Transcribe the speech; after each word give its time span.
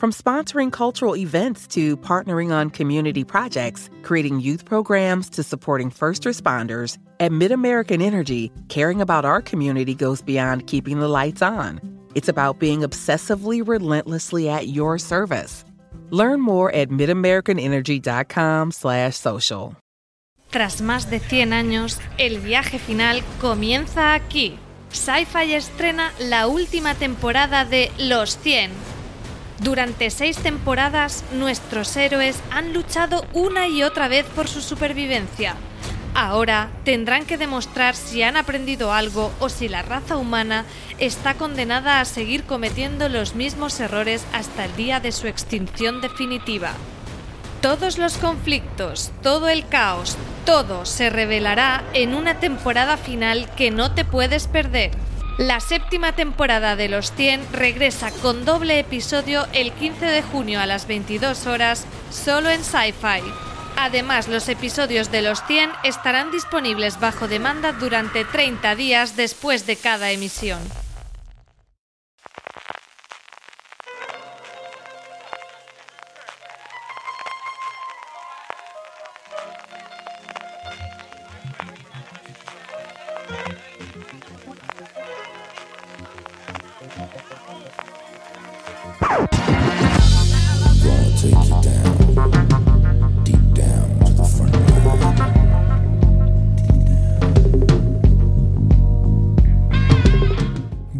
From 0.00 0.12
sponsoring 0.12 0.72
cultural 0.72 1.14
events 1.14 1.66
to 1.74 1.94
partnering 1.98 2.50
on 2.50 2.70
community 2.70 3.22
projects, 3.22 3.90
creating 4.02 4.40
youth 4.40 4.64
programs 4.64 5.28
to 5.36 5.42
supporting 5.42 5.90
first 5.90 6.24
responders, 6.24 6.96
at 7.20 7.32
MidAmerican 7.32 8.00
Energy, 8.00 8.50
caring 8.68 9.02
about 9.02 9.26
our 9.26 9.42
community 9.42 9.94
goes 9.94 10.22
beyond 10.22 10.66
keeping 10.66 11.00
the 11.00 11.08
lights 11.08 11.42
on. 11.42 11.82
It's 12.14 12.30
about 12.30 12.58
being 12.58 12.80
obsessively 12.80 13.60
relentlessly 13.62 14.48
at 14.48 14.68
your 14.68 14.96
service. 14.96 15.66
Learn 16.08 16.40
more 16.40 16.74
at 16.74 16.88
midamericanenergy.com/social. 16.88 19.76
Tras 20.50 20.80
más 20.80 21.10
de 21.10 21.20
100 21.20 21.52
años, 21.52 21.98
el 22.16 22.38
viaje 22.38 22.78
final 22.78 23.22
comienza 23.38 24.14
aquí. 24.14 24.58
Sci-Fi 24.92 25.52
estrena 25.52 26.10
la 26.18 26.46
última 26.46 26.94
temporada 26.94 27.66
de 27.66 27.92
Los 27.98 28.38
100 28.38 28.70
durante 29.60 30.08
seis 30.10 30.38
temporadas, 30.38 31.22
nuestros 31.32 31.94
héroes 31.94 32.40
han 32.50 32.72
luchado 32.72 33.26
una 33.34 33.68
y 33.68 33.82
otra 33.82 34.08
vez 34.08 34.24
por 34.34 34.48
su 34.48 34.62
supervivencia. 34.62 35.54
Ahora 36.14 36.70
tendrán 36.84 37.26
que 37.26 37.36
demostrar 37.36 37.94
si 37.94 38.22
han 38.22 38.38
aprendido 38.38 38.92
algo 38.92 39.30
o 39.38 39.50
si 39.50 39.68
la 39.68 39.82
raza 39.82 40.16
humana 40.16 40.64
está 40.98 41.34
condenada 41.34 42.00
a 42.00 42.04
seguir 42.06 42.44
cometiendo 42.44 43.10
los 43.10 43.34
mismos 43.34 43.78
errores 43.80 44.24
hasta 44.32 44.64
el 44.64 44.74
día 44.76 44.98
de 44.98 45.12
su 45.12 45.26
extinción 45.26 46.00
definitiva. 46.00 46.72
Todos 47.60 47.98
los 47.98 48.16
conflictos, 48.16 49.12
todo 49.22 49.50
el 49.50 49.68
caos, 49.68 50.16
todo 50.46 50.86
se 50.86 51.10
revelará 51.10 51.84
en 51.92 52.14
una 52.14 52.40
temporada 52.40 52.96
final 52.96 53.50
que 53.56 53.70
no 53.70 53.92
te 53.92 54.06
puedes 54.06 54.46
perder. 54.46 54.92
La 55.40 55.60
séptima 55.60 56.12
temporada 56.12 56.76
de 56.76 56.90
Los 56.90 57.12
100 57.12 57.54
regresa 57.54 58.10
con 58.10 58.44
doble 58.44 58.78
episodio 58.78 59.46
el 59.54 59.72
15 59.72 60.04
de 60.04 60.20
junio 60.20 60.60
a 60.60 60.66
las 60.66 60.86
22 60.86 61.46
horas, 61.46 61.86
solo 62.10 62.50
en 62.50 62.62
Sci-Fi. 62.62 63.22
Además, 63.78 64.28
los 64.28 64.50
episodios 64.50 65.10
de 65.10 65.22
Los 65.22 65.42
100 65.46 65.70
estarán 65.82 66.30
disponibles 66.30 67.00
bajo 67.00 67.26
demanda 67.26 67.72
durante 67.72 68.26
30 68.26 68.74
días 68.74 69.16
después 69.16 69.64
de 69.64 69.76
cada 69.76 70.10
emisión. 70.10 70.60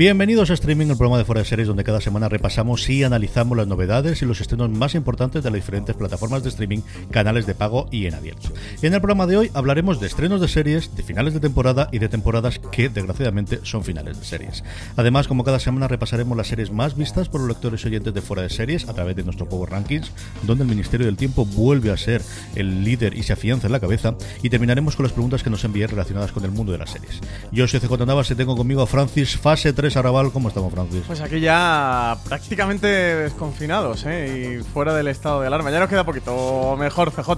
Bienvenidos 0.00 0.48
a 0.48 0.54
Streaming, 0.54 0.86
el 0.86 0.96
programa 0.96 1.18
de 1.18 1.26
Fuera 1.26 1.42
de 1.42 1.44
Series, 1.44 1.68
donde 1.68 1.84
cada 1.84 2.00
semana 2.00 2.30
repasamos 2.30 2.88
y 2.88 3.04
analizamos 3.04 3.54
las 3.54 3.66
novedades 3.66 4.22
y 4.22 4.24
los 4.24 4.40
estrenos 4.40 4.70
más 4.70 4.94
importantes 4.94 5.44
de 5.44 5.50
las 5.50 5.56
diferentes 5.56 5.94
plataformas 5.94 6.42
de 6.42 6.48
streaming, 6.48 6.78
canales 7.10 7.44
de 7.44 7.54
pago 7.54 7.86
y 7.90 8.06
en 8.06 8.14
abierto. 8.14 8.48
En 8.80 8.94
el 8.94 9.00
programa 9.02 9.26
de 9.26 9.36
hoy 9.36 9.50
hablaremos 9.52 10.00
de 10.00 10.06
estrenos 10.06 10.40
de 10.40 10.48
series, 10.48 10.96
de 10.96 11.02
finales 11.02 11.34
de 11.34 11.40
temporada 11.40 11.90
y 11.92 11.98
de 11.98 12.08
temporadas 12.08 12.58
que, 12.72 12.88
desgraciadamente, 12.88 13.60
son 13.62 13.84
finales 13.84 14.18
de 14.18 14.24
series. 14.24 14.64
Además, 14.96 15.28
como 15.28 15.44
cada 15.44 15.60
semana, 15.60 15.86
repasaremos 15.86 16.34
las 16.34 16.48
series 16.48 16.72
más 16.72 16.96
vistas 16.96 17.28
por 17.28 17.42
los 17.42 17.50
lectores 17.50 17.84
y 17.84 17.88
oyentes 17.88 18.14
de 18.14 18.22
Fuera 18.22 18.44
de 18.44 18.48
Series 18.48 18.88
a 18.88 18.94
través 18.94 19.16
de 19.16 19.24
nuestro 19.24 19.50
Power 19.50 19.68
Rankings, 19.68 20.12
donde 20.44 20.64
el 20.64 20.70
Ministerio 20.70 21.04
del 21.04 21.18
Tiempo 21.18 21.44
vuelve 21.44 21.90
a 21.90 21.98
ser 21.98 22.22
el 22.56 22.84
líder 22.84 23.18
y 23.18 23.22
se 23.22 23.34
afianza 23.34 23.66
en 23.66 23.72
la 23.72 23.80
cabeza. 23.80 24.14
Y 24.42 24.48
terminaremos 24.48 24.96
con 24.96 25.04
las 25.04 25.12
preguntas 25.12 25.42
que 25.42 25.50
nos 25.50 25.62
envíen 25.62 25.90
relacionadas 25.90 26.32
con 26.32 26.42
el 26.46 26.52
mundo 26.52 26.72
de 26.72 26.78
las 26.78 26.88
series. 26.88 27.20
Yo 27.52 27.68
soy 27.68 27.80
CJ 27.80 28.06
Navas 28.06 28.30
y 28.30 28.34
tengo 28.34 28.56
conmigo 28.56 28.80
a 28.80 28.86
Francis, 28.86 29.36
fase 29.36 29.74
3 29.74 29.89
Arrabal, 29.96 30.32
¿cómo 30.32 30.48
estamos, 30.48 30.72
Francis? 30.72 31.02
Pues 31.06 31.20
aquí 31.20 31.40
ya 31.40 32.16
prácticamente 32.28 32.86
desconfinados 32.86 34.04
¿eh? 34.06 34.58
y 34.60 34.62
fuera 34.62 34.94
del 34.94 35.08
estado 35.08 35.40
de 35.40 35.46
alarma. 35.46 35.70
Ya 35.70 35.80
nos 35.80 35.88
queda 35.88 36.04
poquito 36.04 36.76
mejor, 36.78 37.10
CJ. 37.12 37.30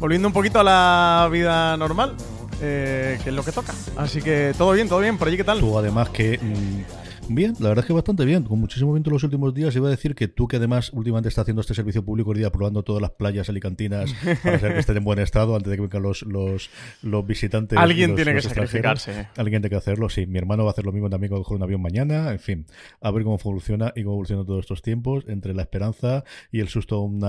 Volviendo 0.00 0.28
un 0.28 0.34
poquito 0.34 0.60
a 0.60 0.64
la 0.64 1.28
vida 1.30 1.76
normal, 1.76 2.14
eh, 2.60 3.18
que 3.22 3.30
es 3.30 3.34
lo 3.34 3.44
que 3.44 3.52
toca. 3.52 3.72
Así 3.96 4.22
que 4.22 4.54
todo 4.56 4.72
bien, 4.72 4.88
todo 4.88 5.00
bien. 5.00 5.18
Por 5.18 5.28
allí, 5.28 5.36
¿qué 5.36 5.44
tal? 5.44 5.60
Tú, 5.60 5.78
además, 5.78 6.08
que. 6.10 6.40
Bien, 7.30 7.54
la 7.60 7.68
verdad 7.68 7.84
es 7.84 7.86
que 7.86 7.92
bastante 7.92 8.24
bien, 8.24 8.44
con 8.44 8.58
muchísimo 8.58 8.92
viento 8.92 9.10
en 9.10 9.14
los 9.14 9.22
últimos 9.22 9.52
días. 9.52 9.76
Iba 9.76 9.88
a 9.88 9.90
decir 9.90 10.14
que 10.14 10.28
tú, 10.28 10.48
que 10.48 10.56
además 10.56 10.90
últimamente 10.94 11.28
estás 11.28 11.42
haciendo 11.42 11.60
este 11.60 11.74
servicio 11.74 12.02
público 12.04 12.32
el 12.32 12.38
día 12.38 12.50
probando 12.50 12.82
todas 12.82 13.02
las 13.02 13.10
playas 13.10 13.48
alicantinas 13.50 14.14
para 14.42 14.58
saber 14.58 14.74
que 14.74 14.80
estén 14.80 14.96
en 14.96 15.04
buen 15.04 15.18
estado 15.18 15.54
antes 15.54 15.70
de 15.70 15.76
que 15.76 15.82
vengan 15.82 16.02
los, 16.02 16.22
los, 16.22 16.70
los 17.02 17.26
visitantes. 17.26 17.78
Alguien 17.78 18.10
los- 18.10 18.16
tiene 18.16 18.34
que 18.34 18.40
sacrificarse. 18.40 19.28
Alguien 19.36 19.60
tiene 19.60 19.68
que 19.70 19.76
hacerlo, 19.76 20.08
sí. 20.08 20.26
Mi 20.26 20.38
hermano 20.38 20.64
va 20.64 20.70
a 20.70 20.72
hacer 20.72 20.86
lo 20.86 20.92
mismo 20.92 21.10
también 21.10 21.28
cuando 21.28 21.44
coge 21.44 21.56
un 21.56 21.62
avión 21.62 21.82
mañana. 21.82 22.30
En 22.32 22.38
fin, 22.38 22.66
a 23.00 23.10
ver 23.10 23.24
cómo 23.24 23.36
funciona 23.38 23.92
y 23.94 24.02
cómo 24.04 24.14
evolucionan 24.14 24.46
todos 24.46 24.60
estos 24.60 24.80
tiempos 24.80 25.24
entre 25.28 25.52
la 25.54 25.62
esperanza 25.62 26.24
y 26.50 26.60
el 26.60 26.68
susto 26.68 26.96
a 26.96 27.02
un 27.04 27.20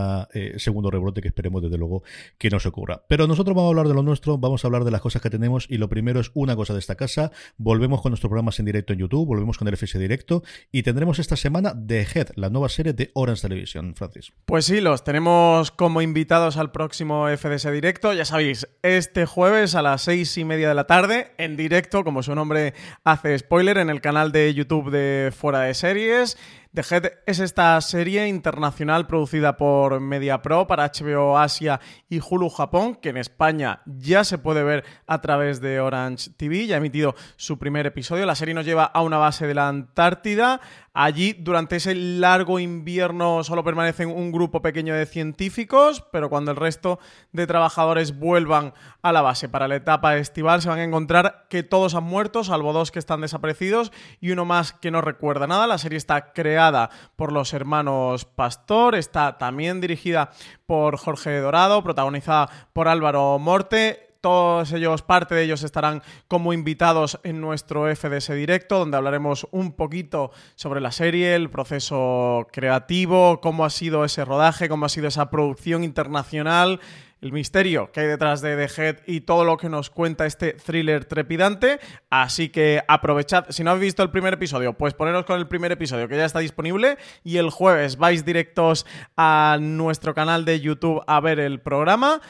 segundo 0.60 0.90
rebrote 0.92 1.22
que 1.22 1.28
esperemos 1.28 1.62
desde 1.62 1.78
luego 1.78 2.04
que 2.38 2.50
no 2.50 2.60
se 2.60 2.70
ocurra. 2.70 3.04
Pero 3.10 3.28
nosotros 3.28 3.54
vamos 3.56 3.68
a 3.68 3.72
hablar 3.72 3.88
de 3.90 3.94
lo 3.96 4.04
nuestro, 4.04 4.38
vamos 4.38 4.64
a 4.64 4.68
hablar 4.70 4.86
de 4.86 4.92
las 4.92 5.02
cosas 5.02 5.22
que 5.22 5.30
tenemos 5.30 5.66
y 5.70 5.78
lo 5.78 5.90
primero 5.90 6.20
es 6.22 6.32
una 6.36 6.56
cosa 6.56 6.74
de 6.74 6.80
esta 6.80 6.96
casa. 6.96 7.32
Volvemos 7.58 8.02
con 8.02 8.12
nuestros 8.12 8.30
programas 8.30 8.60
en 8.60 8.66
directo 8.66 8.94
en 8.94 9.00
YouTube, 9.00 9.28
volvemos 9.28 9.58
con 9.58 9.68
el 9.68 9.74
FS 9.76 9.89
Directo 9.98 10.44
y 10.72 10.84
tendremos 10.84 11.18
esta 11.20 11.36
semana 11.36 11.74
The 11.88 12.02
Head, 12.14 12.28
la 12.36 12.50
nueva 12.50 12.70
serie 12.70 12.94
de 12.94 13.10
Orange 13.14 13.42
Television, 13.42 13.96
Francis. 13.96 14.32
Pues 14.46 14.66
sí, 14.66 14.82
los 14.82 15.04
tenemos 15.04 15.72
como 15.72 16.02
invitados 16.02 16.58
al 16.58 16.72
próximo 16.72 17.28
FDS 17.28 17.72
Directo. 17.72 18.14
Ya 18.14 18.26
sabéis, 18.26 18.68
este 18.84 19.26
jueves 19.26 19.76
a 19.76 19.82
las 19.82 20.02
seis 20.02 20.38
y 20.38 20.44
media 20.44 20.70
de 20.70 20.76
la 20.76 20.86
tarde, 20.86 21.32
en 21.38 21.56
directo, 21.56 22.04
como 22.04 22.22
su 22.22 22.36
nombre 22.36 22.74
hace 23.04 23.38
spoiler, 23.40 23.78
en 23.78 23.90
el 23.90 24.02
canal 24.02 24.32
de 24.32 24.54
YouTube 24.54 24.92
de 24.92 25.32
Fuera 25.36 25.62
de 25.62 25.74
Series. 25.74 26.38
The 26.80 26.96
Head 26.96 27.12
es 27.26 27.40
esta 27.40 27.82
serie 27.82 28.30
internacional 28.30 29.06
producida 29.06 29.58
por 29.58 30.00
MediaPro 30.00 30.66
para 30.66 30.90
HBO 30.90 31.38
Asia 31.38 31.82
y 32.08 32.22
Hulu 32.22 32.50
Japón, 32.50 32.96
que 32.96 33.10
en 33.10 33.18
España 33.18 33.82
ya 33.86 34.24
se 34.24 34.38
puede 34.38 34.64
ver 34.64 34.86
a 35.06 35.20
través 35.20 35.60
de 35.60 35.82
Orange 35.82 36.30
TV. 36.38 36.68
Ya 36.68 36.76
ha 36.76 36.78
emitido 36.78 37.16
su 37.36 37.60
primer 37.60 37.86
episodio. 37.86 38.26
La 38.26 38.36
serie 38.36 38.54
nos 38.54 38.66
lleva 38.66 38.86
a 38.86 39.02
una 39.02 39.18
base 39.18 39.46
de 39.46 39.56
la 39.56 39.68
Antártida, 39.68 40.62
Allí, 41.02 41.32
durante 41.32 41.78
ese 41.78 41.96
largo 41.96 42.60
invierno, 42.60 43.42
solo 43.46 43.64
permanecen 43.64 44.10
un 44.10 44.34
grupo 44.34 44.62
pequeño 44.62 44.94
de 44.94 45.06
científicos, 45.06 46.04
pero 46.12 46.30
cuando 46.30 46.52
el 46.52 46.58
resto 46.58 47.00
de 47.32 47.48
trabajadores 47.48 48.20
vuelvan 48.20 48.74
a 49.02 49.14
la 49.14 49.22
base 49.22 49.48
para 49.48 49.70
la 49.70 49.78
etapa 49.78 50.18
estival, 50.18 50.62
se 50.62 50.68
van 50.68 50.80
a 50.80 50.84
encontrar 50.84 51.46
que 51.50 51.64
todos 51.64 51.96
han 51.96 52.04
muerto, 52.04 52.44
salvo 52.44 52.74
dos 52.74 52.92
que 52.92 53.00
están 53.00 53.22
desaparecidos 53.22 53.94
y 54.20 54.32
uno 54.32 54.44
más 54.44 54.74
que 54.74 54.92
no 54.92 55.00
recuerda 55.00 55.48
nada. 55.48 55.68
La 55.68 55.78
serie 55.78 55.98
está 55.98 56.34
creada 56.34 56.90
por 57.16 57.32
los 57.32 57.54
hermanos 57.54 58.26
Pastor, 58.26 58.96
está 58.96 59.38
también 59.38 59.80
dirigida 59.80 60.32
por 60.66 60.98
Jorge 60.98 61.40
Dorado, 61.40 61.82
protagonizada 61.82 62.50
por 62.74 62.90
Álvaro 62.90 63.40
Morte 63.40 64.09
todos 64.22 64.72
ellos, 64.74 65.02
parte 65.02 65.36
de 65.36 65.44
ellos 65.44 65.64
estarán 65.64 66.02
como 66.28 66.54
invitados 66.54 67.20
en 67.24 67.42
nuestro 67.42 67.94
FDS 67.94 68.34
directo, 68.34 68.80
donde 68.80 68.98
hablaremos 68.98 69.48
un 69.52 69.74
poquito 69.74 70.32
sobre 70.56 70.82
la 70.82 70.92
serie, 70.92 71.36
el 71.36 71.50
proceso 71.50 72.48
creativo, 72.52 73.40
cómo 73.42 73.66
ha 73.66 73.70
sido 73.70 74.04
ese 74.04 74.26
rodaje, 74.26 74.70
cómo 74.70 74.86
ha 74.86 74.90
sido 74.90 75.08
esa 75.08 75.30
producción 75.30 75.84
internacional 75.84 76.80
el 77.22 77.34
misterio 77.34 77.92
que 77.92 78.02
hay 78.02 78.08
detrás 78.08 78.42
de 78.42 78.56
The 78.56 78.82
Head 78.82 78.98
y 79.06 79.22
todo 79.22 79.44
lo 79.44 79.58
que 79.58 79.70
nos 79.70 79.90
cuenta 79.90 80.26
este 80.26 80.54
thriller 80.54 81.06
trepidante. 81.06 81.80
Así 82.10 82.50
que 82.50 82.82
aprovechad, 82.88 83.46
si 83.50 83.64
no 83.64 83.72
habéis 83.72 83.88
visto 83.88 84.04
el 84.04 84.12
primer 84.12 84.34
episodio, 84.34 84.74
pues 84.74 84.94
poneros 84.94 85.26
con 85.26 85.38
el 85.38 85.48
primer 85.48 85.72
episodio 85.72 86.08
que 86.08 86.18
ya 86.18 86.26
está 86.26 86.40
disponible 86.40 86.98
y 87.24 87.38
el 87.38 87.50
jueves 87.50 87.98
vais 87.98 88.26
directos 88.26 88.86
a 89.18 89.58
nuestro 89.60 90.14
canal 90.14 90.46
de 90.46 90.60
YouTube 90.60 91.04
a 91.08 91.20
ver 91.20 91.40
el 91.40 91.60
programa. 91.60 92.22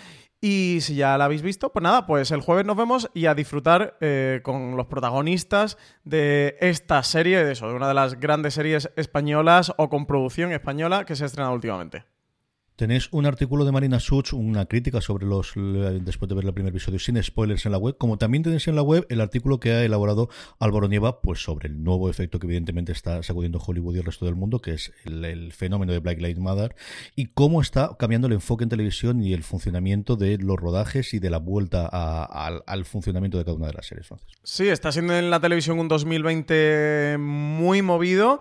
Y 0.42 0.80
si 0.82 0.96
ya 0.96 1.18
la 1.18 1.26
habéis 1.26 1.42
visto, 1.42 1.74
pues 1.74 1.84
nada, 1.84 2.06
pues 2.06 2.32
el 2.32 2.40
jueves 2.40 2.66
nos 2.66 2.78
vemos 2.78 3.10
y 3.14 3.26
a 3.26 3.36
disfrutar 3.36 3.98
eh, 4.00 4.40
con 4.42 4.78
los 4.78 4.88
protagonistas 4.88 5.78
de 6.06 6.56
esta 6.62 7.04
serie, 7.04 7.44
de 7.44 7.52
eso, 7.52 7.68
de 7.68 7.74
una 7.74 7.90
de 7.90 7.94
las 7.94 8.20
grandes 8.20 8.54
series 8.54 8.90
españolas 8.96 9.74
o 9.78 9.90
con 9.90 10.06
producción 10.06 10.54
española 10.54 11.06
que 11.06 11.18
se 11.18 11.24
ha 11.24 11.28
estrenado 11.28 11.54
últimamente. 11.54 12.06
Tenéis 12.80 13.10
un 13.12 13.26
artículo 13.26 13.66
de 13.66 13.74
Marina 13.74 14.00
Such, 14.00 14.32
una 14.32 14.66
crítica 14.66 15.02
sobre 15.02 15.26
los, 15.26 15.52
después 15.54 16.30
de 16.30 16.36
ver 16.36 16.46
el 16.46 16.54
primer 16.54 16.70
episodio, 16.70 16.98
sin 16.98 17.22
spoilers 17.22 17.66
en 17.66 17.74
la 17.74 17.78
web, 17.78 17.98
como 17.98 18.18
también 18.18 18.42
tenéis 18.42 18.70
en 18.70 18.76
la 18.78 18.82
web 18.82 19.06
el 19.10 19.20
artículo 19.20 19.60
que 19.60 19.74
ha 19.74 19.84
elaborado 19.84 20.30
Álvaro 20.60 20.88
Nieva, 20.88 21.20
pues 21.20 21.44
sobre 21.44 21.68
el 21.68 21.84
nuevo 21.84 22.10
efecto 22.10 22.40
que 22.40 22.48
evidentemente 22.48 22.94
está 22.94 23.22
sacudiendo 23.22 23.60
Hollywood 23.60 23.96
y 23.96 23.98
el 23.98 24.06
resto 24.06 24.24
del 24.24 24.36
mundo, 24.36 24.62
que 24.62 24.76
es 24.76 24.94
el, 25.04 25.52
fenómeno 25.52 25.92
de 25.92 26.00
Black 26.00 26.20
Lives 26.20 26.40
Matter, 26.40 26.74
y 27.18 27.26
cómo 27.26 27.60
está 27.60 27.98
cambiando 28.00 28.28
el 28.28 28.34
enfoque 28.34 28.64
en 28.64 28.70
televisión 28.70 29.22
y 29.22 29.34
el 29.34 29.44
funcionamiento 29.44 30.16
de 30.16 30.38
los 30.38 30.56
rodajes 30.56 31.14
y 31.14 31.20
de 31.20 31.30
la 31.30 31.40
vuelta 31.40 31.86
al, 31.86 32.64
al, 32.66 32.86
funcionamiento 32.86 33.38
de 33.38 33.44
cada 33.44 33.58
una 33.58 33.68
de 33.68 33.74
las 33.74 33.88
series. 33.88 34.08
Sí, 34.44 34.70
está 34.70 34.94
siendo 34.94 35.18
en 35.18 35.30
la 35.30 35.42
televisión 35.42 35.80
un 35.80 35.90
2020 35.90 37.18
muy 37.20 37.82
movido. 37.82 38.40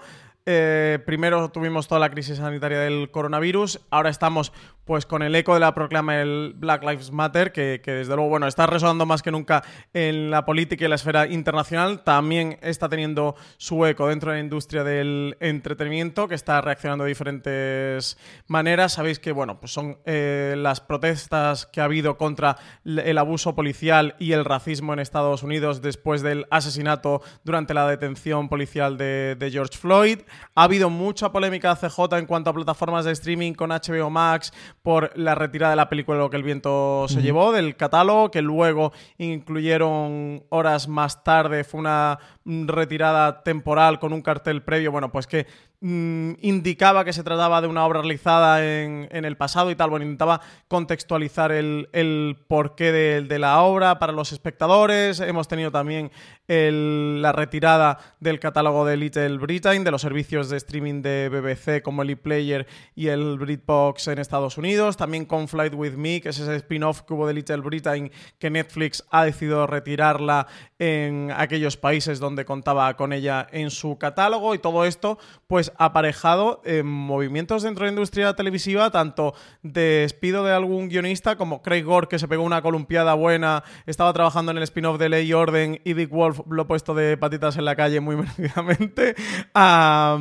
Eh, 0.51 0.99
primero 1.05 1.51
tuvimos 1.51 1.89
toda 1.89 1.99
la 1.99 2.09
crisis 2.09 2.39
sanitaria 2.39 2.79
del 2.79 3.11
coronavirus, 3.11 3.83
ahora 3.91 4.09
estamos 4.09 4.51
pues 4.89 5.05
con 5.05 5.21
el 5.21 5.35
eco 5.35 5.53
de 5.53 5.61
la 5.61 5.75
proclama 5.75 6.15
del 6.15 6.55
Black 6.57 6.83
Lives 6.83 7.13
Matter, 7.13 7.53
que, 7.53 7.79
desde 7.85 8.17
luego, 8.17 8.31
bueno, 8.31 8.47
está 8.47 8.67
resonando 8.67 9.05
más 9.05 9.21
que 9.21 9.31
nunca 9.31 9.63
en 9.93 10.31
la 10.31 10.47
política 10.47 10.87
y 10.87 10.89
la 10.89 10.95
esfera 10.95 11.27
internacional, 11.27 12.03
también 12.05 12.59
está 12.63 12.89
teniendo 12.89 13.37
su 13.59 13.85
eco 13.85 14.09
dentro 14.09 14.31
de 14.31 14.39
la 14.39 14.43
industria 14.43 14.85
del 14.85 15.37
entretenimiento, 15.41 16.27
que 16.27 16.35
está 16.35 16.63
reaccionando 16.63 17.05
de 17.05 17.09
diferentes 17.09 18.17
maneras. 18.47 18.95
Sabéis 18.95 19.19
que, 19.19 19.31
bueno, 19.31 19.61
pues 19.61 19.73
son 19.73 19.99
eh, 20.07 20.55
las 20.57 20.81
protestas 20.81 21.67
que 21.67 21.83
ha 21.83 21.85
habido 21.85 22.17
contra 22.17 22.57
el 22.87 23.19
abuso 23.19 23.55
policial 23.55 24.17
y 24.19 24.33
el 24.33 24.47
racismo 24.47 24.95
en 24.95 25.01
Estados 25.01 25.43
Unidos 25.43 25.83
después 25.83 26.23
del 26.23 26.47
asesinato 26.51 27.21
durante 27.45 27.75
la 27.75 27.87
detención 27.87 28.49
policial 28.49 28.97
de, 28.97 29.37
de 29.39 29.51
George 29.51 29.77
Floyd. 29.77 30.21
Ha 30.55 30.63
habido 30.63 30.89
mucha 30.89 31.31
polémica 31.31 31.77
CJ 31.77 32.17
en 32.17 32.25
cuanto 32.25 32.49
a 32.49 32.55
plataformas 32.55 33.05
de 33.05 33.13
streaming 33.13 33.53
con 33.53 33.69
HBO 33.69 34.09
Max, 34.09 34.51
por 34.89 35.13
la 35.19 35.35
retirada 35.35 35.73
de 35.73 35.77
la 35.77 35.91
película 35.91 36.17
Lo 36.17 36.31
que 36.31 36.39
el 36.39 36.43
viento 36.43 37.05
se 37.09 37.21
llevó 37.21 37.53
del 37.53 37.77
catálogo, 37.77 38.31
que 38.31 38.41
luego 38.41 38.91
incluyeron 39.19 40.45
horas 40.49 40.89
más 40.89 41.23
tarde, 41.23 41.63
fue 41.63 41.81
una 41.81 42.19
retirada 42.47 43.43
temporal 43.43 43.99
con 43.99 44.15
un 44.15 44.23
cartel 44.23 44.63
previo, 44.63 44.91
bueno, 44.91 45.13
pues 45.13 45.27
que 45.27 45.47
Mm, 45.81 46.33
indicaba 46.41 47.05
que 47.05 47.13
se 47.13 47.23
trataba 47.23 47.61
de 47.61 47.69
una 47.69 47.87
obra 47.87 48.01
realizada 48.01 48.67
en, 48.67 49.07
el 49.13 49.37
pasado 49.37 49.71
y 49.71 49.77
tal. 49.77 49.91
Bueno, 49.91 50.05
intentaba 50.05 50.41
contextualizar 50.67 51.53
el, 51.53 52.37
porqué 52.49 52.91
de, 52.91 53.39
la 53.39 53.63
obra 53.63 54.01
para 54.01 54.13
los 54.13 54.33
espectadores. 54.33 55.21
Hemos 55.21 55.47
tenido 55.47 55.71
también 55.71 56.11
la 56.49 57.31
retirada 57.31 57.99
del 58.19 58.41
catálogo 58.41 58.87
de 58.87 58.97
Little 58.97 59.37
Britain, 59.39 59.85
de 59.85 59.91
los 59.93 60.03
servicios 60.03 60.49
de 60.49 60.57
streaming 60.57 61.03
de 61.03 61.29
BBC 61.29 61.83
como 61.83 62.03
el 62.03 62.11
ePlayer 62.11 62.67
y 62.97 63.09
el 63.09 63.39
BritBox 63.39 64.09
en 64.09 64.19
Estados 64.19 64.59
Unidos. 64.59 64.97
También 64.97 65.27
con 65.27 65.47
Flight 65.47 65.75
With 65.75 65.93
Me, 65.93 66.21
que 66.21 66.31
es 66.31 66.41
ese 66.41 66.57
spin-off 66.57 67.03
que 67.03 67.15
hubo 67.15 67.27
de 67.27 67.35
Little 67.35 67.59
Britain 67.59 68.11
que 68.41 68.51
Netflix 68.51 69.05
ha 69.11 69.25
decidido 69.25 69.67
retirarla 69.69 70.49
en 70.81 71.33
aquellos 71.37 71.77
países 71.77 72.19
donde 72.19 72.45
contaba 72.45 72.97
con 72.97 73.13
ella 73.13 73.47
en 73.53 73.71
su 73.71 73.97
catálogo. 73.97 74.55
Y 74.55 74.59
todo 74.59 74.85
esto, 74.85 75.19
pues 75.47 75.68
aparejado 75.77 76.63
en 76.65 76.87
movimientos 76.87 77.63
dentro 77.63 77.85
de 77.85 77.91
la 77.91 77.95
industria 77.95 78.35
televisiva, 78.35 78.91
tanto 78.91 79.35
de 79.63 80.01
despido 80.01 80.45
de 80.45 80.53
algún 80.53 80.89
guionista 80.89 81.37
como 81.37 81.63
Craig 81.63 81.83
Gore, 81.83 82.09
que 82.09 82.19
se 82.19 82.29
pegó 82.29 82.43
una 82.43 82.63
columpiada 82.63 83.15
buena, 83.15 83.65
estaba 83.87 84.13
trabajando 84.13 84.53
en 84.53 84.59
el 84.59 84.63
spin-off 84.65 84.99
de 84.99 85.09
Ley 85.09 85.29
y 85.29 85.33
Orden, 85.33 85.81
y 85.85 85.95
Dick 85.95 86.11
Wolf 86.11 86.41
lo 86.49 86.63
ha 86.63 86.67
puesto 86.67 86.95
de 86.95 87.17
patitas 87.17 87.57
en 87.57 87.65
la 87.65 87.77
calle 87.77 88.01
muy 88.01 88.17
merecidamente, 88.17 89.15
a, 89.55 90.19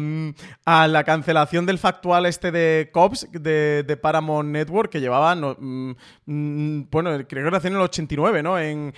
la 0.66 1.04
cancelación 1.04 1.66
del 1.66 1.78
factual 1.78 2.26
este 2.26 2.52
de 2.52 2.90
Cops 2.92 3.28
de, 3.32 4.00
Paramount 4.02 4.50
Network, 4.50 4.92
que 4.92 5.00
llevaba, 5.00 5.36
mm, 5.36 5.96
mm, 6.26 6.88
bueno, 6.92 7.12
creo 7.28 7.52
que 7.52 7.68
en 7.68 7.74
el 7.74 7.82
89, 7.82 8.44
¿no? 8.44 8.60
En, 8.60 8.94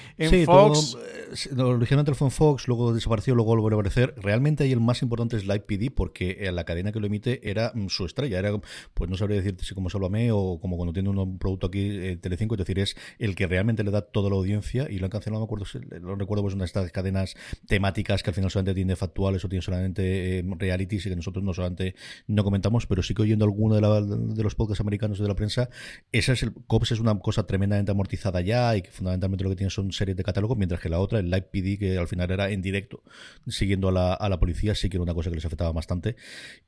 Fox. 0.45 0.97
Eh, 0.97 1.61
originalmente 1.61 2.13
fue 2.13 2.27
en 2.27 2.31
Fox, 2.31 2.67
luego 2.67 2.93
desapareció, 2.93 3.35
luego 3.35 3.55
volvió 3.55 3.77
a 3.77 3.81
aparecer. 3.81 4.13
Realmente 4.17 4.63
ahí 4.63 4.71
el 4.71 4.79
más 4.79 5.01
importante 5.01 5.37
es 5.37 5.43
Live 5.43 5.61
PD, 5.61 5.91
porque 5.91 6.37
eh, 6.39 6.51
la 6.51 6.63
cadena 6.63 6.91
que 6.91 6.99
lo 6.99 7.07
emite 7.07 7.49
era 7.49 7.71
mm, 7.73 7.87
su 7.87 8.05
estrella. 8.05 8.39
Era, 8.39 8.51
pues 8.93 9.09
no 9.09 9.17
sabría 9.17 9.37
decirte 9.37 9.65
si 9.65 9.73
como 9.73 9.89
Sálvame 9.89 10.31
o 10.31 10.59
como 10.59 10.77
cuando 10.77 10.93
tiene 10.93 11.09
un 11.09 11.37
producto 11.37 11.67
aquí 11.67 11.89
eh, 11.89 12.17
Telecinco, 12.17 12.55
es 12.55 12.59
decir, 12.59 12.79
es 12.79 12.95
el 13.17 13.35
que 13.35 13.47
realmente 13.47 13.83
le 13.83 13.91
da 13.91 14.01
toda 14.01 14.29
la 14.29 14.35
audiencia 14.35 14.87
y 14.89 14.99
lo 14.99 15.05
han 15.05 15.11
cancelado, 15.11 15.39
no 15.39 15.45
me 15.45 15.45
acuerdo, 15.45 15.65
lo 16.01 16.15
recuerdo, 16.15 16.43
pues 16.43 16.53
una 16.53 16.63
de 16.63 16.67
estas 16.67 16.91
cadenas 16.91 17.35
temáticas 17.67 18.23
que 18.23 18.29
al 18.29 18.33
final 18.33 18.51
solamente 18.51 18.73
tiene 18.73 18.95
factuales 18.95 19.43
o 19.45 19.49
tiene 19.49 19.61
solamente 19.61 20.39
eh, 20.39 20.43
realities 20.57 21.05
y 21.05 21.09
que 21.09 21.15
nosotros 21.15 21.43
no 21.43 21.53
solamente 21.53 21.95
no 22.27 22.43
comentamos, 22.43 22.87
pero 22.87 23.03
sí 23.03 23.13
que 23.13 23.21
oyendo 23.21 23.45
alguno 23.45 23.75
de, 23.75 24.35
de 24.35 24.43
los 24.43 24.55
podcasts 24.55 24.81
americanos 24.81 25.19
de 25.19 25.27
la 25.27 25.35
prensa, 25.35 25.69
esa 26.11 26.33
es 26.33 26.43
el 26.43 26.53
COPS 26.53 26.93
es 26.93 26.99
una 26.99 27.17
cosa 27.19 27.45
tremendamente 27.45 27.91
amortizada 27.91 28.41
ya 28.41 28.75
y 28.75 28.81
que 28.81 28.91
fundamentalmente 28.91 29.43
lo 29.43 29.49
que 29.49 29.55
tiene 29.55 29.69
son 29.69 29.91
series 29.91 30.17
de 30.17 30.23
catálogo, 30.23 30.55
mientras 30.55 30.81
que 30.81 30.89
la 30.89 30.99
otra, 30.99 31.19
el 31.19 31.29
Live 31.29 31.49
PD, 31.51 31.77
que 31.77 31.97
al 31.97 32.07
final 32.07 32.31
era 32.31 32.49
en 32.49 32.61
directo, 32.61 33.03
siguiendo 33.47 33.89
a 33.89 33.91
la, 33.91 34.13
a 34.13 34.29
la 34.29 34.39
policía, 34.39 34.75
sí 34.75 34.89
que 34.89 34.97
era 34.97 35.03
una 35.03 35.13
cosa 35.13 35.29
que 35.29 35.35
les 35.35 35.45
afectaba 35.45 35.71
bastante 35.71 36.15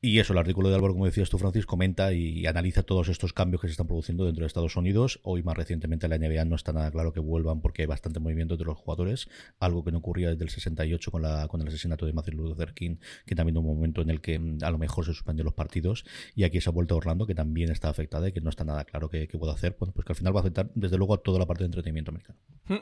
y 0.04 0.18
eso, 0.18 0.34
el 0.34 0.40
artículo 0.40 0.70
de 0.70 0.76
Álvaro, 0.76 0.94
como 0.94 1.06
decías 1.06 1.30
tú, 1.30 1.38
Francis, 1.38 1.68
comenta 1.68 2.12
y 2.12 2.48
analiza 2.48 2.82
todos 2.82 3.08
estos 3.08 3.34
cambios 3.34 3.62
que 3.62 3.68
se 3.68 3.74
están 3.74 3.86
produciendo 3.86 4.26
dentro 4.26 4.42
de 4.42 4.48
Estados 4.48 4.76
Unidos. 4.76 5.20
Hoy, 5.22 5.44
más 5.44 5.56
recientemente, 5.56 6.08
la 6.08 6.18
NBA 6.18 6.44
no 6.46 6.56
está 6.56 6.74
nada 6.74 6.90
claro 6.90 7.14
que 7.14 7.20
vuelvan 7.20 7.62
porque 7.62 7.84
hay 7.84 7.86
bastante 7.86 8.20
movimiento 8.20 8.56
entre 8.56 8.66
los 8.66 8.80
jugadores, 8.80 9.30
algo 9.60 9.84
que 9.84 9.92
no 9.92 10.00
ocurría 10.00 10.30
desde 10.30 10.44
el 10.44 10.50
68 10.50 11.12
con, 11.12 11.22
la, 11.22 11.48
con 11.48 11.62
el 11.62 11.68
asesinato 11.68 12.08
de 12.08 12.14
Matthew 12.14 12.34
Luther 12.34 12.74
King, 12.74 12.96
que 13.28 13.36
también 13.36 13.58
hubo 13.58 13.70
un 13.70 13.76
momento 13.76 14.02
en 14.02 14.10
el 14.10 14.22
que 14.22 14.40
mm, 14.40 14.64
a 14.64 14.72
lo 14.72 14.80
mejor 14.80 15.06
se 15.06 15.14
suspendió 15.14 15.44
los 15.44 15.54
partidos. 15.54 16.04
Y 16.36 16.46
aquí 16.46 16.60
se 16.62 16.70
ha 16.70 16.72
vuelto 16.72 16.98
Orlando, 16.98 17.28
que 17.28 17.36
también 17.36 17.70
está 17.70 17.90
afectada 17.90 18.28
y 18.28 18.32
que 18.32 18.42
no 18.42 18.50
está 18.50 18.64
nada 18.64 18.86
claro 18.86 19.08
qué, 19.08 19.28
puede 19.28 19.54
hacer. 19.54 19.76
Bueno, 19.80 19.94
pues 19.94 20.06
que 20.06 20.14
al 20.14 20.18
final 20.18 20.36
va 20.36 20.40
a 20.40 20.42
afectar, 20.42 20.72
desde 20.74 20.98
luego, 20.98 21.14
a 21.14 21.18
toda 21.18 21.38
la 21.38 21.46
parte 21.46 21.64
de 21.64 21.68
entretenimiento 21.68 22.10
americano. 22.10 22.40
Mm. 22.70 22.76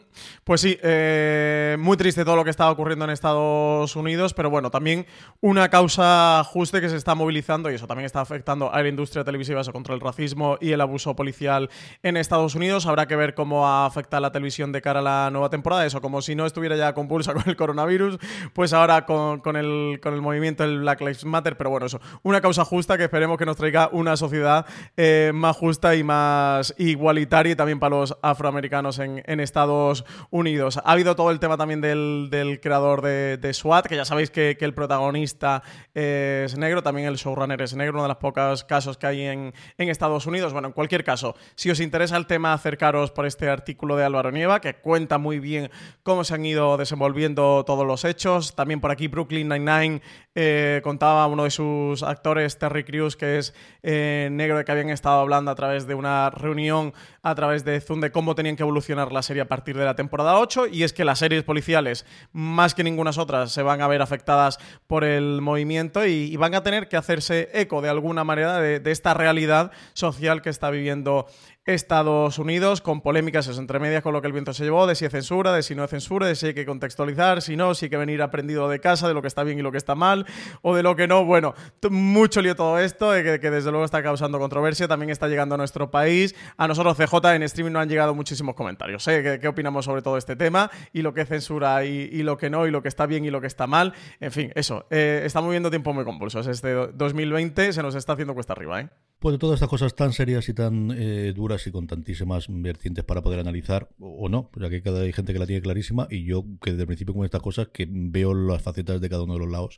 Pues 0.45 0.61
sí, 0.61 0.77
eh, 0.81 1.75
muy 1.79 1.97
triste 1.97 2.23
todo 2.23 2.37
lo 2.37 2.45
que 2.45 2.49
está 2.49 2.71
ocurriendo 2.71 3.03
en 3.03 3.11
Estados 3.11 3.93
Unidos, 3.97 4.33
pero 4.33 4.49
bueno, 4.49 4.71
también 4.71 5.05
una 5.41 5.67
causa 5.67 6.43
justa 6.45 6.68
que 6.71 6.89
se 6.89 6.95
está 6.95 7.15
movilizando 7.15 7.71
y 7.71 7.75
eso 7.75 7.87
también 7.87 8.05
está 8.05 8.21
afectando 8.21 8.71
a 8.71 8.81
la 8.81 8.87
industria 8.87 9.23
televisiva 9.23 9.61
eso, 9.61 9.73
contra 9.73 9.95
el 9.95 10.01
racismo 10.01 10.57
y 10.61 10.71
el 10.71 10.81
abuso 10.81 11.15
policial 11.15 11.69
en 12.03 12.15
Estados 12.15 12.55
Unidos. 12.55 12.85
Habrá 12.85 13.07
que 13.07 13.15
ver 13.15 13.33
cómo 13.33 13.67
afecta 13.67 14.19
la 14.19 14.31
televisión 14.31 14.71
de 14.71 14.81
cara 14.81 14.99
a 14.99 15.03
la 15.03 15.29
nueva 15.31 15.49
temporada. 15.49 15.85
Eso, 15.85 16.01
como 16.01 16.21
si 16.21 16.35
no 16.35 16.45
estuviera 16.45 16.75
ya 16.75 16.93
compulsa 16.93 17.33
con 17.39 17.43
el 17.47 17.55
coronavirus, 17.55 18.19
pues 18.53 18.73
ahora 18.73 19.05
con, 19.05 19.55
el, 19.55 19.99
con 20.01 20.13
el 20.13 20.21
movimiento 20.21 20.63
del 20.63 20.81
Black 20.81 21.01
Lives 21.01 21.25
Matter. 21.25 21.57
Pero 21.57 21.71
bueno, 21.71 21.87
eso, 21.87 21.99
una 22.21 22.41
causa 22.41 22.63
justa 22.63 22.97
que 22.97 23.03
esperemos 23.05 23.37
que 23.37 23.45
nos 23.45 23.57
traiga 23.57 23.89
una 23.91 24.15
sociedad 24.15 24.65
eh, 24.95 25.31
más 25.33 25.57
justa 25.57 25.95
y 25.95 26.03
más 26.03 26.73
igualitaria 26.77 27.55
también 27.55 27.79
para 27.79 27.95
los 27.95 28.15
afroamericanos 28.21 28.99
en, 28.99 29.39
Estados 29.39 30.03
Unidos. 30.31 30.77
Ha 30.83 30.91
habido 30.91 31.15
todo 31.15 31.31
el 31.31 31.39
tema 31.39 31.55
también 31.55 31.79
del, 31.81 32.59
creador 32.61 33.01
de, 33.01 33.53
SWAT, 33.53 33.87
que 33.87 33.95
ya 33.95 34.05
sabéis 34.05 34.29
que, 34.31 34.57
el 34.59 34.73
protagonista 34.73 35.63
es 35.93 36.57
negro, 36.59 36.81
también 36.81 37.07
el 37.07 37.15
showrunner 37.15 37.61
es 37.61 37.75
negro, 37.75 37.95
uno 37.95 38.03
de 38.03 38.09
los 38.09 38.17
pocos 38.17 38.63
casos 38.63 38.97
que 38.97 39.07
hay 39.07 39.21
en, 39.23 39.53
en 39.77 39.89
Estados 39.89 40.25
Unidos. 40.25 40.53
Bueno, 40.53 40.69
en 40.69 40.73
cualquier 40.73 41.03
caso, 41.03 41.35
si 41.55 41.69
os 41.69 41.79
interesa 41.79 42.15
el 42.15 42.27
tema, 42.27 42.53
acercaros 42.53 43.11
por 43.11 43.25
este 43.25 43.49
artículo 43.49 43.97
de 43.97 44.05
Álvaro 44.05 44.31
Nieva, 44.31 44.61
que 44.61 44.75
cuenta 44.75 45.17
muy 45.17 45.39
bien 45.39 45.69
cómo 46.03 46.23
se 46.23 46.35
han 46.35 46.45
ido 46.45 46.77
desenvolviendo 46.77 47.65
todos 47.65 47.85
los 47.85 48.05
hechos. 48.05 48.55
También 48.55 48.79
por 48.79 48.91
aquí 48.91 49.07
Brooklyn 49.07 49.49
Nine-Nine 49.49 50.01
eh, 50.35 50.79
contaba 50.83 51.27
uno 51.27 51.43
de 51.43 51.51
sus 51.51 52.03
actores, 52.03 52.57
Terry 52.57 52.85
Crews, 52.85 53.17
que 53.17 53.39
es 53.39 53.53
eh, 53.83 54.29
negro, 54.31 54.57
de 54.57 54.63
que 54.63 54.71
habían 54.71 54.89
estado 54.89 55.19
hablando 55.19 55.51
a 55.51 55.55
través 55.55 55.87
de 55.87 55.95
una 55.95 56.29
reunión, 56.29 56.93
a 57.21 57.35
través 57.35 57.65
de 57.65 57.81
Zoom, 57.81 57.99
de 57.99 58.11
cómo 58.11 58.35
tenían 58.35 58.55
que 58.55 58.63
evolucionar 58.63 59.11
la 59.11 59.23
serie 59.23 59.41
a 59.41 59.47
partir 59.47 59.77
de 59.77 59.85
la 59.85 59.95
temporada 59.95 60.39
8. 60.39 60.67
Y 60.67 60.83
es 60.83 60.93
que 60.93 61.03
las 61.03 61.19
series 61.19 61.43
policiales, 61.43 62.05
más 62.31 62.73
que 62.73 62.83
ninguna 62.83 63.09
otras, 63.17 63.51
se 63.51 63.63
van 63.63 63.81
a 63.81 63.87
ver 63.87 64.01
afectadas 64.01 64.59
por 64.87 65.03
el 65.03 65.41
movimiento 65.41 66.05
y, 66.05 66.35
van 66.35 66.48
a 66.55 66.63
tener 66.63 66.87
que 66.87 66.97
hacerse 66.97 67.49
eco 67.53 67.81
de 67.81 67.89
alguna 67.89 68.23
manera 68.23 68.59
de, 68.59 68.79
de 68.79 68.91
esta 68.91 69.13
realidad 69.13 69.71
social 69.93 70.41
que 70.41 70.49
está 70.49 70.69
viviendo 70.69 71.27
Estados 71.73 72.39
Unidos, 72.39 72.81
con 72.81 73.01
polémicas 73.01 73.47
entre 73.57 73.77
medias 73.77 74.01
con 74.01 74.11
lo 74.11 74.21
que 74.21 74.27
el 74.27 74.33
viento 74.33 74.53
se 74.53 74.63
llevó, 74.63 74.87
de 74.87 74.95
si 74.95 75.05
es 75.05 75.11
censura, 75.11 75.53
de 75.53 75.61
si 75.61 75.75
no 75.75 75.83
es 75.83 75.89
censura, 75.91 76.25
de 76.25 76.33
si 76.33 76.47
hay 76.47 76.53
que 76.55 76.65
contextualizar, 76.65 77.43
si 77.43 77.55
no, 77.55 77.75
si 77.75 77.85
hay 77.85 77.89
que 77.91 77.97
venir 77.97 78.23
aprendido 78.23 78.67
de 78.69 78.79
casa, 78.79 79.07
de 79.07 79.13
lo 79.13 79.21
que 79.21 79.27
está 79.27 79.43
bien 79.43 79.59
y 79.59 79.61
lo 79.61 79.71
que 79.71 79.77
está 79.77 79.93
mal, 79.93 80.25
o 80.63 80.75
de 80.75 80.81
lo 80.81 80.95
que 80.95 81.07
no. 81.07 81.25
Bueno, 81.25 81.53
mucho 81.91 82.41
lío 82.41 82.55
todo 82.55 82.79
esto, 82.79 83.11
que, 83.11 83.39
que, 83.39 83.51
desde 83.51 83.69
luego 83.69 83.85
está 83.85 84.01
causando 84.01 84.39
controversia, 84.39 84.87
también 84.87 85.11
está 85.11 85.27
llegando 85.27 85.55
a 85.55 85.57
nuestro 85.59 85.91
país. 85.91 86.35
A 86.57 86.67
nosotros, 86.67 86.97
CJ, 86.97 87.35
en 87.35 87.43
streaming 87.43 87.73
no 87.73 87.79
han 87.79 87.89
llegado 87.89 88.15
muchísimos 88.15 88.55
comentarios. 88.55 89.07
¿eh? 89.07 89.39
¿Qué, 89.39 89.47
opinamos 89.47 89.85
sobre 89.85 90.01
todo 90.01 90.17
este 90.17 90.35
tema? 90.35 90.71
Y 90.91 91.03
lo 91.03 91.13
que 91.13 91.21
es 91.21 91.27
censura 91.27 91.85
y, 91.85 92.23
lo 92.23 92.37
que 92.37 92.49
no, 92.49 92.65
y 92.65 92.71
lo 92.71 92.81
que 92.81 92.87
está 92.87 93.05
bien 93.05 93.25
y 93.25 93.29
lo 93.29 93.41
que 93.41 93.47
está 93.47 93.67
mal. 93.67 93.93
En 94.19 94.31
fin, 94.31 94.51
eso. 94.55 94.87
Eh, 94.89 95.21
estamos 95.23 95.49
viviendo 95.49 95.69
tiempos 95.69 95.93
muy 95.93 96.03
convulsos. 96.03 96.47
Este 96.47 96.73
2020 96.73 97.73
se 97.73 97.83
nos 97.83 97.93
está 97.93 98.13
haciendo 98.13 98.33
cuesta 98.33 98.53
arriba, 98.53 98.81
¿eh? 98.81 98.89
Pues 99.19 99.33
de 99.33 99.37
todas 99.37 99.55
estas 99.55 99.67
cosas 99.67 99.95
tan 99.95 100.13
serias 100.13 100.47
y 100.47 100.53
tan 100.53 100.91
eh, 100.95 101.33
duras 101.35 101.67
y 101.67 101.71
con 101.71 101.87
tantísimas 101.87 102.45
vertientes 102.47 103.03
para 103.03 103.21
poder 103.21 103.41
analizar, 103.41 103.89
o 103.99 104.29
no, 104.29 104.49
ya 104.57 104.69
que 104.69 104.81
cada 104.81 105.01
hay 105.01 105.11
gente 105.11 105.33
que 105.33 105.39
la 105.39 105.45
tiene 105.45 105.61
clarísima 105.61 106.07
y 106.09 106.23
yo 106.23 106.45
que 106.61 106.71
desde 106.71 106.83
el 106.83 106.87
principio 106.87 107.13
con 107.13 107.25
estas 107.25 107.41
cosas 107.41 107.67
que 107.67 107.85
veo 107.91 108.33
las 108.33 108.61
facetas 108.61 109.01
de 109.01 109.09
cada 109.09 109.23
uno 109.23 109.33
de 109.33 109.39
los 109.39 109.49
lados 109.49 109.77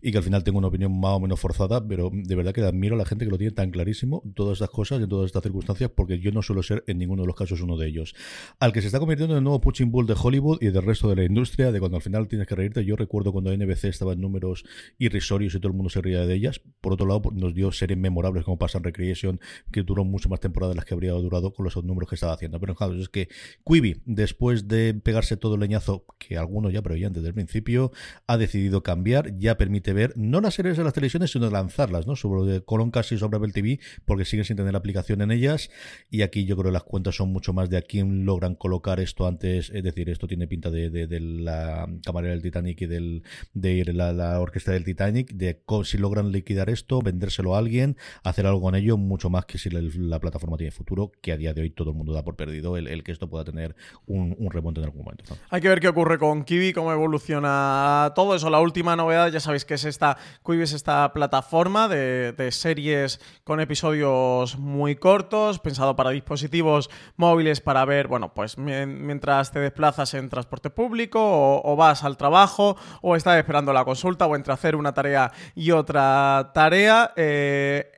y 0.00 0.10
que 0.10 0.18
al 0.18 0.24
final 0.24 0.42
tengo 0.42 0.58
una 0.58 0.66
opinión 0.66 0.98
más 0.98 1.12
o 1.12 1.20
menos 1.20 1.38
forzada, 1.38 1.86
pero 1.86 2.10
de 2.12 2.34
verdad 2.34 2.52
que 2.52 2.62
admiro 2.62 2.96
a 2.96 2.98
la 2.98 3.04
gente 3.04 3.24
que 3.24 3.30
lo 3.30 3.38
tiene 3.38 3.52
tan 3.52 3.70
clarísimo, 3.70 4.24
todas 4.34 4.54
estas 4.54 4.70
cosas 4.70 4.98
y 4.98 5.04
en 5.04 5.08
todas 5.08 5.26
estas 5.26 5.44
circunstancias, 5.44 5.88
porque 5.94 6.18
yo 6.18 6.32
no 6.32 6.42
suelo 6.42 6.64
ser 6.64 6.82
en 6.88 6.98
ninguno 6.98 7.22
de 7.22 7.28
los 7.28 7.36
casos 7.36 7.60
uno 7.60 7.76
de 7.76 7.86
ellos. 7.86 8.16
Al 8.58 8.72
que 8.72 8.80
se 8.80 8.88
está 8.88 8.98
convirtiendo 8.98 9.34
en 9.34 9.38
el 9.38 9.44
nuevo 9.44 9.60
punching 9.60 9.92
bull 9.92 10.08
de 10.08 10.16
Hollywood 10.20 10.58
y 10.60 10.70
del 10.70 10.82
resto 10.82 11.08
de 11.08 11.14
la 11.14 11.24
industria, 11.24 11.70
de 11.70 11.78
cuando 11.78 11.98
al 11.98 12.02
final 12.02 12.26
tienes 12.26 12.48
que 12.48 12.56
reírte, 12.56 12.84
yo 12.84 12.96
recuerdo 12.96 13.30
cuando 13.30 13.56
NBC 13.56 13.84
estaba 13.84 14.14
en 14.14 14.20
números 14.20 14.64
irrisorios 14.98 15.54
y 15.54 15.60
todo 15.60 15.68
el 15.68 15.76
mundo 15.76 15.88
se 15.88 16.00
reía 16.00 16.26
de 16.26 16.34
ellas, 16.34 16.60
por 16.80 16.94
otro 16.94 17.06
lado 17.06 17.22
nos 17.32 17.54
dio 17.54 17.70
series 17.70 17.96
memorables 17.96 18.42
como 18.42 18.58
pasan 18.72 18.84
Recreation 18.84 19.40
que 19.70 19.82
duró 19.82 20.04
mucho 20.04 20.28
más 20.28 20.40
temporadas 20.40 20.74
de 20.74 20.76
las 20.76 20.84
que 20.84 20.94
habría 20.94 21.12
durado 21.12 21.52
con 21.52 21.64
los 21.64 21.76
números 21.84 22.08
que 22.08 22.14
estaba 22.14 22.32
haciendo. 22.32 22.58
Pero 22.58 22.74
claro, 22.74 22.94
es 22.94 23.08
que 23.08 23.28
Quibi, 23.64 24.00
después 24.06 24.68
de 24.68 24.94
pegarse 24.94 25.36
todo 25.36 25.54
el 25.54 25.60
leñazo, 25.60 26.04
que 26.18 26.38
algunos 26.38 26.72
ya 26.72 26.82
preveían 26.82 27.12
desde 27.12 27.28
el 27.28 27.34
principio, 27.34 27.92
ha 28.26 28.36
decidido 28.36 28.82
cambiar, 28.82 29.38
ya 29.38 29.56
permite 29.56 29.92
ver 29.92 30.12
no 30.16 30.40
las 30.40 30.54
series 30.54 30.76
de 30.76 30.84
las 30.84 30.92
televisiones, 30.92 31.30
sino 31.30 31.50
lanzarlas, 31.50 32.06
¿no? 32.06 32.16
Sobre 32.16 32.62
Colon 32.64 32.90
casi 32.90 33.18
sobre 33.18 33.36
Apple 33.36 33.52
TV, 33.52 33.80
porque 34.04 34.24
siguen 34.24 34.44
sin 34.44 34.56
tener 34.56 34.74
aplicación 34.74 35.20
en 35.22 35.30
ellas. 35.30 35.70
Y 36.10 36.22
aquí 36.22 36.44
yo 36.44 36.56
creo 36.56 36.70
que 36.70 36.74
las 36.74 36.84
cuentas 36.84 37.16
son 37.16 37.30
mucho 37.30 37.52
más 37.52 37.68
de 37.68 37.76
a 37.76 37.82
quién 37.82 38.24
logran 38.24 38.54
colocar 38.54 39.00
esto 39.00 39.26
antes. 39.26 39.70
Es 39.70 39.82
decir, 39.82 40.08
esto 40.08 40.26
tiene 40.26 40.46
pinta 40.46 40.70
de, 40.70 40.90
de, 40.90 41.20
la 41.20 41.88
camarera 42.04 42.32
del 42.32 42.42
Titanic 42.42 42.80
y 42.82 42.86
del, 42.86 43.22
de 43.54 43.84
la, 43.92 44.12
la 44.12 44.40
orquesta 44.40 44.72
del 44.72 44.84
Titanic, 44.84 45.32
de 45.32 45.62
si 45.84 45.98
logran 45.98 46.32
liquidar 46.32 46.70
esto, 46.70 47.00
vendérselo 47.00 47.54
a 47.54 47.58
alguien, 47.58 47.96
hacer 48.22 48.46
algo 48.46 48.61
con 48.62 48.76
ello 48.76 48.96
mucho 48.96 49.28
más 49.28 49.44
que 49.44 49.58
si 49.58 49.70
la, 49.70 50.20
plataforma 50.20 50.56
tiene 50.56 50.70
futuro, 50.70 51.10
que 51.20 51.32
a 51.32 51.36
día 51.36 51.52
de 51.52 51.62
hoy 51.62 51.70
todo 51.70 51.90
el 51.90 51.96
mundo 51.96 52.12
da 52.12 52.22
por 52.22 52.36
perdido 52.36 52.76
el, 52.76 53.02
que 53.02 53.10
esto 53.10 53.28
pueda 53.28 53.44
tener 53.44 53.74
un, 54.06 54.36
remonte 54.50 54.78
en 54.80 54.84
algún 54.84 55.04
momento. 55.04 55.36
Hay 55.50 55.60
que 55.60 55.68
ver 55.68 55.80
qué 55.80 55.88
ocurre 55.88 56.16
con 56.16 56.44
Kiwi, 56.44 56.72
cómo 56.72 56.92
evoluciona 56.92 58.12
todo 58.14 58.36
eso. 58.36 58.50
La 58.50 58.60
última 58.60 58.94
novedad, 58.94 59.32
ya 59.32 59.40
sabéis 59.40 59.64
que 59.64 59.74
es 59.74 59.84
esta, 59.84 60.16
Kiwi 60.46 60.62
es 60.62 60.74
esta 60.74 61.12
plataforma 61.12 61.88
de, 61.88 62.48
series 62.52 63.20
con 63.42 63.58
episodios 63.58 64.56
muy 64.56 64.94
cortos, 64.94 65.58
pensado 65.58 65.96
para 65.96 66.10
dispositivos 66.10 66.88
móviles 67.16 67.60
para 67.60 67.84
ver, 67.84 68.06
bueno, 68.06 68.32
pues 68.32 68.58
mientras 68.58 69.50
te 69.50 69.58
desplazas 69.58 70.14
en 70.14 70.28
transporte 70.28 70.70
público 70.70 71.20
o, 71.64 71.74
vas 71.74 72.04
al 72.04 72.16
trabajo 72.16 72.76
o 73.00 73.16
estás 73.16 73.38
esperando 73.38 73.72
la 73.72 73.84
consulta 73.84 74.26
o 74.26 74.36
entre 74.36 74.52
hacer 74.52 74.76
una 74.76 74.94
tarea 74.94 75.32
y 75.56 75.72
otra 75.72 76.52
tarea, 76.54 77.12
eh, 77.16 77.90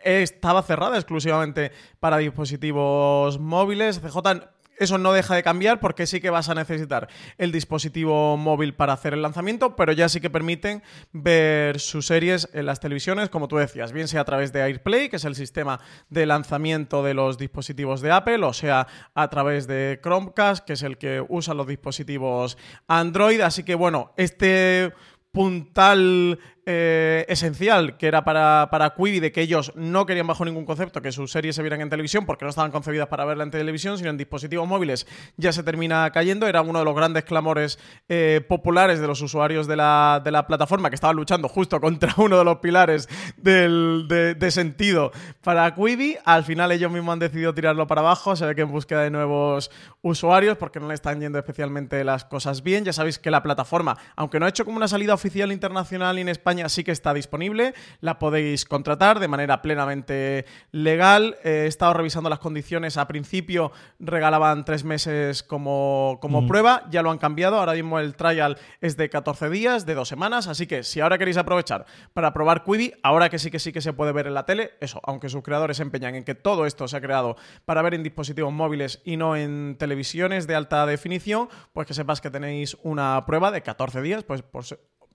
cerrada 0.63 0.97
exclusivamente 0.97 1.73
para 2.01 2.19
dispositivos 2.19 3.39
móviles. 3.39 4.01
CJ 4.01 4.55
eso 4.79 4.99
no 4.99 5.13
deja 5.13 5.35
de 5.35 5.43
cambiar 5.43 5.81
porque 5.81 6.07
sí 6.07 6.21
que 6.21 6.31
vas 6.31 6.49
a 6.49 6.55
necesitar 6.55 7.09
el 7.39 7.53
dispositivo 7.53 8.37
móvil 8.37 8.75
para 8.75 8.93
hacer 8.93 9.15
el 9.15 9.23
lanzamiento, 9.23 9.77
pero 9.77 9.93
ya 9.93 10.09
sí 10.09 10.21
que 10.21 10.31
permiten 10.31 10.83
ver 11.13 11.79
sus 11.79 12.07
series 12.07 12.49
en 12.53 12.67
las 12.67 12.81
televisiones, 12.81 13.29
como 13.29 13.49
tú 13.49 13.57
decías, 13.57 13.93
bien 13.93 14.09
sea 14.09 14.23
a 14.23 14.25
través 14.25 14.53
de 14.53 14.63
AirPlay, 14.63 15.09
que 15.09 15.17
es 15.17 15.25
el 15.25 15.35
sistema 15.35 15.81
de 16.09 16.27
lanzamiento 16.27 17.03
de 17.03 17.15
los 17.15 17.39
dispositivos 17.39 18.01
de 18.01 18.13
Apple, 18.13 18.45
o 18.45 18.53
sea 18.53 18.87
a 19.15 19.29
través 19.29 19.67
de 19.67 20.01
Chromecast, 20.03 20.65
que 20.65 20.73
es 20.75 20.83
el 20.83 20.99
que 20.99 21.25
usan 21.29 21.57
los 21.57 21.67
dispositivos 21.67 22.59
Android. 22.89 23.41
Así 23.41 23.63
que 23.63 23.75
bueno, 23.75 24.13
este 24.17 24.93
puntal 25.31 26.39
eh, 26.67 27.27
esencial 27.29 27.99
que 27.99 28.07
era 28.07 28.25
para, 28.25 28.69
para 28.71 28.95
Quibi, 28.95 29.21
de 29.21 29.33
que 29.33 29.43
ellos 29.43 29.73
no 29.75 30.07
querían 30.07 30.27
bajo 30.27 30.45
ningún 30.45 30.65
concepto 30.65 31.03
que 31.03 31.13
sus 31.13 31.31
series 31.31 31.57
se 31.57 31.63
vieran 31.63 31.81
en 31.83 31.91
televisión 31.91 32.25
porque 32.25 32.45
no 32.45 32.49
estaban 32.49 32.71
concebidas 32.71 33.09
para 33.09 33.25
verla 33.27 33.45
en 33.45 33.51
televisión, 33.51 33.99
sino 33.99 34.11
en 34.11 34.17
dispositivos 34.17 34.67
móviles, 34.67 35.07
ya 35.37 35.53
se 35.53 35.63
termina 35.63 36.11
cayendo. 36.11 36.47
Era 36.47 36.63
uno 36.63 36.79
de 36.79 36.85
los 36.85 36.95
grandes 36.95 37.25
clamores 37.25 37.79
eh, 38.09 38.41
populares 38.49 39.01
de 39.01 39.07
los 39.07 39.21
usuarios 39.21 39.67
de 39.67 39.77
la, 39.77 40.23
de 40.25 40.31
la, 40.31 40.47
plataforma 40.47 40.89
que 40.89 40.95
estaban 40.95 41.17
luchando 41.17 41.49
justo 41.49 41.81
contra 41.81 42.15
uno 42.19 42.39
de 42.39 42.45
los 42.45 42.59
pilares 42.59 43.09
del, 43.37 44.07
de, 44.09 44.51
sentido 44.51 45.13
para 45.43 45.75
Quibi. 45.75 46.17
Al 46.25 46.45
final 46.45 46.73
ellos 46.73 46.91
mismos 46.91 47.13
han 47.13 47.19
decidido 47.19 47.53
tirarlo 47.53 47.87
para 47.87 48.01
abajo, 48.01 48.37
se 48.37 48.47
ve 48.47 48.55
que 48.55 48.63
en 48.63 48.71
búsqueda 48.71 49.03
de 49.03 49.11
nuevos 49.11 49.71
usuarios 50.03 50.57
porque 50.57 50.81
no 50.81 50.89
le 50.89 50.95
están 50.95 51.21
yendo 51.21 51.39
especialmente 51.39 52.03
las 52.05 52.25
cosas 52.25 52.63
bien. 52.63 52.85
Ya 52.85 52.93
sabéis 52.93 53.19
que 53.19 53.31
la 53.31 53.43
plataforma, 53.43 53.99
aunque 54.17 54.41
no 54.41 54.47
ha 54.47 54.49
hecho 54.49 54.65
como 54.65 54.77
una 54.77 54.89
salida 54.89 55.13
oficial 55.13 55.53
internacional 55.53 56.19
en 56.19 56.29
España, 56.29 56.54
sí 56.69 56.85
que 56.85 56.93
está 56.93 57.15
disponible, 57.15 57.75
la 58.01 58.19
podéis 58.19 58.65
contratar 58.65 59.21
de 59.21 59.29
manera 59.29 59.63
plenamente 59.63 60.47
legal. 60.71 61.37
Eh, 61.45 61.65
he 61.65 61.67
estado 61.67 61.95
revisando 61.95 62.31
las 62.31 62.39
condiciones, 62.39 62.97
a 62.97 63.07
principio 63.07 63.73
regalaban 63.99 64.65
tres 64.65 64.85
meses 64.85 65.43
como, 65.43 66.19
como 66.21 66.47
prueba, 66.47 66.85
ya 66.91 67.03
lo 67.03 67.11
han 67.11 67.19
cambiado, 67.19 67.59
ahora 67.59 67.75
mismo 67.75 67.99
el 67.99 68.15
trial 68.15 68.59
es 68.81 68.97
de 68.97 69.09
14 69.09 69.51
días, 69.51 69.87
de 69.87 69.95
dos 69.95 70.09
semanas, 70.09 70.47
así 70.47 70.67
que 70.67 70.83
si 70.83 71.01
ahora 71.01 71.19
queréis 71.19 71.37
aprovechar 71.37 71.87
para 72.13 72.33
probar 72.33 72.65
Quibi, 72.65 72.93
ahora 73.03 73.29
que 73.29 73.39
sí 73.39 73.51
que 73.51 73.59
sí 73.59 73.73
que 73.73 73.81
se 73.81 73.93
puede 73.93 74.13
ver 74.13 74.27
en 74.27 74.35
la 74.35 74.47
tele, 74.47 74.73
eso, 74.81 75.01
aunque 75.05 75.29
sus 75.29 75.43
creadores 75.43 75.77
se 75.79 75.83
empeñan 75.83 76.15
en 76.15 76.25
que 76.25 76.35
todo 76.35 76.67
esto 76.67 76.89
se 76.89 76.97
ha 76.97 77.01
creado 77.01 77.37
para 77.65 77.83
ver 77.83 77.95
en 77.95 78.03
dispositivos 78.03 78.53
móviles 78.53 79.01
y 79.05 79.17
no 79.17 79.37
en 79.37 79.77
televisiones 79.79 80.47
de 80.47 80.55
alta 80.55 80.87
definición, 80.87 81.49
pues 81.73 81.87
que 81.87 81.95
sepas 81.95 82.21
que 82.21 82.31
tenéis 82.31 82.77
una 82.83 83.25
prueba 83.27 83.51
de 83.51 83.63
14 83.63 84.03
días, 84.03 84.25
pues 84.25 84.43
por, 84.43 84.65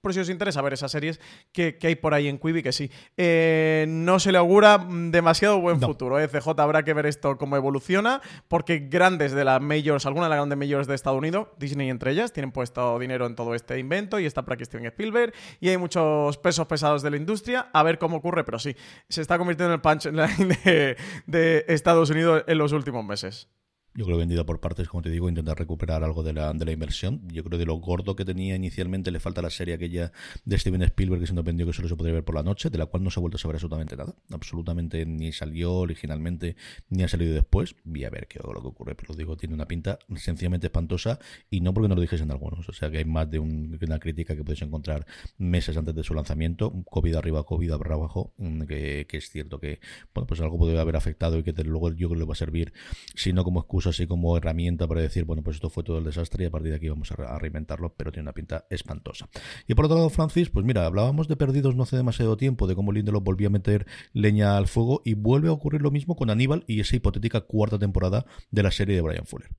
por 0.02 0.14
si 0.14 0.20
os 0.20 0.30
interesa 0.30 0.62
ver 0.62 0.74
esas 0.74 0.92
series 0.92 1.20
que, 1.52 1.78
hay 1.82 1.96
por 1.96 2.14
ahí 2.14 2.28
en 2.28 2.38
Quibi, 2.38 2.64
que 2.64 2.72
sí. 2.72 2.92
Eh, 3.18 3.86
no 3.88 4.20
se 4.20 4.32
le 4.32 4.38
augura 4.38 4.86
demasiado 4.90 5.60
buen 5.60 5.80
futuro. 5.80 6.20
¿eh? 6.20 6.28
CJ 6.28 6.60
habrá 6.60 6.84
que 6.84 6.94
ver 6.94 7.06
esto 7.06 7.38
cómo 7.38 7.56
evoluciona, 7.56 8.22
porque 8.48 8.80
grandes 8.80 9.32
de 9.32 9.44
las 9.44 9.62
majors, 9.62 10.06
algunas 10.06 10.28
de 10.28 10.36
las 10.36 10.46
grandes 10.46 10.58
majors 10.58 10.88
de 10.88 10.96
Estados 10.96 11.18
Unidos, 11.18 11.48
Disney 11.58 11.90
entre 11.90 12.12
ellas, 12.12 12.34
tienen 12.34 12.52
puesto 12.52 12.98
dinero 13.00 13.26
en 13.26 13.36
todo 13.36 13.56
este 13.56 13.80
invento 13.80 14.20
y 14.20 14.26
está 14.26 14.44
por 14.44 14.54
aquí 14.54 14.66
Steven 14.66 14.86
Spielberg 14.88 15.34
y 15.60 15.70
hay 15.70 15.78
muchos 15.78 16.38
pesos 16.38 16.68
pesados 16.68 17.02
de 17.02 17.12
la 17.12 17.18
industria. 17.18 17.70
A 17.74 17.84
ver 17.84 17.98
cómo 17.98 18.18
ocurre, 18.18 18.44
pero 18.44 18.60
sí, 18.60 18.76
se 19.10 19.22
está 19.22 19.38
convirtiendo 19.38 19.74
en 19.74 19.78
el 19.78 19.82
punchline 19.82 20.58
de, 20.64 20.98
de 21.26 21.66
Estados 21.68 22.10
Unidos 22.10 22.44
en 22.48 22.58
los 22.58 22.72
últimos 22.72 23.06
meses. 23.06 23.50
Yo 23.96 24.06
creo 24.06 24.18
vendida 24.18 24.46
por 24.46 24.60
partes, 24.60 24.88
como 24.88 25.02
te 25.02 25.10
digo, 25.10 25.30
intentar 25.30 25.58
recuperar 25.58 26.04
algo 26.04 26.24
de 26.24 26.34
la, 26.34 26.54
de 26.54 26.66
la 26.66 26.72
inversión. 26.72 27.22
Yo 27.28 27.44
creo 27.44 27.58
de 27.58 27.66
lo 27.66 27.76
gordo 27.76 28.16
que 28.16 28.24
tenía 28.24 28.56
inicialmente 28.56 29.12
le 29.12 29.20
falta 29.20 29.42
la 29.42 29.50
serie 29.50 29.74
aquella 29.74 30.12
de 30.46 30.58
Steven 30.58 30.82
Spielberg 30.84 31.22
que 31.22 31.28
se 31.28 31.34
nos 31.34 31.44
que 31.44 31.74
solo 31.74 31.88
se 31.88 31.96
podría 31.96 32.14
ver 32.14 32.24
por 32.24 32.36
la 32.36 32.44
noche, 32.44 32.70
de 32.70 32.78
la 32.78 32.86
cual 32.86 33.04
no 33.04 33.10
se 33.10 33.20
ha 33.20 33.22
vuelto 33.22 33.38
a 33.38 33.40
saber 33.40 33.56
absolutamente 33.56 33.98
nada. 33.98 34.14
Absolutamente 34.32 35.06
ni 35.06 35.32
salió 35.32 35.74
originalmente 35.74 36.56
ni 36.90 37.04
ha 37.04 37.08
salido 37.08 37.34
después. 37.34 37.76
Vi 37.84 38.04
a 38.04 38.10
ver 38.10 38.28
qué 38.28 38.40
lo 38.40 38.62
que 38.62 38.68
ocurre, 38.68 38.96
pero 38.96 39.12
os 39.12 39.18
digo, 39.18 39.36
tiene 39.38 39.56
una 39.56 39.68
pinta 39.68 40.00
sencillamente 40.16 40.68
espantosa 40.68 41.20
y 41.50 41.62
no 41.62 41.74
porque 41.74 41.90
no 41.90 41.96
lo 41.96 42.02
dijesen 42.02 42.32
algunos. 42.32 42.70
O 42.70 42.74
sea 42.74 42.90
que 42.90 43.00
hay 43.00 43.06
más 43.06 43.30
de 43.30 43.40
una 43.40 44.00
crítica 44.00 44.36
que 44.36 44.44
podéis 44.44 44.62
encontrar 44.62 45.06
meses 45.38 45.76
antes 45.78 45.96
de 45.96 46.04
su 46.04 46.14
lanzamiento. 46.14 46.72
COVID 46.90 47.16
arriba, 47.16 47.44
COVID 47.44 47.72
abajo, 47.72 48.34
mm, 48.38 48.64
que, 48.64 49.06
que 49.08 49.18
es 49.18 49.30
cierto 49.30 49.60
que 49.60 49.80
bueno 50.14 50.28
pues 50.28 50.42
algo 50.42 50.58
puede 50.58 50.80
haber 50.80 50.96
afectado 50.96 51.38
y 51.38 51.44
que 51.44 51.54
luego 51.64 51.90
yo 51.90 52.08
creo 52.08 52.10
que 52.10 52.16
le 52.18 52.26
va 52.26 52.34
a 52.34 52.36
servir, 52.36 52.74
si 53.16 53.34
no 53.34 53.44
como 53.44 53.60
excusa 53.60 53.79
así 53.88 54.08
como 54.08 54.36
herramienta 54.38 54.88
para 54.88 55.02
decir, 55.02 55.26
bueno, 55.26 55.44
pues 55.44 55.56
esto 55.56 55.70
fue 55.70 55.84
todo 55.84 55.98
el 55.98 56.04
desastre 56.04 56.44
y 56.44 56.48
a 56.48 56.52
partir 56.52 56.72
de 56.72 56.78
aquí 56.78 56.90
vamos 56.90 57.12
a, 57.12 57.38
reinventarlo, 57.40 57.94
pero 57.96 58.12
tiene 58.12 58.24
una 58.24 58.34
pinta 58.34 58.66
espantosa. 58.70 59.30
Y 59.68 59.76
por 59.76 59.86
otro 59.86 59.98
lado, 59.98 60.10
Francis, 60.10 60.50
pues 60.50 60.66
mira, 60.66 60.86
hablábamos 60.86 61.28
de 61.28 61.36
perdidos 61.36 61.76
no 61.76 61.84
hace 61.84 61.98
demasiado 61.98 62.38
tiempo, 62.38 62.68
de 62.68 62.76
cómo 62.76 62.92
Lindelof 62.92 63.24
volvía 63.24 63.48
a 63.48 63.52
meter 63.52 63.86
leña 64.14 64.58
al 64.58 64.68
fuego 64.68 65.02
y 65.06 65.14
vuelve 65.14 65.50
a 65.50 65.54
ocurrir 65.54 65.82
lo 65.82 65.92
mismo 65.92 66.16
con 66.16 66.30
Aníbal 66.30 66.64
y 66.68 66.80
esa 66.80 66.96
hipotética 66.96 67.42
cuarta 67.42 67.80
temporada 67.80 68.26
de 68.52 68.64
la 68.64 68.72
serie 68.72 68.96
de 68.96 69.02
Brian 69.02 69.26
Fuller. 69.26 69.50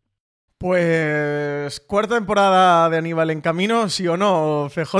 Pues 0.60 1.80
cuarta 1.80 2.16
temporada 2.16 2.90
de 2.90 2.98
Aníbal 2.98 3.30
en 3.30 3.40
camino, 3.40 3.88
sí 3.88 4.06
o 4.06 4.18
no, 4.18 4.68
CJ. 4.68 4.94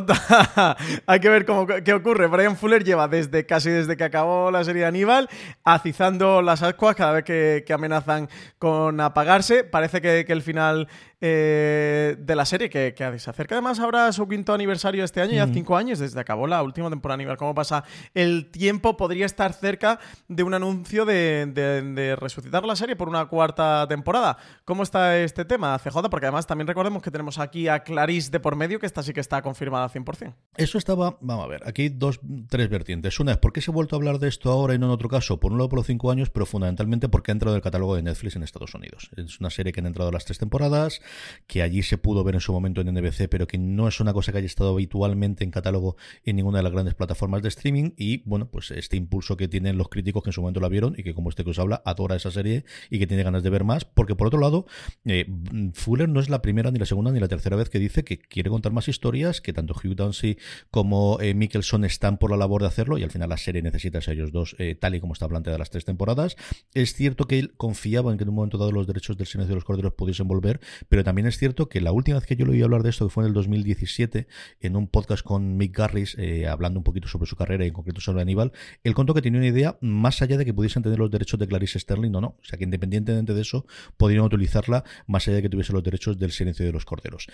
Hay 1.06 1.20
que 1.20 1.28
ver 1.28 1.44
cómo, 1.44 1.66
qué 1.66 1.92
ocurre. 1.92 2.28
Brian 2.28 2.56
Fuller 2.56 2.82
lleva 2.82 3.08
desde 3.08 3.44
casi 3.44 3.68
desde 3.68 3.94
que 3.94 4.04
acabó 4.04 4.50
la 4.50 4.64
serie 4.64 4.80
de 4.80 4.88
Aníbal 4.88 5.28
acizando 5.62 6.40
las 6.40 6.62
ascuas 6.62 6.96
cada 6.96 7.12
vez 7.12 7.24
que, 7.24 7.72
amenazan 7.74 8.30
con 8.58 9.02
apagarse. 9.02 9.62
Parece 9.62 10.00
que, 10.00 10.24
que 10.26 10.32
el 10.32 10.40
final 10.40 10.88
eh, 11.22 12.16
de 12.18 12.34
la 12.34 12.46
serie, 12.46 12.70
que, 12.70 12.94
se 12.96 13.30
acerca 13.30 13.54
además 13.54 13.78
ahora 13.78 14.10
su 14.12 14.26
quinto 14.26 14.54
aniversario 14.54 15.04
este 15.04 15.20
año, 15.20 15.32
ya 15.32 15.46
cinco 15.48 15.76
años 15.76 15.98
desde 15.98 16.14
que 16.14 16.20
acabó 16.20 16.46
la 16.46 16.62
última 16.62 16.88
temporada. 16.88 17.18
Nivel, 17.18 17.36
cómo 17.36 17.54
pasa 17.54 17.84
el 18.14 18.50
tiempo, 18.50 18.96
podría 18.96 19.26
estar 19.26 19.52
cerca 19.52 19.98
de 20.28 20.42
un 20.42 20.54
anuncio 20.54 21.04
de, 21.04 22.16
resucitar 22.18 22.64
la 22.64 22.76
serie 22.76 22.96
por 22.96 23.08
una 23.08 23.26
cuarta 23.26 23.86
temporada. 23.88 24.38
¿Cómo 24.64 24.82
está 24.82 25.18
este 25.18 25.44
tema, 25.44 25.78
CJ? 25.78 26.08
Porque 26.10 26.26
además 26.26 26.46
también 26.46 26.66
recordemos 26.66 27.02
que 27.02 27.10
tenemos 27.10 27.38
aquí 27.38 27.68
a 27.68 27.80
Clarice 27.80 28.30
de 28.30 28.40
por 28.40 28.56
medio, 28.56 28.78
que 28.78 28.86
esta 28.86 29.02
sí 29.02 29.12
que 29.12 29.20
está 29.20 29.42
confirmada 29.42 29.88
100%. 29.88 30.34
Eso 30.56 30.78
estaba, 30.78 31.18
vamos 31.20 31.44
a 31.44 31.48
ver, 31.48 31.68
aquí 31.68 31.90
dos, 31.90 32.20
tres 32.48 32.68
vertientes. 32.70 33.20
Una 33.20 33.32
es, 33.32 33.38
¿por 33.38 33.52
qué 33.52 33.60
se 33.60 33.70
ha 33.70 33.74
vuelto 33.74 33.96
a 33.96 33.98
hablar 33.98 34.18
de 34.18 34.28
esto 34.28 34.50
ahora 34.50 34.74
y 34.74 34.78
no 34.78 34.86
en 34.86 34.92
otro 34.92 35.08
caso? 35.08 35.38
Por 35.38 35.52
un 35.52 35.58
lado 35.58 35.68
por 35.68 35.78
los 35.78 35.86
cinco 35.86 36.10
años, 36.10 36.30
pero 36.30 36.46
fundamentalmente 36.46 37.08
porque 37.08 37.30
ha 37.30 37.34
entrado 37.34 37.54
en 37.54 37.58
el 37.58 37.62
catálogo 37.62 37.96
de 37.96 38.02
Netflix 38.02 38.36
en 38.36 38.42
Estados 38.42 38.74
Unidos. 38.74 39.10
Es 39.16 39.38
una 39.40 39.50
serie 39.50 39.72
que 39.72 39.80
ha 39.80 39.86
entrado 39.86 40.10
las 40.10 40.24
tres 40.24 40.38
temporadas 40.38 41.00
que 41.46 41.62
allí 41.62 41.82
se 41.82 41.98
pudo 41.98 42.24
ver 42.24 42.34
en 42.34 42.40
su 42.40 42.52
momento 42.52 42.80
en 42.80 42.92
NBC, 42.92 43.28
pero 43.28 43.46
que 43.46 43.58
no 43.58 43.88
es 43.88 44.00
una 44.00 44.12
cosa 44.12 44.32
que 44.32 44.38
haya 44.38 44.46
estado 44.46 44.70
habitualmente 44.70 45.44
en 45.44 45.50
catálogo 45.50 45.96
en 46.24 46.36
ninguna 46.36 46.58
de 46.58 46.64
las 46.64 46.72
grandes 46.72 46.94
plataformas 46.94 47.42
de 47.42 47.48
streaming. 47.48 47.90
Y 47.96 48.22
bueno, 48.28 48.50
pues 48.50 48.70
este 48.70 48.96
impulso 48.96 49.36
que 49.36 49.48
tienen 49.48 49.78
los 49.78 49.88
críticos 49.88 50.22
que 50.22 50.30
en 50.30 50.32
su 50.32 50.40
momento 50.40 50.60
la 50.60 50.68
vieron 50.68 50.94
y 50.96 51.02
que, 51.02 51.14
como 51.14 51.30
este 51.30 51.44
que 51.44 51.50
os 51.50 51.58
habla, 51.58 51.82
adora 51.84 52.16
esa 52.16 52.30
serie 52.30 52.64
y 52.90 52.98
que 52.98 53.06
tiene 53.06 53.22
ganas 53.22 53.42
de 53.42 53.50
ver 53.50 53.64
más, 53.64 53.84
porque 53.84 54.14
por 54.14 54.26
otro 54.26 54.40
lado, 54.40 54.66
eh, 55.04 55.26
Fuller 55.74 56.08
no 56.08 56.20
es 56.20 56.28
la 56.28 56.42
primera, 56.42 56.70
ni 56.70 56.78
la 56.78 56.86
segunda, 56.86 57.12
ni 57.12 57.20
la 57.20 57.28
tercera 57.28 57.56
vez 57.56 57.68
que 57.68 57.78
dice 57.78 58.04
que 58.04 58.18
quiere 58.18 58.50
contar 58.50 58.72
más 58.72 58.88
historias, 58.88 59.40
que 59.40 59.52
tanto 59.52 59.74
Hugh 59.74 59.94
Dancy 59.94 60.38
como 60.70 61.18
eh, 61.20 61.34
Mickelson 61.34 61.84
están 61.84 62.18
por 62.18 62.30
la 62.30 62.36
labor 62.36 62.62
de 62.62 62.68
hacerlo, 62.68 62.98
y 62.98 63.02
al 63.02 63.10
final 63.10 63.28
la 63.28 63.36
serie 63.36 63.62
necesita 63.62 63.98
a 63.98 64.12
ellos 64.12 64.32
dos, 64.32 64.56
eh, 64.58 64.74
tal 64.74 64.94
y 64.94 65.00
como 65.00 65.12
está 65.12 65.28
planteada 65.28 65.58
las 65.58 65.70
tres 65.70 65.84
temporadas. 65.84 66.36
Es 66.74 66.94
cierto 66.94 67.26
que 67.26 67.38
él 67.38 67.52
confiaba 67.56 68.12
en 68.12 68.18
que 68.18 68.24
en 68.24 68.30
un 68.30 68.36
momento 68.36 68.58
dado 68.58 68.72
los 68.72 68.86
derechos 68.86 69.16
del 69.16 69.26
silencio 69.26 69.50
de 69.50 69.56
los 69.56 69.64
corderos 69.64 69.94
pudiesen 69.94 70.28
volver, 70.28 70.60
pero 70.88 70.99
también 71.04 71.26
es 71.26 71.38
cierto 71.38 71.68
que 71.68 71.80
la 71.80 71.92
última 71.92 72.18
vez 72.18 72.26
que 72.26 72.36
yo 72.36 72.44
le 72.46 72.52
oí 72.52 72.62
hablar 72.62 72.82
de 72.82 72.90
esto, 72.90 73.06
que 73.06 73.12
fue 73.12 73.24
en 73.24 73.28
el 73.28 73.34
2017, 73.34 74.26
en 74.60 74.76
un 74.76 74.88
podcast 74.88 75.22
con 75.22 75.56
Mick 75.56 75.76
Garris, 75.76 76.16
eh, 76.18 76.46
hablando 76.46 76.80
un 76.80 76.84
poquito 76.84 77.08
sobre 77.08 77.26
su 77.26 77.36
carrera 77.36 77.64
y 77.64 77.68
en 77.68 77.74
concreto 77.74 78.00
sobre 78.00 78.22
Aníbal, 78.22 78.52
él 78.84 78.94
contó 78.94 79.14
que 79.14 79.22
tenía 79.22 79.38
una 79.38 79.48
idea 79.48 79.78
más 79.80 80.22
allá 80.22 80.36
de 80.36 80.44
que 80.44 80.54
pudiesen 80.54 80.82
tener 80.82 80.98
los 80.98 81.10
derechos 81.10 81.38
de 81.38 81.46
Clarice 81.46 81.78
Sterling 81.78 82.14
o 82.14 82.20
no. 82.20 82.28
O 82.28 82.44
sea, 82.44 82.58
que 82.58 82.64
independientemente 82.64 83.34
de 83.34 83.40
eso, 83.40 83.66
podrían 83.96 84.24
utilizarla 84.24 84.84
más 85.06 85.26
allá 85.28 85.36
de 85.36 85.42
que 85.42 85.48
tuviese 85.48 85.72
los 85.72 85.82
derechos 85.82 86.18
del 86.18 86.32
silencio 86.32 86.64
de 86.64 86.72
los 86.72 86.84
corderos. 86.84 87.26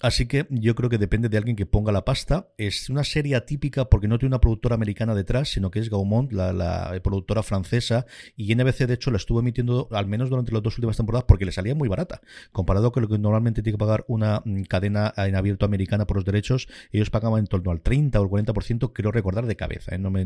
Así 0.00 0.26
que 0.26 0.46
yo 0.50 0.74
creo 0.74 0.90
que 0.90 0.98
depende 0.98 1.28
de 1.28 1.36
alguien 1.36 1.56
que 1.56 1.66
ponga 1.66 1.92
la 1.92 2.04
pasta. 2.04 2.48
Es 2.58 2.90
una 2.90 3.04
serie 3.04 3.36
atípica 3.36 3.86
porque 3.86 4.08
no 4.08 4.18
tiene 4.18 4.30
una 4.30 4.40
productora 4.40 4.74
americana 4.74 5.14
detrás, 5.14 5.50
sino 5.50 5.70
que 5.70 5.78
es 5.80 5.90
Gaumont, 5.90 6.32
la, 6.32 6.52
la 6.52 7.00
productora 7.02 7.42
francesa, 7.42 8.06
y 8.36 8.54
NBC 8.54 8.86
de 8.86 8.94
hecho 8.94 9.10
la 9.10 9.16
estuvo 9.16 9.40
emitiendo 9.40 9.88
al 9.92 10.06
menos 10.06 10.30
durante 10.30 10.52
las 10.52 10.62
dos 10.62 10.76
últimas 10.76 10.96
temporadas 10.96 11.24
porque 11.26 11.44
le 11.44 11.52
salía 11.52 11.74
muy 11.74 11.88
barata, 11.88 12.20
comparado 12.52 12.92
con 12.92 13.02
lo 13.02 13.08
que 13.10 13.18
normalmente 13.18 13.62
tiene 13.62 13.74
que 13.74 13.80
pagar 13.80 14.04
una 14.08 14.42
mm, 14.44 14.62
cadena 14.62 15.12
en 15.16 15.34
abierto 15.34 15.66
americana 15.66 16.06
por 16.06 16.16
los 16.16 16.24
derechos, 16.24 16.68
ellos 16.92 17.10
pagaban 17.10 17.40
en 17.40 17.46
torno 17.46 17.70
al 17.70 17.80
30 17.80 18.20
o 18.20 18.24
el 18.24 18.30
40%, 18.30 18.92
creo 18.92 19.12
recordar 19.12 19.46
de 19.46 19.56
cabeza, 19.56 19.94
¿eh? 19.94 19.98
no, 19.98 20.10
me, 20.10 20.24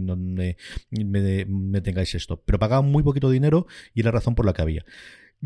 me, 0.91 1.81
tengáis 1.81 2.15
esto, 2.15 2.43
pero 2.45 2.59
pagaban 2.59 2.91
muy 2.91 3.03
poquito 3.03 3.31
dinero 3.31 3.67
y 3.95 4.03
la 4.03 4.11
razón 4.11 4.35
por 4.35 4.47
la 4.47 4.53
que 4.53 4.63
había. 4.63 4.85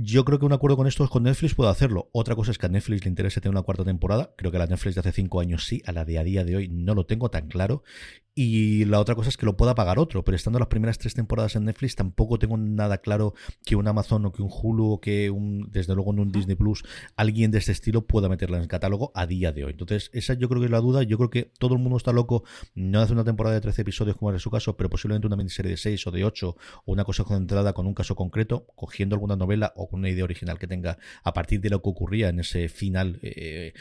Yo 0.00 0.24
creo 0.24 0.38
que 0.38 0.44
un 0.44 0.52
acuerdo 0.52 0.76
con 0.76 0.86
esto 0.86 1.08
con 1.08 1.24
Netflix 1.24 1.56
puede 1.56 1.70
hacerlo. 1.70 2.08
Otra 2.12 2.36
cosa 2.36 2.52
es 2.52 2.58
que 2.58 2.66
a 2.66 2.68
Netflix 2.68 3.02
le 3.02 3.08
interese 3.08 3.40
tener 3.40 3.52
una 3.52 3.62
cuarta 3.62 3.84
temporada. 3.84 4.32
Creo 4.36 4.52
que 4.52 4.58
la 4.58 4.66
Netflix 4.66 4.94
de 4.94 5.00
hace 5.00 5.10
cinco 5.10 5.40
años 5.40 5.66
sí, 5.66 5.82
a 5.86 5.92
la 5.92 6.04
de 6.04 6.20
a 6.20 6.24
día 6.24 6.44
de 6.44 6.54
hoy 6.54 6.68
no 6.68 6.94
lo 6.94 7.04
tengo 7.04 7.30
tan 7.30 7.48
claro. 7.48 7.82
Y 8.40 8.84
la 8.84 9.00
otra 9.00 9.16
cosa 9.16 9.30
es 9.30 9.36
que 9.36 9.46
lo 9.46 9.56
pueda 9.56 9.74
pagar 9.74 9.98
otro, 9.98 10.22
pero 10.22 10.36
estando 10.36 10.60
las 10.60 10.68
primeras 10.68 10.96
tres 10.96 11.12
temporadas 11.12 11.56
en 11.56 11.64
Netflix 11.64 11.96
tampoco 11.96 12.38
tengo 12.38 12.56
nada 12.56 12.98
claro 12.98 13.34
que 13.64 13.74
un 13.74 13.88
Amazon 13.88 14.26
o 14.26 14.32
que 14.32 14.42
un 14.42 14.48
Hulu 14.48 14.92
o 14.92 15.00
que 15.00 15.28
un, 15.28 15.68
desde 15.72 15.96
luego 15.96 16.12
en 16.12 16.20
un 16.20 16.30
Disney 16.30 16.54
Plus, 16.54 16.84
alguien 17.16 17.50
de 17.50 17.58
este 17.58 17.72
estilo 17.72 18.06
pueda 18.06 18.28
meterla 18.28 18.58
en 18.58 18.62
el 18.62 18.68
catálogo 18.68 19.10
a 19.16 19.26
día 19.26 19.50
de 19.50 19.64
hoy. 19.64 19.72
Entonces, 19.72 20.08
esa 20.12 20.34
yo 20.34 20.48
creo 20.48 20.60
que 20.60 20.66
es 20.66 20.70
la 20.70 20.78
duda. 20.78 21.02
Yo 21.02 21.16
creo 21.16 21.30
que 21.30 21.50
todo 21.58 21.74
el 21.74 21.80
mundo 21.80 21.96
está 21.96 22.12
loco, 22.12 22.44
no 22.76 23.00
hace 23.00 23.12
una 23.12 23.24
temporada 23.24 23.56
de 23.56 23.60
13 23.60 23.82
episodios 23.82 24.16
como 24.16 24.30
era 24.30 24.38
su 24.38 24.52
caso, 24.52 24.76
pero 24.76 24.88
posiblemente 24.88 25.26
una 25.26 25.34
miniserie 25.34 25.72
de 25.72 25.76
6 25.76 26.06
o 26.06 26.10
de 26.12 26.24
8 26.24 26.48
o 26.84 26.92
una 26.92 27.02
cosa 27.02 27.24
concentrada 27.24 27.72
con 27.72 27.88
un 27.88 27.94
caso 27.94 28.14
concreto, 28.14 28.68
cogiendo 28.76 29.16
alguna 29.16 29.34
novela 29.34 29.72
o 29.74 29.88
con 29.88 29.98
una 29.98 30.10
idea 30.10 30.22
original 30.22 30.60
que 30.60 30.68
tenga 30.68 30.96
a 31.24 31.34
partir 31.34 31.60
de 31.60 31.70
lo 31.70 31.82
que 31.82 31.90
ocurría 31.90 32.28
en 32.28 32.38
ese 32.38 32.68
final 32.68 33.18
eh, 33.22 33.72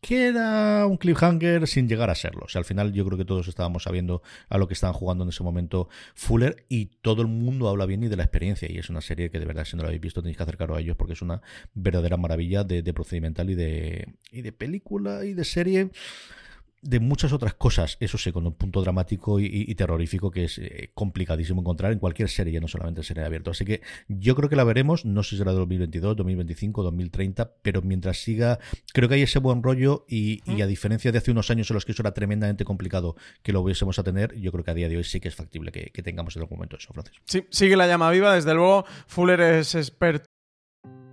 queda 0.00 0.86
un 0.86 0.96
cliffhanger 0.96 1.66
sin 1.66 1.88
llegar 1.88 2.10
a 2.10 2.14
serlo. 2.14 2.44
O 2.44 2.48
sea, 2.48 2.60
al 2.60 2.64
final 2.64 2.92
yo 2.92 3.04
creo 3.04 3.18
que 3.18 3.24
todos 3.24 3.48
estábamos 3.48 3.84
sabiendo 3.84 4.22
a 4.48 4.58
lo 4.58 4.66
que 4.66 4.74
estaban 4.74 4.94
jugando 4.94 5.24
en 5.24 5.30
ese 5.30 5.42
momento 5.42 5.88
Fuller 6.14 6.64
y 6.68 6.86
todo 7.02 7.22
el 7.22 7.28
mundo 7.28 7.68
habla 7.68 7.86
bien 7.86 8.02
y 8.02 8.08
de 8.08 8.16
la 8.16 8.24
experiencia 8.24 8.70
y 8.70 8.78
es 8.78 8.88
una 8.90 9.00
serie 9.00 9.30
que 9.30 9.38
de 9.38 9.44
verdad 9.44 9.64
si 9.64 9.76
no 9.76 9.82
la 9.82 9.88
habéis 9.88 10.02
visto 10.02 10.22
tenéis 10.22 10.36
que 10.36 10.42
acercaros 10.42 10.76
a 10.76 10.80
ellos 10.80 10.96
porque 10.96 11.12
es 11.12 11.22
una 11.22 11.42
verdadera 11.74 12.16
maravilla 12.16 12.64
de, 12.64 12.82
de 12.82 12.94
procedimental 12.94 13.50
y 13.50 13.54
de, 13.54 14.14
y 14.32 14.42
de 14.42 14.52
película 14.52 15.24
y 15.24 15.34
de 15.34 15.44
serie 15.44 15.90
de 16.82 17.00
muchas 17.00 17.32
otras 17.32 17.54
cosas, 17.54 17.96
eso 18.00 18.16
sí, 18.16 18.32
con 18.32 18.46
un 18.46 18.54
punto 18.54 18.80
dramático 18.80 19.38
y, 19.40 19.74
terrorífico 19.74 20.30
que 20.30 20.44
es 20.44 20.58
eh, 20.58 20.90
complicadísimo 20.94 21.60
encontrar 21.60 21.92
en 21.92 21.98
cualquier 21.98 22.28
serie, 22.28 22.54
ya 22.54 22.60
no 22.60 22.68
solamente 22.68 23.00
en 23.00 23.04
serie 23.04 23.24
abierta. 23.24 23.50
Así 23.50 23.64
que 23.64 23.82
yo 24.08 24.34
creo 24.34 24.48
que 24.48 24.56
la 24.56 24.64
veremos, 24.64 25.04
no 25.04 25.22
sé 25.22 25.30
si 25.30 25.38
será 25.38 25.52
2022, 25.52 26.16
2025, 26.16 26.82
2030, 26.82 27.52
pero 27.62 27.82
mientras 27.82 28.22
siga, 28.22 28.58
creo 28.92 29.08
que 29.08 29.16
hay 29.16 29.22
ese 29.22 29.38
buen 29.38 29.62
rollo 29.62 30.04
y, 30.08 30.40
a 30.60 30.66
diferencia 30.66 31.12
de 31.12 31.18
hace 31.18 31.30
unos 31.30 31.50
años 31.50 31.70
en 31.70 31.74
los 31.74 31.84
que 31.84 31.92
eso 31.92 32.02
era 32.02 32.12
tremendamente 32.12 32.64
complicado 32.64 33.16
que 33.42 33.52
lo 33.52 33.60
hubiésemos 33.60 33.98
a 33.98 34.02
tener, 34.02 34.34
yo 34.38 34.52
creo 34.52 34.64
que 34.64 34.70
a 34.70 34.74
día 34.74 34.88
de 34.88 34.96
hoy 34.96 35.04
sí 35.04 35.20
que 35.20 35.28
es 35.28 35.34
factible 35.34 35.72
que, 35.72 35.90
que 35.90 36.02
tengamos 36.02 36.36
en 36.36 36.42
algún 36.42 36.58
momento 36.58 36.76
eso, 36.76 36.92
Francis. 36.92 37.16
Sí, 37.24 37.44
sigue 37.50 37.76
la 37.76 37.86
llama 37.86 38.10
viva, 38.10 38.34
desde 38.34 38.54
luego. 38.54 38.84
Fuller 39.06 39.40
es 39.40 39.74
experto 39.74 40.29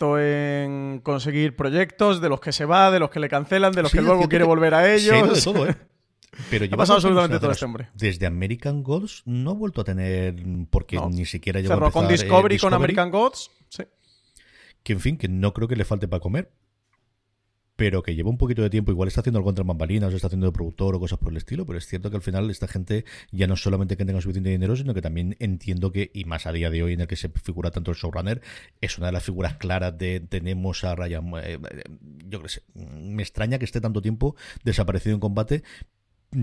En 0.00 1.00
conseguir 1.02 1.56
proyectos 1.56 2.20
de 2.20 2.28
los 2.28 2.40
que 2.40 2.52
se 2.52 2.64
va, 2.64 2.90
de 2.90 2.98
los 2.98 3.10
que 3.10 3.20
le 3.20 3.28
cancelan, 3.28 3.72
de 3.72 3.82
los 3.82 3.92
que 3.92 4.02
luego 4.02 4.28
quiere 4.28 4.44
volver 4.44 4.74
a 4.74 4.92
ellos. 4.92 5.34
de 5.34 5.42
todo, 5.42 5.68
¿eh? 5.68 5.76
Pero 6.50 6.66
ha 6.66 6.76
pasado 6.76 6.96
absolutamente 6.96 7.38
todo 7.38 7.50
este 7.50 7.64
hombre. 7.64 7.88
Desde 7.94 8.26
American 8.26 8.82
Gods 8.82 9.22
no 9.24 9.52
ha 9.52 9.54
vuelto 9.54 9.80
a 9.80 9.84
tener, 9.84 10.34
porque 10.70 11.00
ni 11.10 11.24
siquiera 11.24 11.60
llegó 11.60 11.74
Cerró 11.74 11.86
a 11.86 11.90
con 11.90 12.08
Discovery, 12.08 12.58
con 12.58 12.74
American 12.74 13.10
Gods. 13.10 13.50
Sí. 13.68 13.84
Que 14.82 14.92
en 14.92 15.00
fin, 15.00 15.16
que 15.16 15.28
no 15.28 15.54
creo 15.54 15.66
que 15.66 15.76
le 15.76 15.84
falte 15.84 16.08
para 16.08 16.20
comer 16.20 16.52
pero 17.76 18.02
que 18.02 18.14
lleva 18.14 18.30
un 18.30 18.38
poquito 18.38 18.62
de 18.62 18.70
tiempo, 18.70 18.90
igual 18.90 19.08
está 19.08 19.20
haciendo 19.20 19.38
algo 19.38 19.50
entre 19.50 19.64
bambalinas, 19.64 20.12
está 20.14 20.26
haciendo 20.26 20.46
de 20.46 20.52
productor 20.52 20.94
o 20.94 21.00
cosas 21.00 21.18
por 21.18 21.30
el 21.30 21.36
estilo, 21.36 21.66
pero 21.66 21.78
es 21.78 21.86
cierto 21.86 22.10
que 22.10 22.16
al 22.16 22.22
final 22.22 22.50
esta 22.50 22.66
gente 22.66 23.04
ya 23.30 23.46
no 23.46 23.56
solamente 23.56 23.96
que 23.96 24.04
tenga 24.04 24.20
suficiente 24.20 24.50
dinero, 24.50 24.74
sino 24.76 24.94
que 24.94 25.02
también 25.02 25.36
entiendo 25.38 25.92
que, 25.92 26.10
y 26.14 26.24
más 26.24 26.46
a 26.46 26.52
día 26.52 26.70
de 26.70 26.82
hoy 26.82 26.94
en 26.94 27.02
el 27.02 27.06
que 27.06 27.16
se 27.16 27.28
figura 27.28 27.70
tanto 27.70 27.90
el 27.90 27.96
showrunner, 27.96 28.40
es 28.80 28.96
una 28.96 29.08
de 29.08 29.12
las 29.12 29.24
figuras 29.24 29.56
claras 29.56 29.96
de 29.98 30.20
tenemos 30.20 30.84
a 30.84 30.94
Ryan, 30.94 31.32
eh, 31.42 31.58
yo 32.26 32.38
creo 32.38 32.48
sé, 32.48 32.62
me 32.74 33.22
extraña 33.22 33.58
que 33.58 33.66
esté 33.66 33.80
tanto 33.80 34.00
tiempo 34.00 34.36
desaparecido 34.64 35.14
en 35.14 35.20
combate, 35.20 35.62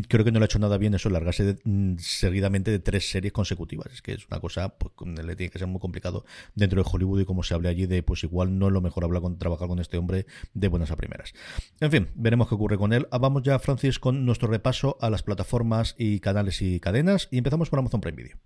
creo 0.08 0.26
que 0.26 0.32
no 0.32 0.40
le 0.40 0.46
ha 0.46 0.48
hecho 0.48 0.60
nada 0.60 0.78
bien 0.78 0.94
eso, 0.94 1.10
largarse 1.10 1.58
mm, 1.64 1.98
seguidamente 1.98 2.72
de 2.72 2.80
tres 2.80 3.10
series 3.10 3.34
consecutivas. 3.34 3.88
Es 3.94 4.02
que 4.02 4.14
es 4.14 4.28
una 4.28 4.40
cosa, 4.40 4.78
pues 4.78 4.94
le 5.08 5.36
tiene 5.36 5.52
que 5.52 5.60
ser 5.60 5.68
muy 5.68 5.80
complicado 5.80 6.26
dentro 6.56 6.82
de 6.82 6.90
Hollywood 6.92 7.22
y 7.22 7.26
como 7.26 7.44
se 7.44 7.54
hable 7.54 7.70
allí 7.70 7.86
de, 7.86 8.04
pues 8.04 8.24
igual 8.24 8.58
no 8.58 8.68
es 8.68 8.74
lo 8.74 8.82
mejor 8.82 9.04
hablar 9.04 9.22
con, 9.22 9.38
trabajar 9.38 9.68
con 9.68 9.80
este 9.80 9.98
hombre 9.98 10.26
de 10.54 10.68
buenas 10.68 10.92
a 10.92 10.96
primeras. 10.96 11.34
En 11.80 11.92
fin, 11.92 12.10
veremos 12.16 12.48
qué 12.48 12.56
ocurre 12.56 12.78
con 12.78 12.94
él. 12.94 13.08
Ah, 13.12 13.18
vamos 13.18 13.44
ya, 13.44 13.60
Francis, 13.60 14.00
con 14.00 14.26
nuestro 14.26 14.48
repaso 14.48 14.98
a 15.02 15.10
las 15.10 15.24
plataformas 15.24 15.96
y 15.98 16.20
canales 16.20 16.62
y 16.62 16.80
cadenas 16.80 17.28
y 17.32 17.38
empezamos 17.38 17.70
por 17.70 17.80
Amazon 17.80 18.02
Prime 18.02 18.16
Video. 18.16 18.38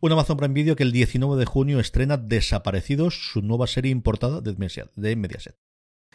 Un 0.00 0.12
Amazon 0.12 0.36
Prime 0.36 0.52
Video 0.52 0.76
que 0.76 0.82
el 0.82 0.92
19 0.92 1.36
de 1.36 1.46
junio 1.46 1.80
estrena 1.80 2.18
Desaparecidos, 2.18 3.30
su 3.32 3.40
nueva 3.40 3.66
serie 3.66 3.90
importada 3.90 4.42
de 4.42 5.16
Mediaset. 5.16 5.56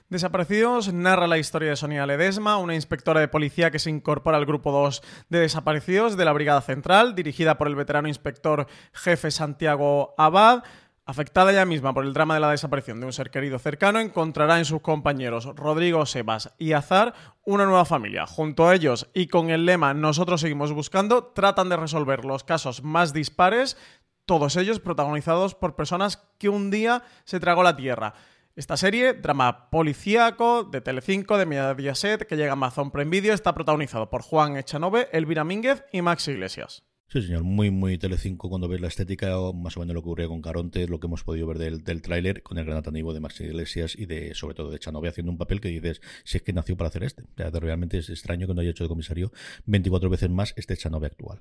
Desaparecidos 0.10 0.92
narra 0.92 1.28
la 1.28 1.38
historia 1.38 1.70
de 1.70 1.76
Sonia 1.76 2.08
Ledesma, 2.08 2.58
una 2.58 2.74
inspectora 2.74 3.20
de 3.20 3.28
policía 3.28 3.70
que 3.70 3.78
se 3.78 3.92
incorpora 3.92 4.38
al 4.38 4.48
grupo 4.48 4.72
2 4.72 5.04
de 5.30 5.40
desaparecidos 5.40 6.18
de 6.18 6.26
la 6.26 6.34
Brigada 6.34 6.62
Central, 6.62 7.14
dirigida 7.14 7.60
por 7.60 7.68
el 7.68 7.76
veterano 7.76 8.08
inspector 8.08 8.66
jefe 8.92 9.30
Santiago 9.30 10.16
Abad. 10.18 10.64
Afectada 11.06 11.52
ella 11.52 11.66
misma 11.66 11.94
por 11.94 12.06
el 12.06 12.14
drama 12.14 12.34
de 12.34 12.40
la 12.40 12.50
desaparición 12.50 13.00
de 13.00 13.06
un 13.06 13.14
ser 13.14 13.30
querido 13.30 13.60
cercano, 13.60 14.00
encontrará 14.00 14.58
en 14.58 14.66
sus 14.66 14.82
compañeros 14.82 15.46
Rodrigo 15.56 16.04
Sebas 16.08 16.56
y 16.58 16.72
Azar 16.72 17.14
una 17.46 17.66
nueva 17.66 17.86
familia. 17.86 18.26
Junto 18.26 18.68
a 18.68 18.74
ellos 18.74 19.12
y 19.14 19.28
con 19.28 19.52
el 19.52 19.68
lema 19.68 19.94
Nosotros 19.94 20.42
seguimos 20.42 20.74
buscando, 20.74 21.26
tratan 21.26 21.70
de 21.70 21.78
resolver 21.78 22.26
los 22.26 22.44
casos 22.44 22.84
más 22.84 23.14
dispares, 23.14 23.78
todos 24.26 24.56
ellos 24.56 24.80
protagonizados 24.80 25.54
por 25.54 25.76
personas 25.76 26.18
que 26.40 26.50
un 26.50 26.72
día 26.72 27.04
se 27.26 27.40
tragó 27.40 27.62
la 27.62 27.76
tierra. 27.76 28.16
Esta 28.60 28.76
serie, 28.76 29.14
drama 29.14 29.70
policíaco 29.70 30.66
de 30.66 30.82
Telecinco, 30.82 31.38
de 31.38 31.46
Mediaset, 31.46 32.28
que 32.28 32.36
llega 32.36 32.50
a 32.50 32.54
Amazon 32.60 32.92
Prime 32.92 33.10
Video, 33.10 33.34
está 33.34 33.54
protagonizado 33.54 34.10
por 34.10 34.22
Juan 34.22 34.58
Echanove, 34.58 35.08
Elvira 35.14 35.46
Mínguez 35.46 35.86
y 35.94 36.02
Max 36.02 36.28
Iglesias. 36.28 36.84
Sí, 37.12 37.24
señor, 37.24 37.42
muy, 37.42 37.72
muy 37.72 37.98
Telecinco 37.98 38.50
cuando 38.50 38.68
ves 38.68 38.82
la 38.82 38.88
estética, 38.88 39.36
más 39.52 39.76
o 39.76 39.80
menos 39.80 39.96
lo 39.96 40.04
que 40.04 40.10
ocurría 40.10 40.28
con 40.28 40.44
Caronte, 40.44 40.88
lo 40.88 41.00
que 41.00 41.08
hemos 41.08 41.24
podido 41.24 41.48
ver 41.48 41.58
del, 41.58 41.84
del 41.84 42.04
tráiler, 42.04 42.44
con 42.44 42.60
el 42.60 42.66
gran 42.66 42.78
atractivo 42.78 43.16
de 43.16 43.20
Max 43.20 43.42
Iglesias 43.42 43.96
y 43.98 44.06
de, 44.06 44.36
sobre 44.36 44.54
todo, 44.54 44.70
de 44.70 44.78
Chanove 44.78 45.10
haciendo 45.10 45.32
un 45.32 45.40
papel 45.40 45.60
que 45.60 45.70
dices, 45.70 46.02
si 46.24 46.38
es 46.38 46.44
que 46.44 46.54
nació 46.54 46.78
para 46.78 46.90
hacer 46.90 47.02
este. 47.02 47.24
realmente 47.36 47.98
es 47.98 48.12
extraño 48.12 48.46
que 48.46 48.54
no 48.54 48.62
haya 48.62 48.70
hecho 48.70 48.84
de 48.84 48.90
comisario 48.90 49.32
24 49.66 50.08
veces 50.08 50.30
más 50.30 50.54
este 50.56 50.78
Chanove 50.78 51.08
actual. 51.08 51.40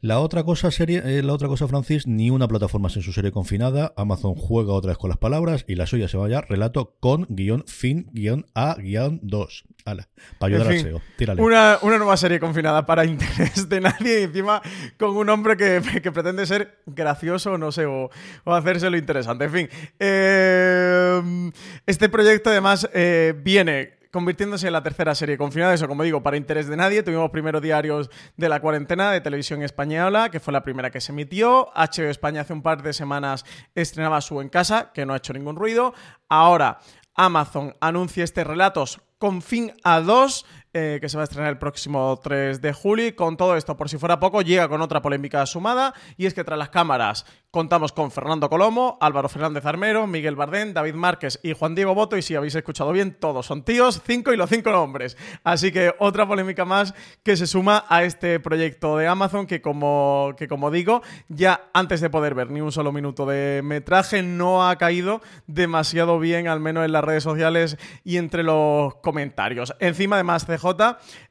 La 0.00 0.20
otra 0.20 0.42
cosa, 0.42 0.70
serie, 0.70 1.02
eh, 1.04 1.22
la 1.22 1.34
otra 1.34 1.48
cosa, 1.48 1.68
Francis, 1.68 2.06
ni 2.06 2.30
una 2.30 2.48
plataforma 2.48 2.88
sin 2.88 3.02
su 3.02 3.12
serie 3.12 3.30
confinada, 3.30 3.92
Amazon 3.98 4.34
juega 4.36 4.72
otra 4.72 4.92
vez 4.92 4.98
con 4.98 5.10
las 5.10 5.18
palabras 5.18 5.66
y 5.68 5.74
la 5.74 5.86
suya 5.86 6.08
se 6.08 6.16
va 6.16 6.30
ya, 6.30 6.40
relato 6.40 6.96
con 6.98 7.26
guion 7.28 7.64
fin 7.66 8.08
guion 8.14 8.46
a 8.54 8.74
guion 8.80 9.20
2. 9.22 9.64
Para 9.82 10.06
ayudar 10.40 10.68
al 10.68 10.80
SEO. 10.80 11.02
Tírale. 11.16 11.42
Una, 11.42 11.78
una 11.82 11.98
nueva 11.98 12.16
serie 12.16 12.40
confinada 12.40 12.86
para 12.86 13.04
interés 13.04 13.68
de 13.68 13.80
nadie 13.80 14.20
y 14.20 14.22
encima 14.24 14.62
con 14.98 15.16
un 15.16 15.28
hombre 15.28 15.56
que, 15.56 15.80
pretende 16.12 16.46
ser 16.46 16.82
gracioso, 16.86 17.58
no 17.58 17.72
sé, 17.72 17.86
o, 17.86 18.10
hacerse 18.46 18.90
lo 18.90 18.96
interesante. 18.96 19.44
En 19.44 19.52
fin, 19.52 19.68
eh, 19.98 21.50
este 21.86 22.08
proyecto 22.08 22.50
además 22.50 22.88
eh, 22.92 23.34
viene 23.36 24.00
convirtiéndose 24.10 24.66
en 24.66 24.72
la 24.72 24.82
tercera 24.82 25.14
serie 25.14 25.38
confinada, 25.38 25.74
eso 25.74 25.86
como 25.86 26.02
digo, 26.02 26.22
para 26.22 26.36
interés 26.36 26.66
de 26.68 26.76
nadie. 26.76 27.02
Tuvimos 27.02 27.30
primero 27.30 27.60
diarios 27.60 28.10
de 28.36 28.48
la 28.48 28.60
cuarentena 28.60 29.12
de 29.12 29.20
televisión 29.20 29.62
española, 29.62 30.30
que 30.30 30.40
fue 30.40 30.52
la 30.52 30.64
primera 30.64 30.90
que 30.90 31.00
se 31.00 31.12
emitió. 31.12 31.70
HBO 31.74 32.10
España 32.10 32.42
hace 32.42 32.52
un 32.52 32.62
par 32.62 32.82
de 32.82 32.92
semanas 32.92 33.44
estrenaba 33.74 34.20
su 34.20 34.40
En 34.40 34.48
Casa, 34.48 34.90
que 34.92 35.06
no 35.06 35.12
ha 35.12 35.18
hecho 35.18 35.32
ningún 35.32 35.56
ruido. 35.56 35.94
Ahora 36.28 36.78
Amazon 37.24 37.76
anuncia 37.80 38.24
este 38.24 38.44
relatos 38.44 39.00
con 39.18 39.42
fin 39.42 39.74
a 39.84 40.00
dos 40.00 40.46
eh, 40.72 40.98
que 41.00 41.08
se 41.08 41.16
va 41.16 41.22
a 41.22 41.24
estrenar 41.24 41.50
el 41.50 41.58
próximo 41.58 42.18
3 42.22 42.60
de 42.60 42.72
julio. 42.72 43.16
Con 43.16 43.36
todo 43.36 43.56
esto, 43.56 43.76
por 43.76 43.88
si 43.88 43.98
fuera 43.98 44.20
poco, 44.20 44.42
llega 44.42 44.68
con 44.68 44.80
otra 44.82 45.02
polémica 45.02 45.44
sumada, 45.46 45.94
y 46.16 46.26
es 46.26 46.34
que 46.34 46.44
tras 46.44 46.58
las 46.58 46.68
cámaras 46.68 47.26
contamos 47.50 47.90
con 47.92 48.12
Fernando 48.12 48.48
Colomo, 48.48 48.96
Álvaro 49.00 49.28
Fernández 49.28 49.66
Armero, 49.66 50.06
Miguel 50.06 50.36
Bardén, 50.36 50.72
David 50.72 50.94
Márquez 50.94 51.40
y 51.42 51.52
Juan 51.52 51.74
Diego 51.74 51.94
Boto, 51.94 52.16
y 52.16 52.22
si 52.22 52.36
habéis 52.36 52.54
escuchado 52.54 52.92
bien, 52.92 53.16
todos 53.18 53.46
son 53.46 53.64
tíos, 53.64 54.00
cinco 54.06 54.32
y 54.32 54.36
los 54.36 54.48
cinco 54.48 54.70
nombres. 54.70 55.16
Así 55.42 55.72
que 55.72 55.92
otra 55.98 56.28
polémica 56.28 56.64
más 56.64 56.94
que 57.24 57.36
se 57.36 57.48
suma 57.48 57.84
a 57.88 58.04
este 58.04 58.38
proyecto 58.38 58.96
de 58.96 59.08
Amazon 59.08 59.46
que 59.46 59.60
como, 59.60 60.34
que 60.38 60.46
como 60.46 60.70
digo, 60.70 61.02
ya 61.28 61.68
antes 61.74 62.00
de 62.00 62.10
poder 62.10 62.34
ver 62.34 62.50
ni 62.50 62.60
un 62.60 62.70
solo 62.70 62.92
minuto 62.92 63.26
de 63.26 63.62
metraje, 63.64 64.22
no 64.22 64.68
ha 64.68 64.76
caído 64.76 65.20
demasiado 65.48 66.20
bien, 66.20 66.46
al 66.46 66.60
menos 66.60 66.84
en 66.84 66.92
las 66.92 67.02
redes 67.02 67.24
sociales 67.24 67.76
y 68.04 68.18
entre 68.18 68.44
los 68.44 68.94
comentarios. 68.96 69.74
Encima, 69.80 70.16
además, 70.16 70.46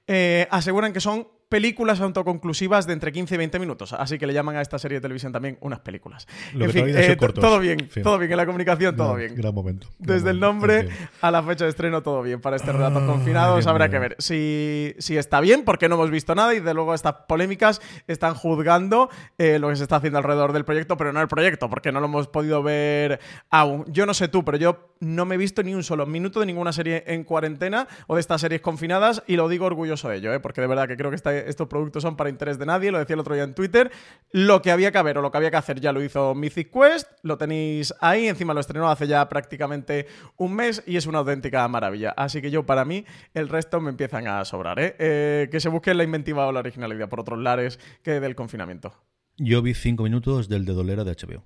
Eh, 0.08 0.48
aseguran 0.50 0.92
que 0.92 1.00
son 1.00 1.28
películas 1.50 2.00
autoconclusivas 2.00 2.86
de 2.86 2.94
entre 2.94 3.12
15 3.12 3.36
y 3.36 3.38
20 3.38 3.60
minutos. 3.60 3.94
Así 3.94 4.18
que 4.20 4.28
le 4.28 4.34
llaman 4.34 4.56
a 4.56 4.62
esta 4.62 4.78
serie 4.78 4.98
de 4.98 5.02
televisión 5.02 5.34
también 5.34 5.58
unas 5.62 5.80
películas. 5.80 6.28
en 6.54 6.72
fin, 6.72 6.86
eh, 6.88 7.18
todo 7.18 7.60
bien, 7.60 7.90
todo 8.04 8.20
bien 8.20 8.32
en 8.32 8.38
la 8.38 8.46
comunicación, 8.46 8.96
todo 8.96 9.16
bien. 9.16 9.36
Gran 9.36 9.54
momento. 9.54 9.88
Desde 9.98 10.30
el 10.30 10.40
nombre 10.40 10.90
a 11.22 11.32
la 11.32 11.42
fecha 11.44 11.66
de 11.66 11.72
estreno, 11.72 12.04
todo 12.04 12.22
bien. 12.22 12.40
Para 12.40 12.56
este 12.56 12.72
relato 12.72 13.06
confinado 13.06 13.60
habrá 13.68 13.90
que 13.90 14.00
ver 14.00 14.16
si, 14.20 14.94
si, 15.00 15.18
está 15.18 15.42
bien, 15.42 15.64
porque 15.66 15.90
no 15.90 15.96
hemos 15.96 16.12
visto 16.12 16.36
nada 16.36 16.54
y 16.54 16.60
de 16.60 16.74
luego 16.74 16.94
estas 16.94 17.14
polémicas 17.28 17.82
están 18.08 18.36
juzgando 18.36 19.10
eh, 19.38 19.60
lo 19.60 19.70
que 19.70 19.76
se 19.76 19.84
está 19.84 19.98
haciendo 19.98 20.20
alrededor 20.20 20.54
del 20.54 20.66
proyecto, 20.66 20.98
pero 20.98 21.12
no 21.12 21.22
el 21.22 21.28
proyecto, 21.28 21.70
porque 21.70 21.92
no 21.92 22.00
lo 22.00 22.06
hemos 22.06 22.28
podido 22.28 22.62
ver 22.62 23.20
aún. 23.50 23.86
Yo 23.88 24.06
no 24.06 24.14
sé 24.14 24.28
tú, 24.28 24.46
pero 24.46 24.58
yo 24.58 24.94
no 25.00 25.26
me 25.26 25.36
he 25.36 25.38
visto 25.38 25.64
ni 25.64 25.74
un 25.74 25.84
solo 25.84 26.06
minuto 26.06 26.40
de 26.40 26.46
ninguna 26.46 26.74
serie 26.74 27.04
en 27.08 27.24
cuarentena 27.24 27.88
o 28.08 28.16
de 28.16 28.22
estas 28.22 28.42
series 28.42 28.62
confinadas 28.62 29.24
y 29.28 29.36
lo 29.36 29.48
digo 29.48 29.66
orgulloso 29.66 30.10
de 30.10 30.18
ello, 30.18 30.34
¿eh? 30.34 30.40
porque 30.40 30.62
de 30.62 30.68
verdad 30.68 30.88
que 30.88 30.98
creo 30.98 31.10
que 31.10 31.16
estos 31.48 31.68
productos 31.68 32.04
son 32.04 32.16
para 32.16 32.30
interés 32.30 32.58
de 32.58 32.66
nadie, 32.66 32.92
lo 32.92 33.00
decía 33.00 33.14
el 33.14 33.20
otro 33.20 33.36
día 33.36 33.44
en 33.44 33.54
Twitter. 33.54 33.92
Lo 34.32 34.62
que 34.62 34.72
había 34.72 34.92
que 34.92 35.02
ver 35.02 35.18
o 35.18 35.22
lo 35.22 35.32
que 35.32 35.38
había 35.38 35.52
que 35.52 35.58
hacer 35.58 35.80
ya 35.80 35.92
lo 35.92 36.04
hizo 36.04 36.36
Mythic 36.36 36.72
Quest, 36.72 37.08
lo 37.24 37.38
tenéis 37.38 37.94
ahí, 38.02 38.28
encima 38.28 38.54
lo 38.54 38.60
estrenó 38.60 38.90
hace 38.90 39.08
ya 39.08 39.28
prácticamente 39.30 40.08
un 40.38 40.56
mes 40.56 40.84
y 40.86 40.98
es 40.98 41.06
una 41.06 41.20
auténtica 41.20 41.68
maravilla. 41.68 42.12
Así 42.18 42.42
que 42.42 42.52
yo, 42.52 42.66
para 42.66 42.86
mí, 42.86 43.06
el 43.34 43.50
resto 43.50 43.80
me 43.80 43.90
empiezan 43.90 44.28
a 44.28 44.44
sobrar. 44.46 44.80
¿eh? 44.80 44.96
eh 45.00 45.50
que 45.52 45.60
se 45.60 45.70
busque 45.70 45.94
la 45.94 46.04
inventiva 46.04 46.48
o 46.48 46.52
la 46.52 46.60
originalidad 46.60 47.10
por 47.10 47.20
otros 47.20 47.40
lares 47.40 47.80
que 48.04 48.20
del 48.20 48.36
confinamiento. 48.36 48.94
Yo 49.38 49.62
vi 49.62 49.74
cinco 49.74 50.04
minutos 50.04 50.50
del 50.50 50.66
de 50.66 50.74
Dolera 50.74 51.04
de 51.04 51.12
HBO. 51.12 51.46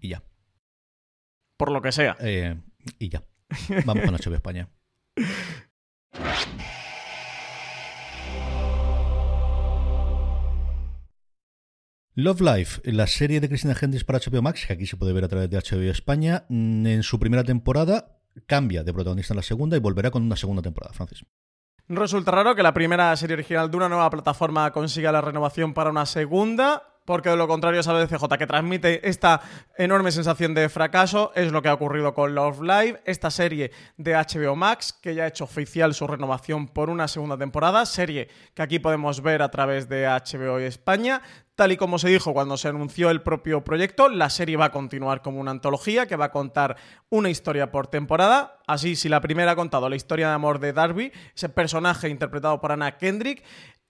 Y 0.00 0.08
ya. 0.08 0.22
Por 1.56 1.70
lo 1.70 1.82
que 1.82 1.92
sea. 1.92 2.16
Eh, 2.20 2.56
y 2.98 3.08
ya. 3.08 3.22
Vamos 3.84 4.04
con 4.04 4.14
HBO 4.14 4.34
España. 4.34 4.68
Love 12.16 12.42
Life, 12.42 12.92
la 12.92 13.08
serie 13.08 13.40
de 13.40 13.48
Cristina 13.48 13.74
Hendricks 13.80 14.04
para 14.04 14.20
HBO 14.20 14.40
Max, 14.40 14.66
que 14.66 14.72
aquí 14.72 14.86
se 14.86 14.96
puede 14.96 15.12
ver 15.12 15.24
a 15.24 15.28
través 15.28 15.50
de 15.50 15.56
HBO 15.56 15.90
España, 15.90 16.44
mm, 16.48 16.86
en 16.86 17.02
su 17.02 17.18
primera 17.18 17.42
temporada 17.42 18.20
cambia 18.46 18.84
de 18.84 18.92
protagonista 18.92 19.32
en 19.32 19.38
la 19.38 19.42
segunda 19.42 19.76
y 19.76 19.80
volverá 19.80 20.12
con 20.12 20.22
una 20.22 20.36
segunda 20.36 20.62
temporada, 20.62 20.94
Francis. 20.94 21.24
Resulta 21.88 22.30
raro 22.30 22.54
que 22.54 22.62
la 22.62 22.72
primera 22.72 23.16
serie 23.16 23.34
original 23.34 23.68
de 23.68 23.76
una 23.76 23.88
nueva 23.88 24.08
plataforma 24.10 24.70
consiga 24.70 25.10
la 25.10 25.22
renovación 25.22 25.74
para 25.74 25.90
una 25.90 26.06
segunda 26.06 26.94
porque 27.04 27.28
de 27.28 27.36
lo 27.36 27.46
contrario 27.46 27.82
sabe 27.82 28.06
CJ 28.06 28.38
que 28.38 28.46
transmite 28.46 29.08
esta 29.08 29.42
enorme 29.76 30.10
sensación 30.10 30.54
de 30.54 30.68
fracaso, 30.68 31.32
es 31.34 31.52
lo 31.52 31.60
que 31.62 31.68
ha 31.68 31.74
ocurrido 31.74 32.14
con 32.14 32.34
Love 32.34 32.62
Live, 32.62 33.02
esta 33.04 33.30
serie 33.30 33.72
de 33.96 34.14
HBO 34.14 34.56
Max, 34.56 34.92
que 34.92 35.14
ya 35.14 35.24
ha 35.24 35.28
hecho 35.28 35.44
oficial 35.44 35.94
su 35.94 36.06
renovación 36.06 36.68
por 36.68 36.90
una 36.90 37.08
segunda 37.08 37.36
temporada, 37.36 37.84
serie 37.86 38.28
que 38.54 38.62
aquí 38.62 38.78
podemos 38.78 39.20
ver 39.22 39.42
a 39.42 39.50
través 39.50 39.88
de 39.88 40.06
HBO 40.06 40.58
España. 40.58 41.20
Tal 41.56 41.70
y 41.70 41.76
como 41.76 42.00
se 42.00 42.08
dijo 42.08 42.32
cuando 42.32 42.56
se 42.56 42.66
anunció 42.66 43.10
el 43.10 43.22
propio 43.22 43.62
proyecto, 43.62 44.08
la 44.08 44.28
serie 44.28 44.56
va 44.56 44.66
a 44.66 44.72
continuar 44.72 45.22
como 45.22 45.38
una 45.38 45.52
antología 45.52 46.06
que 46.06 46.16
va 46.16 46.24
a 46.26 46.30
contar 46.32 46.76
una 47.10 47.30
historia 47.30 47.70
por 47.70 47.86
temporada. 47.86 48.58
Así, 48.66 48.96
si 48.96 49.08
la 49.08 49.20
primera 49.20 49.52
ha 49.52 49.56
contado 49.56 49.88
la 49.88 49.94
historia 49.94 50.26
de 50.26 50.34
amor 50.34 50.58
de 50.58 50.72
Darby, 50.72 51.12
ese 51.32 51.48
personaje 51.48 52.08
interpretado 52.08 52.60
por 52.60 52.72
Anna 52.72 52.98
Kendrick, 52.98 53.44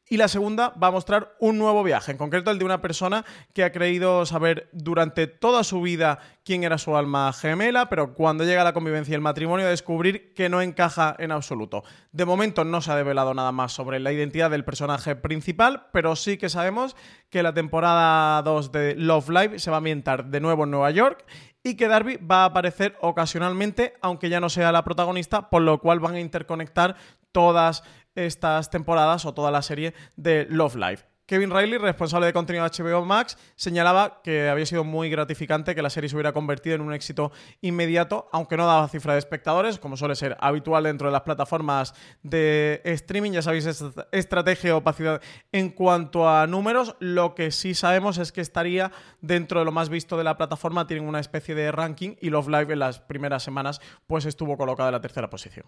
y 0.09 0.17
la 0.19 0.29
segunda 0.29 0.75
va 0.83 0.89
a 0.89 0.91
mostrar 0.91 1.35
un 1.41 1.59
nuevo 1.59 1.83
viaje, 1.83 2.13
en 2.13 2.19
concreto 2.19 2.51
el 2.51 2.59
de 2.59 2.65
una 2.65 2.83
persona 2.83 3.25
que 3.53 3.65
ha 3.65 3.73
creído 3.73 4.27
saber 4.27 4.69
durante 4.73 5.27
toda 5.27 5.65
su 5.65 5.81
vida 5.81 6.19
quién 6.45 6.63
era 6.63 6.77
su 6.77 6.97
alma 6.97 7.33
gemela, 7.33 7.89
pero 7.89 8.15
cuando 8.15 8.45
llega 8.45 8.65
la 8.65 8.75
convivencia 8.75 9.13
y 9.13 9.15
el 9.15 9.23
matrimonio 9.23 9.67
descubrir 9.67 10.35
que 10.35 10.49
no 10.49 10.61
encaja 10.61 11.17
en 11.19 11.33
absoluto. 11.33 11.85
De 12.13 12.27
momento 12.27 12.65
no 12.65 12.83
se 12.83 12.93
ha 12.93 12.97
develado 12.97 13.33
nada 13.33 13.53
más 13.53 13.73
sobre 13.73 13.99
la 13.99 14.13
identidad 14.13 14.51
del 14.51 14.65
personaje 14.65 15.17
principal, 15.17 15.87
pero 15.93 16.17
sí 16.17 16.37
que 16.37 16.51
sabemos 16.51 16.97
que 17.31 17.43
la 17.43 17.55
temporada 17.55 18.43
2 18.43 18.73
de 18.73 18.95
Love 18.97 19.31
Live 19.31 19.59
se 19.59 19.71
va 19.71 19.77
a 19.77 19.79
ambientar 19.79 20.27
de 20.27 20.41
nuevo 20.41 20.65
en 20.65 20.71
Nueva 20.71 20.91
York 20.91 21.25
y 21.63 21.77
que 21.77 21.89
Darby 21.89 22.19
va 22.19 22.43
a 22.43 22.47
aparecer 22.47 22.95
ocasionalmente, 23.01 23.95
aunque 24.03 24.29
ya 24.29 24.39
no 24.39 24.51
sea 24.51 24.71
la 24.71 24.85
protagonista, 24.85 25.49
por 25.49 25.63
lo 25.63 25.81
cual 25.81 25.99
van 25.99 26.17
a 26.17 26.21
interconectar 26.21 26.95
todas 27.33 27.83
estas 28.15 28.71
temporadas 28.71 29.25
o 29.25 29.35
toda 29.35 29.51
la 29.51 29.63
serie 29.63 29.95
de 30.17 30.47
Love 30.49 30.77
Live. 30.77 31.14
Kevin 31.27 31.51
Riley, 31.51 31.79
responsable 31.79 32.27
de 32.27 32.35
contenido 32.35 32.69
de 32.69 32.71
HBO 32.71 33.05
Max, 33.05 33.39
señalaba 33.57 34.21
que 34.23 34.49
había 34.49 34.67
sido 34.67 34.85
muy 34.85 35.09
gratificante 35.09 35.75
que 35.75 35.81
la 35.81 35.89
serie 35.89 36.11
se 36.11 36.17
hubiera 36.17 36.35
convertido 36.35 36.77
en 36.77 36.83
un 36.83 36.93
éxito 36.93 37.33
inmediato, 37.63 38.29
aunque 38.31 38.59
no 38.59 38.67
daba 38.67 38.87
cifra 38.89 39.15
de 39.15 39.21
espectadores, 39.21 39.79
como 39.79 39.97
suele 39.97 40.17
ser 40.17 40.37
habitual 40.41 40.85
dentro 40.85 41.09
de 41.09 41.13
las 41.13 41.23
plataformas 41.23 41.95
de 42.23 42.83
streaming. 42.85 43.33
Ya 43.33 43.43
sabéis, 43.43 43.67
estrategia 44.13 44.77
opacidad 44.77 45.23
en 45.51 45.71
cuanto 45.71 46.29
a 46.29 46.47
números. 46.47 46.95
Lo 47.01 47.35
que 47.35 47.51
sí 47.53 47.75
sabemos 47.75 48.19
es 48.19 48.31
que 48.31 48.43
estaría 48.43 48.93
dentro 49.23 49.61
de 49.61 49.65
lo 49.65 49.73
más 49.73 49.89
visto 49.89 50.19
de 50.19 50.25
la 50.25 50.37
plataforma, 50.37 50.87
tienen 50.87 51.09
una 51.09 51.21
especie 51.21 51.55
de 51.55 51.73
ranking 51.73 52.17
y 52.21 52.29
Love 52.29 52.49
Live 52.49 52.73
en 52.75 52.79
las 52.81 53.01
primeras 53.01 53.43
semanas 53.43 53.81
pues 54.07 54.27
estuvo 54.27 54.59
colocada 54.59 54.91
en 54.91 54.95
la 54.95 55.01
tercera 55.01 55.31
posición. 55.31 55.67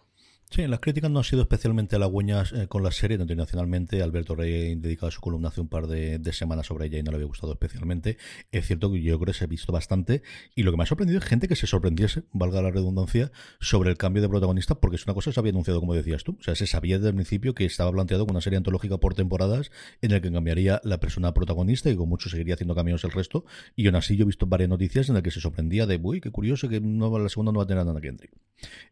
Sí, 0.51 0.67
las 0.67 0.79
críticas 0.79 1.11
no 1.11 1.19
han 1.19 1.25
sido 1.25 1.43
especialmente 1.43 1.97
halagüeñas 1.97 2.53
eh, 2.53 2.69
con 2.69 2.85
la 2.85 2.93
serie, 2.93 3.19
internacionalmente. 3.19 4.01
Alberto 4.03 4.37
Rey 4.37 4.77
dedicado 4.77 5.11
su 5.11 5.21
columna 5.21 5.46
hace 5.47 5.61
un 5.61 5.69
par 5.69 5.87
de, 5.87 6.21
semanas 6.33 6.67
sobre 6.67 6.87
ella 6.87 6.99
y 6.99 7.03
no 7.03 7.11
le 7.11 7.17
había 7.17 7.27
gustado 7.27 7.53
especialmente. 7.53 8.19
Es 8.53 8.67
cierto 8.67 8.91
que 8.93 9.01
yo 9.01 9.19
creo 9.19 9.33
que 9.33 9.39
se 9.39 9.45
ha 9.45 9.47
visto 9.47 9.73
bastante. 9.73 10.23
Y 10.55 10.63
lo 10.63 10.71
que 10.71 10.77
me 10.77 10.83
ha 10.83 10.87
sorprendido 10.87 11.19
es 11.19 11.25
gente 11.25 11.49
que 11.49 11.57
se 11.57 11.67
sorprendiese, 11.67 12.25
valga 12.33 12.61
la 12.63 12.71
redundancia, 12.71 13.31
sobre 13.61 13.91
el 13.91 13.97
cambio 13.97 14.23
de 14.23 14.29
protagonista, 14.29 14.75
porque 14.77 14.97
es 14.97 15.05
una 15.07 15.15
cosa 15.15 15.31
que 15.31 15.35
se 15.35 15.41
había 15.41 15.51
anunciado, 15.51 15.81
como 15.81 15.95
decías 15.95 16.25
tú. 16.25 16.37
O 16.39 16.43
sea, 16.43 16.55
se 16.55 16.67
sabía 16.67 16.97
desde 16.99 17.09
el 17.09 17.15
principio 17.15 17.55
que 17.55 17.65
estaba 17.65 17.91
planteado 17.93 18.27
con 18.27 18.35
una 18.35 18.41
serie 18.41 18.57
antológica 18.57 18.99
por 18.99 19.15
temporadas 19.15 19.71
en 20.03 20.13
el 20.13 20.21
que 20.21 20.31
cambiaría 20.31 20.81
la 20.85 21.01
persona 21.01 21.33
protagonista 21.33 21.91
y 21.91 21.97
con 21.97 22.09
mucho 22.09 22.29
seguiría 22.29 22.55
haciendo 22.55 22.75
cambios 22.75 23.05
el 23.05 23.13
resto. 23.13 23.45
Y 23.75 23.87
aún 23.87 23.97
así 23.97 24.17
yo 24.17 24.25
he 24.25 24.27
visto 24.27 24.47
varias 24.47 24.69
noticias 24.69 25.09
en 25.09 25.15
las 25.15 25.23
que 25.23 25.31
se 25.31 25.41
sorprendía 25.41 25.87
de, 25.87 26.01
uy, 26.03 26.21
qué 26.21 26.31
curioso 26.31 26.69
que 26.69 26.81
no, 26.81 27.19
la 27.19 27.29
segunda 27.29 27.53
no 27.53 27.59
va 27.59 27.65
a 27.65 27.67
tener 27.67 27.85
nada 27.85 28.01
Kendrick. 28.01 28.33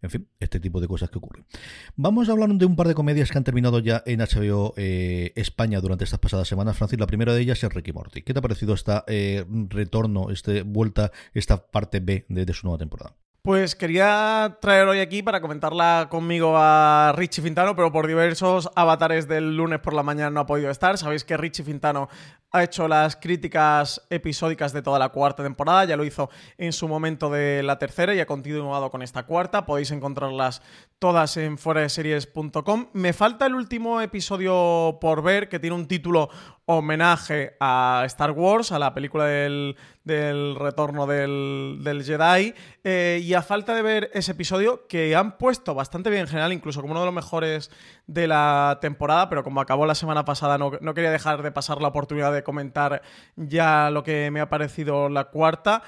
En 0.03 0.11
fin, 0.11 0.29
este 0.41 0.61
tipo 0.61 0.81
de 0.81 0.89
cosas 0.89 1.11
que 1.11 1.19
ocurren. 1.19 1.45
Vamos 1.97 2.29
a 2.29 2.33
hablar 2.33 2.51
de 2.51 2.67
un 2.67 2.77
par 2.77 2.89
de 2.89 2.95
comedias 2.95 3.31
que 3.31 3.39
han 3.39 3.45
terminado 3.45 3.79
ya 3.79 4.03
en 4.07 4.21
HBO 4.21 4.75
eh, 4.77 5.33
España 5.37 5.81
durante 5.81 6.05
estas 6.05 6.21
pasadas 6.21 6.49
semanas. 6.49 6.77
Francis, 6.77 7.01
la 7.01 7.07
primera 7.07 7.35
de 7.35 7.41
ellas 7.41 7.63
es 7.63 7.73
Ricky 7.73 7.93
Morty. 7.93 8.23
¿Qué 8.23 8.33
te 8.33 8.39
ha 8.39 8.43
parecido 8.43 8.75
esta 8.75 9.05
eh, 9.07 9.45
retorno, 9.69 10.31
este 10.31 10.63
vuelta, 10.63 11.13
esta 11.33 11.67
parte 11.67 12.01
B 12.01 12.27
de, 12.29 12.53
su 12.53 12.67
nueva 12.67 12.79
temporada? 12.79 13.15
Pues 13.43 13.75
quería 13.75 14.57
traer 14.61 14.89
hoy 14.89 15.01
aquí 15.01 15.23
para 15.23 15.43
comentarla 15.43 16.09
conmigo 16.11 16.55
a 16.57 17.13
Richie 17.15 17.43
Fintano, 17.43 17.77
pero 17.77 17.93
por 17.93 18.07
diversos 18.07 18.71
avatares 18.75 19.29
del 19.29 19.57
lunes 19.57 19.81
por 19.81 19.93
la 19.93 20.03
mañana 20.03 20.31
no 20.31 20.41
ha 20.41 20.47
podido 20.47 20.71
estar. 20.71 20.97
Sabéis 20.97 21.25
que 21.25 21.37
Richie 21.37 21.63
Fintano 21.63 22.09
ha 22.55 22.63
hecho 22.63 22.87
las 22.87 23.17
críticas 23.17 24.01
episódicas 24.11 24.73
de 24.73 24.81
toda 24.81 25.01
la 25.01 25.09
cuarta 25.09 25.43
temporada, 25.43 25.87
ya 25.87 25.97
lo 25.97 26.05
hizo 26.05 26.31
en 26.57 26.73
su 26.73 26.87
momento 26.87 27.29
de 27.29 27.65
la 27.65 27.81
tercera 27.81 28.15
y 28.15 28.21
ha 28.21 28.27
continuado 28.27 28.93
con 28.93 29.03
esta 29.03 29.25
cuarta. 29.25 29.67
Podéis 29.67 29.91
encontrarlas 29.91 30.63
todas 31.01 31.37
en 31.37 31.59
foraseries.com. 31.59 32.91
Me 32.93 33.13
falta 33.13 33.47
el 33.47 33.57
último 33.57 34.01
episodio 34.01 34.99
por 35.01 35.25
ver, 35.25 35.49
que 35.49 35.59
tiene 35.59 35.75
un 35.75 35.89
título 35.89 36.31
homenaje 36.67 37.57
a 37.59 38.05
Star 38.07 38.31
Wars, 38.31 38.71
a 38.71 38.79
la 38.79 38.95
película 38.95 39.25
del, 39.25 39.77
retorno 40.57 41.07
del, 41.07 42.03
Jedi. 42.07 42.55
Eh, 42.85 43.21
y 43.21 43.35
a 43.35 43.43
falta 43.43 43.75
de 43.75 43.83
ver 43.83 44.11
ese 44.15 44.31
episodio, 44.31 44.87
que 44.87 45.17
han 45.17 45.39
puesto 45.39 45.75
bastante 45.75 46.09
bien 46.09 46.23
en 46.23 46.29
general, 46.29 46.53
incluso 46.53 46.81
como 46.81 46.93
uno 46.93 47.01
de 47.01 47.07
los 47.07 47.15
mejores 47.15 47.73
de 48.07 48.27
la 48.27 48.79
temporada, 48.81 49.29
pero 49.29 49.45
como 49.45 49.61
acabó 49.61 49.87
la 49.87 49.95
semana 49.95 50.25
pasada, 50.25 50.59
no, 50.59 50.73
no 50.81 50.95
quería 50.95 51.11
dejar 51.11 51.43
de 51.43 51.53
pasar 51.53 51.81
la 51.81 51.89
oportunidad 51.89 52.33
de 52.33 52.43
comentar 52.43 53.03
ya 53.37 53.91
lo 53.91 54.03
que 54.03 54.31
me 54.31 54.41
ha 54.41 54.49
parecido 54.49 55.09
la 55.09 55.25
cuarta. 55.25 55.83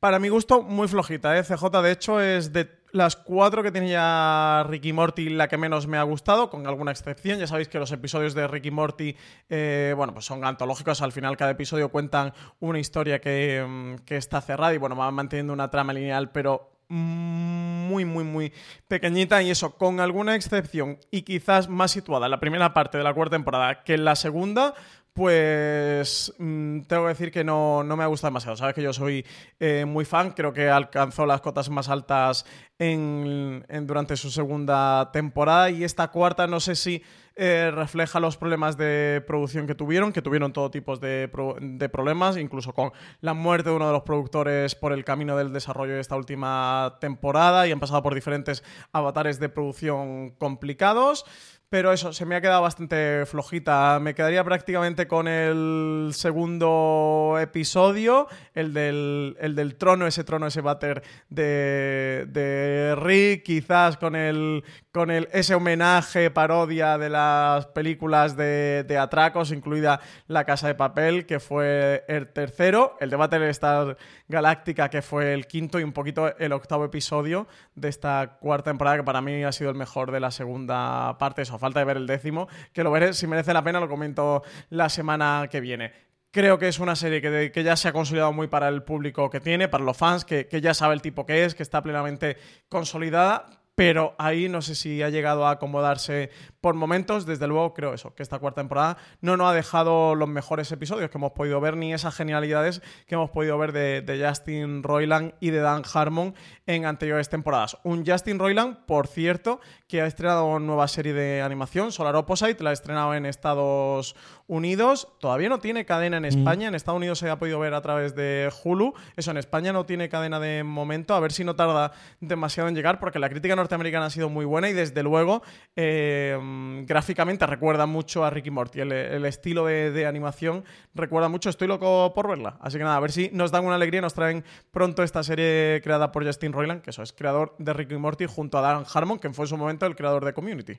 Para 0.00 0.18
mi 0.18 0.30
gusto, 0.30 0.62
muy 0.62 0.88
flojita, 0.88 1.36
¿eh? 1.38 1.44
CJ, 1.44 1.82
de 1.82 1.92
hecho, 1.92 2.20
es 2.20 2.54
de 2.54 2.80
las 2.92 3.16
cuatro 3.16 3.62
que 3.62 3.70
tenía 3.70 4.64
Ricky 4.66 4.92
Morty 4.92 5.28
la 5.28 5.46
que 5.46 5.58
menos 5.58 5.86
me 5.86 5.98
ha 5.98 6.02
gustado, 6.02 6.48
con 6.48 6.66
alguna 6.66 6.90
excepción. 6.90 7.38
Ya 7.38 7.46
sabéis 7.46 7.68
que 7.68 7.78
los 7.78 7.92
episodios 7.92 8.34
de 8.34 8.48
Ricky 8.48 8.70
Morty, 8.70 9.14
eh, 9.48 9.92
bueno, 9.94 10.14
pues 10.14 10.24
son 10.24 10.44
antológicos. 10.44 11.02
Al 11.02 11.12
final, 11.12 11.36
cada 11.36 11.50
episodio 11.50 11.90
cuentan 11.90 12.32
una 12.60 12.78
historia 12.78 13.20
que, 13.20 13.64
mm, 13.66 14.04
que 14.06 14.16
está 14.16 14.40
cerrada 14.40 14.72
y, 14.72 14.78
bueno, 14.78 14.96
van 14.96 15.12
manteniendo 15.12 15.52
una 15.52 15.70
trama 15.70 15.92
lineal, 15.92 16.30
pero 16.30 16.79
muy, 16.90 18.04
muy, 18.04 18.24
muy 18.24 18.52
pequeñita 18.88 19.40
y 19.42 19.50
eso, 19.50 19.76
con 19.76 20.00
alguna 20.00 20.34
excepción 20.34 20.98
y 21.10 21.22
quizás 21.22 21.68
más 21.68 21.92
situada 21.92 22.26
en 22.26 22.32
la 22.32 22.40
primera 22.40 22.74
parte 22.74 22.98
de 22.98 23.04
la 23.04 23.14
cuarta 23.14 23.36
temporada 23.36 23.84
que 23.84 23.94
en 23.94 24.04
la 24.04 24.16
segunda, 24.16 24.74
pues 25.12 26.32
mm, 26.38 26.80
tengo 26.82 27.02
que 27.04 27.08
decir 27.08 27.30
que 27.30 27.44
no, 27.44 27.84
me 27.84 28.02
ha 28.02 28.06
gustado 28.06 28.30
demasiado. 28.30 28.56
Sabes 28.56 28.74
que 28.74 28.82
yo 28.82 28.92
soy 28.92 29.24
eh, 29.58 29.84
muy 29.86 30.04
fan, 30.04 30.32
creo 30.32 30.52
que 30.52 30.68
alcanzó 30.68 31.26
las 31.26 31.40
cotas 31.40 31.70
más 31.70 31.88
altas 31.88 32.44
en, 32.78 33.64
durante 33.82 34.16
su 34.16 34.30
segunda 34.30 35.10
temporada 35.12 35.70
y 35.70 35.84
esta 35.84 36.08
cuarta 36.08 36.46
no 36.46 36.58
sé 36.58 36.74
si 36.74 37.02
eh, 37.36 37.70
refleja 37.74 38.20
los 38.20 38.36
problemas 38.36 38.76
de 38.76 39.22
producción 39.26 39.66
que 39.66 39.74
tuvieron, 39.74 40.12
que 40.12 40.22
tuvieron 40.22 40.52
todo 40.52 40.70
tipo 40.70 40.96
de, 40.96 41.30
de, 41.60 41.88
problemas, 41.88 42.36
incluso 42.36 42.72
con 42.72 42.92
la 43.20 43.34
muerte 43.34 43.70
de 43.70 43.76
uno 43.76 43.86
de 43.86 43.92
los 43.92 44.02
productores 44.02 44.74
por 44.74 44.92
el 44.92 45.04
camino 45.04 45.36
del 45.36 45.52
desarrollo 45.52 45.94
de 45.94 46.00
esta 46.00 46.16
última 46.16 46.98
temporada 47.00 47.66
y 47.66 47.72
han 47.72 47.80
pasado 47.80 48.02
por 48.02 48.14
diferentes 48.14 48.62
avatares 48.92 49.40
de 49.40 49.48
producción 49.48 50.30
complicados. 50.30 51.24
Pero 51.70 51.92
eso, 51.92 52.12
se 52.12 52.26
me 52.26 52.34
ha 52.34 52.40
quedado 52.40 52.62
bastante 52.62 53.24
flojita. 53.26 54.00
Me 54.00 54.12
quedaría 54.12 54.42
prácticamente 54.42 55.06
con 55.06 55.28
el 55.28 56.10
segundo 56.14 57.36
episodio, 57.40 58.26
el 58.54 58.74
del, 58.74 59.36
el 59.38 59.54
del 59.54 59.76
trono, 59.76 60.04
ese 60.08 60.24
trono, 60.24 60.48
ese 60.48 60.62
váter 60.62 61.04
de, 61.28 62.26
de 62.28 62.96
Rick, 62.96 63.44
quizás 63.44 63.96
con 63.98 64.16
el, 64.16 64.64
con 64.90 65.12
el, 65.12 65.28
ese 65.30 65.54
homenaje, 65.54 66.32
parodia 66.32 66.98
de 66.98 67.08
las 67.08 67.66
películas 67.66 68.36
de, 68.36 68.84
de, 68.88 68.98
atracos, 68.98 69.52
incluida 69.52 70.00
La 70.26 70.44
Casa 70.44 70.66
de 70.66 70.74
Papel, 70.74 71.24
que 71.24 71.38
fue 71.38 72.04
el 72.08 72.32
tercero, 72.32 72.96
el 72.98 73.10
debate 73.10 73.38
de 73.38 73.48
Star 73.50 73.96
Galáctica, 74.26 74.90
que 74.90 75.02
fue 75.02 75.34
el 75.34 75.46
quinto, 75.46 75.78
y 75.78 75.84
un 75.84 75.92
poquito 75.92 76.36
el 76.36 76.52
octavo 76.52 76.84
episodio 76.84 77.46
de 77.76 77.88
esta 77.88 78.38
cuarta 78.40 78.70
temporada, 78.72 78.96
que 78.96 79.04
para 79.04 79.20
mí 79.20 79.44
ha 79.44 79.52
sido 79.52 79.70
el 79.70 79.76
mejor 79.76 80.10
de 80.10 80.18
la 80.18 80.32
segunda 80.32 81.16
parte. 81.18 81.42
Eso, 81.42 81.59
falta 81.60 81.78
de 81.78 81.84
ver 81.84 81.96
el 81.96 82.06
décimo, 82.06 82.48
que 82.72 82.82
lo 82.82 82.90
veré, 82.90 83.12
si 83.12 83.26
merece 83.26 83.52
la 83.52 83.62
pena, 83.62 83.78
lo 83.78 83.88
comento 83.88 84.42
la 84.70 84.88
semana 84.88 85.46
que 85.50 85.60
viene. 85.60 85.92
Creo 86.32 86.58
que 86.58 86.68
es 86.68 86.78
una 86.78 86.96
serie 86.96 87.20
que, 87.20 87.52
que, 87.52 87.62
ya 87.62 87.76
se 87.76 87.88
ha 87.88 87.92
consolidado 87.92 88.32
muy 88.32 88.46
para 88.46 88.68
el 88.68 88.82
público 88.82 89.30
que 89.30 89.40
tiene, 89.40 89.68
para 89.68 89.84
los 89.84 89.96
fans, 89.96 90.24
que, 90.24 90.46
que, 90.46 90.60
ya 90.60 90.74
sabe 90.74 90.94
el 90.94 91.02
tipo 91.02 91.26
que 91.26 91.44
es, 91.44 91.54
que 91.54 91.62
está 91.62 91.82
plenamente 91.82 92.36
consolidada, 92.68 93.59
pero 93.80 94.14
ahí 94.18 94.50
no 94.50 94.60
sé 94.60 94.74
si 94.74 95.02
ha 95.02 95.08
llegado 95.08 95.46
a 95.46 95.52
acomodarse 95.52 96.28
por 96.60 96.74
momentos. 96.74 97.24
Desde 97.24 97.46
luego, 97.46 97.72
creo 97.72 97.94
eso, 97.94 98.14
que 98.14 98.22
esta 98.22 98.38
cuarta 98.38 98.60
temporada 98.60 98.98
no 99.22 99.38
nos 99.38 99.50
ha 99.50 99.54
dejado 99.54 100.14
los 100.14 100.28
mejores 100.28 100.70
episodios 100.70 101.08
que 101.08 101.16
hemos 101.16 101.32
podido 101.32 101.62
ver, 101.62 101.78
ni 101.78 101.94
esas 101.94 102.14
genialidades 102.14 102.82
que 103.06 103.14
hemos 103.14 103.30
podido 103.30 103.56
ver 103.56 103.72
de, 103.72 104.22
Justin 104.22 104.82
Roiland 104.82 105.32
y 105.40 105.48
de 105.48 105.60
Dan 105.60 105.82
Harmon 105.94 106.34
en 106.66 106.84
anteriores 106.84 107.30
temporadas. 107.30 107.78
Un 107.82 108.04
Justin 108.04 108.38
Roiland, 108.38 108.84
por 108.84 109.06
cierto, 109.06 109.60
que 109.88 110.02
ha 110.02 110.06
estrenado 110.06 110.44
una 110.44 110.66
nueva 110.66 110.86
serie 110.86 111.14
de 111.14 111.40
animación, 111.40 111.90
Solar 111.90 112.16
Opposite, 112.16 112.62
la 112.62 112.70
ha 112.70 112.74
estrenado 112.74 113.14
en 113.14 113.24
Estados 113.24 114.14
Unidos. 114.46 115.08
Todavía 115.20 115.48
no 115.48 115.58
tiene 115.58 115.86
cadena 115.86 116.18
en 116.18 116.24
mm. 116.24 116.26
España. 116.26 116.68
En 116.68 116.74
Estados 116.74 116.98
Unidos 116.98 117.18
se 117.18 117.30
ha 117.30 117.38
podido 117.38 117.58
ver 117.58 117.72
a 117.72 117.80
través 117.80 118.14
de 118.14 118.52
Hulu. 118.62 118.92
Eso 119.16 119.30
en 119.30 119.38
España 119.38 119.72
no 119.72 119.86
tiene 119.86 120.10
cadena 120.10 120.38
de 120.38 120.64
momento. 120.64 121.14
A 121.14 121.20
ver 121.20 121.32
si 121.32 121.44
no 121.44 121.56
tarda 121.56 121.92
demasiado 122.20 122.68
en 122.68 122.74
llegar, 122.74 123.00
porque 123.00 123.18
la 123.18 123.30
crítica 123.30 123.56
norteamericana 123.56 123.69
ha 123.74 124.10
sido 124.10 124.28
muy 124.28 124.44
buena 124.44 124.68
y 124.68 124.72
desde 124.72 125.02
luego 125.02 125.42
eh, 125.76 126.38
gráficamente 126.86 127.46
recuerda 127.46 127.86
mucho 127.86 128.24
a 128.24 128.30
Ricky 128.30 128.50
Morty. 128.50 128.80
El, 128.80 129.24
estilo 129.24 129.66
de, 129.66 130.06
animación 130.06 130.64
recuerda 130.94 131.28
mucho. 131.28 131.50
Estoy 131.50 131.68
loco 131.68 132.12
por 132.14 132.28
verla. 132.28 132.58
Así 132.60 132.78
que 132.78 132.84
nada, 132.84 132.96
a 132.96 133.00
ver 133.00 133.12
si 133.12 133.30
nos 133.32 133.50
dan 133.50 133.64
una 133.64 133.76
alegría. 133.76 134.00
Nos 134.00 134.14
traen 134.14 134.44
pronto 134.70 135.02
esta 135.02 135.22
serie 135.22 135.80
creada 135.82 136.12
por 136.12 136.24
Justin 136.24 136.52
Roiland, 136.52 136.82
que 136.82 136.90
eso 136.90 137.02
es 137.02 137.12
creador 137.12 137.54
de 137.58 137.72
Ricky 137.72 137.96
Morty, 137.96 138.26
junto 138.26 138.58
a 138.58 138.60
Dan 138.60 138.84
Harmon, 138.92 139.18
que 139.18 139.30
fue 139.30 139.44
en 139.44 139.48
su 139.48 139.56
momento 139.56 139.86
el 139.86 139.96
creador 139.96 140.24
de 140.24 140.32
Community. 140.32 140.78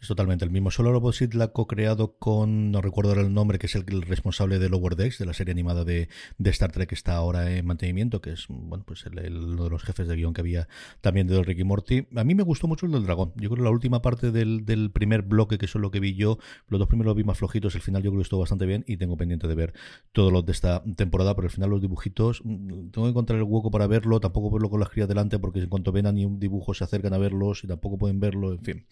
Es 0.00 0.08
totalmente 0.08 0.44
el 0.44 0.50
mismo. 0.50 0.70
Solo 0.70 0.96
Opposite 0.96 1.36
la 1.36 1.44
ha 1.44 1.52
co-creado 1.52 2.16
con, 2.18 2.70
no 2.70 2.82
recuerdo 2.82 3.12
el 3.12 3.32
nombre, 3.32 3.58
que 3.58 3.66
es 3.66 3.74
el, 3.74 4.02
responsable 4.02 4.58
de 4.58 4.68
Lower 4.68 4.96
Decks, 4.96 5.18
de 5.18 5.26
la 5.26 5.32
serie 5.32 5.52
animada 5.52 5.84
de, 5.84 6.08
Star 6.44 6.72
Trek 6.72 6.88
que 6.88 6.94
está 6.94 7.14
ahora 7.14 7.56
en 7.56 7.64
mantenimiento, 7.66 8.20
que 8.20 8.32
es 8.32 8.46
bueno 8.48 8.84
pues 8.84 9.04
uno 9.06 9.64
de 9.64 9.70
los 9.70 9.82
jefes 9.82 10.08
de 10.08 10.16
guion 10.16 10.34
que 10.34 10.40
había 10.40 10.68
también 11.00 11.26
de 11.26 11.42
Ricky 11.42 11.64
Morty. 11.64 12.06
A 12.16 12.24
mí 12.24 12.34
me 12.34 12.42
gustó 12.42 12.66
mucho 12.66 12.86
el 12.86 12.92
del 12.92 13.04
dragón. 13.04 13.32
Yo 13.36 13.48
creo 13.48 13.58
que 13.58 13.62
la 13.62 13.70
última 13.70 14.02
parte 14.02 14.30
del, 14.30 14.90
primer 14.92 15.22
bloque, 15.22 15.58
que 15.58 15.66
es 15.66 15.74
lo 15.74 15.90
que 15.90 16.00
vi 16.00 16.14
yo, 16.14 16.38
los 16.68 16.78
dos 16.78 16.88
primeros 16.88 17.14
vi 17.14 17.24
más 17.24 17.38
flojitos, 17.38 17.74
el 17.74 17.80
final 17.80 18.02
yo 18.02 18.10
creo 18.10 18.20
que 18.20 18.24
estuvo 18.24 18.40
bastante 18.40 18.66
bien 18.66 18.84
y 18.86 18.96
tengo 18.96 19.16
pendiente 19.16 19.46
de 19.46 19.54
ver 19.54 19.72
todos 20.12 20.32
los 20.32 20.44
de 20.44 20.52
esta 20.52 20.82
temporada, 20.96 21.34
pero 21.34 21.46
al 21.46 21.52
final 21.52 21.70
los 21.70 21.80
dibujitos, 21.80 22.42
mm, 22.44 22.90
tengo 22.90 23.06
que 23.06 23.10
encontrar 23.10 23.38
el 23.38 23.44
hueco 23.44 23.70
para 23.70 23.86
verlo, 23.86 24.20
tampoco 24.20 24.50
verlo 24.50 24.68
con 24.68 24.80
las 24.80 24.90
crías 24.90 25.08
delante, 25.08 25.38
porque 25.38 25.60
en 25.60 25.68
cuanto 25.68 25.92
ven 25.92 26.06
a 26.06 26.12
ni 26.12 26.24
un 26.24 26.38
dibujo 26.38 26.74
se 26.74 26.84
acercan 26.84 27.14
a 27.14 27.18
verlos 27.18 27.64
y 27.64 27.66
tampoco 27.66 27.98
pueden 27.98 28.20
verlo, 28.20 28.52
en 28.52 28.60
fin 28.60 28.84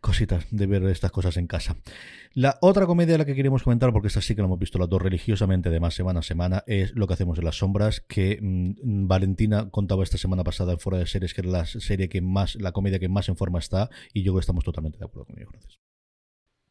cositas 0.00 0.46
de 0.50 0.66
ver 0.66 0.84
estas 0.84 1.10
cosas 1.10 1.36
en 1.36 1.46
casa. 1.46 1.76
La 2.32 2.58
otra 2.60 2.86
comedia 2.86 3.14
de 3.14 3.18
la 3.18 3.24
que 3.24 3.34
queremos 3.34 3.62
comentar, 3.62 3.92
porque 3.92 4.08
esta 4.08 4.20
sí 4.20 4.34
que 4.34 4.42
la 4.42 4.46
hemos 4.46 4.58
visto 4.58 4.78
las 4.78 4.88
dos 4.88 5.02
religiosamente, 5.02 5.68
además 5.68 5.94
semana 5.94 6.20
a 6.20 6.22
semana, 6.22 6.64
es 6.66 6.92
Lo 6.94 7.06
que 7.06 7.14
hacemos 7.14 7.38
en 7.38 7.44
las 7.44 7.56
sombras, 7.56 8.00
que 8.00 8.38
mm, 8.40 9.08
Valentina 9.08 9.70
contaba 9.70 10.04
esta 10.04 10.18
semana 10.18 10.44
pasada 10.44 10.72
en 10.72 10.78
Fuera 10.78 10.98
de 10.98 11.06
Series, 11.06 11.34
que 11.34 11.40
es 11.40 11.46
la 11.46 11.64
serie 11.66 12.08
que 12.08 12.20
más, 12.20 12.54
la 12.56 12.72
comedia 12.72 12.98
que 12.98 13.08
más 13.08 13.28
en 13.28 13.36
forma 13.36 13.58
está, 13.58 13.90
y 14.12 14.22
yo 14.22 14.32
creo 14.32 14.40
que 14.40 14.44
estamos 14.44 14.64
totalmente 14.64 14.98
de 14.98 15.04
acuerdo 15.04 15.26
con 15.26 15.38
ello. 15.38 15.48
Gracias. 15.52 15.89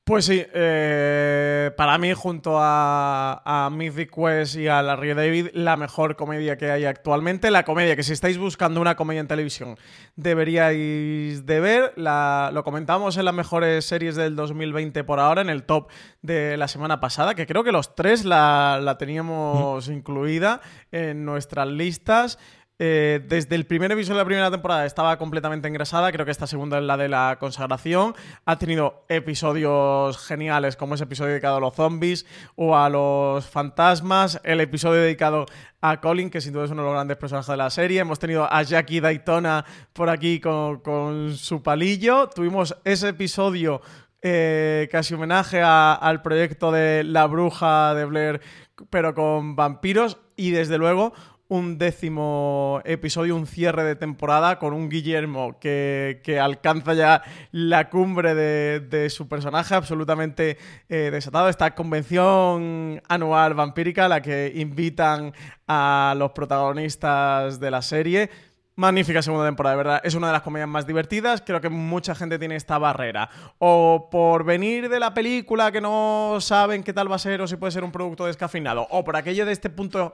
Pues 0.09 0.25
sí, 0.25 0.43
eh, 0.55 1.69
para 1.77 1.99
mí, 1.99 2.13
junto 2.15 2.57
a, 2.57 3.43
a 3.45 3.69
Mythic 3.69 4.09
Quest 4.11 4.55
y 4.55 4.67
a 4.67 4.81
Larry 4.81 5.13
David, 5.13 5.49
la 5.53 5.77
mejor 5.77 6.15
comedia 6.15 6.57
que 6.57 6.71
hay 6.71 6.85
actualmente. 6.85 7.51
La 7.51 7.63
comedia 7.63 7.95
que 7.95 8.01
si 8.01 8.13
estáis 8.13 8.39
buscando 8.39 8.81
una 8.81 8.95
comedia 8.95 9.21
en 9.21 9.27
televisión 9.27 9.77
deberíais 10.15 11.45
de 11.45 11.59
ver. 11.59 11.93
La, 11.95 12.49
lo 12.51 12.63
comentamos 12.63 13.17
en 13.17 13.25
las 13.25 13.35
mejores 13.35 13.85
series 13.85 14.15
del 14.15 14.35
2020 14.35 15.03
por 15.03 15.19
ahora, 15.19 15.43
en 15.43 15.49
el 15.51 15.61
top 15.61 15.91
de 16.23 16.57
la 16.57 16.67
semana 16.67 16.99
pasada, 16.99 17.35
que 17.35 17.45
creo 17.45 17.63
que 17.63 17.71
los 17.71 17.93
tres 17.93 18.25
la, 18.25 18.79
la 18.81 18.97
teníamos 18.97 19.89
incluida 19.89 20.59
en 20.91 21.23
nuestras 21.23 21.67
listas. 21.67 22.39
Eh, 22.81 23.19
desde 23.27 23.57
el 23.57 23.65
primer 23.65 23.91
episodio 23.91 24.15
de 24.15 24.21
la 24.21 24.25
primera 24.25 24.51
temporada 24.51 24.85
estaba 24.85 25.17
completamente 25.17 25.67
engrasada. 25.67 26.13
Creo 26.13 26.25
que 26.25 26.31
esta 26.31 26.47
segunda 26.47 26.77
es 26.77 26.85
la 26.85 26.95
de 26.95 27.09
la 27.09 27.35
consagración. 27.37 28.15
Ha 28.45 28.57
tenido 28.57 29.03
episodios 29.09 30.17
geniales, 30.25 30.77
como 30.77 30.95
ese 30.95 31.03
episodio 31.03 31.31
dedicado 31.31 31.57
a 31.57 31.59
los 31.59 31.75
zombies 31.75 32.25
o 32.55 32.77
a 32.77 32.89
los 32.89 33.45
fantasmas. 33.45 34.39
El 34.45 34.61
episodio 34.61 35.01
dedicado 35.01 35.45
a 35.81 35.99
Colin, 35.99 36.29
que 36.29 36.39
sin 36.39 36.53
duda 36.53 36.65
es 36.65 36.71
uno 36.71 36.83
de 36.83 36.87
los 36.87 36.95
grandes 36.95 37.17
personajes 37.17 37.51
de 37.51 37.57
la 37.57 37.69
serie. 37.69 37.99
Hemos 37.99 38.17
tenido 38.17 38.51
a 38.51 38.63
Jackie 38.63 39.01
Daytona 39.01 39.65
por 39.91 40.09
aquí 40.09 40.39
con, 40.39 41.35
su 41.35 41.61
palillo. 41.61 42.29
Tuvimos 42.29 42.77
ese 42.85 43.09
episodio 43.09 43.81
eh, 44.21 44.87
casi 44.89 45.15
homenaje 45.15 45.61
al 45.61 46.21
proyecto 46.21 46.71
de 46.71 47.03
La 47.03 47.27
Bruja 47.27 47.93
de 47.93 48.05
Blair, 48.05 48.41
pero 48.89 49.13
con 49.13 49.57
vampiros. 49.57 50.17
Y 50.37 50.51
desde 50.51 50.77
luego 50.77 51.11
un 51.49 51.79
décimo 51.79 52.79
episodio, 52.85 53.35
un 53.35 53.47
cierre 53.47 53.83
de 53.83 53.95
temporada 53.95 54.59
con 54.59 54.71
un 54.71 54.87
Guillermo 54.87 55.59
que, 55.59 56.39
alcanza 56.41 56.93
ya 56.93 57.23
la 57.51 57.89
cumbre 57.89 58.35
de, 58.35 59.09
su 59.09 59.27
personaje 59.27 59.73
absolutamente 59.73 60.57
eh, 60.87 61.09
desatado. 61.11 61.49
Esta 61.49 61.73
convención 61.73 63.01
anual 63.07 63.55
vampírica 63.55 64.05
a 64.05 64.09
la 64.09 64.21
que 64.21 64.53
invitan 64.55 65.33
a 65.67 66.13
los 66.15 66.31
protagonistas 66.31 67.59
de 67.59 67.71
la 67.71 67.81
serie. 67.81 68.29
Magnífica 68.75 69.21
segunda 69.23 69.45
temporada, 69.45 69.75
de 69.75 69.77
verdad. 69.77 70.01
Es 70.03 70.13
una 70.13 70.27
de 70.27 70.33
las 70.33 70.43
comedias 70.43 70.69
más 70.69 70.85
divertidas. 70.85 71.41
Creo 71.45 71.59
que 71.59 71.69
mucha 71.69 72.13
gente 72.13 72.37
tiene 72.37 72.55
esta 72.55 72.77
barrera. 72.77 73.29
O 73.57 74.07
por 74.11 74.45
venir 74.45 74.87
de 74.87 74.99
la 74.99 75.15
película 75.15 75.71
que 75.71 75.81
no 75.81 76.37
saben 76.39 76.83
qué 76.83 76.93
tal 76.93 77.11
va 77.11 77.15
a 77.15 77.19
ser 77.19 77.41
o 77.41 77.47
si 77.47 77.57
puede 77.57 77.71
ser 77.71 77.83
un 77.83 77.91
producto 77.91 78.27
descafeinado. 78.27 78.87
O 78.91 79.03
por 79.03 79.17
aquello 79.17 79.45
de 79.47 79.51
este 79.51 79.69
punto 79.69 80.13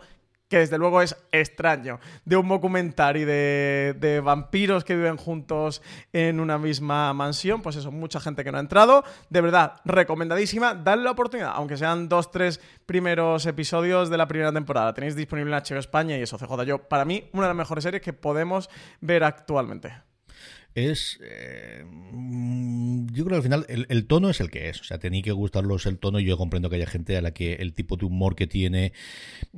que 0.50 0.60
desde 0.60 0.78
luego 0.78 1.02
es 1.02 1.16
extraño, 1.32 2.00
de 2.24 2.38
un 2.38 2.48
documentario 2.48 3.26
de, 3.26 3.96
de, 4.00 4.20
vampiros 4.20 4.84
que 4.84 4.96
viven 4.96 5.18
juntos 5.18 5.82
en 6.14 6.40
una 6.40 6.58
misma 6.58 7.14
mansión, 7.14 7.62
pues 7.62 7.76
eso, 7.76 7.92
mucha 7.92 8.20
gente 8.20 8.44
que 8.44 8.52
no 8.52 8.58
ha 8.58 8.62
entrado, 8.62 9.04
de 9.30 9.42
verdad, 9.42 9.82
recomendadísima, 9.86 10.76
dale 10.76 11.04
la 11.04 11.12
oportunidad, 11.12 11.54
aunque 11.56 11.78
sean 11.78 12.08
dos, 12.08 12.32
tres 12.32 12.62
primeros 12.86 13.46
episodios 13.46 14.10
de 14.10 14.18
la 14.18 14.28
primera 14.28 14.54
temporada, 14.54 14.94
tenéis 14.94 15.16
disponible 15.16 15.56
en 15.56 15.64
HBO 15.64 15.80
España 15.80 16.18
y 16.18 16.22
eso, 16.22 16.38
CJ, 16.38 16.64
yo, 16.64 16.78
para 16.80 17.06
mí, 17.06 17.30
una 17.34 17.44
de 17.44 17.50
las 17.50 17.58
mejores 17.58 17.84
series 17.84 18.04
que 18.04 18.14
podemos 18.14 18.70
ver 19.02 19.24
actualmente 19.24 19.94
es. 20.76 21.20
Eh, 21.24 21.84
mm, 22.12 23.08
yo 23.08 23.26
creo 23.26 23.30
que 23.30 23.36
al 23.36 23.44
final 23.44 23.66
el, 23.68 24.06
tono 24.08 24.30
es 24.30 24.42
el 24.42 24.52
que 24.52 24.70
es. 24.70 24.82
O 24.82 24.84
sea, 24.84 25.00
tenía 25.00 25.22
que 25.22 25.32
gustarlos 25.32 25.86
el 25.86 25.98
tono. 25.98 26.20
Y 26.20 26.26
yo 26.26 26.38
comprendo 26.38 26.70
que 26.70 26.76
haya 26.76 26.86
gente 26.86 27.18
a 27.18 27.22
la 27.22 27.32
que 27.32 27.54
el 27.54 27.74
tipo 27.74 27.96
de 27.96 28.06
humor 28.06 28.36
que 28.36 28.46
tiene, 28.46 28.94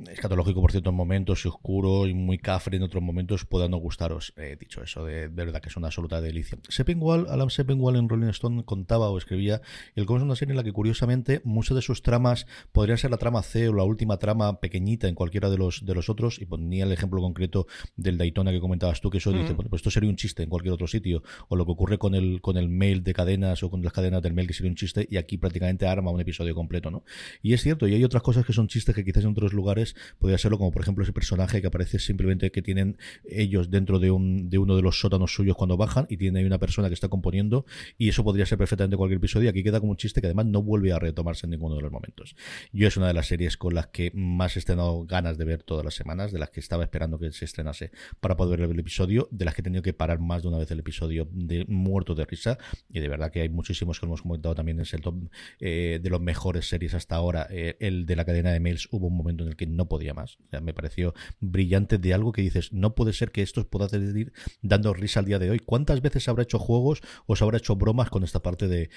escatológico 0.08 0.60
por 0.60 0.70
ciertos 0.70 0.94
momentos, 0.94 1.44
y 1.44 1.48
oscuro 1.48 2.06
y 2.06 2.14
muy 2.14 2.38
cafre 2.38 2.76
en 2.76 2.84
otros 2.84 3.02
momentos, 3.02 3.44
pueda 3.44 3.68
no 3.68 3.76
gustaros. 3.78 4.32
He 4.36 4.56
dicho 4.56 4.82
eso, 4.82 5.04
de, 5.04 5.28
verdad 5.28 5.60
que 5.60 5.68
es 5.68 5.76
una 5.76 5.88
absoluta 5.88 6.20
delicia. 6.20 6.58
Seppenwall, 6.68 7.26
Alan 7.28 7.50
Seppenwall 7.50 7.96
en 7.96 8.08
Rolling 8.08 8.28
Stone 8.28 8.64
contaba 8.64 9.10
o 9.10 9.18
escribía 9.18 9.60
el 9.96 10.06
cómo 10.06 10.18
es 10.18 10.24
una 10.24 10.36
serie 10.36 10.52
en 10.52 10.56
la 10.56 10.64
que, 10.64 10.72
curiosamente, 10.72 11.40
muchas 11.44 11.74
de 11.74 11.82
sus 11.82 12.02
tramas 12.02 12.46
podrían 12.72 12.96
ser 12.96 13.10
la 13.10 13.16
trama 13.16 13.42
C 13.42 13.68
o 13.68 13.74
la 13.74 13.84
última 13.84 14.18
trama 14.18 14.60
pequeñita 14.60 15.08
en 15.08 15.16
cualquiera 15.16 15.50
de 15.50 15.58
los, 15.58 15.84
de 15.84 15.94
los 15.94 16.08
otros. 16.08 16.40
Y 16.40 16.46
ponía 16.46 16.84
el 16.84 16.92
ejemplo 16.92 17.20
concreto 17.20 17.66
del 17.96 18.16
Daytona 18.18 18.52
que 18.52 18.60
comentabas 18.60 19.00
tú, 19.00 19.10
que 19.10 19.18
eso 19.18 19.32
dice, 19.32 19.52
bueno, 19.54 19.68
pues 19.68 19.80
esto 19.80 19.90
sería 19.90 20.08
un 20.08 20.16
chiste 20.16 20.44
en 20.44 20.48
cualquier 20.48 20.74
otro 20.74 20.86
sitio 20.86 21.07
o 21.14 21.56
lo 21.56 21.64
que 21.64 21.72
ocurre 21.72 21.98
con 21.98 22.14
el, 22.14 22.40
con 22.40 22.56
el 22.56 22.68
mail 22.68 23.02
de 23.02 23.12
cadenas 23.14 23.62
o 23.62 23.70
con 23.70 23.82
las 23.82 23.92
cadenas 23.92 24.22
del 24.22 24.34
mail 24.34 24.46
que 24.46 24.54
sería 24.54 24.70
un 24.70 24.76
chiste, 24.76 25.06
y 25.10 25.16
aquí 25.16 25.38
prácticamente 25.38 25.86
arma 25.86 26.10
un 26.10 26.20
episodio 26.20 26.54
completo, 26.54 26.90
¿no? 26.90 27.04
Y 27.42 27.52
es 27.52 27.62
cierto, 27.62 27.86
y 27.86 27.94
hay 27.94 28.04
otras 28.04 28.22
cosas 28.22 28.44
que 28.44 28.52
son 28.52 28.68
chistes 28.68 28.94
que 28.94 29.04
quizás 29.04 29.24
en 29.24 29.30
otros 29.30 29.52
lugares 29.52 29.94
podría 30.18 30.38
serlo, 30.38 30.58
como 30.58 30.70
por 30.70 30.82
ejemplo 30.82 31.02
ese 31.02 31.12
personaje 31.12 31.60
que 31.60 31.66
aparece 31.66 31.98
simplemente 31.98 32.50
que 32.50 32.62
tienen 32.62 32.96
ellos 33.24 33.70
dentro 33.70 33.98
de, 33.98 34.10
un, 34.10 34.50
de 34.50 34.58
uno 34.58 34.76
de 34.76 34.82
los 34.82 35.00
sótanos 35.00 35.32
suyos 35.34 35.56
cuando 35.56 35.76
bajan 35.76 36.06
y 36.08 36.16
tiene 36.16 36.40
ahí 36.40 36.44
una 36.44 36.58
persona 36.58 36.88
que 36.88 36.94
está 36.94 37.08
componiendo, 37.08 37.64
y 37.96 38.08
eso 38.08 38.24
podría 38.24 38.46
ser 38.46 38.58
perfectamente 38.58 38.96
cualquier 38.96 39.18
episodio, 39.18 39.46
y 39.46 39.48
aquí 39.48 39.62
queda 39.62 39.80
como 39.80 39.92
un 39.92 39.96
chiste 39.96 40.20
que 40.20 40.26
además 40.26 40.46
no 40.46 40.62
vuelve 40.62 40.92
a 40.92 40.98
retomarse 40.98 41.46
en 41.46 41.50
ninguno 41.50 41.76
de 41.76 41.82
los 41.82 41.92
momentos. 41.92 42.36
Yo 42.72 42.88
es 42.88 42.96
una 42.96 43.06
de 43.06 43.14
las 43.14 43.26
series 43.26 43.56
con 43.56 43.74
las 43.74 43.88
que 43.88 44.10
más 44.14 44.56
he 44.56 44.58
estrenado 44.58 45.04
ganas 45.04 45.38
de 45.38 45.44
ver 45.44 45.62
todas 45.62 45.84
las 45.84 45.94
semanas, 45.94 46.32
de 46.32 46.38
las 46.38 46.50
que 46.50 46.60
estaba 46.60 46.84
esperando 46.84 47.18
que 47.18 47.32
se 47.32 47.44
estrenase 47.44 47.90
para 48.20 48.36
poder 48.36 48.60
ver 48.60 48.70
el 48.70 48.78
episodio, 48.78 49.28
de 49.30 49.44
las 49.44 49.54
que 49.54 49.60
he 49.60 49.64
tenido 49.64 49.82
que 49.82 49.92
parar 49.92 50.20
más 50.20 50.42
de 50.42 50.48
una 50.48 50.58
vez 50.58 50.70
el 50.70 50.80
episodio 50.80 50.97
de 51.06 51.64
muerto 51.68 52.14
de 52.14 52.24
risa 52.24 52.58
y 52.88 53.00
de 53.00 53.08
verdad 53.08 53.30
que 53.30 53.42
hay 53.42 53.48
muchísimos 53.48 54.00
que 54.00 54.06
hemos 54.06 54.22
comentado 54.22 54.54
también 54.54 54.80
en 54.80 54.86
el 54.90 55.00
top 55.00 55.14
eh, 55.60 56.00
de 56.02 56.10
los 56.10 56.20
mejores 56.20 56.68
series 56.68 56.94
hasta 56.94 57.16
ahora. 57.16 57.46
Eh, 57.50 57.76
el 57.80 58.06
de 58.06 58.16
la 58.16 58.24
cadena 58.24 58.52
de 58.52 58.60
mails 58.60 58.88
hubo 58.90 59.06
un 59.06 59.16
momento 59.16 59.44
en 59.44 59.50
el 59.50 59.56
que 59.56 59.66
no 59.66 59.88
podía 59.88 60.14
más. 60.14 60.38
Me 60.62 60.74
pareció 60.74 61.14
brillante 61.40 61.98
de 61.98 62.14
algo 62.14 62.32
que 62.32 62.42
dices 62.42 62.72
no 62.72 62.94
puede 62.94 63.12
ser 63.12 63.30
que 63.30 63.42
esto 63.42 63.68
pueda 63.68 63.88
seguir 63.88 64.32
dando 64.62 64.92
risa 64.94 65.20
al 65.20 65.26
día 65.26 65.38
de 65.38 65.50
hoy. 65.50 65.58
¿cuántas 65.68 66.00
veces 66.00 66.28
habrá 66.28 66.44
hecho 66.44 66.58
juegos 66.58 67.02
o 67.26 67.36
se 67.36 67.44
habrá 67.44 67.58
hecho 67.58 67.76
bromas 67.76 68.10
con 68.10 68.24
esta 68.24 68.40
parte 68.40 68.68
de, 68.68 68.88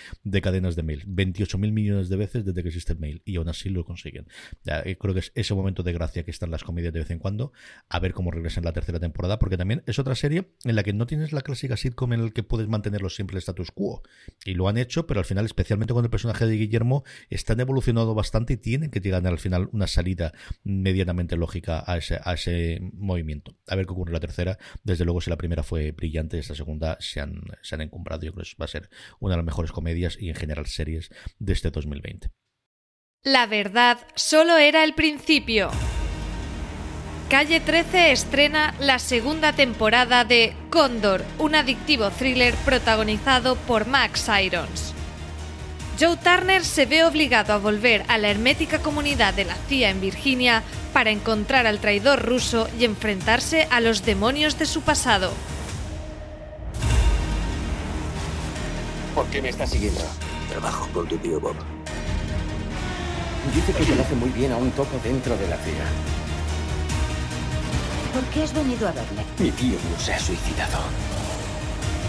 cadenas 0.42 0.76
de 0.76 0.84
mail 0.84 1.04
28 1.06 1.58
mil 1.58 1.74
millones 1.74 2.08
de 2.08 2.16
veces 2.16 2.46
desde 2.46 2.64
que 2.64 2.70
existe 2.70 2.94
el 2.94 3.00
mail 3.00 3.22
y 3.26 3.36
aún 3.36 3.50
así 3.50 3.70
lo 3.70 3.84
consiguen. 3.84 4.28
Eh, 4.66 4.96
creo 4.98 5.14
que 5.14 5.20
es 5.20 5.32
ese 5.36 5.54
momento 5.54 5.84
de 5.84 5.94
gracia 5.94 6.24
que 6.24 6.32
están 6.32 6.50
las 6.50 6.64
comedias 6.64 6.94
de 6.94 7.00
vez 7.00 7.12
en 7.12 7.20
cuando. 7.20 7.52
A 7.90 8.00
ver 8.00 8.14
cómo 8.14 8.32
regresa 8.32 8.60
en 8.60 8.66
la 8.66 8.74
tercera 8.74 9.00
temporada 9.00 9.38
porque 9.38 9.58
también 9.58 9.84
es 9.86 10.00
otra 10.00 10.16
serie 10.16 10.54
en 10.64 10.76
la 10.76 10.84
que 10.84 10.94
no 10.94 11.06
tienes 11.08 11.34
la 11.34 11.42
clásica 11.42 11.76
sitcom 11.92 12.14
en 12.14 12.22
el 12.22 12.34
que 12.34 12.44
puedes 12.44 12.68
mantenerlo 12.68 13.10
siempre 13.10 13.36
el 13.36 13.40
status 13.40 13.72
quo. 13.72 14.02
Y 14.46 14.54
lo 14.54 14.68
han 14.68 14.78
hecho, 14.78 15.08
pero 15.08 15.20
al 15.20 15.26
final, 15.26 15.46
especialmente 15.46 15.94
con 15.94 16.04
el 16.04 16.10
personaje 16.10 16.46
de 16.46 16.56
Guillermo, 16.56 17.04
están 17.30 17.60
evolucionando 17.60 18.14
bastante 18.16 18.54
y 18.54 18.58
tienen 18.58 18.90
que 18.90 19.00
llegar 19.00 19.26
al 19.26 19.40
final 19.40 19.70
una 19.72 19.88
salida 19.88 20.32
medianamente 20.64 21.36
lógica 21.36 21.84
a 21.86 21.98
ese, 21.98 22.80
movimiento. 22.94 23.56
A 23.68 23.76
ver 23.76 23.86
qué 23.86 23.94
ocurre 23.94 24.10
en 24.10 24.14
la 24.14 24.20
tercera. 24.20 24.58
Desde 24.84 25.06
luego, 25.06 25.22
si 25.22 25.30
la 25.30 25.38
primera 25.38 25.64
fue 25.64 25.92
brillante, 25.92 26.40
esta 26.40 26.56
segunda 26.56 26.98
se 27.00 27.20
han, 27.20 27.42
se 27.62 27.76
han 27.76 27.82
encumbrado. 27.82 28.24
Yo 28.24 28.34
creo 28.34 28.46
que 28.46 28.56
va 28.60 28.66
a 28.66 28.68
ser 28.68 28.90
una 29.20 29.34
de 29.34 29.38
las 29.38 29.46
mejores 29.46 29.72
comedias 29.72 30.18
y 30.20 30.30
en 30.30 30.36
general 30.36 30.66
series 30.66 31.10
de 31.40 31.54
este 31.54 31.72
2020. 31.72 32.32
La 33.24 33.46
verdad 33.46 34.00
solo 34.16 34.58
era 34.58 34.84
el 34.84 34.96
principio. 34.96 35.70
Calle 37.32 37.62
13 37.62 38.12
estrena 38.12 38.74
la 38.78 39.00
segunda 39.00 39.54
temporada 39.54 40.26
de 40.26 40.54
Cóndor, 40.70 41.24
un 41.39 41.56
adictivo 41.56 42.10
thriller 42.10 42.54
protagonizado 42.65 43.56
por 43.56 43.88
Max 43.88 44.30
Irons. 44.44 44.94
Joe 45.98 46.17
Turner 46.17 46.65
se 46.65 46.86
ve 46.86 47.06
obligado 47.06 47.54
a 47.54 47.58
volver 47.58 48.04
a 48.10 48.17
la 48.17 48.28
hermética 48.28 48.80
comunidad 48.80 49.34
de 49.34 49.46
la 49.46 49.56
CIA 49.70 49.91
en 49.91 50.02
Virginia 50.02 50.62
para 50.91 51.12
encontrar 51.12 51.67
al 51.67 51.80
traidor 51.80 52.22
ruso 52.22 52.67
y 52.78 52.84
enfrentarse 52.84 53.65
a 53.72 53.80
los 53.80 54.04
demonios 54.04 54.60
de 54.60 54.65
su 54.65 54.82
pasado. 54.82 55.32
¿Por 59.15 59.26
qué 59.28 59.41
me 59.41 59.48
estás 59.48 59.70
siguiendo? 59.70 60.02
Trabajo 60.50 60.89
con 60.94 61.08
tu 61.08 61.15
tío 61.15 61.39
Bob. 61.39 61.56
Dice 63.56 63.72
que 63.72 63.86
conoce 63.86 64.15
muy 64.15 64.32
bien 64.32 64.52
a 64.52 64.58
un 64.58 64.72
topo 64.72 65.00
dentro 65.02 65.38
de 65.38 65.48
la 65.48 65.56
CIA. 65.56 66.21
¿Por 68.13 68.24
qué 68.26 68.43
has 68.43 68.54
venido 68.54 68.88
a 68.88 68.91
verme? 68.91 69.24
Mi 69.39 69.52
tío 69.52 69.78
no 69.89 70.00
se 70.00 70.13
ha 70.13 70.19
suicidado. 70.19 70.80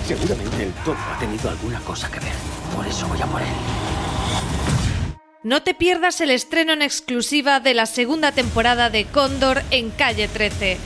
Seguramente 0.06 0.64
el 0.64 0.72
topo 0.84 0.98
ha 1.14 1.18
tenido 1.18 1.48
alguna 1.48 1.78
cosa 1.80 2.10
que 2.10 2.18
ver. 2.18 2.32
Por 2.74 2.86
eso 2.86 3.06
voy 3.06 3.20
a 3.22 3.26
por 3.26 3.40
él. 3.40 3.48
No 5.44 5.62
te 5.62 5.74
pierdas 5.74 6.20
el 6.20 6.30
estreno 6.30 6.72
en 6.72 6.82
exclusiva 6.82 7.60
de 7.60 7.74
la 7.74 7.86
segunda 7.86 8.32
temporada 8.32 8.90
de 8.90 9.04
Cóndor 9.04 9.62
en 9.70 9.90
Calle 9.90 10.26
13. 10.26 10.78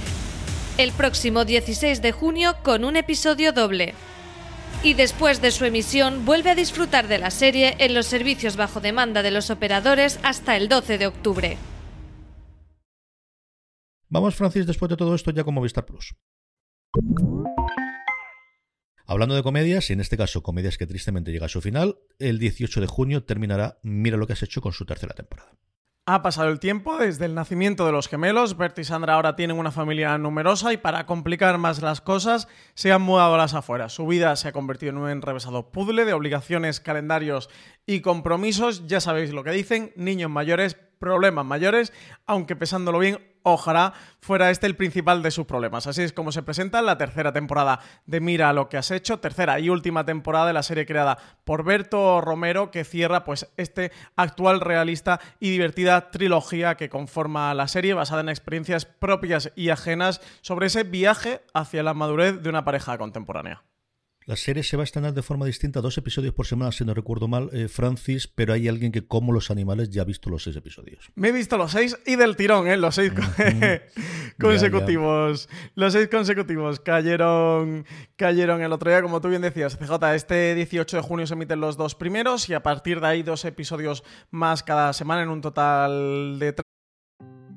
El 0.76 0.92
próximo 0.92 1.46
16 1.46 2.02
de 2.02 2.12
junio 2.12 2.56
con 2.62 2.84
un 2.84 2.96
episodio 2.96 3.52
doble. 3.52 3.94
Y 4.82 4.94
después 4.94 5.40
de 5.40 5.50
su 5.50 5.64
emisión 5.64 6.26
vuelve 6.26 6.50
a 6.50 6.54
disfrutar 6.54 7.08
de 7.08 7.18
la 7.18 7.30
serie 7.30 7.76
en 7.78 7.94
los 7.94 8.06
servicios 8.06 8.56
bajo 8.56 8.80
demanda 8.80 9.22
de 9.22 9.30
los 9.30 9.48
operadores 9.48 10.18
hasta 10.22 10.56
el 10.56 10.68
12 10.68 10.98
de 10.98 11.06
octubre. 11.06 11.58
Vamos, 14.08 14.36
Francis, 14.36 14.66
después 14.66 14.88
de 14.88 14.96
todo 14.96 15.14
esto 15.14 15.32
ya 15.32 15.44
como 15.44 15.60
Movistar 15.60 15.84
Plus. 15.84 16.14
Hablando 19.08 19.34
de 19.34 19.42
comedias, 19.42 19.90
y 19.90 19.92
en 19.92 20.00
este 20.00 20.16
caso 20.16 20.42
comedias 20.42 20.78
que 20.78 20.86
tristemente 20.86 21.30
llega 21.32 21.46
a 21.46 21.48
su 21.48 21.60
final, 21.60 21.98
el 22.18 22.38
18 22.38 22.80
de 22.80 22.86
junio 22.86 23.24
terminará 23.24 23.78
Mira 23.82 24.16
lo 24.16 24.26
que 24.26 24.32
has 24.32 24.42
hecho 24.42 24.60
con 24.60 24.72
su 24.72 24.84
tercera 24.84 25.14
temporada. 25.14 25.52
Ha 26.08 26.22
pasado 26.22 26.50
el 26.50 26.60
tiempo 26.60 26.98
desde 26.98 27.24
el 27.24 27.34
nacimiento 27.34 27.84
de 27.84 27.90
los 27.90 28.06
gemelos. 28.06 28.56
Bert 28.56 28.78
y 28.78 28.84
Sandra 28.84 29.14
ahora 29.14 29.34
tienen 29.34 29.58
una 29.58 29.72
familia 29.72 30.16
numerosa 30.18 30.72
y 30.72 30.76
para 30.76 31.04
complicar 31.04 31.58
más 31.58 31.82
las 31.82 32.00
cosas 32.00 32.46
se 32.74 32.92
han 32.92 33.02
mudado 33.02 33.34
a 33.34 33.38
las 33.38 33.54
afueras. 33.54 33.92
Su 33.92 34.06
vida 34.06 34.36
se 34.36 34.46
ha 34.46 34.52
convertido 34.52 34.90
en 34.90 34.98
un 34.98 35.10
enrevesado 35.10 35.72
puzzle 35.72 36.04
de 36.04 36.12
obligaciones, 36.12 36.78
calendarios 36.78 37.50
y 37.86 38.02
compromisos. 38.02 38.86
Ya 38.86 39.00
sabéis 39.00 39.32
lo 39.32 39.42
que 39.42 39.50
dicen, 39.50 39.92
niños 39.96 40.30
mayores, 40.30 40.76
problemas 41.00 41.44
mayores, 41.44 41.92
aunque 42.24 42.54
pesándolo 42.54 43.00
bien, 43.00 43.18
ojalá 43.48 43.94
fuera 44.20 44.50
este 44.50 44.66
el 44.66 44.74
principal 44.74 45.22
de 45.22 45.30
sus 45.30 45.46
problemas. 45.46 45.86
Así 45.86 46.02
es 46.02 46.12
como 46.12 46.32
se 46.32 46.42
presenta 46.42 46.82
la 46.82 46.98
tercera 46.98 47.32
temporada 47.32 47.78
de 48.04 48.20
Mira 48.20 48.52
lo 48.52 48.68
que 48.68 48.76
has 48.76 48.90
hecho, 48.90 49.20
tercera 49.20 49.60
y 49.60 49.70
última 49.70 50.04
temporada 50.04 50.48
de 50.48 50.52
la 50.52 50.64
serie 50.64 50.84
creada 50.84 51.18
por 51.44 51.62
Berto 51.62 52.20
Romero 52.20 52.72
que 52.72 52.84
cierra 52.84 53.24
pues 53.24 53.52
este 53.56 53.92
actual 54.16 54.60
realista 54.60 55.20
y 55.38 55.50
divertida 55.50 56.10
trilogía 56.10 56.74
que 56.74 56.88
conforma 56.88 57.54
la 57.54 57.68
serie 57.68 57.94
basada 57.94 58.20
en 58.20 58.30
experiencias 58.30 58.84
propias 58.84 59.52
y 59.54 59.70
ajenas 59.70 60.20
sobre 60.40 60.66
ese 60.66 60.82
viaje 60.82 61.42
hacia 61.54 61.84
la 61.84 61.94
madurez 61.94 62.42
de 62.42 62.48
una 62.48 62.64
pareja 62.64 62.98
contemporánea. 62.98 63.62
La 64.26 64.34
serie 64.34 64.64
se 64.64 64.76
va 64.76 64.82
a 64.82 64.84
estrenar 64.84 65.14
de 65.14 65.22
forma 65.22 65.46
distinta, 65.46 65.80
dos 65.80 65.96
episodios 65.98 66.34
por 66.34 66.46
semana, 66.46 66.72
si 66.72 66.84
no 66.84 66.92
recuerdo 66.94 67.28
mal, 67.28 67.48
eh, 67.52 67.68
Francis, 67.68 68.26
pero 68.26 68.54
hay 68.54 68.66
alguien 68.66 68.90
que, 68.90 69.06
como 69.06 69.30
los 69.30 69.52
animales, 69.52 69.88
ya 69.90 70.02
ha 70.02 70.04
visto 70.04 70.30
los 70.30 70.42
seis 70.42 70.56
episodios. 70.56 71.12
Me 71.14 71.28
he 71.28 71.32
visto 71.32 71.56
los 71.56 71.70
seis 71.70 71.96
y 72.04 72.16
del 72.16 72.34
tirón, 72.34 72.66
¿eh? 72.66 72.76
Los 72.76 72.96
seis 72.96 73.12
consecutivos. 74.40 75.48
Los 75.76 75.92
seis 75.92 76.08
consecutivos 76.08 76.80
cayeron, 76.80 77.86
cayeron 78.16 78.62
el 78.62 78.72
otro 78.72 78.90
día, 78.90 79.00
como 79.00 79.20
tú 79.20 79.28
bien 79.28 79.42
decías, 79.42 79.78
CJ. 79.78 79.92
Este 80.16 80.56
18 80.56 80.96
de 80.96 81.02
junio 81.04 81.28
se 81.28 81.34
emiten 81.34 81.60
los 81.60 81.76
dos 81.76 81.94
primeros 81.94 82.48
y 82.48 82.54
a 82.54 82.64
partir 82.64 83.00
de 83.00 83.06
ahí 83.06 83.22
dos 83.22 83.44
episodios 83.44 84.02
más 84.32 84.64
cada 84.64 84.92
semana 84.92 85.22
en 85.22 85.28
un 85.28 85.40
total 85.40 86.40
de. 86.40 86.65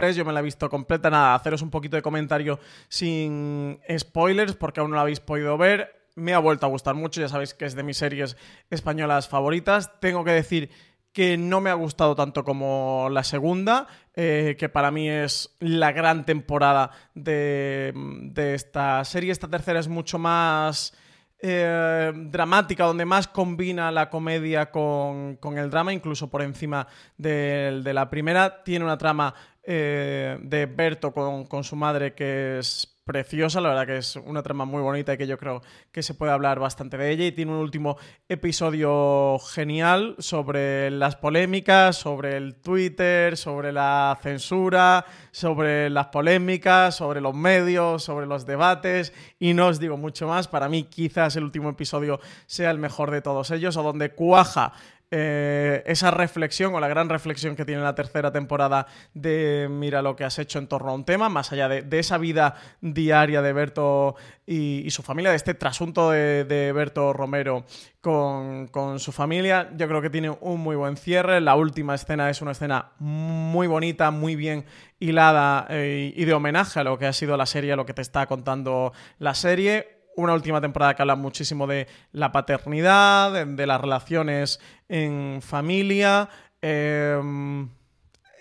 Yo 0.00 0.24
me 0.24 0.32
la 0.32 0.38
he 0.38 0.44
visto 0.44 0.70
completa, 0.70 1.10
nada, 1.10 1.34
haceros 1.34 1.60
un 1.60 1.70
poquito 1.70 1.96
de 1.96 2.02
comentario 2.02 2.60
sin 2.88 3.80
spoilers 3.98 4.54
porque 4.54 4.78
aún 4.78 4.90
no 4.90 4.94
la 4.94 5.02
habéis 5.02 5.18
podido 5.18 5.58
ver. 5.58 6.06
Me 6.14 6.34
ha 6.34 6.38
vuelto 6.38 6.66
a 6.66 6.68
gustar 6.68 6.94
mucho, 6.94 7.20
ya 7.20 7.28
sabéis 7.28 7.52
que 7.52 7.64
es 7.64 7.74
de 7.74 7.82
mis 7.82 7.96
series 7.96 8.36
españolas 8.70 9.26
favoritas. 9.26 9.90
Tengo 9.98 10.22
que 10.22 10.30
decir 10.30 10.70
que 11.12 11.36
no 11.36 11.60
me 11.60 11.70
ha 11.70 11.74
gustado 11.74 12.14
tanto 12.14 12.44
como 12.44 13.08
la 13.10 13.24
segunda, 13.24 13.88
eh, 14.14 14.54
que 14.56 14.68
para 14.68 14.92
mí 14.92 15.10
es 15.10 15.56
la 15.58 15.90
gran 15.90 16.24
temporada 16.24 16.92
de, 17.14 17.92
de 18.22 18.54
esta 18.54 19.04
serie. 19.04 19.32
Esta 19.32 19.48
tercera 19.48 19.80
es 19.80 19.88
mucho 19.88 20.20
más... 20.20 20.94
Eh, 21.40 22.12
dramática, 22.16 22.82
donde 22.84 23.04
más 23.04 23.28
combina 23.28 23.92
la 23.92 24.10
comedia 24.10 24.72
con, 24.72 25.36
con 25.36 25.56
el 25.56 25.70
drama, 25.70 25.92
incluso 25.92 26.28
por 26.28 26.42
encima 26.42 26.88
de, 27.16 27.80
de, 27.84 27.94
la 27.94 28.10
primera. 28.10 28.64
Tiene 28.64 28.84
una 28.84 28.98
trama 28.98 29.32
eh, 29.70 30.38
de 30.40 30.64
Berto 30.64 31.12
con, 31.12 31.44
con, 31.44 31.62
su 31.62 31.76
madre 31.76 32.14
que 32.14 32.58
es 32.58 32.98
preciosa, 33.04 33.62
la 33.62 33.70
verdad 33.70 33.86
que 33.86 33.96
es 33.96 34.16
una 34.16 34.42
trama 34.42 34.66
muy 34.66 34.82
bonita 34.82 35.14
y 35.14 35.18
que 35.18 35.26
yo 35.26 35.38
creo 35.38 35.62
que 35.92 36.02
se 36.02 36.12
puede 36.12 36.32
hablar 36.32 36.58
bastante 36.58 36.96
de 36.96 37.10
ella. 37.10 37.26
Y 37.26 37.32
tiene 37.32 37.52
un 37.52 37.58
último 37.58 37.96
episodio 38.28 39.38
genial 39.38 40.14
sobre 40.18 40.90
las 40.90 41.16
polémicas, 41.16 41.96
sobre 41.96 42.36
el 42.36 42.56
Twitter, 42.56 43.36
sobre 43.36 43.72
la 43.72 44.18
censura, 44.22 45.06
sobre 45.32 45.88
las 45.88 46.06
polémicas, 46.08 46.96
sobre 46.96 47.20
los 47.22 47.34
medios, 47.34 48.04
sobre 48.04 48.26
los 48.26 48.46
debates. 48.46 49.12
Y 49.38 49.54
no 49.54 49.68
os 49.68 49.78
digo 49.78 49.96
mucho 49.96 50.28
más, 50.28 50.48
para 50.48 50.68
mí 50.68 50.84
quizás 50.84 51.36
el 51.36 51.44
último 51.44 51.70
episodio 51.70 52.20
sea 52.46 52.70
el 52.70 52.78
mejor 52.78 53.10
de 53.10 53.22
todos 53.22 53.50
ellos 53.50 53.76
o 53.76 53.82
donde 53.82 54.10
cuaja 54.12 54.72
eh, 55.10 55.82
esa 55.86 56.10
reflexión 56.10 56.74
o 56.74 56.80
la 56.80 56.88
gran 56.88 57.08
reflexión 57.08 57.56
que 57.56 57.64
tiene 57.64 57.82
la 57.82 57.94
tercera 57.94 58.30
temporada 58.32 58.86
de 59.14 59.68
mira 59.70 60.02
lo 60.02 60.16
que 60.16 60.24
has 60.24 60.38
hecho 60.38 60.58
en 60.58 60.66
torno 60.66 60.90
a 60.90 60.94
un 60.94 61.04
tema, 61.04 61.28
más 61.28 61.52
allá 61.52 61.68
de, 61.68 61.98
esa 61.98 62.18
vida 62.18 62.56
diaria 62.80 63.42
de 63.42 63.52
Berto 63.52 64.16
y, 64.46 64.90
su 64.90 65.02
familia, 65.02 65.30
de 65.30 65.36
este 65.36 65.54
trasunto 65.54 66.10
de, 66.10 66.44
de 66.44 66.72
Berto 66.72 67.12
Romero 67.12 67.64
con, 68.00 68.98
su 68.98 69.12
familia, 69.12 69.70
yo 69.76 69.88
creo 69.88 70.00
que 70.00 70.10
tiene 70.10 70.30
un 70.30 70.60
muy 70.60 70.76
buen 70.76 70.96
cierre. 70.96 71.40
La 71.40 71.56
última 71.56 71.94
escena 71.94 72.30
es 72.30 72.40
una 72.40 72.52
escena 72.52 72.92
muy 72.98 73.66
bonita, 73.66 74.10
muy 74.10 74.36
bien 74.36 74.64
hilada 74.98 75.66
eh, 75.68 76.12
y 76.16 76.24
de 76.24 76.32
homenaje 76.32 76.80
a 76.80 76.84
lo 76.84 76.98
que 76.98 77.06
ha 77.06 77.12
sido 77.12 77.36
la 77.36 77.46
serie, 77.46 77.72
a 77.72 77.76
lo 77.76 77.86
que 77.86 77.94
te 77.94 78.02
está 78.02 78.26
contando 78.26 78.92
la 79.18 79.34
serie 79.34 79.97
una 80.18 80.34
última 80.34 80.60
temporada 80.60 80.94
que 80.94 81.02
habla 81.02 81.14
muchísimo 81.14 81.66
de 81.66 81.86
la 82.12 82.32
paternidad, 82.32 83.46
de, 83.46 83.66
las 83.66 83.80
relaciones 83.80 84.60
en 84.88 85.40
familia. 85.40 86.28
Em, 86.60 87.68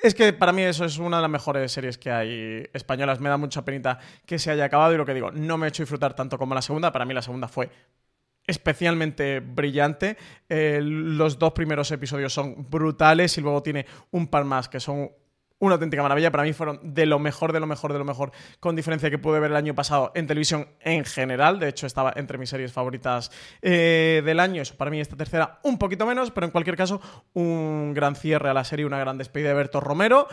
es 0.01 0.15
que 0.15 0.33
para 0.33 0.51
mí 0.51 0.63
eso 0.63 0.85
es 0.85 0.97
una 0.97 1.17
de 1.17 1.21
las 1.21 1.31
mejores 1.31 1.71
series 1.71 1.99
que 1.99 2.09
hay 2.09 2.67
españolas. 2.73 3.19
Me 3.19 3.29
da 3.29 3.37
mucha 3.37 3.63
penita 3.63 3.99
que 4.25 4.39
se 4.39 4.49
haya 4.49 4.65
acabado 4.65 4.93
y 4.93 4.97
lo 4.97 5.05
que 5.05 5.13
digo, 5.13 5.31
no 5.31 5.57
me 5.57 5.67
he 5.67 5.69
hecho 5.69 5.83
disfrutar 5.83 6.15
tanto 6.15 6.39
como 6.39 6.55
la 6.55 6.63
segunda. 6.63 6.91
Para 6.91 7.05
mí 7.05 7.13
la 7.13 7.21
segunda 7.21 7.47
fue 7.47 7.69
especialmente 8.47 9.39
brillante. 9.39 10.17
Eh, 10.49 10.79
los 10.81 11.37
dos 11.37 11.53
primeros 11.53 11.91
episodios 11.91 12.33
son 12.33 12.67
brutales 12.69 13.37
y 13.37 13.41
luego 13.41 13.61
tiene 13.61 13.85
un 14.09 14.27
par 14.27 14.45
más 14.45 14.67
que 14.67 14.79
son 14.79 15.11
una 15.59 15.75
auténtica 15.75 16.01
maravilla. 16.03 16.31
Para 16.31 16.43
mí 16.43 16.53
fueron 16.53 16.79
de 16.83 17.05
lo 17.05 17.19
mejor, 17.19 17.53
de 17.53 17.59
lo 17.59 17.67
mejor, 17.67 17.93
de 17.93 17.99
lo 17.99 18.05
mejor, 18.05 18.31
con 18.59 18.75
diferencia 18.75 19.09
que 19.09 19.17
pude 19.17 19.39
ver 19.39 19.51
el 19.51 19.57
año 19.57 19.75
pasado 19.75 20.11
en 20.15 20.27
televisión 20.27 20.67
en 20.81 21.05
general. 21.05 21.59
De 21.59 21.69
hecho, 21.69 21.87
estaba 21.87 22.13
entre 22.15 22.37
mis 22.37 22.49
series 22.49 22.71
favoritas 22.71 23.31
eh, 23.61 24.21
del 24.25 24.39
año. 24.39 24.61
Eso 24.61 24.75
para 24.75 24.91
mí 24.91 24.99
esta 24.99 25.15
tercera 25.15 25.59
un 25.63 25.77
poquito 25.77 26.05
menos, 26.05 26.31
pero 26.31 26.45
en 26.45 26.51
cualquier 26.51 26.77
caso, 26.77 27.01
un 27.33 27.93
gran 27.93 28.15
cierre 28.15 28.49
a 28.49 28.53
la 28.53 28.63
serie, 28.63 28.85
una 28.85 28.99
gran 28.99 29.17
despedida 29.17 29.49
de 29.49 29.55
Berto 29.55 29.79
Romero. 29.79 30.27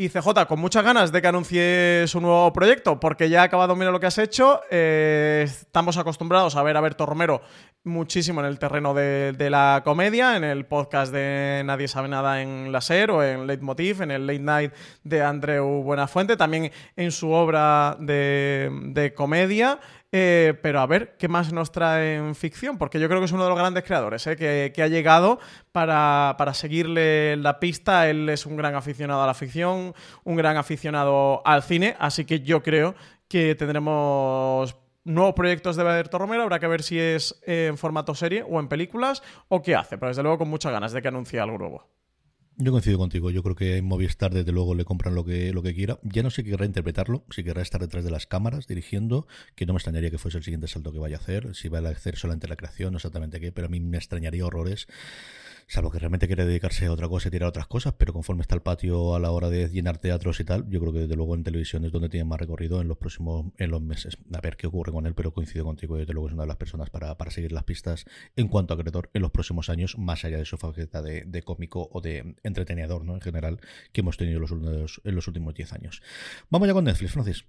Y 0.00 0.10
CJ, 0.10 0.46
con 0.46 0.60
muchas 0.60 0.84
ganas 0.84 1.10
de 1.10 1.20
que 1.20 1.26
anuncie 1.26 2.04
su 2.06 2.20
nuevo 2.20 2.52
proyecto, 2.52 3.00
porque 3.00 3.28
ya 3.28 3.40
ha 3.40 3.44
acabado, 3.46 3.74
mira 3.74 3.90
lo 3.90 3.98
que 3.98 4.06
has 4.06 4.18
hecho. 4.18 4.60
Eh, 4.70 5.42
estamos 5.44 5.96
acostumbrados 5.96 6.54
a 6.54 6.62
ver 6.62 6.76
a 6.76 6.80
Berto 6.80 7.04
Romero 7.04 7.42
muchísimo 7.84 8.40
en 8.40 8.46
el 8.46 8.58
terreno 8.58 8.94
de, 8.94 9.48
la 9.50 9.82
comedia, 9.84 10.36
en 10.36 10.44
el 10.44 10.66
podcast 10.66 11.12
de 11.12 11.62
Nadie 11.64 11.88
sabe 11.88 12.08
nada 12.08 12.42
en 12.42 12.70
la 12.70 12.80
SER 12.80 13.10
o 13.10 13.24
en 13.24 13.46
Leitmotiv, 13.46 14.02
en 14.02 14.10
el 14.10 14.26
Late 14.26 14.38
Night 14.38 14.72
de 15.04 15.22
Andreu 15.22 15.82
Buenafuente, 15.82 16.36
también 16.36 16.70
en 16.96 17.10
su 17.10 17.30
obra 17.30 17.96
de, 17.98 19.12
comedia. 19.16 19.80
Eh, 20.10 20.58
pero 20.62 20.80
a 20.80 20.86
ver, 20.86 21.16
¿qué 21.18 21.28
más 21.28 21.52
nos 21.52 21.70
trae 21.70 22.16
en 22.16 22.34
ficción? 22.34 22.78
Porque 22.78 22.98
yo 22.98 23.08
creo 23.08 23.20
que 23.20 23.26
es 23.26 23.32
uno 23.32 23.42
de 23.42 23.50
los 23.50 23.58
grandes 23.58 23.84
creadores 23.84 24.26
eh, 24.26 24.72
que, 24.74 24.82
ha 24.82 24.86
llegado 24.88 25.38
para, 25.70 26.34
para, 26.38 26.54
seguirle 26.54 27.36
la 27.36 27.60
pista. 27.60 28.08
Él 28.08 28.28
es 28.30 28.46
un 28.46 28.56
gran 28.56 28.74
aficionado 28.74 29.22
a 29.22 29.26
la 29.26 29.34
ficción, 29.34 29.94
un 30.24 30.36
gran 30.36 30.56
aficionado 30.56 31.46
al 31.46 31.62
cine, 31.62 31.94
así 31.98 32.24
que 32.24 32.40
yo 32.40 32.62
creo 32.62 32.94
que 33.28 33.54
tendremos 33.54 34.76
nuevos 35.04 35.34
proyectos 35.34 35.76
de 35.76 35.84
Berto 35.84 36.18
Romero. 36.18 36.42
Habrá 36.42 36.58
que 36.58 36.68
ver 36.68 36.82
si 36.82 36.98
es 36.98 37.38
en 37.46 37.76
formato 37.76 38.14
serie 38.14 38.44
o 38.48 38.60
en 38.60 38.68
películas 38.68 39.22
o 39.48 39.62
qué 39.62 39.76
hace. 39.76 39.98
Pero 39.98 40.08
desde 40.08 40.22
luego 40.22 40.38
con 40.38 40.48
muchas 40.48 40.72
ganas 40.72 40.92
de 40.92 41.02
que 41.02 41.08
anuncie 41.08 41.40
algo 41.40 41.58
nuevo. 41.58 41.97
Yo 42.60 42.72
coincido 42.72 42.98
contigo. 42.98 43.30
Yo 43.30 43.44
creo 43.44 43.54
que 43.54 43.76
en 43.76 43.84
Movistar, 43.84 44.34
desde 44.34 44.50
luego, 44.50 44.74
le 44.74 44.84
compran 44.84 45.14
lo 45.14 45.24
que, 45.24 45.52
lo 45.52 45.62
que 45.62 45.76
quiera. 45.76 46.00
Ya 46.02 46.24
no 46.24 46.30
sé 46.30 46.42
si 46.42 46.50
querrá 46.50 46.66
interpretarlo, 46.66 47.22
si 47.30 47.44
querrá 47.44 47.62
estar 47.62 47.80
detrás 47.80 48.02
de 48.02 48.10
las 48.10 48.26
cámaras 48.26 48.66
dirigiendo, 48.66 49.28
que 49.54 49.64
no 49.64 49.74
me 49.74 49.76
extrañaría 49.76 50.10
que 50.10 50.18
fuese 50.18 50.38
el 50.38 50.44
siguiente 50.44 50.66
salto 50.66 50.90
que 50.90 50.98
vaya 50.98 51.18
a 51.18 51.20
hacer. 51.20 51.54
Si 51.54 51.68
va 51.68 51.78
a 51.78 51.88
hacer 51.88 52.16
solamente 52.16 52.48
la 52.48 52.56
creación, 52.56 52.92
no 52.92 52.96
exactamente 52.96 53.38
qué, 53.38 53.52
pero 53.52 53.68
a 53.68 53.70
mí 53.70 53.78
me 53.78 53.96
extrañaría 53.96 54.44
horrores 54.44 54.88
salvo 55.68 55.90
que 55.90 55.98
realmente 55.98 56.26
quiere 56.26 56.46
dedicarse 56.46 56.86
a 56.86 56.92
otra 56.92 57.08
cosa 57.08 57.28
y 57.28 57.30
tirar 57.30 57.48
otras 57.48 57.66
cosas, 57.66 57.94
pero 57.98 58.14
conforme 58.14 58.40
está 58.40 58.54
el 58.54 58.62
patio 58.62 59.14
a 59.14 59.20
la 59.20 59.30
hora 59.30 59.50
de 59.50 59.68
llenar 59.68 59.98
teatros 59.98 60.40
y 60.40 60.44
tal, 60.44 60.68
yo 60.70 60.80
creo 60.80 60.92
que 60.94 61.00
desde 61.00 61.14
luego 61.14 61.34
en 61.34 61.44
televisión 61.44 61.84
es 61.84 61.92
donde 61.92 62.08
tiene 62.08 62.24
más 62.24 62.40
recorrido 62.40 62.80
en 62.80 62.88
los 62.88 62.96
próximos, 62.96 63.52
en 63.58 63.70
los 63.70 63.82
meses. 63.82 64.16
A 64.32 64.40
ver 64.40 64.56
qué 64.56 64.66
ocurre 64.66 64.92
con 64.92 65.06
él, 65.06 65.14
pero 65.14 65.32
coincido 65.32 65.66
contigo, 65.66 65.96
desde 65.96 66.14
luego 66.14 66.28
es 66.28 66.34
una 66.34 66.44
de 66.44 66.48
las 66.48 66.56
personas 66.56 66.88
para, 66.88 67.16
para 67.18 67.30
seguir 67.30 67.52
las 67.52 67.64
pistas 67.64 68.06
en 68.34 68.48
cuanto 68.48 68.72
a 68.72 68.78
creador 68.78 69.10
en 69.12 69.20
los 69.20 69.30
próximos 69.30 69.68
años, 69.68 69.98
más 69.98 70.24
allá 70.24 70.38
de 70.38 70.46
su 70.46 70.56
faceta 70.56 71.02
de, 71.02 71.42
cómico 71.42 71.88
o 71.92 72.00
de 72.00 72.34
entretenedor, 72.42 73.04
¿no? 73.04 73.14
En 73.14 73.20
general, 73.20 73.60
que 73.92 74.00
hemos 74.00 74.16
tenido 74.16 74.38
en 74.38 75.14
los 75.14 75.28
últimos 75.28 75.54
10 75.54 75.72
años. 75.74 76.02
Vamos 76.50 76.66
ya 76.66 76.74
con 76.74 76.84
Netflix, 76.84 77.12
Francis. 77.12 77.44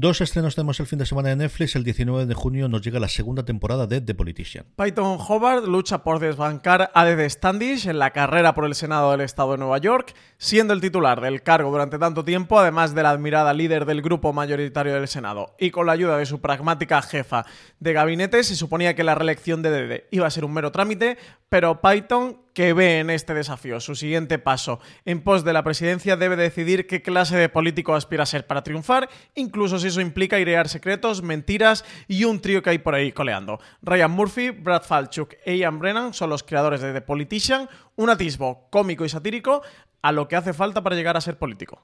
Dos 0.00 0.20
estrenos 0.20 0.54
tenemos 0.54 0.78
el 0.78 0.86
fin 0.86 1.00
de 1.00 1.06
semana 1.06 1.30
de 1.30 1.34
Netflix. 1.34 1.74
El 1.74 1.82
19 1.82 2.26
de 2.26 2.34
junio 2.34 2.68
nos 2.68 2.82
llega 2.82 3.00
la 3.00 3.08
segunda 3.08 3.44
temporada 3.44 3.88
de 3.88 4.00
The 4.00 4.14
Politician. 4.14 4.64
Python 4.76 5.18
Hobart 5.18 5.64
lucha 5.64 6.04
por 6.04 6.20
desbancar 6.20 6.92
a 6.94 7.08
Ed 7.08 7.28
Standish 7.28 7.88
en 7.88 7.98
la 7.98 8.12
carrera 8.12 8.54
por 8.54 8.64
el 8.64 8.76
Senado 8.76 9.10
del 9.10 9.22
Estado 9.22 9.50
de 9.50 9.58
Nueva 9.58 9.78
York, 9.78 10.14
siendo 10.36 10.72
el 10.72 10.80
titular 10.80 11.20
del 11.20 11.42
cargo 11.42 11.72
durante 11.72 11.98
tanto 11.98 12.24
tiempo, 12.24 12.60
además 12.60 12.94
de 12.94 13.02
la 13.02 13.10
admirada 13.10 13.52
líder 13.52 13.86
del 13.86 14.00
grupo 14.00 14.32
mayoritario 14.32 14.94
del 14.94 15.08
Senado. 15.08 15.56
Y 15.58 15.72
con 15.72 15.86
la 15.86 15.94
ayuda 15.94 16.16
de 16.16 16.26
su 16.26 16.40
pragmática 16.40 17.02
jefa 17.02 17.44
de 17.80 17.92
gabinete, 17.92 18.44
se 18.44 18.54
suponía 18.54 18.94
que 18.94 19.02
la 19.02 19.16
reelección 19.16 19.62
de 19.62 19.72
Dede 19.72 20.06
iba 20.12 20.28
a 20.28 20.30
ser 20.30 20.44
un 20.44 20.54
mero 20.54 20.70
trámite, 20.70 21.18
pero 21.48 21.80
Python 21.80 22.38
que 22.58 22.72
ve 22.72 22.98
en 22.98 23.08
este 23.08 23.34
desafío 23.34 23.78
su 23.78 23.94
siguiente 23.94 24.40
paso 24.40 24.80
en 25.04 25.20
pos 25.20 25.44
de 25.44 25.52
la 25.52 25.62
presidencia 25.62 26.16
debe 26.16 26.34
decidir 26.34 26.88
qué 26.88 27.02
clase 27.02 27.36
de 27.36 27.48
político 27.48 27.94
aspira 27.94 28.24
a 28.24 28.26
ser 28.26 28.48
para 28.48 28.64
triunfar, 28.64 29.08
incluso 29.36 29.78
si 29.78 29.86
eso 29.86 30.00
implica 30.00 30.34
airear 30.34 30.68
secretos, 30.68 31.22
mentiras 31.22 31.84
y 32.08 32.24
un 32.24 32.40
trío 32.40 32.60
que 32.60 32.70
hay 32.70 32.78
por 32.78 32.96
ahí 32.96 33.12
coleando. 33.12 33.60
Ryan 33.80 34.10
Murphy, 34.10 34.50
Brad 34.50 34.82
Falchuk 34.82 35.34
e 35.44 35.56
Ian 35.56 35.78
Brennan 35.78 36.12
son 36.14 36.30
los 36.30 36.42
creadores 36.42 36.80
de 36.80 36.92
The 36.92 37.00
Politician, 37.00 37.68
un 37.94 38.10
atisbo 38.10 38.66
cómico 38.70 39.04
y 39.04 39.08
satírico 39.08 39.62
a 40.02 40.10
lo 40.10 40.26
que 40.26 40.34
hace 40.34 40.52
falta 40.52 40.82
para 40.82 40.96
llegar 40.96 41.16
a 41.16 41.20
ser 41.20 41.38
político. 41.38 41.80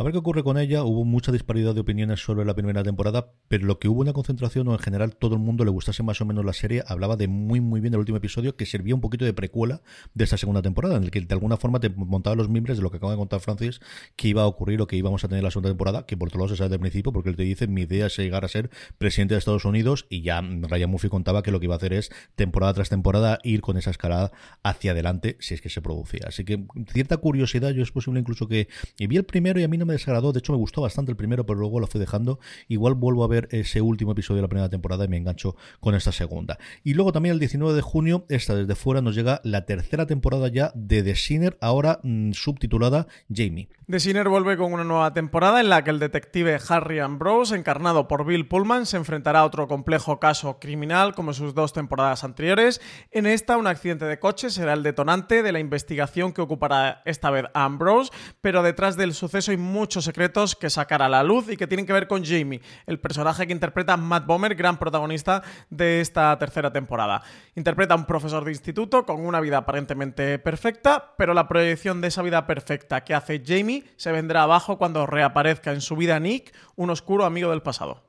A 0.00 0.04
ver 0.04 0.12
qué 0.12 0.18
ocurre 0.18 0.44
con 0.44 0.58
ella. 0.58 0.84
Hubo 0.84 1.04
mucha 1.04 1.32
disparidad 1.32 1.74
de 1.74 1.80
opiniones 1.80 2.20
sobre 2.20 2.44
la 2.44 2.54
primera 2.54 2.84
temporada, 2.84 3.32
pero 3.48 3.66
lo 3.66 3.80
que 3.80 3.88
hubo 3.88 4.02
una 4.02 4.12
concentración 4.12 4.68
o 4.68 4.72
en 4.72 4.78
general 4.78 5.16
todo 5.16 5.34
el 5.34 5.40
mundo 5.40 5.64
le 5.64 5.72
gustase 5.72 6.04
más 6.04 6.20
o 6.20 6.24
menos 6.24 6.44
la 6.44 6.52
serie, 6.52 6.84
hablaba 6.86 7.16
de 7.16 7.26
muy 7.26 7.60
muy 7.60 7.80
bien 7.80 7.90
del 7.90 7.98
último 7.98 8.18
episodio 8.18 8.54
que 8.54 8.64
servía 8.64 8.94
un 8.94 9.00
poquito 9.00 9.24
de 9.24 9.32
precuela 9.32 9.82
de 10.14 10.22
esta 10.22 10.38
segunda 10.38 10.62
temporada, 10.62 10.98
en 10.98 11.02
el 11.02 11.10
que 11.10 11.20
de 11.20 11.34
alguna 11.34 11.56
forma 11.56 11.80
te 11.80 11.90
montaba 11.90 12.36
los 12.36 12.48
mimbres 12.48 12.76
de 12.76 12.84
lo 12.84 12.92
que 12.92 12.98
acaba 12.98 13.10
de 13.10 13.18
contar 13.18 13.40
Francis, 13.40 13.80
que 14.14 14.28
iba 14.28 14.42
a 14.42 14.46
ocurrir 14.46 14.80
o 14.82 14.86
que 14.86 14.94
íbamos 14.94 15.24
a 15.24 15.28
tener 15.28 15.42
la 15.42 15.50
segunda 15.50 15.70
temporada, 15.70 16.06
que 16.06 16.16
por 16.16 16.28
otro 16.28 16.38
lado 16.38 16.50
se 16.50 16.56
sabe 16.58 16.68
desde 16.68 16.76
el 16.76 16.80
principio, 16.82 17.12
porque 17.12 17.30
él 17.30 17.36
te 17.36 17.42
dice, 17.42 17.66
mi 17.66 17.82
idea 17.82 18.06
es 18.06 18.16
llegar 18.16 18.44
a 18.44 18.48
ser 18.48 18.70
presidente 18.98 19.34
de 19.34 19.38
Estados 19.40 19.64
Unidos, 19.64 20.06
y 20.08 20.22
ya 20.22 20.40
Ryan 20.40 20.90
Murphy 20.90 21.08
contaba 21.08 21.42
que 21.42 21.50
lo 21.50 21.58
que 21.58 21.66
iba 21.66 21.74
a 21.74 21.78
hacer 21.78 21.92
es 21.92 22.12
temporada 22.36 22.72
tras 22.74 22.88
temporada 22.88 23.40
ir 23.42 23.62
con 23.62 23.76
esa 23.76 23.90
escalada 23.90 24.30
hacia 24.62 24.92
adelante, 24.92 25.36
si 25.40 25.54
es 25.54 25.60
que 25.60 25.70
se 25.70 25.82
producía. 25.82 26.20
Así 26.28 26.44
que 26.44 26.64
cierta 26.92 27.16
curiosidad, 27.16 27.72
yo 27.72 27.82
es 27.82 27.90
posible 27.90 28.20
incluso 28.20 28.46
que... 28.46 28.68
Y 28.96 29.08
vi 29.08 29.16
el 29.16 29.24
primero 29.24 29.58
y 29.58 29.64
a 29.64 29.68
mí 29.68 29.76
no 29.76 29.87
me 29.88 29.94
desagradó, 29.94 30.32
de 30.32 30.38
hecho 30.38 30.52
me 30.52 30.58
gustó 30.58 30.82
bastante 30.82 31.10
el 31.10 31.16
primero, 31.16 31.44
pero 31.44 31.58
luego 31.58 31.80
lo 31.80 31.86
fui 31.86 31.98
dejando. 31.98 32.38
Igual 32.68 32.94
vuelvo 32.94 33.24
a 33.24 33.28
ver 33.28 33.48
ese 33.50 33.80
último 33.80 34.12
episodio 34.12 34.36
de 34.36 34.42
la 34.42 34.48
primera 34.48 34.68
temporada 34.68 35.04
y 35.04 35.08
me 35.08 35.16
engancho 35.16 35.56
con 35.80 35.94
esta 35.94 36.12
segunda. 36.12 36.58
Y 36.84 36.94
luego 36.94 37.12
también 37.12 37.32
el 37.32 37.40
19 37.40 37.74
de 37.74 37.82
junio, 37.82 38.24
esta 38.28 38.54
desde 38.54 38.74
fuera, 38.74 39.00
nos 39.00 39.16
llega 39.16 39.40
la 39.42 39.66
tercera 39.66 40.06
temporada 40.06 40.48
ya 40.48 40.70
de 40.74 41.02
The 41.02 41.16
Sinner, 41.16 41.58
ahora 41.60 42.00
mm, 42.02 42.32
subtitulada 42.32 43.08
Jamie. 43.34 43.68
The 43.90 44.00
Sinner 44.00 44.28
vuelve 44.28 44.58
con 44.58 44.72
una 44.72 44.84
nueva 44.84 45.14
temporada 45.14 45.60
en 45.60 45.70
la 45.70 45.82
que 45.82 45.90
el 45.90 45.98
detective 45.98 46.58
Harry 46.68 46.98
Ambrose, 46.98 47.56
encarnado 47.56 48.06
por 48.06 48.26
Bill 48.26 48.46
Pullman, 48.46 48.84
se 48.84 48.98
enfrentará 48.98 49.40
a 49.40 49.44
otro 49.46 49.66
complejo 49.66 50.20
caso 50.20 50.58
criminal 50.60 51.14
como 51.14 51.32
sus 51.32 51.54
dos 51.54 51.72
temporadas 51.72 52.22
anteriores. 52.22 52.82
En 53.10 53.24
esta, 53.24 53.56
un 53.56 53.66
accidente 53.66 54.04
de 54.04 54.18
coche 54.18 54.50
será 54.50 54.74
el 54.74 54.82
detonante 54.82 55.42
de 55.42 55.52
la 55.52 55.58
investigación 55.58 56.32
que 56.32 56.42
ocupará 56.42 57.00
esta 57.06 57.30
vez 57.30 57.46
Ambrose, 57.54 58.12
pero 58.42 58.62
detrás 58.62 58.96
del 58.98 59.14
suceso 59.14 59.52
muchos 59.78 60.04
secretos 60.04 60.56
que 60.56 60.70
sacar 60.70 61.02
a 61.02 61.08
la 61.08 61.22
luz 61.22 61.48
y 61.48 61.56
que 61.56 61.68
tienen 61.68 61.86
que 61.86 61.92
ver 61.92 62.08
con 62.08 62.24
Jamie, 62.24 62.60
el 62.86 62.98
personaje 62.98 63.46
que 63.46 63.52
interpreta 63.52 63.96
Matt 63.96 64.26
Bomer, 64.26 64.56
gran 64.56 64.76
protagonista 64.76 65.42
de 65.70 66.00
esta 66.00 66.36
tercera 66.36 66.72
temporada. 66.72 67.22
Interpreta 67.54 67.94
a 67.94 67.96
un 67.96 68.04
profesor 68.04 68.44
de 68.44 68.50
instituto 68.50 69.06
con 69.06 69.24
una 69.24 69.40
vida 69.40 69.58
aparentemente 69.58 70.40
perfecta, 70.40 71.14
pero 71.16 71.32
la 71.32 71.46
proyección 71.46 72.00
de 72.00 72.08
esa 72.08 72.22
vida 72.22 72.44
perfecta 72.44 73.04
que 73.04 73.14
hace 73.14 73.40
Jamie 73.46 73.84
se 73.96 74.10
vendrá 74.10 74.42
abajo 74.42 74.78
cuando 74.78 75.06
reaparezca 75.06 75.72
en 75.72 75.80
su 75.80 75.94
vida 75.94 76.18
Nick, 76.18 76.52
un 76.74 76.90
oscuro 76.90 77.24
amigo 77.24 77.50
del 77.50 77.62
pasado. 77.62 78.08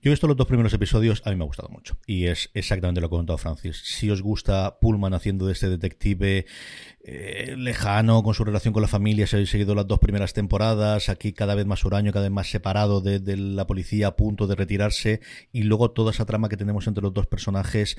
Yo 0.00 0.10
he 0.10 0.12
visto 0.12 0.28
los 0.28 0.36
dos 0.36 0.46
primeros 0.46 0.72
episodios, 0.72 1.22
a 1.24 1.30
mí 1.30 1.36
me 1.36 1.42
ha 1.42 1.46
gustado 1.48 1.70
mucho. 1.70 1.98
Y 2.06 2.26
es 2.26 2.50
exactamente 2.54 3.00
lo 3.00 3.08
que 3.08 3.16
ha 3.16 3.18
contado 3.18 3.36
Francis. 3.36 3.82
Si 3.84 4.08
os 4.12 4.22
gusta 4.22 4.78
Pullman 4.80 5.12
haciendo 5.12 5.46
de 5.46 5.52
este 5.52 5.68
detective 5.68 6.46
eh, 7.10 7.56
lejano 7.56 8.22
con 8.22 8.34
su 8.34 8.44
relación 8.44 8.74
con 8.74 8.82
la 8.82 8.88
familia, 8.88 9.26
si 9.26 9.34
habéis 9.34 9.48
seguido 9.48 9.74
las 9.74 9.86
dos 9.86 9.98
primeras 9.98 10.34
temporadas, 10.34 11.08
aquí 11.08 11.32
cada 11.32 11.54
vez 11.54 11.64
más 11.64 11.82
huraño, 11.86 12.12
cada 12.12 12.24
vez 12.26 12.32
más 12.32 12.50
separado 12.50 13.00
de, 13.00 13.34
la 13.34 13.66
policía 13.66 14.08
a 14.08 14.16
punto 14.16 14.46
de 14.46 14.54
retirarse, 14.54 15.22
y 15.50 15.62
luego 15.62 15.90
toda 15.90 16.10
esa 16.10 16.26
trama 16.26 16.50
que 16.50 16.58
tenemos 16.58 16.86
entre 16.86 17.02
los 17.02 17.14
dos 17.14 17.26
personajes, 17.26 17.96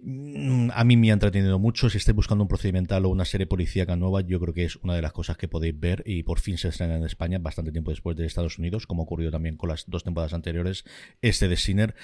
mm, 0.00 0.68
a 0.74 0.84
mí 0.84 0.98
me 0.98 1.08
ha 1.08 1.14
entretenido 1.14 1.58
mucho. 1.58 1.88
Si 1.88 1.96
estáis 1.96 2.14
buscando 2.14 2.44
un 2.44 2.48
procedimental 2.48 3.06
o 3.06 3.08
una 3.08 3.24
serie 3.24 3.46
policíaca 3.46 3.96
nueva, 3.96 4.20
yo 4.20 4.38
creo 4.38 4.52
que 4.52 4.66
es 4.66 4.76
una 4.76 4.94
de 4.94 5.00
las 5.00 5.12
cosas 5.14 5.38
que 5.38 5.48
podéis 5.48 5.80
ver 5.80 6.02
y 6.04 6.22
por 6.22 6.38
fin 6.38 6.58
se 6.58 6.68
estrena 6.68 6.96
en 6.96 7.06
España 7.06 7.38
bastante 7.38 7.72
tiempo 7.72 7.90
después 7.90 8.18
de 8.18 8.26
Estados 8.26 8.58
Unidos, 8.58 8.86
como 8.86 9.04
ocurrió 9.04 9.30
también 9.30 9.56
con 9.56 9.70
las 9.70 9.86
dos 9.88 10.04
temporadas 10.04 10.34
anteriores 10.34 10.84
este 11.22 11.48
de 11.48 11.56
Sinner. 11.56 11.94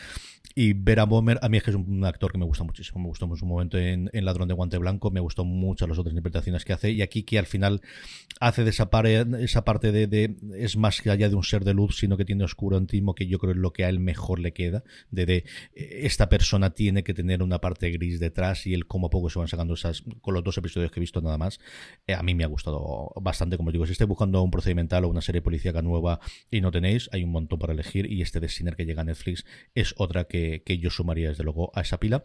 Y 0.55 0.72
ver 0.72 1.01
a 1.01 1.05
Bomer, 1.05 1.38
a 1.42 1.51
mí 1.51 1.59
es 1.59 1.62
que 1.62 1.72
es 1.72 1.76
un 1.76 2.07
actor 2.07 2.32
que 2.32 2.38
me 2.38 2.46
gusta 2.46 2.64
muchísimo. 2.64 3.01
Me 3.01 3.09
gustó 3.09 3.26
en 3.26 3.36
su 3.36 3.44
momento 3.44 3.76
en, 3.76 4.09
en 4.14 4.24
Ladrón 4.24 4.49
de 4.49 4.55
Guante 4.55 4.78
Blanco, 4.78 5.11
me 5.11 5.20
gustó 5.20 5.44
mucho 5.44 5.86
las 5.86 5.99
otras 5.99 6.12
interpretaciones 6.12 6.38
que 6.43 6.72
hace. 6.72 6.91
Y 6.91 7.03
aquí 7.03 7.22
que 7.22 7.39
al 7.39 7.47
final 7.47 7.80
hace 8.41 8.64
de 8.64 8.70
esa, 8.70 8.91
parte 8.91 9.93
de, 9.93 10.07
de, 10.07 10.36
es 10.57 10.76
más 10.76 11.01
que 11.01 11.11
allá 11.11 11.28
de 11.28 11.34
un 11.34 11.43
ser 11.43 11.64
de 11.64 11.74
luz, 11.74 11.99
sino 11.99 12.16
que 12.16 12.24
tiene 12.24 12.45
oscuro 12.45 12.76
antimo, 12.76 13.14
que 13.14 13.26
yo 13.26 13.39
creo 13.39 13.53
es 13.53 13.59
lo 13.59 13.72
que 13.72 13.84
a 13.84 13.89
él 13.89 13.99
mejor 13.99 14.39
le 14.39 14.53
queda. 14.53 14.84
De, 15.11 15.26
de 15.26 15.45
esta 15.74 16.28
persona 16.28 16.70
tiene 16.70 17.03
que 17.03 17.14
tener 17.14 17.43
una 17.43 17.61
parte 17.61 17.91
gris 17.91 18.20
detrás 18.20 18.66
y 18.66 18.74
él 18.74 18.86
como 18.86 19.11
poco 19.11 19.30
se 19.30 19.39
van 19.39 19.49
sacando 19.49 19.74
esas, 19.74 20.03
con 20.20 20.34
los 20.34 20.45
dos 20.45 20.57
episodios 20.59 20.91
que 20.93 21.01
he 21.01 21.03
visto 21.03 21.20
nada 21.20 21.39
más. 21.39 21.59
Eh, 22.07 22.14
a 22.14 22.22
mí 22.22 22.34
me 22.34 22.45
ha 22.45 22.49
gustado 22.49 23.12
bastante, 23.20 23.57
como 23.57 23.72
digo, 23.72 23.86
si 23.86 23.93
estáis 23.93 24.09
buscando 24.09 24.43
un 24.43 24.51
procedimental 24.51 25.05
o 25.05 25.09
una 25.09 25.20
serie 25.20 25.43
policíaca 25.43 25.82
nueva 25.82 26.20
y 26.51 26.61
no 26.61 26.70
tenéis, 26.70 27.09
hay 27.12 27.24
un 27.24 27.30
montón 27.30 27.59
para 27.59 27.72
elegir 27.72 28.11
y 28.11 28.22
este 28.22 28.41
de 28.41 28.49
Sinner 28.49 28.76
que 28.76 28.84
llega 28.84 29.03
a 29.03 29.05
Netflix 29.05 29.45
es 29.74 29.95
otra 29.97 30.24
que, 30.24 30.62
que, 30.64 30.78
yo 30.78 30.91
sumaría 30.91 31.28
desde 31.28 31.45
luego 31.45 31.72
a 31.74 31.80
esa 31.80 31.99
pila. 31.99 32.22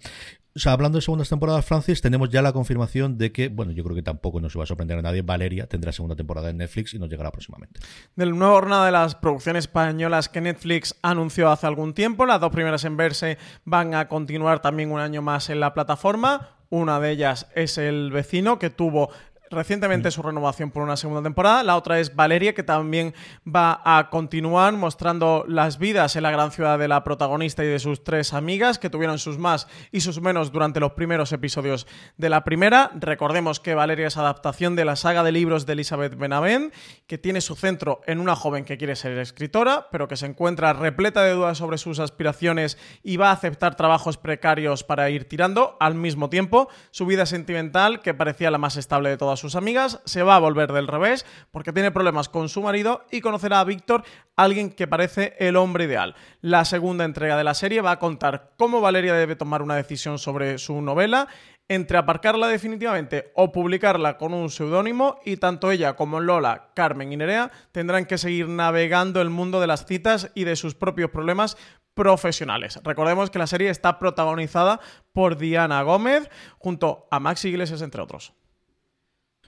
Hablando 0.66 1.00
de 1.00 1.02
segundas 1.02 1.30
temporadas, 1.30 1.66
Francis, 1.66 2.00
tenemos 2.02 2.30
ya 2.30 2.44
la 2.44 2.54
confirmación 2.54 3.18
de 3.18 3.32
que, 3.32 3.50
bueno, 3.50 3.72
yo 3.72 3.84
creo 3.84 3.96
que 3.96 4.04
tampoco 4.04 4.40
nos 4.40 4.56
va 4.56 4.64
a 4.64 4.66
sorprender 4.68 5.00
a 5.00 5.02
nadie, 5.02 5.24
Valeria 5.24 5.66
tendrá 5.66 5.92
segunda 5.92 6.16
temporada 6.16 6.52
en 6.52 6.58
Netflix 6.58 6.94
y 6.94 7.00
nos 7.00 7.10
llegará 7.10 7.32
próximamente. 7.32 7.80
Del 8.16 8.38
nuevo 8.38 8.54
jornada 8.54 8.86
de 8.86 8.92
las 8.92 9.16
producciones 9.16 9.64
españolas 9.64 10.30
que 10.30 10.42
Netflix 10.42 10.96
anunció 11.02 11.50
hace 11.50 11.66
algún 11.66 11.96
tiempo, 11.96 12.28
las 12.28 12.40
dos 12.40 12.52
primeras 12.52 12.86
en 12.86 12.98
verse 12.98 13.40
van 13.66 13.96
a 13.96 14.08
continuar 14.08 14.62
también 14.62 14.92
un 14.92 15.00
año 15.00 15.24
más 15.24 15.50
en 15.50 15.60
la 15.60 15.74
plataforma. 15.74 16.50
Una 16.70 17.00
de 17.00 17.12
ellas 17.12 17.48
es 17.56 17.80
El 17.80 18.12
vecino, 18.12 18.60
que 18.60 18.70
tuvo 18.70 19.10
recientemente 19.54 20.12
su 20.12 20.22
renovación 20.22 20.72
por 20.72 20.84
una 20.84 20.98
segunda 20.98 21.24
temporada. 21.24 21.64
La 21.64 21.78
otra 21.78 22.00
es 22.00 22.16
Valeria, 22.16 22.54
que 22.54 22.64
también 22.64 23.14
va 23.48 23.82
a 23.86 24.10
continuar 24.10 24.74
mostrando 24.74 25.46
las 25.48 25.78
vidas 25.78 26.16
en 26.16 26.24
la 26.24 26.32
gran 26.32 26.52
ciudad 26.52 26.78
de 26.78 26.88
la 26.88 27.04
protagonista 27.04 27.64
y 27.64 27.68
de 27.68 27.80
sus 27.80 28.04
tres 28.04 28.34
amigas, 28.34 28.80
que 28.80 28.90
tuvieron 28.90 29.20
sus 29.20 29.38
más 29.38 29.68
y 29.92 30.02
sus 30.02 30.20
menos 30.22 30.52
durante 30.52 30.80
los 30.80 30.94
primeros 30.94 31.32
episodios 31.32 31.88
de 32.18 32.30
la 32.30 32.44
primera. 32.44 32.92
Recordemos 32.96 33.60
que 33.60 33.76
Valeria 33.76 34.08
es 34.08 34.18
adaptación 34.18 34.76
de 34.76 34.86
la 34.86 34.96
saga 34.96 35.24
de 35.24 35.32
libros 35.32 35.66
de 35.66 35.74
Elizabeth 35.74 36.18
Benavent, 36.18 36.74
que 37.08 37.18
tiene 37.18 37.42
su 37.42 37.56
centro 37.56 38.02
en 38.08 38.20
una 38.20 38.36
joven 38.36 38.66
que 38.66 38.78
quiere 38.78 38.96
ser 38.96 39.18
escritora, 39.18 39.88
pero 39.92 40.08
que 40.08 40.18
se 40.18 40.26
encuentra 40.26 40.74
repleta 40.74 41.24
de 41.24 41.34
dudas 41.34 41.58
sobre 41.58 41.78
sus 41.78 42.00
aspiraciones 42.00 42.78
y 43.04 43.18
va 43.18 43.30
a 43.30 43.34
aceptar 43.34 43.76
trabajos 43.76 44.18
precarios 44.18 44.84
para 44.84 45.10
ir 45.10 45.28
tirando. 45.28 45.78
Al 45.80 45.96
mismo 45.96 46.30
tiempo, 46.30 46.70
su 46.92 47.06
vida 47.06 47.26
sentimental, 47.26 48.02
que 48.02 48.14
parecía 48.14 48.52
la 48.52 48.58
más 48.58 48.78
estable 48.78 49.10
de 49.10 49.18
todas 49.18 49.43
sus 49.44 49.56
amigas, 49.58 50.00
se 50.06 50.24
va 50.24 50.38
a 50.38 50.40
volver 50.40 50.72
del 50.72 50.88
revés 50.88 51.26
porque 51.52 51.74
tiene 51.74 51.92
problemas 51.92 52.30
con 52.30 52.48
su 52.48 52.62
marido 52.62 53.06
y 53.12 53.20
conocerá 53.20 53.60
a 53.60 53.66
Víctor, 53.66 54.04
alguien 54.38 54.72
que 54.72 54.88
parece 54.88 55.36
el 55.38 55.58
hombre 55.58 55.84
ideal. 55.84 56.16
La 56.40 56.64
segunda 56.64 57.04
entrega 57.04 57.38
de 57.38 57.44
la 57.44 57.54
serie 57.54 57.82
va 57.82 57.92
a 57.92 58.00
contar 58.00 58.54
cómo 58.58 58.80
Valeria 58.80 59.14
debe 59.14 59.36
tomar 59.36 59.62
una 59.62 59.76
decisión 59.76 60.18
sobre 60.18 60.58
su 60.58 60.82
novela 60.82 61.28
entre 61.68 61.98
aparcarla 61.98 62.48
definitivamente 62.48 63.32
o 63.36 63.52
publicarla 63.52 64.18
con 64.18 64.34
un 64.34 64.50
seudónimo 64.50 65.20
y 65.26 65.38
tanto 65.38 65.72
ella 65.72 65.96
como 65.96 66.20
Lola, 66.20 66.72
Carmen 66.74 67.12
y 67.12 67.18
Nerea 67.18 67.52
tendrán 67.72 68.06
que 68.06 68.18
seguir 68.18 68.48
navegando 68.48 69.22
el 69.22 69.30
mundo 69.30 69.60
de 69.60 69.68
las 69.68 69.86
citas 69.86 70.32
y 70.36 70.46
de 70.46 70.56
sus 70.56 70.76
propios 70.76 71.10
problemas 71.12 71.58
profesionales. 71.94 72.80
Recordemos 72.84 73.30
que 73.30 73.40
la 73.40 73.48
serie 73.48 73.70
está 73.70 74.00
protagonizada 74.00 74.80
por 75.12 75.38
Diana 75.38 75.82
Gómez 75.84 76.30
junto 76.58 77.08
a 77.12 77.20
Max 77.20 77.46
Iglesias 77.46 77.82
entre 77.82 78.02
otros. 78.02 78.34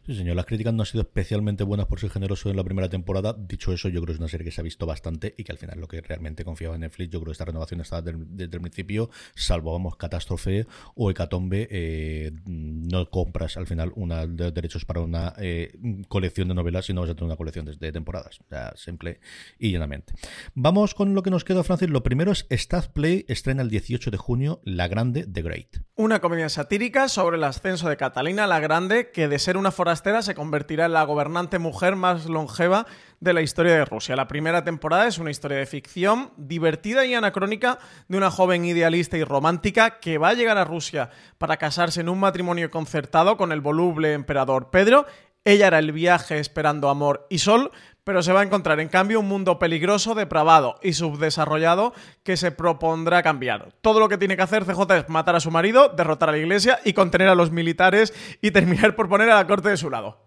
Sí, 0.06 0.14
señor, 0.14 0.36
las 0.36 0.46
críticas 0.46 0.72
no 0.72 0.84
han 0.84 0.86
sido 0.86 1.02
especialmente 1.02 1.64
buenas 1.64 1.88
por 1.88 2.00
ser 2.00 2.12
generoso 2.12 2.52
en 2.52 2.58
la 2.58 2.64
primera 2.64 2.88
temporada. 2.90 3.34
Dicho 3.36 3.74
eso, 3.74 3.90
yo 3.90 4.02
creo 4.02 4.06
que 4.06 4.12
es 4.14 4.20
una 4.20 4.28
serie 4.28 4.46
que 4.46 4.52
se 4.52 4.62
ha 4.62 4.64
visto 4.64 4.86
bastante 4.86 5.34
y 5.36 5.44
que 5.44 5.52
al 5.52 5.58
final 5.58 5.80
lo 5.80 5.88
que 5.88 6.00
realmente 6.00 6.46
confiaba 6.46 6.76
en 6.76 6.82
Netflix, 6.82 7.10
yo 7.10 7.20
creo 7.22 7.32
que 7.32 7.32
esta 7.32 7.46
renovación 7.46 7.82
estaba 7.82 8.04
desde, 8.04 8.44
el 8.44 8.62
principio, 8.62 9.10
salvo, 9.34 9.74
vamos, 9.74 9.96
catástrofe 9.96 10.68
o 10.94 11.10
hecatombe, 11.10 11.68
eh, 11.72 12.32
no 12.46 13.10
compras 13.10 13.58
al 13.58 13.66
final 13.66 13.94
una 13.96 14.28
de 14.28 14.52
derechos 14.52 14.86
para 14.86 15.00
una 15.00 15.34
eh, 15.40 15.76
colección 16.08 16.50
de 16.50 16.54
novelas, 16.54 16.86
sino 16.86 17.02
vas 17.02 17.10
a 17.10 17.16
tener 17.16 17.26
una 17.26 17.38
colección 17.38 17.66
de, 17.66 17.92
temporadas. 17.92 18.42
O 18.42 18.78
simple 18.78 19.20
y 19.58 19.72
llanamente. 19.72 20.14
Vamos 20.54 20.94
con 20.94 21.16
lo 21.16 21.24
que 21.24 21.32
nos 21.32 21.44
queda, 21.44 21.64
Francis. 21.64 21.90
Lo 21.90 22.04
primero 22.04 22.32
es 22.32 22.46
Staff 22.52 22.90
Play, 22.90 23.26
estrena 23.28 23.64
el 23.64 23.72
18 23.72 24.12
de 24.12 24.18
junio, 24.18 24.62
La 24.66 24.88
Grande, 24.88 25.26
The 25.26 25.42
Great. 25.42 25.78
Una 25.96 26.22
comedia 26.22 26.50
satírica 26.50 27.10
sobre 27.10 27.38
el 27.38 27.44
ascenso 27.44 27.90
de 27.90 27.98
Catalina 27.98 28.46
la 28.46 28.60
Grande, 28.60 29.10
que 29.10 29.28
de 29.28 29.40
ser 29.40 29.58
una 29.58 29.72
forastera 29.72 29.95
se 29.96 30.36
convertirá 30.36 30.86
en 30.86 30.94
la 30.94 31.04
gobernante 31.04 31.60
mujer 31.60 31.96
más 31.96 32.26
longeva 32.26 32.86
de 33.20 33.34
la 33.34 33.42
historia 33.42 33.74
de 33.74 33.86
Rusia. 33.86 34.16
La 34.16 34.28
primera 34.28 34.64
temporada 34.64 35.08
es 35.08 35.18
una 35.18 35.32
historia 35.32 35.58
de 35.58 35.66
ficción 35.66 36.32
divertida 36.38 37.06
y 37.06 37.14
anacrónica 37.14 37.80
de 38.08 38.18
una 38.18 38.30
joven 38.30 38.66
idealista 38.66 39.18
y 39.18 39.24
romántica 39.24 40.00
que 40.00 40.18
va 40.18 40.30
a 40.30 40.34
llegar 40.34 40.58
a 40.58 40.66
Rusia 40.66 41.10
para 41.38 41.58
casarse 41.58 42.02
en 42.02 42.10
un 42.10 42.20
matrimonio 42.20 42.70
concertado 42.70 43.38
con 43.38 43.52
el 43.52 43.62
voluble 43.62 44.14
emperador 44.14 44.70
Pedro. 44.70 45.06
Ella 45.44 45.68
era 45.68 45.80
el 45.80 45.92
viaje 45.92 46.40
esperando 46.40 46.90
amor 46.90 47.28
y 47.30 47.40
sol, 47.40 47.72
pero 48.06 48.24
se 48.24 48.32
va 48.32 48.40
a 48.42 48.44
encontrar 48.44 48.80
en 48.80 48.88
cambio 48.88 49.20
un 49.20 49.28
mundo 49.28 49.60
peligroso, 49.60 50.16
depravado 50.16 50.80
y 50.82 50.94
subdesarrollado 50.94 51.94
que 52.24 52.38
se 52.38 52.52
propondrá 52.52 53.22
cambiar. 53.24 53.74
Todo 53.82 54.00
lo 54.00 54.08
que 54.08 54.18
tiene 54.18 54.38
que 54.38 54.44
hacer 54.44 54.64
CJ 54.64 54.96
es 54.96 55.10
matar 55.10 55.36
a 55.36 55.42
su 55.42 55.52
marido, 55.52 55.90
derrotar 55.90 56.30
a 56.30 56.32
la 56.32 56.38
iglesia 56.38 56.80
y 56.86 56.94
contener 56.94 57.28
a 57.28 57.36
los 57.36 57.52
militares 57.52 58.14
y 58.42 58.52
terminar 58.52 58.96
por 58.96 59.10
poner 59.10 59.30
a 59.30 59.36
la 59.36 59.48
corte 59.48 59.70
de 59.70 59.78
su 59.78 59.90
lado. 59.90 60.20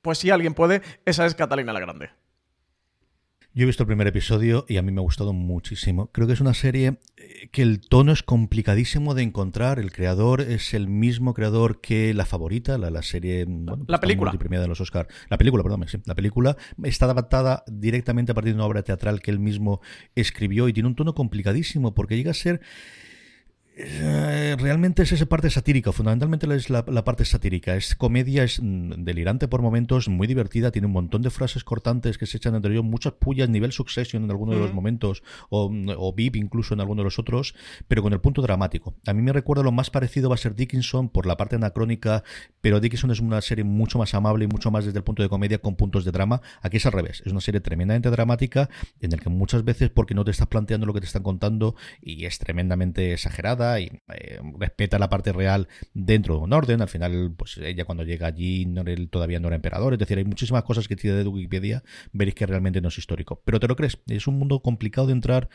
Pues 0.00 0.18
si 0.18 0.30
alguien 0.30 0.54
puede, 0.54 0.80
esa 1.04 1.26
es 1.26 1.34
Catalina 1.34 1.72
la 1.72 1.80
Grande. 1.80 2.23
Yo 3.56 3.62
he 3.62 3.66
visto 3.66 3.84
el 3.84 3.86
primer 3.86 4.08
episodio 4.08 4.66
y 4.68 4.78
a 4.78 4.82
mí 4.82 4.90
me 4.90 5.00
ha 5.00 5.04
gustado 5.04 5.32
muchísimo. 5.32 6.08
Creo 6.08 6.26
que 6.26 6.32
es 6.32 6.40
una 6.40 6.54
serie 6.54 6.98
eh, 7.16 7.48
que 7.52 7.62
el 7.62 7.80
tono 7.80 8.10
es 8.10 8.24
complicadísimo 8.24 9.14
de 9.14 9.22
encontrar. 9.22 9.78
El 9.78 9.92
creador 9.92 10.40
es 10.40 10.74
el 10.74 10.88
mismo 10.88 11.34
creador 11.34 11.80
que 11.80 12.12
La 12.14 12.26
Favorita, 12.26 12.78
la, 12.78 13.02
serie. 13.02 13.44
Bueno, 13.44 13.84
la 13.86 14.00
película. 14.00 14.32
de 14.32 14.66
los 14.66 14.80
Oscar. 14.80 15.06
La 15.28 15.38
película, 15.38 15.62
perdón, 15.62 15.86
sí. 15.86 15.98
La 16.04 16.16
película 16.16 16.56
está 16.82 17.04
adaptada 17.04 17.62
directamente 17.68 18.32
a 18.32 18.34
partir 18.34 18.54
de 18.54 18.56
una 18.56 18.66
obra 18.66 18.82
teatral 18.82 19.20
que 19.20 19.30
él 19.30 19.38
mismo 19.38 19.80
escribió 20.16 20.66
y 20.66 20.72
tiene 20.72 20.88
un 20.88 20.96
tono 20.96 21.14
complicadísimo 21.14 21.94
porque 21.94 22.16
llega 22.16 22.32
a 22.32 22.34
ser 22.34 22.60
realmente 23.76 25.02
es 25.02 25.10
esa 25.10 25.26
parte 25.26 25.50
satírica, 25.50 25.90
fundamentalmente 25.90 26.46
es 26.54 26.70
la, 26.70 26.84
parte 26.84 27.24
satírica. 27.24 27.74
Es 27.74 27.96
comedia, 27.96 28.44
es 28.44 28.60
mm, 28.62 29.04
delirante 29.04 29.48
por 29.48 29.62
momentos, 29.62 30.08
muy 30.08 30.28
divertida, 30.28 30.70
tiene 30.70 30.86
un 30.86 30.92
montón 30.92 31.22
de 31.22 31.30
frases 31.30 31.64
cortantes 31.64 32.16
que 32.16 32.26
se 32.26 32.36
echan 32.36 32.54
entre 32.54 32.72
ellos, 32.72 32.84
muchas 32.84 33.14
pullas, 33.14 33.48
nivel 33.48 33.72
Succession 33.72 34.24
en 34.24 34.30
algunos 34.30 34.54
de 34.54 34.60
los 34.60 34.72
momentos, 34.72 35.24
o, 35.50 35.72
o 35.96 36.12
VIP 36.12 36.36
incluso 36.36 36.74
en 36.74 36.80
alguno 36.80 37.00
de 37.00 37.04
los 37.04 37.18
otros, 37.18 37.54
pero 37.88 38.02
con 38.02 38.12
el 38.12 38.20
punto 38.20 38.42
dramático. 38.42 38.94
A 39.06 39.12
mí 39.12 39.22
me 39.22 39.32
recuerda 39.32 39.64
lo 39.64 39.72
más 39.72 39.90
parecido 39.90 40.28
va 40.28 40.36
a 40.36 40.38
ser 40.38 40.54
Dickinson 40.54 41.08
por 41.08 41.26
la 41.26 41.36
parte 41.36 41.56
anacrónica, 41.56 42.22
pero 42.60 42.78
Dickinson 42.78 43.10
es 43.10 43.18
una 43.18 43.40
serie 43.40 43.64
mucho 43.64 43.98
más 43.98 44.14
amable 44.14 44.44
y 44.44 44.48
mucho 44.48 44.70
más 44.70 44.84
desde 44.84 44.98
el 44.98 45.04
punto 45.04 45.22
de 45.22 45.28
comedia 45.28 45.58
con 45.58 45.74
puntos 45.74 46.04
de 46.04 46.12
drama. 46.12 46.40
Aquí 46.62 46.76
es 46.76 46.86
al 46.86 46.92
revés, 46.92 47.22
es 47.24 47.32
una 47.32 47.40
serie 47.40 47.60
tremendamente 47.60 48.10
dramática 48.10 48.68
en 49.00 49.12
el 49.12 49.20
que 49.20 49.30
muchas 49.30 49.64
veces 49.64 49.90
porque 49.90 50.14
no 50.14 50.24
te 50.24 50.30
estás 50.30 50.46
planteando 50.46 50.86
lo 50.86 50.94
que 50.94 51.00
te 51.00 51.06
están 51.06 51.24
contando 51.24 51.74
y 52.00 52.24
es 52.26 52.38
tremendamente 52.38 53.12
exagerada 53.12 53.63
y 53.80 53.90
eh, 54.14 54.40
respeta 54.58 54.98
la 54.98 55.08
parte 55.08 55.32
real 55.32 55.68
dentro 55.92 56.36
de 56.36 56.40
un 56.42 56.52
orden. 56.52 56.82
Al 56.82 56.88
final, 56.88 57.34
pues 57.36 57.58
ella 57.58 57.84
cuando 57.84 58.04
llega 58.04 58.26
allí 58.26 58.66
todavía 59.10 59.40
no 59.40 59.48
era 59.48 59.56
emperador. 59.56 59.92
Es 59.92 59.98
decir, 59.98 60.18
hay 60.18 60.24
muchísimas 60.24 60.64
cosas 60.64 60.88
que 60.88 60.96
tiene 60.96 61.16
de 61.16 61.28
Wikipedia, 61.28 61.82
veréis 62.12 62.34
que 62.34 62.46
realmente 62.46 62.80
no 62.80 62.88
es 62.88 62.98
histórico. 62.98 63.42
Pero 63.44 63.60
te 63.60 63.68
lo 63.68 63.76
crees, 63.76 63.98
es 64.06 64.26
un 64.26 64.38
mundo 64.38 64.60
complicado 64.60 65.06
de 65.06 65.14
entrar 65.14 65.48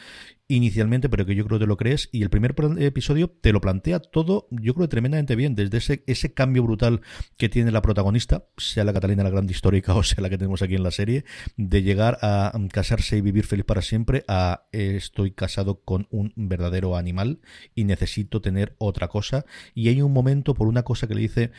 inicialmente, 0.48 1.10
pero 1.10 1.26
que 1.26 1.36
yo 1.36 1.46
creo 1.46 1.60
que 1.60 1.66
te 1.66 1.68
lo 1.68 1.78
crees. 1.78 2.10
Y 2.12 2.24
el 2.24 2.30
primer 2.30 2.56
episodio 2.80 3.30
te 3.30 3.54
lo 3.54 3.62
plantea 3.62 4.00
todo, 4.00 4.48
yo 4.52 4.74
creo, 4.74 4.90
tremendamente 4.90 5.36
bien. 5.36 5.56
Desde 5.56 5.78
ese, 5.78 6.04
ese 6.08 6.34
cambio 6.34 6.64
brutal 6.64 7.02
que 7.38 7.50
tiene 7.50 7.72
la 7.72 7.82
protagonista, 7.82 8.46
sea 8.58 8.84
la 8.84 8.94
Catalina 8.94 9.24
la 9.24 9.30
Grande 9.30 9.54
Histórica 9.54 9.94
o 9.96 10.04
sea 10.04 10.22
la 10.22 10.30
que 10.30 10.38
tenemos 10.38 10.62
aquí 10.62 10.76
en 10.76 10.84
la 10.84 10.92
serie, 10.92 11.26
de 11.58 11.84
llegar 11.84 12.18
a 12.22 12.52
casarse 12.72 13.18
y 13.18 13.22
vivir 13.22 13.46
feliz 13.46 13.66
para 13.66 13.82
siempre, 13.82 14.24
a 14.28 14.68
estoy 14.72 15.32
casado 15.32 15.82
con 15.84 16.08
un 16.10 16.34
verdadero 16.36 16.96
animal 16.96 17.40
y 17.76 17.84
necesito 17.84 17.99
tener 18.42 18.76
otra 18.78 19.08
cosa. 19.08 19.46
Y 19.74 19.90
hay 19.90 20.02
un 20.02 20.14
momento 20.14 20.54
por 20.54 20.68
una 20.68 20.84
cosa 20.84 21.08
que 21.08 21.16
le 21.16 21.22
dice, 21.22 21.52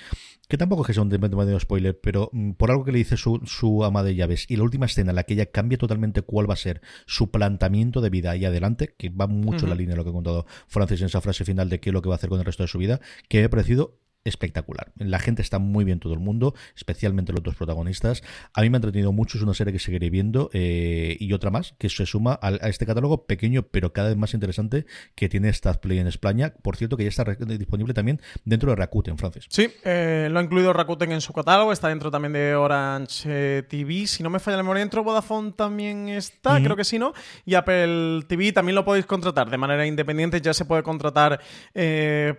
que 0.49 0.59
tampoco 0.59 0.83
es 0.83 0.89
que 0.89 0.95
sea 0.95 1.03
un 1.03 1.09
demasiado 1.09 1.61
spoiler, 1.61 1.99
pero 2.01 2.31
mm, 2.33 2.53
por 2.53 2.71
algo 2.71 2.85
que 2.85 2.93
le 2.93 2.99
dice 2.99 3.17
su, 3.17 3.41
su 3.45 3.85
ama 3.85 4.03
de 4.03 4.15
llaves. 4.15 4.47
Y 4.49 4.57
la 4.57 4.65
última 4.65 4.87
escena 4.87 5.11
en 5.11 5.17
la 5.17 5.23
que 5.23 5.35
ella 5.35 5.47
cambia 5.47 5.79
totalmente 5.79 6.23
cuál 6.23 6.49
va 6.49 6.55
a 6.55 6.57
ser 6.57 6.81
su 7.07 7.31
planteamiento 7.31 8.01
de 8.01 8.11
vida 8.11 8.33
ahí 8.33 8.45
adelante, 8.45 8.95
que 8.97 9.11
va 9.11 9.27
mucho 9.27 9.67
en 9.67 9.71
la 9.71 9.77
línea 9.77 9.95
de 9.95 9.99
lo 9.99 10.05
que 10.05 10.11
ha 10.11 10.15
contado 10.15 10.47
Francis 10.67 11.01
en 11.01 11.07
esa 11.07 11.21
frase 11.21 11.45
final 11.45 11.69
de 11.69 11.81
qué 11.81 11.91
es 11.91 11.95
lo 11.95 12.03
que 12.03 12.09
va 12.09 12.17
a 12.17 12.19
hacer 12.19 12.31
con 12.31 12.39
el 12.39 12.45
resto 12.45 12.63
de 12.63 12.69
su 12.69 12.79
vida, 12.79 13.01
que 13.29 13.39
me 13.39 13.45
ha 13.45 13.51
parecido 13.51 13.99
espectacular. 14.25 14.93
La 14.97 15.19
gente 15.19 15.41
está 15.41 15.59
muy 15.59 15.85
bien 15.85 15.99
todo 15.99 16.13
el 16.13 16.21
mundo, 16.21 16.55
especialmente 16.77 17.33
los 17.33 17.43
dos 17.43 17.57
protagonistas. 17.57 18.23
A 18.53 18.61
mí 18.61 18.71
me 18.71 18.77
ha 18.77 18.79
entretenido 18.79 19.13
mucho, 19.13 19.39
es 19.39 19.45
una 19.45 19.55
serie 19.55 19.73
que 19.73 19.79
seguiré 19.79 20.11
viendo 20.11 20.51
eh, 20.53 21.17
y 21.19 21.33
otra 21.33 21.51
más 21.51 21.75
que 21.79 21.89
se 21.89 22.05
suma 22.05 22.39
a, 22.43 22.51
este 22.69 22.87
catálogo 22.87 23.27
pequeño 23.27 23.63
pero 23.63 23.93
cada 23.93 24.09
vez 24.09 24.19
más 24.19 24.35
interesante 24.35 24.87
que 25.15 25.29
tiene 25.29 25.51
Play 25.81 25.99
en 25.99 26.07
España. 26.07 26.55
Por 26.63 26.77
cierto, 26.77 26.97
que 26.97 27.05
ya 27.05 27.09
está 27.09 27.25
disponible 27.25 27.95
también 27.95 28.21
dentro 28.45 28.71
de 28.71 28.77
Rakuten, 28.77 29.17
Francis. 29.19 29.47
Sí, 29.49 29.69
eh, 29.85 30.29
lo 30.31 30.39
ha 30.39 30.43
incluido 30.43 30.73
Rakuten 30.73 31.13
en 31.13 31.21
su 31.21 31.33
catálogo, 31.33 31.73
está 31.73 31.89
dentro 31.89 32.11
también 32.11 32.33
de 32.33 32.55
Orange 32.55 33.25
eh, 33.27 33.63
TV. 33.63 34.07
Si 34.07 34.23
no 34.23 34.31
me 34.31 34.39
falla 34.39 34.59
la 34.59 34.63
memoria, 34.63 34.81
dentro 34.81 35.03
Vodafone 35.03 35.53
también 35.53 36.09
está, 36.09 36.61
creo 36.63 36.77
que 36.77 36.85
sí, 36.85 36.99
¿no? 36.99 37.13
Y 37.45 37.55
Apple 37.55 38.25
TV 38.27 38.53
también 38.53 38.75
lo 38.75 38.85
podéis 38.85 39.07
contratar 39.07 39.51
de 39.51 39.59
manera 39.59 39.87
independiente, 39.87 40.41
ya 40.41 40.53
se 40.55 40.65
puede 40.65 40.83
contratar 40.83 41.41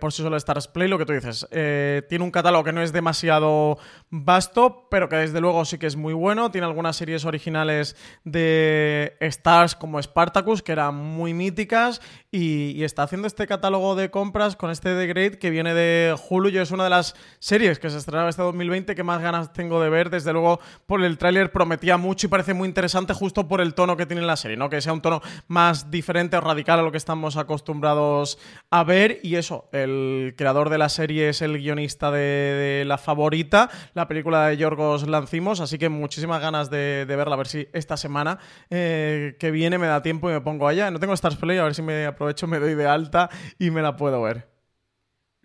por 0.00 0.12
si 0.12 0.22
solo 0.22 0.36
Stars 0.36 0.68
Play, 0.68 0.88
lo 0.88 0.98
que 0.98 1.06
tú 1.06 1.12
dices. 1.12 1.46
Eh, 1.50 1.71
tiene 2.08 2.24
un 2.24 2.30
catálogo 2.30 2.64
que 2.64 2.72
no 2.72 2.82
es 2.82 2.92
demasiado 2.92 3.78
vasto, 4.10 4.86
pero 4.90 5.08
que 5.08 5.16
desde 5.16 5.40
luego 5.40 5.64
sí 5.64 5.78
que 5.78 5.86
es 5.86 5.96
muy 5.96 6.12
bueno. 6.12 6.50
Tiene 6.50 6.66
algunas 6.66 6.96
series 6.96 7.24
originales 7.24 7.96
de 8.24 9.16
Stars 9.20 9.74
como 9.74 10.00
Spartacus, 10.00 10.62
que 10.62 10.72
eran 10.72 10.94
muy 10.94 11.32
míticas, 11.34 12.00
y, 12.30 12.82
está 12.82 13.04
haciendo 13.04 13.26
este 13.26 13.46
catálogo 13.46 13.94
de 13.94 14.10
compras 14.10 14.56
con 14.56 14.70
este 14.70 14.94
The 14.94 15.06
Great 15.06 15.34
que 15.36 15.50
viene 15.50 15.72
de 15.72 16.14
Hulu. 16.28 16.50
Yo 16.50 16.62
es 16.62 16.72
una 16.72 16.84
de 16.84 16.90
las 16.90 17.14
series 17.38 17.78
que 17.78 17.88
se 17.88 17.98
estrenaba 17.98 18.28
este 18.28 18.42
2020 18.42 18.94
que 18.94 19.02
más 19.02 19.22
ganas 19.22 19.52
tengo 19.52 19.80
de 19.80 19.88
ver. 19.88 20.10
Desde 20.10 20.32
luego, 20.32 20.60
por 20.86 21.02
el 21.02 21.16
tráiler 21.16 21.52
prometía 21.52 21.96
mucho 21.96 22.26
y 22.26 22.30
parece 22.30 22.54
muy 22.54 22.68
interesante 22.68 23.14
justo 23.14 23.48
por 23.48 23.60
el 23.60 23.74
tono 23.74 23.96
que 23.96 24.04
tiene 24.04 24.22
la 24.22 24.36
serie, 24.36 24.56
¿no? 24.56 24.68
Que 24.68 24.80
sea 24.80 24.92
un 24.92 25.00
tono 25.00 25.22
más 25.46 25.90
diferente 25.90 26.36
o 26.36 26.40
radical 26.40 26.80
a 26.80 26.82
lo 26.82 26.90
que 26.90 26.98
estamos 26.98 27.36
acostumbrados 27.36 28.38
a 28.70 28.84
ver. 28.84 29.20
Y 29.22 29.36
eso, 29.36 29.68
el 29.72 30.34
creador 30.36 30.68
de 30.68 30.78
la 30.78 30.88
serie 30.88 31.28
es 31.28 31.40
el 31.40 31.61
guionista 31.62 32.10
de, 32.10 32.84
La 32.86 32.98
Favorita, 32.98 33.70
la 33.94 34.08
película 34.08 34.48
de 34.48 34.56
Yorgos 34.56 35.08
Lancimos, 35.08 35.60
así 35.60 35.78
que 35.78 35.88
muchísimas 35.88 36.40
ganas 36.40 36.70
de, 36.70 37.04
verla, 37.08 37.34
a 37.34 37.38
ver 37.38 37.46
si 37.46 37.68
esta 37.72 37.96
semana 37.96 38.38
eh, 38.70 39.36
que 39.38 39.50
viene 39.50 39.78
me 39.78 39.86
da 39.86 40.02
tiempo 40.02 40.30
y 40.30 40.34
me 40.34 40.40
pongo 40.40 40.68
allá. 40.68 40.90
No 40.90 41.00
tengo 41.00 41.14
Stars 41.14 41.36
Play, 41.36 41.58
a 41.58 41.64
ver 41.64 41.74
si 41.74 41.82
me 41.82 42.06
aprovecho, 42.06 42.46
me 42.46 42.58
doy 42.58 42.74
de 42.74 42.86
alta 42.86 43.30
y 43.58 43.70
me 43.70 43.82
la 43.82 43.96
puedo 43.96 44.20
ver. 44.22 44.51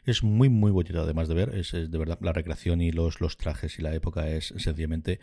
Es 0.08 0.24
muy, 0.24 0.48
muy 0.48 0.72
bonito 0.72 1.02
además 1.02 1.28
de 1.28 1.36
ver. 1.36 1.54
Es, 1.54 1.74
de 1.74 1.98
verdad, 1.98 2.18
la 2.22 2.32
recreación 2.32 2.80
y 2.80 2.94
los, 2.94 3.20
los 3.20 3.36
trajes 3.36 3.78
y 3.78 3.82
la 3.82 3.94
época 3.94 4.30
es 4.30 4.54
sencillamente 4.56 5.20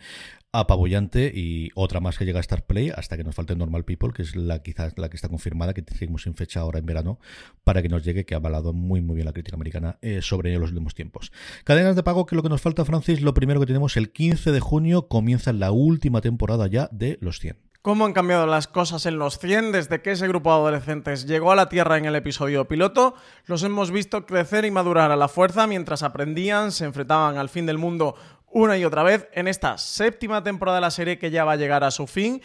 apabullante. 0.51 1.31
Y 1.33 1.71
otra 1.73 1.99
más 1.99 2.19
que 2.19 2.25
llega 2.25 2.37
a 2.37 2.41
Star 2.41 2.67
Play 2.67 2.91
hasta 2.95 3.17
que 3.17 3.23
nos 3.23 3.33
falte 3.33 3.55
Normal 3.55 3.83
People, 3.83 4.13
que 4.13 4.21
es 4.21 4.35
la 4.35 4.61
quizás 4.61 4.93
la 4.97 5.09
que 5.09 5.15
está 5.15 5.27
confirmada, 5.27 5.73
que 5.73 5.81
tenemos 5.81 6.21
sin 6.21 6.35
fecha 6.35 6.59
ahora 6.59 6.77
en 6.77 6.85
verano, 6.85 7.19
para 7.63 7.81
que 7.81 7.89
nos 7.89 8.03
llegue, 8.03 8.25
que 8.25 8.35
ha 8.35 8.37
avalado 8.37 8.73
muy, 8.73 9.01
muy 9.01 9.15
bien 9.15 9.25
la 9.25 9.33
crítica 9.33 9.55
americana 9.55 9.97
eh, 10.03 10.21
sobre 10.21 10.55
los 10.59 10.69
últimos 10.69 10.93
tiempos. 10.93 11.31
Cadenas 11.63 11.95
de 11.95 12.03
pago, 12.03 12.27
que 12.27 12.35
lo 12.35 12.43
que 12.43 12.49
nos 12.49 12.61
falta, 12.61 12.85
Francis, 12.85 13.21
lo 13.21 13.33
primero 13.33 13.59
que 13.59 13.65
tenemos 13.65 13.97
el 13.97 14.11
15 14.11 14.51
de 14.51 14.59
junio 14.59 15.07
comienza 15.07 15.51
la 15.51 15.71
última 15.71 16.21
temporada 16.21 16.67
ya 16.67 16.89
de 16.91 17.17
Los 17.21 17.39
100 17.39 17.64
cómo 17.85 18.05
han 18.05 18.13
cambiado 18.13 18.47
las 18.47 18.67
cosas 18.67 19.05
en 19.05 19.19
los 19.19 19.37
100 19.37 19.71
desde 19.71 20.01
que 20.01 20.09
ese 20.09 20.27
grupo 20.27 20.49
de 20.49 20.55
adolescentes 20.55 21.27
llegó 21.27 21.51
a 21.51 21.55
la 21.55 21.69
Tierra 21.69 21.99
en 21.99 22.05
el 22.05 22.15
episodio 22.15 22.67
piloto. 22.67 23.13
Los 23.45 23.61
hemos 23.61 23.91
visto 23.91 24.25
crecer 24.25 24.65
y 24.65 24.71
madurar 24.71 25.11
a 25.11 25.15
la 25.15 25.27
fuerza 25.27 25.67
mientras 25.67 26.01
aprendían, 26.01 26.71
se 26.71 26.85
enfrentaban 26.85 27.37
al 27.37 27.47
fin 27.47 27.67
del 27.67 27.77
mundo 27.77 28.15
una 28.49 28.75
y 28.75 28.85
otra 28.85 29.03
vez 29.03 29.27
en 29.33 29.47
esta 29.47 29.77
séptima 29.77 30.41
temporada 30.41 30.77
de 30.77 30.81
la 30.81 30.89
serie 30.89 31.19
que 31.19 31.29
ya 31.29 31.45
va 31.45 31.51
a 31.51 31.57
llegar 31.57 31.83
a 31.83 31.91
su 31.91 32.07
fin 32.07 32.41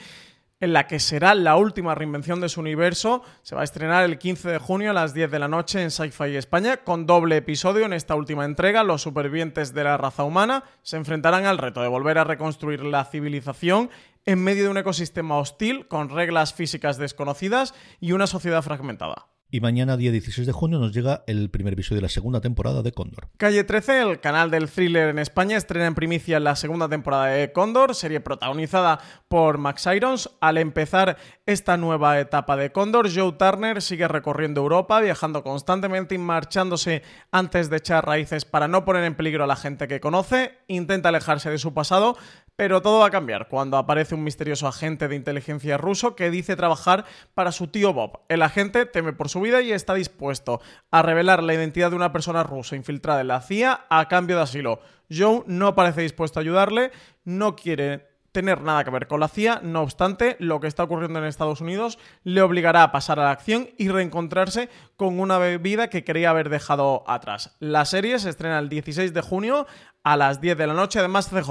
en 0.61 0.75
la 0.75 0.87
que 0.87 1.01
será 1.01 1.35
la 1.35 1.57
última 1.57 1.95
reinvención 1.95 2.41
de 2.41 2.51
su 2.51 2.61
universo. 2.61 3.23
Se 3.43 3.55
va 3.55 3.63
a 3.63 3.65
estrenar 3.65 4.05
el 4.05 4.19
15 4.19 4.51
de 4.51 4.59
junio 4.59 4.91
a 4.91 4.95
las 4.95 5.15
10 5.15 5.31
de 5.31 5.39
la 5.39 5.49
noche 5.49 5.83
en 5.83 5.91
Sci-Fi 5.91 6.37
España, 6.37 6.77
con 6.79 7.07
doble 7.07 7.39
episodio 7.39 7.87
en 7.87 7.95
esta 7.95 8.15
última 8.15 8.45
entrega. 8.45 8.85
Los 8.85 9.01
supervivientes 9.01 9.73
de 9.73 9.85
la 9.85 9.97
raza 9.97 10.23
humana 10.23 10.65
se 10.83 10.99
enfrentarán 10.99 11.47
al 11.47 11.57
reto 11.57 11.81
de 11.81 11.89
volver 11.89 12.19
a 12.19 12.25
reconstruir 12.25 12.85
la 12.85 13.07
civilización 13.07 13.89
en 14.27 14.43
medio 14.43 14.65
de 14.65 14.71
un 14.71 14.79
ecosistema 14.79 15.39
hostil, 15.39 15.89
con 15.89 16.09
reglas 16.09 16.55
físicas 16.55 16.99
desconocidas 16.99 17.75
y 18.01 18.13
una 18.13 18.27
sociedad 18.27 18.63
fragmentada. 18.63 19.27
Y 19.53 19.61
mañana, 19.61 19.97
día 19.97 20.13
16 20.13 20.47
de 20.47 20.53
junio, 20.53 20.79
nos 20.79 20.93
llega 20.93 21.25
el 21.27 21.51
primer 21.51 21.73
episodio 21.73 21.97
de 21.97 22.03
la 22.03 22.09
segunda 22.09 22.41
temporada 22.41 22.83
de 22.83 22.93
Cóndor. 22.93 23.31
Calle 23.37 23.65
13, 23.65 24.01
el 24.03 24.21
canal 24.21 24.49
del 24.49 24.71
thriller 24.71 25.09
en 25.09 25.19
España, 25.19 25.57
estrena 25.57 25.87
en 25.87 25.97
primicia 25.97 26.39
la 26.39 26.55
segunda 26.55 26.89
temporada 26.89 27.27
de 27.27 27.51
Cóndor, 27.51 27.97
serie 27.97 28.21
protagonizada 28.21 29.01
por 29.27 29.59
Max 29.59 29.89
Irons. 29.93 30.31
Al 30.41 30.57
empezar 30.57 31.17
esta 31.47 31.77
nueva 31.77 32.21
etapa 32.21 32.57
de 32.57 32.71
Cóndor, 32.71 33.13
Joe 33.13 33.33
Turner 33.33 33.83
sigue 33.83 34.07
recorriendo 34.07 34.61
Europa, 34.61 35.01
viajando 35.01 35.43
constantemente 35.43 36.15
y 36.15 36.19
marchándose 36.19 37.03
antes 37.33 37.71
de 37.71 37.79
echar 37.79 38.07
raíces 38.07 38.45
para 38.45 38.69
no 38.69 38.85
poner 38.85 39.03
en 39.03 39.17
peligro 39.17 39.43
a 39.43 39.49
la 39.49 39.57
gente 39.57 39.89
que 39.89 39.99
conoce. 39.99 40.59
Intenta 40.69 41.09
alejarse 41.09 41.51
de 41.51 41.59
su 41.59 41.75
pasado, 41.75 42.17
pero 42.61 42.83
todo 42.83 42.99
va 42.99 43.07
a 43.07 43.11
cambiar 43.11 43.49
cuando 43.49 43.79
aparece 43.79 44.15
un 44.15 44.23
misterioso 44.23 44.69
agente 44.69 45.09
de 45.09 45.17
inteligencia 45.17 45.79
ruso 45.79 46.15
que 46.15 46.31
dice 46.31 46.57
trabajar 46.57 47.07
para 47.33 47.53
su 47.53 47.69
tío 47.69 47.95
Bob. 47.95 48.21
El 48.29 48.43
agente 48.43 48.85
teme 48.85 49.15
por 49.15 49.31
su 49.31 49.41
vida 49.41 49.63
y 49.63 49.73
está 49.73 49.95
dispuesto 49.95 50.61
a 50.91 51.01
revelar 51.01 51.43
la 51.43 51.55
identidad 51.55 51.89
de 51.89 51.97
una 51.97 52.13
persona 52.13 52.43
rusa 52.43 52.77
infiltrada 52.77 53.23
en 53.23 53.29
la 53.29 53.41
CIA 53.41 53.87
a 53.89 54.09
cambio 54.09 54.37
de 54.37 54.43
asilo. 54.43 54.81
Joe 55.11 55.43
no 55.47 55.75
parece 55.75 56.03
dispuesto 56.03 56.39
a 56.39 56.43
ayudarle, 56.43 56.91
no 57.25 57.57
quiere 57.57 58.11
tener 58.33 58.63
nada 58.63 58.85
que 58.85 58.91
ver 58.91 59.07
con 59.07 59.21
la 59.21 59.29
CIA, 59.29 59.61
no 59.63 59.83
obstante, 59.83 60.37
lo 60.39 60.61
que 60.61 60.69
está 60.69 60.85
ocurriendo 60.85 61.19
en 61.19 61.25
Estados 61.25 61.61
Unidos 61.61 61.99
le 62.23 62.43
obligará 62.43 62.83
a 62.83 62.93
pasar 62.93 63.19
a 63.19 63.25
la 63.25 63.31
acción 63.33 63.71
y 63.77 63.89
reencontrarse 63.89 64.69
con 64.97 65.19
una 65.19 65.39
vida 65.39 65.89
que 65.89 66.05
quería 66.05 66.31
haber 66.31 66.49
dejado 66.49 67.05
atrás. 67.07 67.57
La 67.59 67.85
serie 67.85 68.19
se 68.19 68.31
estrena 68.31 68.59
el 68.59 68.69
16 68.69 69.13
de 69.13 69.21
junio 69.21 69.67
a 70.03 70.17
las 70.17 70.41
10 70.41 70.57
de 70.57 70.67
la 70.67 70.75
noche. 70.75 70.99
Además, 70.99 71.29
CJ, 71.29 71.51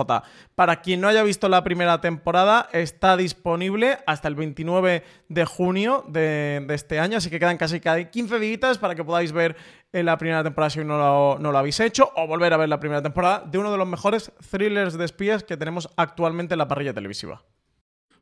para 0.56 0.82
quien 0.82 1.02
no 1.02 1.08
haya 1.08 1.24
visto 1.24 1.50
la 1.50 1.64
primera 1.64 2.02
temporada, 2.02 2.70
está 2.72 3.18
disponible 3.18 4.00
hasta 4.08 4.28
el 4.28 4.36
29 4.36 5.04
de 5.28 5.46
junio 5.46 6.04
de, 6.08 6.66
este 6.70 7.00
año, 7.00 7.18
así 7.18 7.30
que 7.30 7.40
quedan 7.40 7.58
casi 7.58 7.80
15 7.80 8.40
días 8.40 8.78
para 8.78 8.96
que 8.96 9.04
podáis 9.04 9.32
ver 9.32 9.56
en 9.92 10.06
la 10.06 10.18
primera 10.18 10.44
temporada 10.44 10.70
si 10.70 10.80
no 10.80 10.98
lo, 10.98 11.40
no 11.40 11.52
lo 11.52 11.58
habéis 11.58 11.80
hecho, 11.80 12.12
o 12.16 12.28
volver 12.28 12.54
a 12.54 12.58
ver 12.58 12.70
la 12.70 12.80
primera 12.80 13.02
temporada 13.02 13.44
de 13.46 13.58
uno 13.58 13.72
de 13.72 13.78
los 13.78 13.88
mejores 13.88 14.32
thrillers 14.50 14.98
de 14.98 15.06
espías 15.06 15.44
que 15.44 15.58
tenemos 15.58 15.90
actualmente 15.96 16.54
en 16.54 16.60
la 16.60 16.68
parrilla 16.68 16.94
televisiva. 16.94 17.44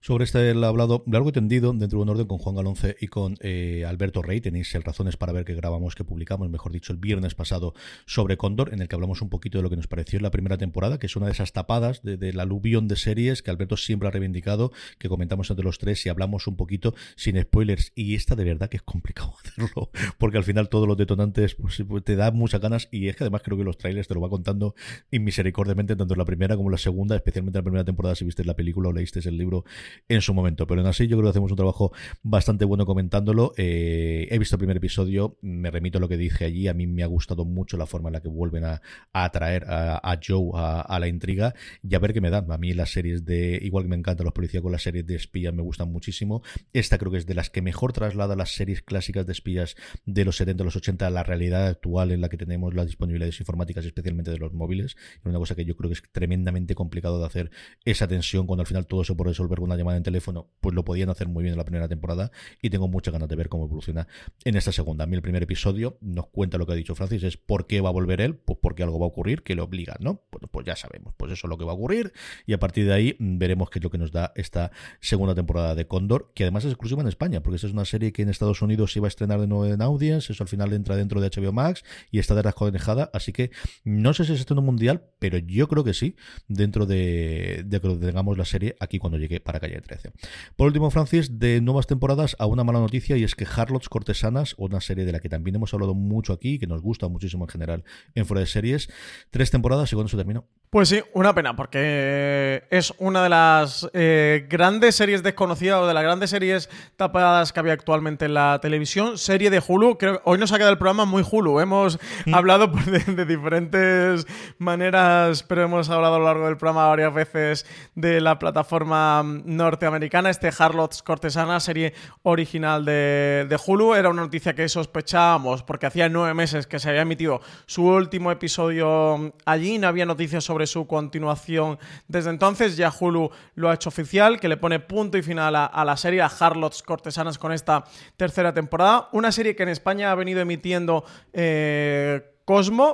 Sobre 0.08 0.24
este 0.24 0.39
he 0.39 0.66
hablado 0.66 1.03
largo 1.05 1.28
y 1.28 1.32
tendido 1.34 1.74
dentro 1.74 1.99
de 1.99 2.03
un 2.03 2.08
orden 2.08 2.28
con 2.28 2.38
Juan 2.38 2.55
Galonce 2.55 2.95
y 3.01 3.08
con 3.08 3.36
eh, 3.41 3.84
Alberto 3.86 4.22
Rey. 4.22 4.39
Tenéis 4.39 4.74
el 4.74 4.84
razones 4.84 5.18
para 5.18 5.34
ver 5.34 5.43
que 5.43 5.53
grabamos, 5.53 5.95
que 5.95 6.05
publicamos, 6.05 6.49
mejor 6.49 6.72
dicho, 6.72 6.93
el 6.93 6.97
viernes 6.97 7.36
pasado 7.36 7.74
sobre 8.05 8.38
Cóndor, 8.38 8.74
en 8.74 8.82
el 8.82 8.88
que 8.88 8.95
hablamos 8.95 9.22
un 9.22 9.28
poquito 9.28 9.58
de 9.58 9.64
lo 9.64 9.70
que 9.70 9.76
nos 9.76 9.88
pareció 9.88 10.16
en 10.16 10.24
la 10.24 10.32
primera 10.32 10.58
temporada, 10.58 10.97
que 10.97 11.08
es 11.08 11.18
una 11.18 11.26
de 11.26 11.34
esas 11.34 11.51
tapadas 11.51 12.03
de, 12.03 12.16
del 12.16 12.39
aluvión 12.39 12.88
de 12.88 12.95
series 12.95 13.43
que 13.43 13.51
Alberto 13.51 13.76
siempre 13.76 14.08
ha 14.08 14.12
reivindicado, 14.12 14.72
que 14.97 15.10
comentamos 15.10 15.49
entre 15.49 15.66
los 15.66 15.78
tres 15.78 16.05
y 16.05 16.08
hablamos 16.08 16.47
un 16.47 16.55
poquito 16.55 16.95
sin 17.18 17.38
spoilers. 17.41 17.91
Y 17.93 18.16
esta 18.16 18.38
de 18.38 18.45
verdad 18.45 18.70
que 18.70 18.78
es 18.78 18.84
complicado 18.84 19.34
hacerlo, 19.43 19.91
porque 20.18 20.38
al 20.38 20.45
final 20.45 20.70
todos 20.70 20.88
los 20.88 20.95
detonantes 20.95 21.55
pues, 21.55 21.84
pues, 21.86 22.05
te 22.05 22.16
dan 22.16 22.34
muchas 22.34 22.62
ganas 22.62 22.88
y 22.93 23.10
es 23.10 23.18
que 23.18 23.26
además 23.26 23.41
creo 23.43 23.58
que 23.58 23.66
los 23.66 23.78
trailers 23.78 24.08
te 24.08 24.14
lo 24.14 24.22
va 24.22 24.30
contando 24.30 24.74
inmisericordiamente 25.12 25.97
tanto 25.97 26.14
en 26.14 26.18
la 26.18 26.24
primera 26.24 26.55
como 26.55 26.70
en 26.70 26.72
la 26.72 26.78
segunda, 26.78 27.18
especialmente 27.18 27.60
en 27.60 27.66
la 27.66 27.66
primera 27.66 27.84
temporada 27.84 28.16
si 28.16 28.24
viste 28.24 28.45
la 28.45 28.55
película 28.55 28.88
o 28.88 28.93
leíste 28.93 29.20
el 29.28 29.38
libro 29.38 29.66
en 30.08 30.22
su 30.22 30.34
momento. 30.34 30.68
Pero 30.68 30.82
en 30.82 30.88
así 30.88 31.08
yo 31.08 31.18
creo 31.18 31.28
que 31.28 31.32
hacemos 31.32 31.52
un 31.52 31.58
trabajo 31.58 31.91
bastante 32.24 32.66
bueno 32.66 32.86
comentándolo. 32.86 33.54
Eh, 33.58 34.28
he 34.30 34.39
visto 34.39 34.56
el 34.56 34.60
primer 34.60 34.78
episodio, 34.78 35.38
me 35.41 35.72
remito 35.72 35.98
a 35.98 36.02
lo 36.02 36.08
que 36.08 36.18
dije 36.18 36.45
allí. 36.45 36.68
A 36.68 36.74
mí 36.74 36.88
me 36.88 37.04
ha 37.04 37.08
gustado 37.08 37.45
mucho 37.45 37.78
la 37.78 37.86
forma 37.86 38.10
en 38.10 38.14
la 38.14 38.22
que 38.22 38.30
vuelven 38.30 38.66
a, 38.66 38.82
atraer 39.14 39.66
a, 39.68 40.20
Joe 40.26 40.52
a, 40.54 40.98
la 41.00 41.08
intriga 41.08 41.54
y 41.84 41.95
a 41.95 42.00
ver 42.00 42.14
qué 42.14 42.22
me 42.22 42.30
dan. 42.30 42.52
A 42.52 42.58
mí 42.58 42.74
las 42.74 42.91
series 42.91 43.26
de, 43.26 43.60
igual 43.62 43.84
que 43.86 43.89
me 43.89 43.95
encantan 43.95 44.26
los 44.26 44.34
policías 44.34 44.64
con 44.64 44.72
las 44.72 44.84
series 44.84 45.06
de 45.06 45.16
espías, 45.16 45.54
me 45.54 45.62
gustan 45.62 45.91
muchísimo. 45.91 46.41
Esta 46.74 46.98
creo 46.98 47.12
que 47.12 47.18
es 47.18 47.26
de 47.26 47.34
las 47.34 47.50
que 47.50 47.62
mejor 47.62 47.93
traslada 47.93 48.36
las 48.36 48.52
series 48.52 48.82
clásicas 48.82 49.26
de 49.26 49.34
espías 49.34 49.76
de 50.06 50.26
los 50.26 50.38
70, 50.38 50.64
los 50.64 50.76
80 50.76 51.08
a 51.08 51.10
la 51.10 51.24
realidad 51.24 51.68
actual 51.68 52.12
en 52.12 52.22
la 52.22 52.30
que 52.30 52.38
tenemos 52.38 52.74
las 52.74 52.88
disponibilidades 52.88 53.39
informáticas, 53.39 53.86
especialmente 53.86 54.32
de 54.32 54.38
los 54.38 54.54
móviles. 54.54 54.95
Es 55.20 55.26
una 55.26 55.39
cosa 55.39 55.56
que 55.56 55.66
yo 55.66 55.76
creo 55.76 55.89
que 55.89 55.95
es 55.95 56.04
tremendamente 56.12 56.76
complicado 56.76 57.20
de 57.20 57.26
hacer 57.26 57.52
esa 57.86 58.08
tensión 58.08 58.48
cuando 58.48 58.62
al 58.62 58.68
final 58.68 58.88
todo 58.88 59.04
se 59.04 59.16
puede 59.16 59.32
resolver 59.32 59.58
con 59.58 59.66
una 59.66 59.77
llamada 59.78 59.98
en 59.98 60.04
teléfono, 60.04 60.50
pues 60.60 60.76
lo 60.76 60.84
podían 60.84 61.10
hacer 61.10 61.28
muy 61.28 61.44
bien 61.44 61.54
en 61.54 61.58
la 61.58 61.66
primera 61.66 61.88
temporada 61.88 62.32
y 62.62 62.70
tengo 62.70 62.88
muchas 62.88 63.14
ganas 63.14 63.30
de 63.30 63.36
ver 63.36 63.50
cómo 63.50 63.66
evoluciona 63.66 64.08
en 64.44 64.56
esta 64.56 64.72
segunda. 64.72 65.04
A 65.04 65.08
mí 65.08 65.16
el 65.16 65.22
primer 65.22 65.44
episodio 65.44 65.98
nos 66.02 66.28
cuenta 66.28 66.58
lo 66.58 66.66
que 66.66 66.74
ha 66.74 66.76
dicho 66.76 66.96
Francis, 66.96 67.24
es 67.24 67.38
por 67.38 67.68
qué 67.68 67.82
va 67.82 67.90
a 67.90 67.92
volver 67.92 68.22
él, 68.22 68.36
pues 68.36 68.60
porque 68.62 68.84
algo 68.84 69.00
va 69.00 69.06
a 69.06 69.10
ocurrir 69.10 69.44
que 69.44 69.56
le 69.56 69.62
obliga, 69.62 69.96
¿no? 70.00 70.22
Pues, 70.30 70.44
pues 70.52 70.66
ya 70.66 70.76
sabemos, 70.76 71.14
pues 71.18 71.32
eso 71.32 71.48
es 71.48 71.50
lo 71.50 71.58
que 71.58 71.66
va 71.66 71.72
a 71.72 71.76
ocurrir 71.76 72.14
y 72.46 72.54
a 72.54 72.60
partir 72.60 72.86
de 72.86 72.94
ahí 72.94 73.16
veremos 73.20 73.70
qué 73.70 73.80
es 73.80 73.84
lo 73.84 73.90
que 73.90 73.98
nos 73.98 74.12
da 74.12 74.32
esta 74.36 74.72
segunda 75.00 75.36
temporada 75.36 75.76
de 75.76 75.88
Condor, 75.88 76.32
que 76.34 76.44
además 76.44 76.66
es 76.66 76.72
exclusiva 76.72 77.02
en 77.02 77.08
España, 77.08 77.42
porque 77.42 77.56
esta 77.56 77.68
es 77.68 77.74
una 77.74 77.86
serie 77.86 78.12
que 78.12 78.22
en 78.22 78.30
Estados 78.30 78.62
Unidos 78.62 78.94
se 78.94 79.00
iba 79.00 79.08
a 79.08 79.10
estrenar 79.10 79.40
de 79.40 79.48
nuevo 79.48 79.66
en 79.66 79.82
Audience, 79.82 80.32
eso 80.32 80.44
al 80.44 80.50
final 80.50 80.74
entra 80.74 80.96
dentro 80.96 81.22
de 81.22 81.30
HBO 81.30 81.52
Max 81.52 81.84
y 82.12 82.20
está 82.20 82.36
desconectada, 82.36 83.10
así 83.14 83.32
que 83.32 83.52
no 83.84 84.14
sé 84.14 84.26
si 84.26 84.34
es 84.34 84.40
estreno 84.40 84.62
mundial, 84.62 85.04
pero 85.20 85.38
yo 85.38 85.68
creo 85.68 85.84
que 85.84 85.94
sí, 85.94 86.16
dentro 86.48 86.86
de, 86.86 87.64
de 87.66 87.82
que 87.82 87.90
tengamos 87.96 88.38
la 88.38 88.46
serie 88.46 88.76
aquí 88.80 89.00
cuando 89.00 89.18
llegue 89.18 89.40
para 89.40 89.60
Calle 89.68 89.82
13. 89.82 90.11
Por 90.55 90.68
último, 90.68 90.89
Francis, 90.91 91.39
de 91.39 91.61
nuevas 91.61 91.88
temporadas 91.88 92.36
a 92.39 92.45
una 92.45 92.63
mala 92.63 92.80
noticia 92.80 93.18
y 93.18 93.24
es 93.24 93.36
que 93.36 93.45
Harlots 93.45 93.89
Cortesanas, 93.89 94.55
una 94.57 94.82
serie 94.82 95.05
de 95.05 95.11
la 95.11 95.20
que 95.20 95.30
también 95.30 95.55
hemos 95.55 95.74
hablado 95.74 95.93
mucho 95.93 96.34
aquí, 96.34 96.59
que 96.59 96.68
nos 96.68 96.82
gusta 96.82 97.07
muchísimo 97.07 97.45
en 97.45 97.49
general 97.49 97.84
en 98.15 98.26
fuera 98.26 98.41
de 98.41 98.47
series, 98.47 98.89
tres 99.30 99.51
temporadas 99.51 99.91
y 99.91 99.95
cuando 99.95 100.09
se 100.09 100.18
terminó. 100.18 100.47
Pues 100.70 100.89
sí, 100.89 101.01
una 101.13 101.34
pena, 101.34 101.55
porque 101.55 102.65
es 102.70 102.93
una 102.97 103.24
de 103.24 103.30
las 103.30 103.89
eh, 103.93 104.45
grandes 104.49 104.97
series 104.97 105.24
desconocidas 105.24 105.80
o 105.80 105.88
de 105.88 105.93
las 105.93 106.03
grandes 106.03 106.30
series 106.30 106.70
tapadas 106.97 107.53
que 107.53 107.61
había 107.61 107.72
actualmente 107.72 108.26
en 108.26 108.34
la 108.34 108.59
televisión. 108.61 109.18
Serie 109.18 109.49
de 109.49 109.63
Hulu, 109.65 109.97
creo 109.97 110.22
hoy 110.26 110.38
nos 110.38 110.51
ha 110.51 110.57
quedado 110.57 110.74
el 110.74 110.78
programa 110.78 111.05
muy 111.05 111.24
Hulu. 111.24 111.61
Hemos 111.61 111.97
mm. 112.26 112.36
hablado 112.36 112.68
de, 112.68 113.26
diferentes 113.26 114.28
maneras, 114.57 115.41
pero 115.43 115.63
hemos 115.63 115.89
hablado 115.89 116.15
a 116.15 116.20
lo 116.20 116.26
largo 116.26 116.47
del 116.47 116.57
programa 116.57 116.89
varias 116.89 117.13
veces 117.13 117.65
de 117.95 118.20
la 118.20 118.38
plataforma 118.38 119.24
norteamericana, 119.24 120.30
este 120.30 120.51
Harlots 120.55 121.01
Cortesana, 121.01 121.61
serie 121.61 121.93
original 122.24 122.84
de, 122.84 123.45
de 123.47 123.57
Hulu. 123.65 123.93
Era 123.93 124.09
una 124.09 124.24
noticia 124.24 124.53
que 124.53 124.68
sospechábamos 124.68 125.63
porque 125.63 125.86
hacía 125.86 126.09
nueve 126.09 126.34
meses 126.34 126.68
que 126.68 126.78
se 126.80 126.89
había 126.89 127.03
emitido 127.03 127.39
su 127.68 127.86
último 127.86 128.34
episodio 128.34 129.34
allí, 129.45 129.78
no 129.78 129.88
había 129.88 130.05
noticias 130.05 130.43
sobre 130.43 130.57
su 130.66 130.88
continuación 130.88 131.78
desde 132.08 132.32
entonces. 132.32 132.78
Ya 132.78 132.91
Hulu 132.97 133.30
lo 133.55 133.70
ha 133.70 133.76
hecho 133.76 133.89
oficial, 133.89 134.39
que 134.39 134.47
le 134.47 134.58
pone 134.58 134.80
punto 134.80 135.18
y 135.18 135.22
final 135.22 135.55
a, 135.55 135.86
la 135.86 135.97
serie, 135.97 136.22
a 136.22 136.28
Harlots 136.28 136.82
Cortesanas 136.82 137.38
con 137.38 137.51
esta 137.51 137.84
tercera 138.16 138.53
temporada. 138.53 139.10
Una 139.12 139.32
serie 139.32 139.55
que 139.55 139.64
en 139.64 139.70
España 139.70 140.12
ha 140.12 140.16
venido 140.16 140.41
emitiendo 140.41 141.03
eh, 141.34 142.22
Cosmo. 142.45 142.93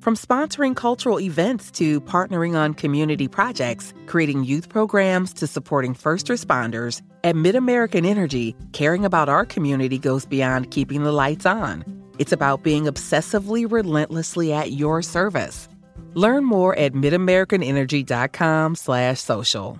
From 0.00 0.14
sponsoring 0.14 0.76
cultural 0.76 1.18
events 1.18 1.70
to 1.72 2.00
partnering 2.02 2.54
on 2.54 2.74
community 2.74 3.26
projects, 3.26 3.92
creating 4.06 4.44
youth 4.44 4.68
programs 4.68 5.32
to 5.34 5.46
supporting 5.46 5.94
first 5.94 6.28
responders, 6.28 7.02
at 7.24 7.34
MidAmerican 7.34 8.06
Energy, 8.06 8.54
caring 8.72 9.04
about 9.04 9.28
our 9.28 9.44
community 9.44 9.98
goes 9.98 10.24
beyond 10.24 10.70
keeping 10.70 11.02
the 11.02 11.12
lights 11.12 11.44
on. 11.44 11.84
It's 12.18 12.32
about 12.32 12.62
being 12.62 12.84
obsessively 12.84 13.70
relentlessly 13.70 14.52
at 14.52 14.70
your 14.70 15.02
service. 15.02 15.68
Learn 16.16 16.46
more 16.46 16.76
at 16.76 16.94
midamericanenergy.com 16.94 18.74
slash 18.74 19.20
social. 19.20 19.78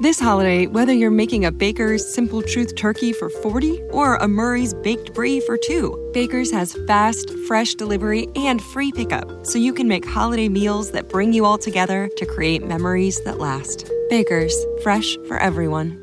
This 0.00 0.18
holiday, 0.18 0.66
whether 0.66 0.94
you're 0.94 1.10
making 1.10 1.44
a 1.44 1.52
Baker's 1.52 2.06
Simple 2.14 2.40
Truth 2.40 2.74
turkey 2.74 3.12
for 3.12 3.28
40 3.28 3.82
or 3.90 4.16
a 4.16 4.28
Murray's 4.28 4.72
Baked 4.72 5.12
Brie 5.12 5.40
for 5.40 5.58
two, 5.58 6.10
Baker's 6.14 6.50
has 6.52 6.74
fast, 6.86 7.30
fresh 7.46 7.74
delivery 7.74 8.26
and 8.34 8.62
free 8.62 8.92
pickup, 8.92 9.44
so 9.44 9.58
you 9.58 9.74
can 9.74 9.88
make 9.88 10.06
holiday 10.06 10.48
meals 10.48 10.92
that 10.92 11.10
bring 11.10 11.34
you 11.34 11.44
all 11.44 11.58
together 11.58 12.08
to 12.16 12.24
create 12.24 12.66
memories 12.66 13.22
that 13.24 13.38
last. 13.38 13.90
Baker's, 14.08 14.54
fresh 14.82 15.18
for 15.26 15.36
everyone. 15.36 16.02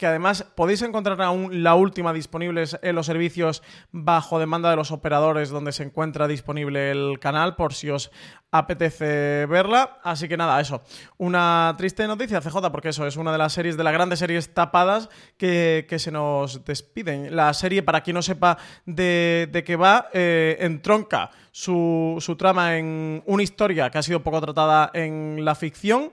Que 0.00 0.06
además 0.06 0.46
podéis 0.54 0.80
encontrar 0.80 1.20
aún 1.20 1.62
la 1.62 1.74
última 1.74 2.14
disponible 2.14 2.64
en 2.80 2.94
los 2.96 3.04
servicios 3.04 3.62
bajo 3.92 4.38
demanda 4.38 4.70
de 4.70 4.76
los 4.76 4.92
operadores 4.92 5.50
donde 5.50 5.72
se 5.72 5.82
encuentra 5.82 6.26
disponible 6.26 6.90
el 6.90 7.18
canal 7.20 7.54
por 7.54 7.74
si 7.74 7.90
os 7.90 8.10
apetece 8.50 9.44
verla. 9.44 9.98
Así 10.02 10.26
que 10.26 10.38
nada, 10.38 10.58
eso. 10.58 10.80
Una 11.18 11.74
triste 11.76 12.06
noticia, 12.06 12.40
CJ, 12.40 12.70
porque 12.72 12.88
eso 12.88 13.06
es 13.06 13.18
una 13.18 13.30
de 13.30 13.36
las 13.36 13.52
series, 13.52 13.76
de 13.76 13.84
las 13.84 13.92
grandes 13.92 14.20
series 14.20 14.54
tapadas 14.54 15.10
que, 15.36 15.84
se 15.98 16.10
nos 16.10 16.64
despiden. 16.64 17.36
La 17.36 17.52
serie, 17.52 17.82
para 17.82 18.00
quien 18.00 18.14
no 18.14 18.22
sepa 18.22 18.56
de, 18.86 19.50
de 19.52 19.64
qué 19.64 19.76
va, 19.76 20.08
eh, 20.14 20.56
entronca 20.60 21.30
su, 21.52 22.16
su 22.20 22.36
trama 22.36 22.78
en 22.78 23.22
una 23.26 23.42
historia 23.42 23.90
que 23.90 23.98
ha 23.98 24.02
sido 24.02 24.22
poco 24.22 24.40
tratada 24.40 24.90
en 24.94 25.44
la 25.44 25.54
ficción 25.54 26.10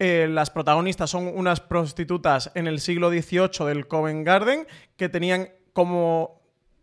eh, 0.00 0.28
las 0.30 0.48
protagonistas 0.48 1.10
son 1.10 1.26
unas 1.26 1.60
prostitutas 1.60 2.50
en 2.54 2.66
el 2.66 2.80
siglo 2.80 3.10
XVIII 3.10 3.66
del 3.66 3.86
Covent 3.86 4.26
Garden 4.26 4.66
que 4.96 5.10
tenían 5.10 5.50
como 5.74 6.39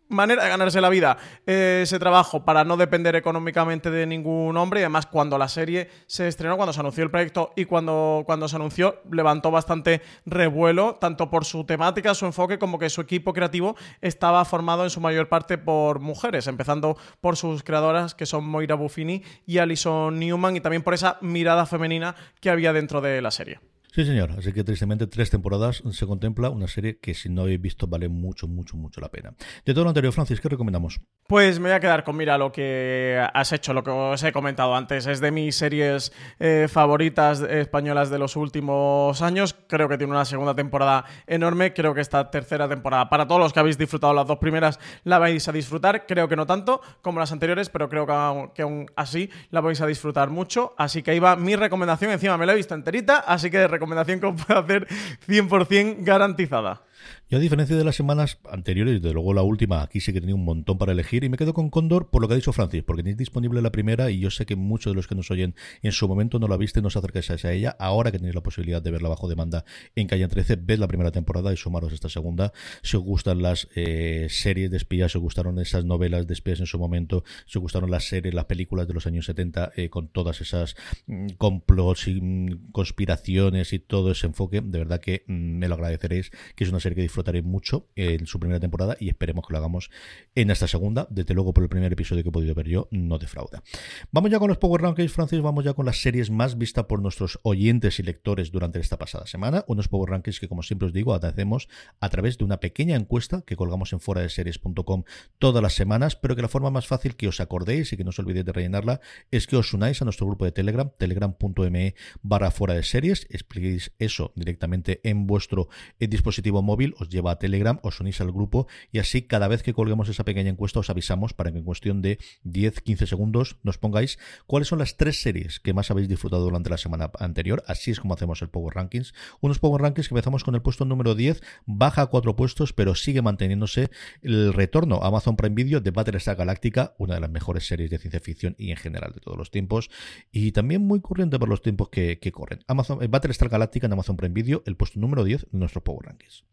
manera 0.08 0.42
de 0.44 0.48
ganarse 0.48 0.80
la 0.80 0.88
vida 0.88 1.18
eh, 1.46 1.80
ese 1.82 1.98
trabajo 1.98 2.44
para 2.44 2.64
no 2.64 2.76
depender 2.76 3.16
económicamente 3.16 3.90
de 3.90 4.06
ningún 4.06 4.56
hombre 4.56 4.80
y 4.80 4.82
además 4.82 5.06
cuando 5.06 5.38
la 5.38 5.48
serie 5.48 5.88
se 6.06 6.28
estrenó, 6.28 6.56
cuando 6.56 6.72
se 6.72 6.80
anunció 6.80 7.04
el 7.04 7.10
proyecto 7.10 7.52
y 7.56 7.64
cuando, 7.64 8.22
cuando 8.26 8.48
se 8.48 8.56
anunció 8.56 9.00
levantó 9.10 9.50
bastante 9.50 10.02
revuelo, 10.26 10.96
tanto 10.96 11.30
por 11.30 11.44
su 11.44 11.64
temática, 11.64 12.14
su 12.14 12.26
enfoque, 12.26 12.58
como 12.58 12.78
que 12.78 12.90
su 12.90 13.00
equipo 13.00 13.32
creativo 13.32 13.76
estaba 14.00 14.44
formado 14.44 14.84
en 14.84 14.90
su 14.90 15.00
mayor 15.00 15.28
parte 15.28 15.58
por 15.58 16.00
mujeres, 16.00 16.46
empezando 16.46 16.96
por 17.20 17.36
sus 17.36 17.62
creadoras 17.62 18.14
que 18.14 18.26
son 18.26 18.44
Moira 18.44 18.74
Buffini 18.74 19.22
y 19.46 19.58
Alison 19.58 20.18
Newman 20.18 20.56
y 20.56 20.60
también 20.60 20.82
por 20.82 20.94
esa 20.94 21.18
mirada 21.20 21.66
femenina 21.66 22.14
que 22.40 22.50
había 22.50 22.72
dentro 22.72 23.00
de 23.00 23.20
la 23.22 23.30
serie. 23.30 23.60
Sí, 23.92 24.04
señor. 24.04 24.32
Así 24.36 24.52
que 24.52 24.64
tristemente 24.64 25.06
tres 25.06 25.30
temporadas 25.30 25.82
se 25.90 26.06
contempla 26.06 26.50
una 26.50 26.68
serie 26.68 26.98
que 26.98 27.14
si 27.14 27.28
no 27.28 27.42
habéis 27.42 27.60
visto 27.60 27.86
vale 27.86 28.08
mucho, 28.08 28.46
mucho, 28.46 28.76
mucho 28.76 29.00
la 29.00 29.08
pena. 29.08 29.34
De 29.64 29.72
todo 29.72 29.84
lo 29.84 29.90
anterior, 29.90 30.12
Francis, 30.12 30.40
¿qué 30.40 30.48
recomendamos? 30.48 31.00
Pues 31.26 31.58
me 31.58 31.68
voy 31.68 31.76
a 31.76 31.80
quedar 31.80 32.04
con, 32.04 32.16
mira, 32.16 32.38
lo 32.38 32.52
que 32.52 33.22
has 33.34 33.52
hecho, 33.52 33.72
lo 33.72 33.82
que 33.82 33.90
os 33.90 34.22
he 34.22 34.32
comentado 34.32 34.74
antes. 34.74 35.06
Es 35.06 35.20
de 35.20 35.30
mis 35.30 35.56
series 35.56 36.12
eh, 36.38 36.68
favoritas 36.70 37.40
españolas 37.40 38.10
de 38.10 38.18
los 38.18 38.36
últimos 38.36 39.22
años. 39.22 39.56
Creo 39.68 39.88
que 39.88 39.98
tiene 39.98 40.12
una 40.12 40.24
segunda 40.24 40.54
temporada 40.54 41.04
enorme. 41.26 41.72
Creo 41.72 41.94
que 41.94 42.00
esta 42.02 42.30
tercera 42.30 42.68
temporada, 42.68 43.08
para 43.08 43.26
todos 43.26 43.40
los 43.40 43.52
que 43.52 43.60
habéis 43.60 43.78
disfrutado 43.78 44.12
las 44.12 44.26
dos 44.26 44.38
primeras, 44.38 44.78
la 45.04 45.18
vais 45.18 45.48
a 45.48 45.52
disfrutar. 45.52 46.06
Creo 46.06 46.28
que 46.28 46.36
no 46.36 46.46
tanto 46.46 46.80
como 47.00 47.20
las 47.20 47.32
anteriores, 47.32 47.70
pero 47.70 47.88
creo 47.88 48.06
que, 48.06 48.50
que 48.54 48.62
aún 48.62 48.86
así 48.96 49.30
la 49.50 49.60
vais 49.60 49.80
a 49.80 49.86
disfrutar 49.86 50.30
mucho. 50.30 50.74
Así 50.76 51.02
que 51.02 51.12
ahí 51.12 51.18
va 51.18 51.36
mi 51.36 51.56
recomendación. 51.56 52.10
Encima 52.10 52.36
me 52.36 52.46
la 52.46 52.52
he 52.52 52.56
visto 52.56 52.74
enterita, 52.74 53.18
así 53.18 53.50
que 53.50 53.77
recomendación 53.78 54.20
que 54.20 54.26
os 54.26 54.42
puedo 54.42 54.60
hacer 54.60 54.86
100% 55.26 56.04
garantizada. 56.04 56.82
Yo, 57.28 57.38
a 57.38 57.40
diferencia 57.40 57.76
de 57.76 57.84
las 57.84 57.96
semanas 57.96 58.38
anteriores, 58.50 59.02
desde 59.02 59.12
luego 59.12 59.34
la 59.34 59.42
última, 59.42 59.82
aquí 59.82 60.00
sí 60.00 60.12
que 60.12 60.20
tenía 60.20 60.34
un 60.34 60.44
montón 60.44 60.78
para 60.78 60.92
elegir 60.92 61.24
y 61.24 61.28
me 61.28 61.36
quedo 61.36 61.54
con 61.54 61.70
Condor 61.70 62.10
por 62.10 62.22
lo 62.22 62.28
que 62.28 62.34
ha 62.34 62.36
dicho 62.36 62.52
Francis, 62.52 62.82
porque 62.82 63.02
tenéis 63.02 63.18
disponible 63.18 63.62
la 63.62 63.70
primera 63.70 64.10
y 64.10 64.20
yo 64.20 64.30
sé 64.30 64.46
que 64.46 64.56
muchos 64.56 64.92
de 64.92 64.96
los 64.96 65.06
que 65.06 65.14
nos 65.14 65.30
oyen 65.30 65.54
en 65.82 65.92
su 65.92 66.08
momento 66.08 66.38
no 66.38 66.48
la 66.48 66.56
viste, 66.56 66.80
no 66.80 66.88
os 66.88 66.96
acercáis 66.96 67.30
a 67.30 67.52
ella. 67.52 67.76
Ahora 67.78 68.10
que 68.10 68.18
tenéis 68.18 68.34
la 68.34 68.42
posibilidad 68.42 68.82
de 68.82 68.90
verla 68.90 69.08
bajo 69.08 69.28
demanda 69.28 69.64
en 69.94 70.06
Calle 70.06 70.26
13, 70.26 70.56
ved 70.56 70.78
la 70.78 70.88
primera 70.88 71.10
temporada 71.10 71.52
y 71.52 71.56
sumaros 71.56 71.92
esta 71.92 72.08
segunda. 72.08 72.52
Si 72.82 72.96
os 72.96 73.02
gustan 73.02 73.42
las 73.42 73.68
eh, 73.74 74.26
series 74.30 74.70
de 74.70 74.76
espías, 74.76 75.12
si 75.12 75.18
os 75.18 75.22
gustaron 75.22 75.58
esas 75.58 75.84
novelas 75.84 76.26
de 76.26 76.34
espías 76.34 76.60
en 76.60 76.66
su 76.66 76.78
momento, 76.78 77.24
si 77.46 77.58
os 77.58 77.62
gustaron 77.62 77.90
las 77.90 78.04
series, 78.04 78.34
las 78.34 78.46
películas 78.46 78.88
de 78.88 78.94
los 78.94 79.06
años 79.06 79.26
70 79.26 79.72
eh, 79.76 79.90
con 79.90 80.08
todas 80.08 80.40
esas 80.40 80.76
mm, 81.06 81.28
complots 81.36 82.08
y 82.08 82.20
mm, 82.20 82.72
conspiraciones 82.72 83.72
y 83.72 83.78
todo 83.78 84.12
ese 84.12 84.26
enfoque, 84.26 84.60
de 84.60 84.78
verdad 84.78 85.00
que 85.00 85.24
mm, 85.26 85.32
me 85.32 85.68
lo 85.68 85.74
agradeceréis, 85.74 86.30
que 86.54 86.64
es 86.64 86.70
una 86.70 86.80
serie 86.80 86.87
que 86.94 87.02
disfrutaré 87.02 87.42
mucho 87.42 87.88
en 87.96 88.26
su 88.26 88.40
primera 88.40 88.60
temporada 88.60 88.96
y 88.98 89.08
esperemos 89.08 89.46
que 89.46 89.52
lo 89.52 89.58
hagamos 89.58 89.90
en 90.34 90.50
esta 90.50 90.66
segunda. 90.66 91.06
Desde 91.10 91.34
luego, 91.34 91.52
por 91.52 91.62
el 91.62 91.68
primer 91.68 91.92
episodio 91.92 92.22
que 92.22 92.30
he 92.30 92.32
podido 92.32 92.54
ver 92.54 92.68
yo, 92.68 92.88
no 92.90 93.18
defrauda. 93.18 93.62
Vamos 94.10 94.30
ya 94.30 94.38
con 94.38 94.48
los 94.48 94.58
Power 94.58 94.82
Rankings, 94.82 95.12
Francis. 95.12 95.40
Vamos 95.40 95.64
ya 95.64 95.74
con 95.74 95.86
las 95.86 96.02
series 96.02 96.30
más 96.30 96.58
vistas 96.58 96.86
por 96.86 97.00
nuestros 97.00 97.38
oyentes 97.42 97.98
y 97.98 98.02
lectores 98.02 98.50
durante 98.50 98.80
esta 98.80 98.98
pasada 98.98 99.26
semana. 99.26 99.64
Unos 99.68 99.88
Power 99.88 100.10
Rankings 100.10 100.40
que, 100.40 100.48
como 100.48 100.62
siempre 100.62 100.86
os 100.86 100.92
digo, 100.92 101.14
hacemos 101.14 101.68
a 102.00 102.08
través 102.08 102.38
de 102.38 102.44
una 102.44 102.60
pequeña 102.60 102.96
encuesta 102.96 103.42
que 103.42 103.56
colgamos 103.56 103.92
en 103.92 104.00
fuera 104.00 104.22
de 104.22 104.28
series.com 104.28 105.04
todas 105.38 105.62
las 105.62 105.74
semanas, 105.74 106.16
pero 106.16 106.36
que 106.36 106.42
la 106.42 106.48
forma 106.48 106.70
más 106.70 106.86
fácil 106.86 107.16
que 107.16 107.28
os 107.28 107.40
acordéis 107.40 107.92
y 107.92 107.96
que 107.96 108.04
no 108.04 108.10
os 108.10 108.18
olvidéis 108.18 108.46
de 108.46 108.52
rellenarla 108.52 109.00
es 109.30 109.46
que 109.46 109.56
os 109.56 109.72
unáis 109.72 110.00
a 110.02 110.04
nuestro 110.04 110.26
grupo 110.26 110.44
de 110.44 110.52
Telegram, 110.52 110.90
telegram.me 110.98 111.94
barra 112.22 112.50
fuera 112.50 112.74
de 112.74 112.82
series, 112.82 113.26
expliquéis 113.30 113.92
eso 113.98 114.32
directamente 114.34 115.00
en 115.04 115.26
vuestro 115.26 115.68
eh, 115.98 116.08
dispositivo 116.08 116.62
móvil, 116.62 116.77
os 116.98 117.08
lleva 117.08 117.32
a 117.32 117.38
Telegram, 117.38 117.78
os 117.82 118.00
unís 118.00 118.20
al 118.20 118.32
grupo 118.32 118.66
y 118.92 118.98
así 118.98 119.22
cada 119.22 119.48
vez 119.48 119.62
que 119.62 119.74
colguemos 119.74 120.08
esa 120.08 120.24
pequeña 120.24 120.50
encuesta 120.50 120.80
os 120.80 120.90
avisamos 120.90 121.34
para 121.34 121.50
que 121.52 121.58
en 121.58 121.64
cuestión 121.64 122.02
de 122.02 122.18
10-15 122.44 123.06
segundos 123.06 123.56
nos 123.62 123.78
pongáis 123.78 124.18
cuáles 124.46 124.68
son 124.68 124.78
las 124.78 124.96
tres 124.96 125.22
series 125.22 125.60
que 125.60 125.72
más 125.72 125.90
habéis 125.90 126.08
disfrutado 126.08 126.44
durante 126.44 126.70
la 126.70 126.78
semana 126.78 127.10
anterior. 127.18 127.62
Así 127.66 127.90
es 127.90 128.00
como 128.00 128.14
hacemos 128.14 128.42
el 128.42 128.48
Power 128.48 128.74
Rankings. 128.74 129.14
Unos 129.40 129.58
Power 129.58 129.82
Rankings 129.82 130.08
que 130.08 130.14
empezamos 130.14 130.44
con 130.44 130.54
el 130.54 130.62
puesto 130.62 130.84
número 130.84 131.14
10, 131.14 131.42
baja 131.66 132.02
a 132.02 132.06
cuatro 132.06 132.36
puestos, 132.36 132.72
pero 132.72 132.94
sigue 132.94 133.22
manteniéndose 133.22 133.90
el 134.22 134.52
retorno 134.52 135.00
a 135.02 135.08
Amazon 135.08 135.36
Prime 135.36 135.54
Video 135.54 135.80
de 135.80 135.90
Battlestar 135.90 136.36
Galactica, 136.36 136.94
una 136.98 137.14
de 137.14 137.20
las 137.20 137.30
mejores 137.30 137.66
series 137.66 137.90
de 137.90 137.98
ciencia 137.98 138.20
ficción 138.20 138.54
y 138.58 138.70
en 138.70 138.76
general 138.76 139.12
de 139.12 139.20
todos 139.20 139.36
los 139.36 139.50
tiempos, 139.50 139.90
y 140.30 140.52
también 140.52 140.86
muy 140.86 141.00
corriente 141.00 141.38
por 141.38 141.48
los 141.48 141.62
tiempos 141.62 141.88
que, 141.88 142.18
corren. 142.32 142.60
Amazon, 142.66 143.02
eh, 143.02 143.08
Battlestar 143.08 143.48
Galactica 143.48 143.86
en 143.86 143.92
Amazon 143.92 144.16
Prime 144.16 144.34
Video, 144.34 144.62
el 144.66 144.76
puesto 144.76 145.00
número 145.00 145.24
10 145.24 145.48
de 145.50 145.58
nuestros 145.58 145.82
Power 145.82 146.06
Rankings. 146.06 146.44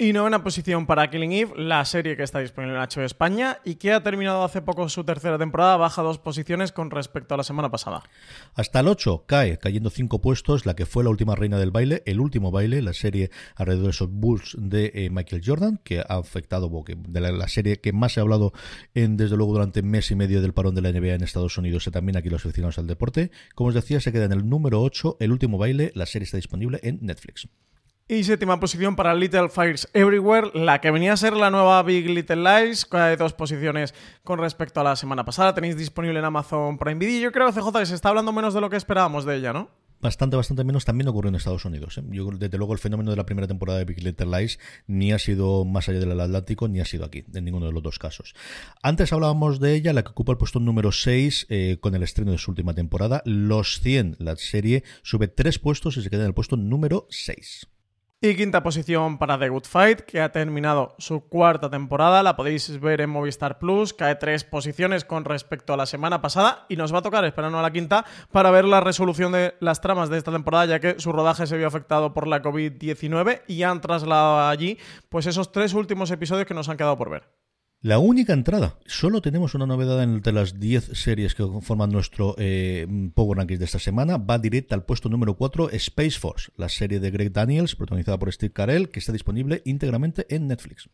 Y 0.00 0.12
novena 0.12 0.44
posición 0.44 0.86
para 0.86 1.10
Killing 1.10 1.32
Eve, 1.32 1.52
la 1.56 1.84
serie 1.84 2.16
que 2.16 2.22
está 2.22 2.38
disponible 2.38 2.76
en 2.76 2.82
HBO 2.82 3.02
España 3.02 3.58
y 3.64 3.74
que 3.74 3.92
ha 3.92 4.00
terminado 4.00 4.44
hace 4.44 4.62
poco 4.62 4.88
su 4.88 5.02
tercera 5.02 5.38
temporada, 5.38 5.76
baja 5.76 6.02
dos 6.02 6.20
posiciones 6.20 6.70
con 6.70 6.92
respecto 6.92 7.34
a 7.34 7.36
la 7.36 7.42
semana 7.42 7.68
pasada. 7.68 8.04
Hasta 8.54 8.78
el 8.78 8.86
8 8.86 9.24
cae, 9.26 9.58
cayendo 9.58 9.90
cinco 9.90 10.20
puestos, 10.20 10.66
la 10.66 10.76
que 10.76 10.86
fue 10.86 11.02
la 11.02 11.10
última 11.10 11.34
reina 11.34 11.58
del 11.58 11.72
baile, 11.72 12.04
el 12.06 12.20
último 12.20 12.52
baile, 12.52 12.80
la 12.80 12.92
serie 12.92 13.32
alrededor 13.56 13.86
de 13.86 13.90
esos 13.90 14.08
Bulls 14.08 14.54
de 14.56 14.92
eh, 14.94 15.10
Michael 15.10 15.42
Jordan, 15.44 15.80
que 15.82 15.98
ha 15.98 16.04
afectado, 16.14 16.70
de 16.86 17.20
la, 17.20 17.48
serie 17.48 17.80
que 17.80 17.92
más 17.92 18.12
se 18.12 18.20
ha 18.20 18.22
hablado 18.22 18.52
en, 18.94 19.16
desde 19.16 19.36
luego 19.36 19.52
durante 19.52 19.82
mes 19.82 20.12
y 20.12 20.14
medio 20.14 20.40
del 20.40 20.54
parón 20.54 20.76
de 20.76 20.82
la 20.82 20.92
NBA 20.92 21.14
en 21.14 21.24
Estados 21.24 21.58
Unidos 21.58 21.88
y 21.88 21.90
también 21.90 22.16
aquí 22.16 22.28
los 22.28 22.46
aficionados 22.46 22.78
al 22.78 22.86
deporte. 22.86 23.32
Como 23.56 23.70
os 23.70 23.74
decía, 23.74 23.98
se 23.98 24.12
queda 24.12 24.26
en 24.26 24.32
el 24.32 24.48
número 24.48 24.80
8, 24.80 25.16
el 25.18 25.32
último 25.32 25.58
baile, 25.58 25.90
la 25.96 26.06
serie 26.06 26.22
está 26.22 26.36
disponible 26.36 26.78
en 26.84 27.00
Netflix. 27.02 27.48
Y 28.10 28.24
séptima 28.24 28.58
posición 28.58 28.96
para 28.96 29.14
Little 29.14 29.50
Fires 29.50 29.86
Everywhere, 29.92 30.50
la 30.54 30.80
que 30.80 30.90
venía 30.90 31.12
a 31.12 31.16
ser 31.18 31.34
la 31.34 31.50
nueva 31.50 31.82
Big 31.82 32.08
Little 32.08 32.36
Lies, 32.36 32.86
cae 32.86 33.18
dos 33.18 33.34
posiciones 33.34 33.92
con 34.24 34.38
respecto 34.38 34.80
a 34.80 34.84
la 34.84 34.96
semana 34.96 35.26
pasada. 35.26 35.54
Tenéis 35.54 35.76
disponible 35.76 36.18
en 36.18 36.24
Amazon 36.24 36.78
Prime 36.78 36.98
Video. 36.98 37.20
Yo 37.20 37.32
creo, 37.32 37.52
CJ, 37.52 37.84
se 37.84 37.94
está 37.94 38.08
hablando 38.08 38.32
menos 38.32 38.54
de 38.54 38.62
lo 38.62 38.70
que 38.70 38.78
esperábamos 38.78 39.26
de 39.26 39.36
ella, 39.36 39.52
¿no? 39.52 39.68
bastante, 40.00 40.36
bastante 40.36 40.64
menos 40.64 40.84
también 40.84 41.08
ocurrió 41.08 41.28
en 41.28 41.34
Estados 41.34 41.64
Unidos. 41.64 41.98
¿eh? 41.98 42.02
Yo, 42.10 42.30
desde 42.30 42.56
luego, 42.56 42.72
el 42.72 42.78
fenómeno 42.78 43.10
de 43.10 43.16
la 43.16 43.26
primera 43.26 43.46
temporada 43.46 43.78
de 43.78 43.84
Big 43.84 44.02
Little 44.02 44.26
Lies 44.26 44.58
ni 44.86 45.12
ha 45.12 45.18
sido 45.18 45.64
más 45.64 45.88
allá 45.88 46.00
del 46.00 46.18
Atlántico, 46.18 46.68
ni 46.68 46.80
ha 46.80 46.84
sido 46.84 47.04
aquí, 47.04 47.24
en 47.34 47.44
ninguno 47.44 47.66
de 47.66 47.72
los 47.72 47.82
dos 47.82 47.98
casos. 47.98 48.34
Antes 48.82 49.12
hablábamos 49.12 49.60
de 49.60 49.74
ella, 49.74 49.92
la 49.92 50.02
que 50.02 50.10
ocupa 50.10 50.32
el 50.32 50.38
puesto 50.38 50.60
número 50.60 50.92
6 50.92 51.46
eh, 51.48 51.76
con 51.80 51.94
el 51.94 52.02
estreno 52.02 52.32
de 52.32 52.38
su 52.38 52.50
última 52.50 52.74
temporada. 52.74 53.22
Los 53.24 53.80
100, 53.80 54.16
la 54.18 54.36
serie, 54.36 54.84
sube 55.02 55.28
tres 55.28 55.58
puestos 55.58 55.96
y 55.96 56.02
se 56.02 56.10
queda 56.10 56.22
en 56.22 56.28
el 56.28 56.34
puesto 56.34 56.56
número 56.56 57.06
6. 57.10 57.68
Y 58.20 58.34
quinta 58.34 58.64
posición 58.64 59.16
para 59.16 59.38
The 59.38 59.48
Good 59.48 59.66
Fight, 59.66 60.00
que 60.00 60.20
ha 60.20 60.32
terminado 60.32 60.96
su 60.98 61.28
cuarta 61.28 61.70
temporada. 61.70 62.24
La 62.24 62.34
podéis 62.34 62.80
ver 62.80 63.00
en 63.00 63.10
Movistar 63.10 63.60
Plus. 63.60 63.94
Cae 63.94 64.16
tres 64.16 64.42
posiciones 64.42 65.04
con 65.04 65.24
respecto 65.24 65.72
a 65.72 65.76
la 65.76 65.86
semana 65.86 66.20
pasada. 66.20 66.66
Y 66.68 66.74
nos 66.74 66.92
va 66.92 66.98
a 66.98 67.02
tocar 67.02 67.24
esperarnos 67.24 67.60
a 67.60 67.62
la 67.62 67.70
quinta 67.70 68.04
para 68.32 68.50
ver 68.50 68.64
la 68.64 68.80
resolución 68.80 69.30
de 69.30 69.54
las 69.60 69.80
tramas 69.80 70.08
de 70.10 70.18
esta 70.18 70.32
temporada, 70.32 70.66
ya 70.66 70.80
que 70.80 70.98
su 70.98 71.12
rodaje 71.12 71.46
se 71.46 71.56
vio 71.56 71.68
afectado 71.68 72.12
por 72.12 72.26
la 72.26 72.42
COVID-19 72.42 73.42
y 73.46 73.62
han 73.62 73.80
trasladado 73.80 74.48
allí 74.48 74.78
pues 75.10 75.26
esos 75.26 75.52
tres 75.52 75.72
últimos 75.74 76.10
episodios 76.10 76.48
que 76.48 76.54
nos 76.54 76.68
han 76.68 76.76
quedado 76.76 76.98
por 76.98 77.10
ver. 77.10 77.37
La 77.80 78.00
única 78.00 78.32
entrada. 78.32 78.76
Solo 78.86 79.22
tenemos 79.22 79.54
una 79.54 79.64
novedad 79.64 80.02
entre 80.02 80.32
las 80.32 80.58
10 80.58 80.98
series 80.98 81.36
que 81.36 81.44
conforman 81.44 81.90
nuestro 81.90 82.34
eh, 82.36 82.88
Power 83.14 83.38
Rankings 83.38 83.60
de 83.60 83.66
esta 83.66 83.78
semana. 83.78 84.16
Va 84.16 84.40
directa 84.40 84.74
al 84.74 84.84
puesto 84.84 85.08
número 85.08 85.34
4, 85.34 85.70
Space 85.70 86.18
Force, 86.18 86.50
la 86.56 86.68
serie 86.68 86.98
de 86.98 87.12
Greg 87.12 87.30
Daniels, 87.30 87.76
protagonizada 87.76 88.18
por 88.18 88.32
Steve 88.32 88.52
Carell, 88.52 88.88
que 88.88 88.98
está 88.98 89.12
disponible 89.12 89.62
íntegramente 89.64 90.26
en 90.28 90.48
Netflix. 90.48 90.88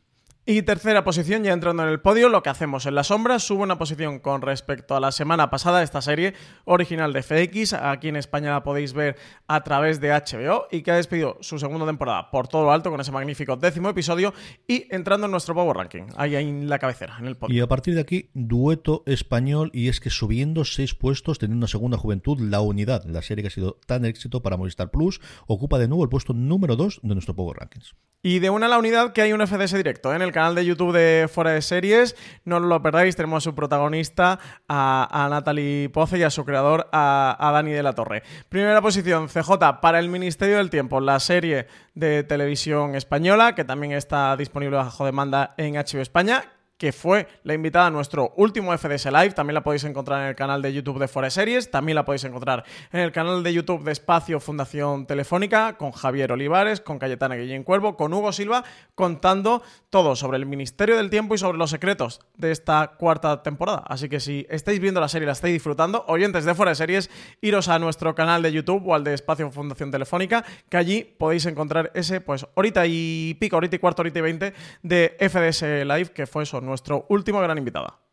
Y 0.47 0.61
tercera 0.61 1.05
posición, 1.05 1.43
ya 1.43 1.55
entrando 1.55 1.85
en 1.85 1.89
el 1.89 2.03
podio, 2.03 2.29
lo 2.29 2.43
que 2.43 2.51
hacemos 2.51 2.85
en 2.85 2.95
la 2.95 3.03
sombra, 3.03 3.39
sube 3.39 3.63
una 3.63 3.79
posición 3.79 4.19
con 4.19 4.43
respecto 4.43 4.95
a 4.95 5.01
la 5.01 5.11
semana 5.11 5.49
pasada, 5.49 5.83
esta 5.83 6.03
serie 6.03 6.35
original 6.67 7.15
de 7.15 7.23
FX, 7.23 7.73
aquí 7.73 8.09
en 8.09 8.17
España 8.17 8.51
la 8.51 8.63
podéis 8.63 8.93
ver 8.93 9.17
a 9.47 9.65
través 9.65 10.03
de 10.03 10.11
HBO 10.11 10.67
y 10.71 10.83
que 10.83 10.91
ha 10.91 10.97
despedido 10.97 11.39
su 11.41 11.59
segunda 11.59 11.87
temporada 11.87 12.31
por 12.31 12.47
todo 12.47 12.65
lo 12.65 12.73
alto 12.73 12.91
con 12.91 13.01
ese 13.01 13.11
magnífico 13.11 13.57
décimo 13.57 13.89
episodio 13.89 14.35
y 14.69 14.87
entrando 14.95 15.25
en 15.25 15.31
nuestro 15.31 15.55
Power 15.55 15.79
Ranking, 15.79 16.09
ahí 16.19 16.37
en 16.37 16.69
la 16.69 16.79
cabecera, 16.79 17.17
en 17.19 17.27
el 17.27 17.39
podio. 17.39 17.57
Y 17.57 17.61
a 17.61 17.67
partir 17.67 17.95
de 17.95 18.03
aquí, 18.03 18.29
dueto 18.35 19.03
español 19.07 19.71
y 19.73 19.89
es 19.89 19.99
que 19.99 20.11
subiendo 20.11 20.67
seis 20.67 20.95
puestos, 20.95 21.39
teniendo 21.39 21.65
una 21.65 21.69
segunda 21.69 21.97
juventud, 21.97 22.39
La 22.39 22.61
Unidad, 22.61 23.07
la 23.07 23.23
serie 23.23 23.43
que 23.43 23.49
ha 23.49 23.51
sido 23.51 23.81
tan 23.87 24.05
éxito 24.05 24.43
para 24.43 24.59
Movistar 24.59 24.91
Plus, 24.91 25.23
ocupa 25.47 25.79
de 25.79 25.89
nuevo 25.89 26.05
el 26.05 26.11
puesto 26.11 26.35
número 26.35 26.77
2 26.77 27.01
de 27.03 27.15
nuestro 27.15 27.35
Power 27.35 27.57
Rankings. 27.61 27.95
Y 28.27 28.39
de 28.39 28.49
una 28.49 28.65
a 28.65 28.69
la 28.71 28.79
unidad 28.79 29.13
que 29.13 29.21
hay 29.21 29.35
un 29.35 29.47
FDS 29.47 29.75
directo 29.75 30.15
en 30.15 30.23
el 30.23 30.33
canal 30.35 30.55
de 30.55 30.67
YouTube 30.67 30.93
de 30.93 31.29
Fuera 31.29 31.53
de 31.53 31.63
Series. 31.63 32.15
No 32.45 32.61
lo 32.61 32.83
perdáis, 32.83 33.17
tenemos 33.17 33.43
a 33.43 33.45
su 33.45 33.55
protagonista, 33.55 34.39
a, 34.69 35.29
Natalie 35.31 35.89
Poce 35.89 36.19
y 36.19 36.23
a 36.25 36.31
su 36.31 36.45
creador, 36.45 36.89
a, 36.93 37.37
a, 37.39 37.53
Dani 37.53 37.71
de 37.71 37.83
la 37.83 37.95
Torre. 37.95 38.23
Primera 38.51 38.83
posición, 38.83 39.29
CJ, 39.29 39.81
para 39.81 39.99
el 39.99 40.11
Ministerio 40.11 40.59
del 40.59 40.69
Tiempo, 40.69 41.01
la 41.01 41.19
serie 41.21 41.69
de 41.95 42.25
televisión 42.25 42.95
española, 42.95 43.55
que 43.55 43.65
también 43.65 43.93
está 43.93 44.37
disponible 44.37 44.77
bajo 44.77 45.07
demanda 45.07 45.55
en 45.57 45.75
HBO 45.75 46.03
España 46.03 46.45
que 46.77 46.93
fue 46.93 47.29
la 47.45 47.55
invitada 47.55 47.87
a 47.87 47.91
nuestro 47.91 48.33
último 48.37 48.77
FDS 48.77 49.07
Live. 49.07 49.31
También 49.33 49.55
la 49.55 49.63
podéis 49.63 49.85
encontrar 49.85 50.23
en 50.23 50.29
el 50.29 50.35
canal 50.35 50.61
de 50.61 50.73
YouTube 50.73 50.99
de 50.99 51.09
Forest 51.09 51.37
Series. 51.37 51.71
También 51.71 51.95
la 51.97 52.05
podéis 52.05 52.25
encontrar 52.25 52.65
en 52.93 53.01
el 53.01 53.13
canal 53.13 53.43
de 53.43 53.53
YouTube 53.53 53.85
de 53.85 53.93
Espacio 53.93 54.41
Fundación 54.41 55.07
Telefónica, 55.07 55.77
con 55.77 55.93
Javier 55.93 56.33
Olivares, 56.33 56.81
con 56.81 56.99
Cayetana 56.99 57.37
Guillén 57.37 57.63
Cuervo, 57.63 57.97
con 57.97 58.13
Hugo 58.13 58.33
Silva, 58.33 58.65
contando 58.95 59.63
todo 59.91 60.17
sobre 60.17 60.39
el 60.39 60.47
Ministerio 60.47 60.97
del 60.97 61.11
Tiempo 61.11 61.35
y 61.35 61.39
sobre 61.39 61.59
los 61.59 61.71
secretos 61.71 62.21
de 62.37 62.51
esta 62.51 62.93
cuarta 62.99 63.43
temporada. 63.43 63.85
Así 63.87 64.09
que 64.09 64.19
si 64.19 64.47
estáis 64.51 64.81
viendo 64.81 65.01
la 65.01 65.09
serie 65.09 65.25
y 65.25 65.27
la 65.27 65.33
estáis 65.33 65.55
disfrutando, 65.55 66.05
oyentes 66.09 66.45
de 66.45 66.55
Forest 66.55 66.79
Series, 66.79 67.11
iros 67.41 67.69
a 67.69 67.79
nuestro 67.79 68.15
canal 68.15 68.43
de 68.43 68.53
YouTube 68.53 68.87
o 68.89 68.95
al 68.95 69.05
de 69.05 69.15
Espacio 69.15 69.51
Fundación 69.51 69.91
Telefónica, 69.91 70.45
que 70.69 70.77
allí 70.77 71.05
podéis 71.05 71.47
encontrar 71.47 71.93
ese, 71.95 72.21
pues, 72.21 72.47
horita 72.55 72.85
y 72.87 73.35
pico, 73.35 73.57
horita 73.57 73.77
y 73.77 73.79
cuarto, 73.79 74.03
horita 74.03 74.19
y 74.19 74.23
veinte 74.23 74.55
de 74.83 75.17
FDS 75.21 75.63
Live, 75.85 76.11
que 76.13 76.27
fue 76.27 76.43
eso, 76.43 76.61
nuestro 76.65 77.07
último 77.09 77.41
gran 77.41 77.59
invitada. 77.59 78.04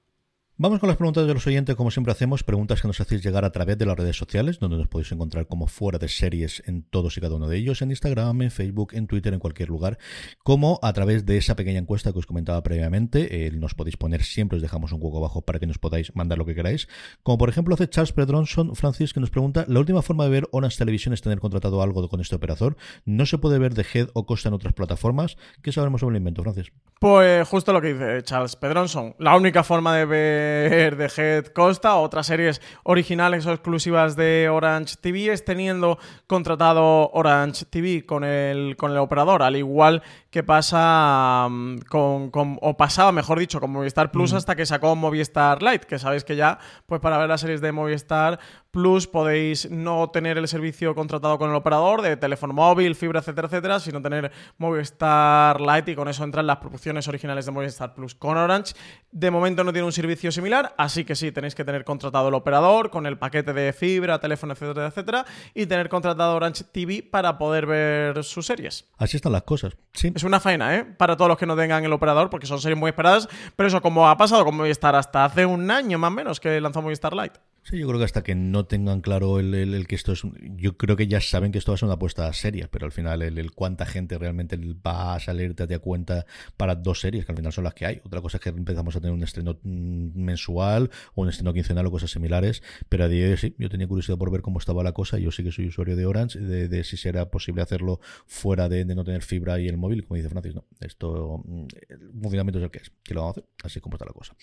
Vamos 0.64 0.80
con 0.80 0.90
las 0.90 0.98
preguntas 0.98 1.26
de 1.26 1.34
los 1.34 1.48
oyentes, 1.48 1.76
como 1.76 1.90
siempre 1.90 2.12
hacemos, 2.12 2.44
preguntas 2.44 2.84
que 2.84 2.88
nos 2.88 3.02
hacéis 3.02 3.24
llegar 3.24 3.46
a 3.46 3.52
través 3.52 3.80
de 3.80 3.88
las 3.88 3.98
redes 3.98 4.16
sociales, 4.16 4.60
donde 4.60 4.78
nos 4.78 4.88
podéis 4.88 5.12
encontrar 5.12 5.48
como 5.48 5.66
fuera 5.66 5.98
de 5.98 6.08
series 6.08 6.62
en 6.68 6.84
todos 6.84 7.18
y 7.18 7.20
cada 7.20 7.34
uno 7.34 7.48
de 7.48 7.58
ellos, 7.58 7.82
en 7.82 7.90
Instagram, 7.90 8.44
en 8.44 8.52
Facebook, 8.52 8.90
en 8.94 9.08
Twitter, 9.08 9.34
en 9.34 9.40
cualquier 9.40 9.70
lugar, 9.70 9.98
como 10.44 10.80
a 10.84 10.94
través 10.94 11.26
de 11.26 11.38
esa 11.38 11.56
pequeña 11.56 11.80
encuesta 11.80 12.14
que 12.14 12.20
os 12.20 12.28
comentaba 12.28 12.62
previamente, 12.62 13.48
eh, 13.48 13.52
nos 13.54 13.74
podéis 13.74 13.98
poner, 13.98 14.22
siempre 14.22 14.58
os 14.58 14.62
dejamos 14.62 14.92
un 14.92 15.02
hueco 15.02 15.18
abajo 15.18 15.42
para 15.42 15.58
que 15.58 15.66
nos 15.66 15.80
podáis 15.80 16.16
mandar 16.16 16.38
lo 16.38 16.46
que 16.46 16.54
queráis, 16.54 16.88
como 17.24 17.40
por 17.40 17.50
ejemplo 17.50 17.74
hace 17.74 17.90
Charles 17.90 18.14
Pedronson, 18.14 18.76
Francis, 18.76 19.14
que 19.14 19.20
nos 19.20 19.32
pregunta, 19.32 19.66
la 19.68 19.80
última 19.80 20.04
forma 20.04 20.26
de 20.26 20.30
ver 20.30 20.48
Orange 20.52 20.78
Television 20.78 21.12
es 21.16 21.24
tener 21.24 21.40
contratado 21.40 21.82
algo 21.82 22.08
con 22.08 22.22
este 22.22 22.36
operador, 22.36 22.78
no 23.04 23.26
se 23.26 23.40
puede 23.40 23.58
ver 23.58 23.74
de 23.74 23.84
Head 23.92 24.10
o 24.14 24.28
Costa 24.28 24.50
en 24.50 24.54
otras 24.54 24.76
plataformas, 24.76 25.38
¿qué 25.64 25.72
sabemos 25.72 26.02
sobre 26.02 26.18
el 26.18 26.18
invento, 26.18 26.44
Francis? 26.44 26.72
Pues 27.00 27.48
justo 27.48 27.74
lo 27.74 27.82
que 27.82 27.96
dice 27.96 28.22
Charles 28.22 28.56
Pedronson, 28.56 29.16
la 29.18 29.36
única 29.36 29.64
forma 29.64 29.98
de 29.98 30.06
ver 30.06 30.51
de 30.52 31.12
Head 31.16 31.48
Costa, 31.48 31.96
otras 31.96 32.28
series 32.28 32.62
originales 32.84 33.46
o 33.46 33.52
exclusivas 33.52 34.16
de 34.16 34.50
Orange 34.50 34.96
TV, 35.00 35.32
es 35.32 35.46
teniendo 35.46 35.98
contratado 36.28 37.10
Orange 37.12 37.66
TV 37.66 38.06
con 38.06 38.24
el, 38.24 38.76
con 38.78 38.92
el 38.92 38.98
operador, 38.98 39.44
al 39.44 39.56
igual 39.56 40.04
que 40.32 40.44
pasa 40.44 41.48
mm, 41.50 41.80
con, 41.90 42.32
o 42.62 42.78
pasaba, 42.78 43.12
mejor 43.12 43.38
dicho, 43.38 43.60
con 43.60 43.70
Movistar 43.70 44.12
Plus 44.12 44.34
hasta 44.34 44.56
que 44.56 44.66
sacó 44.66 44.96
Movistar 44.96 45.62
Lite, 45.62 45.86
que 45.86 46.00
sabéis 46.00 46.24
que 46.24 46.38
ya, 46.38 46.58
pues 46.86 47.02
para 47.02 47.18
ver 47.18 47.28
las 47.28 47.42
series 47.42 47.60
de 47.60 47.74
Movistar 47.74 48.40
Plus 48.72 49.08
podéis 49.08 49.70
no 49.70 50.10
tener 50.10 50.38
el 50.38 50.48
servicio 50.48 50.96
contratado 50.96 51.38
con 51.38 51.50
el 51.50 51.56
operador 51.58 52.02
de 52.02 52.16
teléfono 52.16 52.54
móvil, 52.54 52.96
fibra, 52.96 53.20
etcétera, 53.20 53.48
etcétera, 53.48 53.80
sino 53.82 54.02
tener 54.02 54.32
Movistar 54.58 55.60
Lite 55.60 55.92
y 55.92 55.96
con 55.96 56.08
eso 56.08 56.24
entran 56.24 56.48
las 56.48 56.58
producciones 56.58 57.06
originales 57.10 57.46
de 57.46 57.52
Movistar 57.52 57.94
Plus 57.94 58.16
con 58.16 58.38
Orange. 58.38 58.74
De 59.12 59.30
momento 59.30 59.66
no 59.66 59.74
tiene 59.74 59.86
un 59.86 59.92
servicio 59.92 60.32
similar, 60.32 60.74
así 60.78 61.04
que 61.04 61.16
sí, 61.16 61.34
tenéis 61.34 61.56
que 61.56 61.66
tener 61.66 61.84
contratado 61.84 62.30
el 62.30 62.34
operador 62.34 62.90
con 62.90 63.06
el 63.06 63.18
paquete 63.18 63.52
de 63.52 63.74
fibra, 63.74 64.20
teléfono, 64.22 64.54
etcétera, 64.54 64.88
etcétera, 64.88 65.26
y 65.54 65.66
tener 65.66 65.90
contratado 65.90 66.38
Orange 66.38 66.64
TV 66.64 67.04
para 67.04 67.38
poder 67.38 67.66
ver 67.66 68.24
sus 68.24 68.46
series. 68.46 68.88
Así 68.98 69.18
están 69.18 69.34
las 69.34 69.44
cosas, 69.44 69.76
sí. 69.92 70.14
Es 70.22 70.26
una 70.26 70.40
faena, 70.40 70.76
¿eh? 70.76 70.86
Para 70.86 71.18
todos 71.18 71.30
los 71.30 71.38
que 71.40 71.48
no 71.48 71.56
tengan 71.56 71.84
el 71.84 71.92
operador, 71.92 72.30
porque 72.30 72.46
son 72.46 72.62
series 72.62 72.78
muy 72.78 72.90
esperadas, 72.90 73.28
pero 73.56 73.66
eso 73.66 73.82
como 73.82 74.08
ha 74.08 74.16
pasado 74.16 74.46
con 74.46 74.56
Movistar 74.56 74.96
hasta 74.96 75.26
hace 75.26 75.48
un 75.48 75.72
año 75.72 75.98
más 75.98 76.10
o 76.10 76.14
menos 76.14 76.40
que 76.40 76.62
lanzó 76.62 76.80
Movistar 76.84 77.16
Lite. 77.16 77.40
Sí, 77.64 77.78
yo 77.78 77.88
creo 77.88 78.00
que 78.00 78.06
hasta 78.06 78.24
que 78.24 78.34
no 78.34 78.66
tengan 78.66 79.02
claro 79.02 79.40
el, 79.40 79.86
que 79.88 79.94
esto 79.94 80.14
es. 80.14 80.24
Yo 80.56 80.78
creo 80.78 80.96
que 80.96 81.08
ya 81.08 81.22
saben 81.22 81.52
que 81.52 81.60
esto 81.60 81.72
va 81.72 81.76
a 81.76 81.78
ser 81.78 81.86
una 81.86 81.94
apuesta 81.94 82.32
seria, 82.34 82.68
pero 82.72 82.88
al 82.88 82.92
final 82.92 83.22
el, 83.22 83.52
cuánta 83.52 83.86
gente 83.86 84.18
realmente 84.18 84.58
va 84.58 85.14
a 85.14 85.20
salir 85.20 85.54
de 85.54 85.78
cuenta 85.78 86.26
para 86.58 86.74
dos 86.74 87.02
series, 87.02 87.24
que 87.24 87.32
al 87.32 87.38
final 87.38 87.54
son 87.54 87.66
las 87.66 87.76
que 87.76 87.86
hay. 87.86 88.02
Otra 88.04 88.20
cosa 88.20 88.38
es 88.38 88.44
que 88.44 88.50
empezamos 88.50 88.96
a 88.96 89.00
tener 89.00 89.14
un 89.14 89.22
estreno 89.22 89.60
mm, 89.62 90.20
mensual 90.20 90.90
o 91.14 91.22
un 91.22 91.30
estreno 91.30 91.54
quincenal 91.54 91.86
o 91.86 91.92
cosas 91.92 92.10
similares, 92.10 92.64
pero 92.90 93.04
a 93.04 93.08
día 93.08 93.26
de 93.26 93.32
hoy 93.34 93.38
sí, 93.38 93.56
yo 93.60 93.70
tenía 93.70 93.88
curiosidad 93.88 94.18
por 94.18 94.32
ver 94.32 94.42
cómo 94.42 94.58
estaba 94.58 94.82
la 94.82 94.94
cosa. 94.94 95.20
Yo 95.20 95.30
sí 95.30 95.44
que 95.44 95.52
soy 95.52 95.68
usuario 95.68 95.96
de 95.96 96.08
Orange, 96.08 96.40
de, 96.40 96.84
si 96.84 96.98
será 96.98 97.30
posible 97.30 97.62
hacerlo 97.62 98.00
fuera 98.26 98.70
de, 98.70 98.86
no 98.86 99.04
tener 99.04 99.22
fibra 99.22 99.60
y 99.60 99.68
el 99.68 99.78
móvil, 99.78 100.04
como 100.08 100.16
dice 100.16 100.30
Francis. 100.30 100.56
No, 100.56 100.66
esto, 100.80 101.44
mm, 101.46 101.66
el 101.90 102.12
funcionamiento 102.24 102.58
es 102.58 102.66
el 102.66 102.72
que 102.72 102.80
es, 102.80 102.92
que 103.04 103.14
lo 103.14 103.22
vamos 103.22 103.38
a 103.38 103.40
hacer, 103.42 103.50
así 103.64 103.80
como 103.80 103.98
está 103.98 104.06
la 104.06 104.14
cosa. 104.14 104.36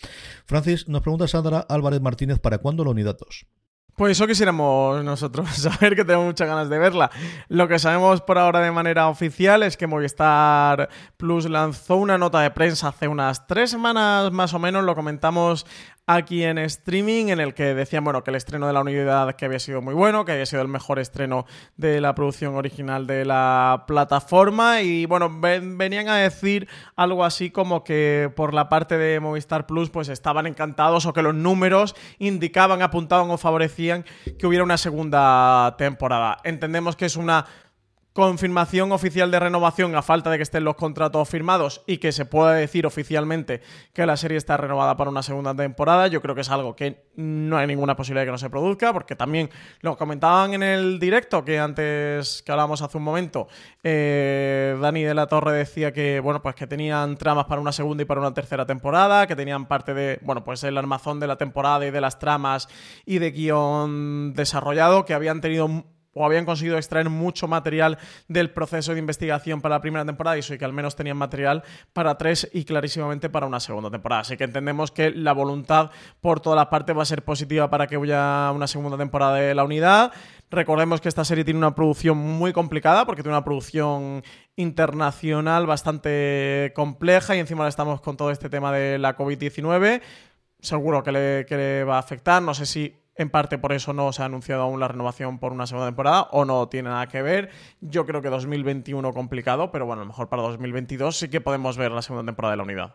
Francis, 0.44 0.86
nos 0.86 1.02
pregunta 1.02 1.26
Sandra 1.26 1.58
Álvarez 1.68 2.00
Martínez, 2.00 2.38
¿para 2.38 2.58
cuándo 2.58 2.84
la 2.84 2.90
unidad? 2.90 3.07
Pues 3.98 4.12
eso 4.12 4.28
quisiéramos 4.28 5.02
nosotros 5.02 5.48
saber, 5.56 5.96
que 5.96 6.04
tenemos 6.04 6.26
muchas 6.26 6.46
ganas 6.46 6.68
de 6.70 6.78
verla. 6.78 7.10
Lo 7.48 7.66
que 7.66 7.80
sabemos 7.80 8.20
por 8.20 8.38
ahora 8.38 8.60
de 8.60 8.70
manera 8.70 9.08
oficial 9.08 9.64
es 9.64 9.76
que 9.76 9.88
Movistar 9.88 10.88
Plus 11.16 11.50
lanzó 11.50 11.96
una 11.96 12.16
nota 12.16 12.40
de 12.40 12.52
prensa 12.52 12.88
hace 12.88 13.08
unas 13.08 13.48
tres 13.48 13.72
semanas 13.72 14.30
más 14.30 14.54
o 14.54 14.60
menos, 14.60 14.84
lo 14.84 14.94
comentamos 14.94 15.66
aquí 16.08 16.42
en 16.42 16.56
streaming 16.56 17.26
en 17.28 17.38
el 17.38 17.52
que 17.52 17.74
decían, 17.74 18.02
bueno, 18.02 18.24
que 18.24 18.30
el 18.30 18.36
estreno 18.36 18.66
de 18.66 18.72
la 18.72 18.80
unidad 18.80 19.36
que 19.36 19.44
había 19.44 19.58
sido 19.58 19.82
muy 19.82 19.92
bueno, 19.92 20.24
que 20.24 20.32
había 20.32 20.46
sido 20.46 20.62
el 20.62 20.68
mejor 20.68 20.98
estreno 20.98 21.44
de 21.76 22.00
la 22.00 22.14
producción 22.14 22.56
original 22.56 23.06
de 23.06 23.26
la 23.26 23.84
plataforma 23.86 24.80
y 24.80 25.04
bueno, 25.04 25.28
venían 25.38 26.08
a 26.08 26.16
decir 26.16 26.66
algo 26.96 27.26
así 27.26 27.50
como 27.50 27.84
que 27.84 28.32
por 28.34 28.54
la 28.54 28.70
parte 28.70 28.96
de 28.96 29.20
Movistar 29.20 29.66
Plus 29.66 29.90
pues 29.90 30.08
estaban 30.08 30.46
encantados 30.46 31.04
o 31.04 31.12
que 31.12 31.20
los 31.20 31.34
números 31.34 31.94
indicaban, 32.18 32.80
apuntaban 32.80 33.30
o 33.30 33.36
favorecían 33.36 34.06
que 34.38 34.46
hubiera 34.46 34.64
una 34.64 34.78
segunda 34.78 35.74
temporada. 35.76 36.38
Entendemos 36.42 36.96
que 36.96 37.04
es 37.04 37.16
una 37.16 37.44
confirmación 38.18 38.90
oficial 38.90 39.30
de 39.30 39.38
renovación 39.38 39.94
a 39.94 40.02
falta 40.02 40.28
de 40.28 40.38
que 40.38 40.42
estén 40.42 40.64
los 40.64 40.74
contratos 40.74 41.28
firmados 41.28 41.82
y 41.86 41.98
que 41.98 42.10
se 42.10 42.24
pueda 42.24 42.52
decir 42.52 42.84
oficialmente 42.84 43.62
que 43.92 44.06
la 44.06 44.16
serie 44.16 44.36
está 44.36 44.56
renovada 44.56 44.96
para 44.96 45.08
una 45.08 45.22
segunda 45.22 45.54
temporada, 45.54 46.08
yo 46.08 46.20
creo 46.20 46.34
que 46.34 46.40
es 46.40 46.50
algo 46.50 46.74
que 46.74 47.04
no 47.14 47.56
hay 47.56 47.68
ninguna 47.68 47.94
posibilidad 47.94 48.22
de 48.22 48.26
que 48.26 48.32
no 48.32 48.38
se 48.38 48.50
produzca, 48.50 48.92
porque 48.92 49.14
también 49.14 49.50
lo 49.82 49.96
comentaban 49.96 50.52
en 50.52 50.64
el 50.64 50.98
directo 50.98 51.44
que 51.44 51.60
antes 51.60 52.42
que 52.42 52.50
hablábamos 52.50 52.82
hace 52.82 52.98
un 52.98 53.04
momento, 53.04 53.46
eh, 53.84 54.76
Dani 54.80 55.04
de 55.04 55.14
la 55.14 55.28
Torre 55.28 55.52
decía 55.52 55.92
que 55.92 56.18
bueno 56.18 56.42
pues 56.42 56.56
que 56.56 56.66
tenían 56.66 57.18
tramas 57.18 57.44
para 57.44 57.60
una 57.60 57.70
segunda 57.70 58.02
y 58.02 58.06
para 58.06 58.20
una 58.20 58.34
tercera 58.34 58.66
temporada, 58.66 59.28
que 59.28 59.36
tenían 59.36 59.66
parte 59.66 59.94
de 59.94 60.18
bueno 60.22 60.42
pues 60.42 60.64
el 60.64 60.76
armazón 60.76 61.20
de 61.20 61.28
la 61.28 61.36
temporada 61.36 61.86
y 61.86 61.92
de 61.92 62.00
las 62.00 62.18
tramas 62.18 62.68
y 63.06 63.20
de 63.20 63.30
guion 63.30 64.34
desarrollado, 64.34 65.04
que 65.04 65.14
habían 65.14 65.40
tenido 65.40 65.84
o 66.18 66.24
habían 66.26 66.44
conseguido 66.44 66.76
extraer 66.76 67.08
mucho 67.08 67.48
material 67.48 67.98
del 68.26 68.50
proceso 68.50 68.92
de 68.92 68.98
investigación 68.98 69.60
para 69.60 69.76
la 69.76 69.80
primera 69.80 70.04
temporada 70.04 70.36
y 70.36 70.40
eso 70.40 70.58
que 70.58 70.64
al 70.64 70.72
menos 70.72 70.96
tenían 70.96 71.16
material 71.16 71.62
para 71.92 72.18
tres 72.18 72.48
y 72.52 72.64
clarísimamente 72.64 73.30
para 73.30 73.46
una 73.46 73.60
segunda 73.60 73.90
temporada. 73.90 74.22
Así 74.22 74.36
que 74.36 74.44
entendemos 74.44 74.90
que 74.90 75.10
la 75.10 75.32
voluntad 75.32 75.90
por 76.20 76.40
todas 76.40 76.56
las 76.56 76.66
partes 76.66 76.96
va 76.96 77.02
a 77.02 77.06
ser 77.06 77.22
positiva 77.22 77.70
para 77.70 77.86
que 77.86 77.96
haya 77.96 78.50
una 78.52 78.66
segunda 78.66 78.98
temporada 78.98 79.36
de 79.36 79.54
la 79.54 79.64
unidad. 79.64 80.12
Recordemos 80.50 81.00
que 81.00 81.08
esta 81.08 81.24
serie 81.24 81.44
tiene 81.44 81.58
una 81.58 81.74
producción 81.74 82.18
muy 82.18 82.52
complicada 82.52 83.04
porque 83.04 83.22
tiene 83.22 83.36
una 83.36 83.44
producción 83.44 84.22
internacional 84.56 85.66
bastante 85.66 86.72
compleja 86.74 87.36
y 87.36 87.38
encima 87.38 87.68
estamos 87.68 88.00
con 88.00 88.16
todo 88.16 88.30
este 88.30 88.48
tema 88.48 88.72
de 88.72 88.98
la 88.98 89.16
COVID-19. 89.16 90.00
Seguro 90.60 91.02
que 91.04 91.12
le 91.12 91.84
va 91.84 91.96
a 91.96 92.00
afectar. 92.00 92.42
No 92.42 92.54
sé 92.54 92.66
si 92.66 92.96
en 93.18 93.30
parte 93.30 93.58
por 93.58 93.72
eso 93.72 93.92
no 93.92 94.12
se 94.12 94.22
ha 94.22 94.24
anunciado 94.24 94.62
aún 94.62 94.80
la 94.80 94.88
renovación 94.88 95.38
por 95.38 95.52
una 95.52 95.66
segunda 95.66 95.88
temporada 95.88 96.28
o 96.30 96.44
no 96.44 96.68
tiene 96.68 96.88
nada 96.88 97.08
que 97.08 97.20
ver. 97.20 97.50
Yo 97.80 98.06
creo 98.06 98.22
que 98.22 98.30
2021 98.30 99.12
complicado, 99.12 99.70
pero 99.70 99.84
bueno, 99.84 100.02
a 100.02 100.04
lo 100.04 100.08
mejor 100.08 100.28
para 100.28 100.42
2022 100.42 101.18
sí 101.18 101.28
que 101.28 101.40
podemos 101.40 101.76
ver 101.76 101.90
la 101.90 102.00
segunda 102.00 102.24
temporada 102.24 102.52
de 102.52 102.56
la 102.56 102.62
unidad. 102.62 102.94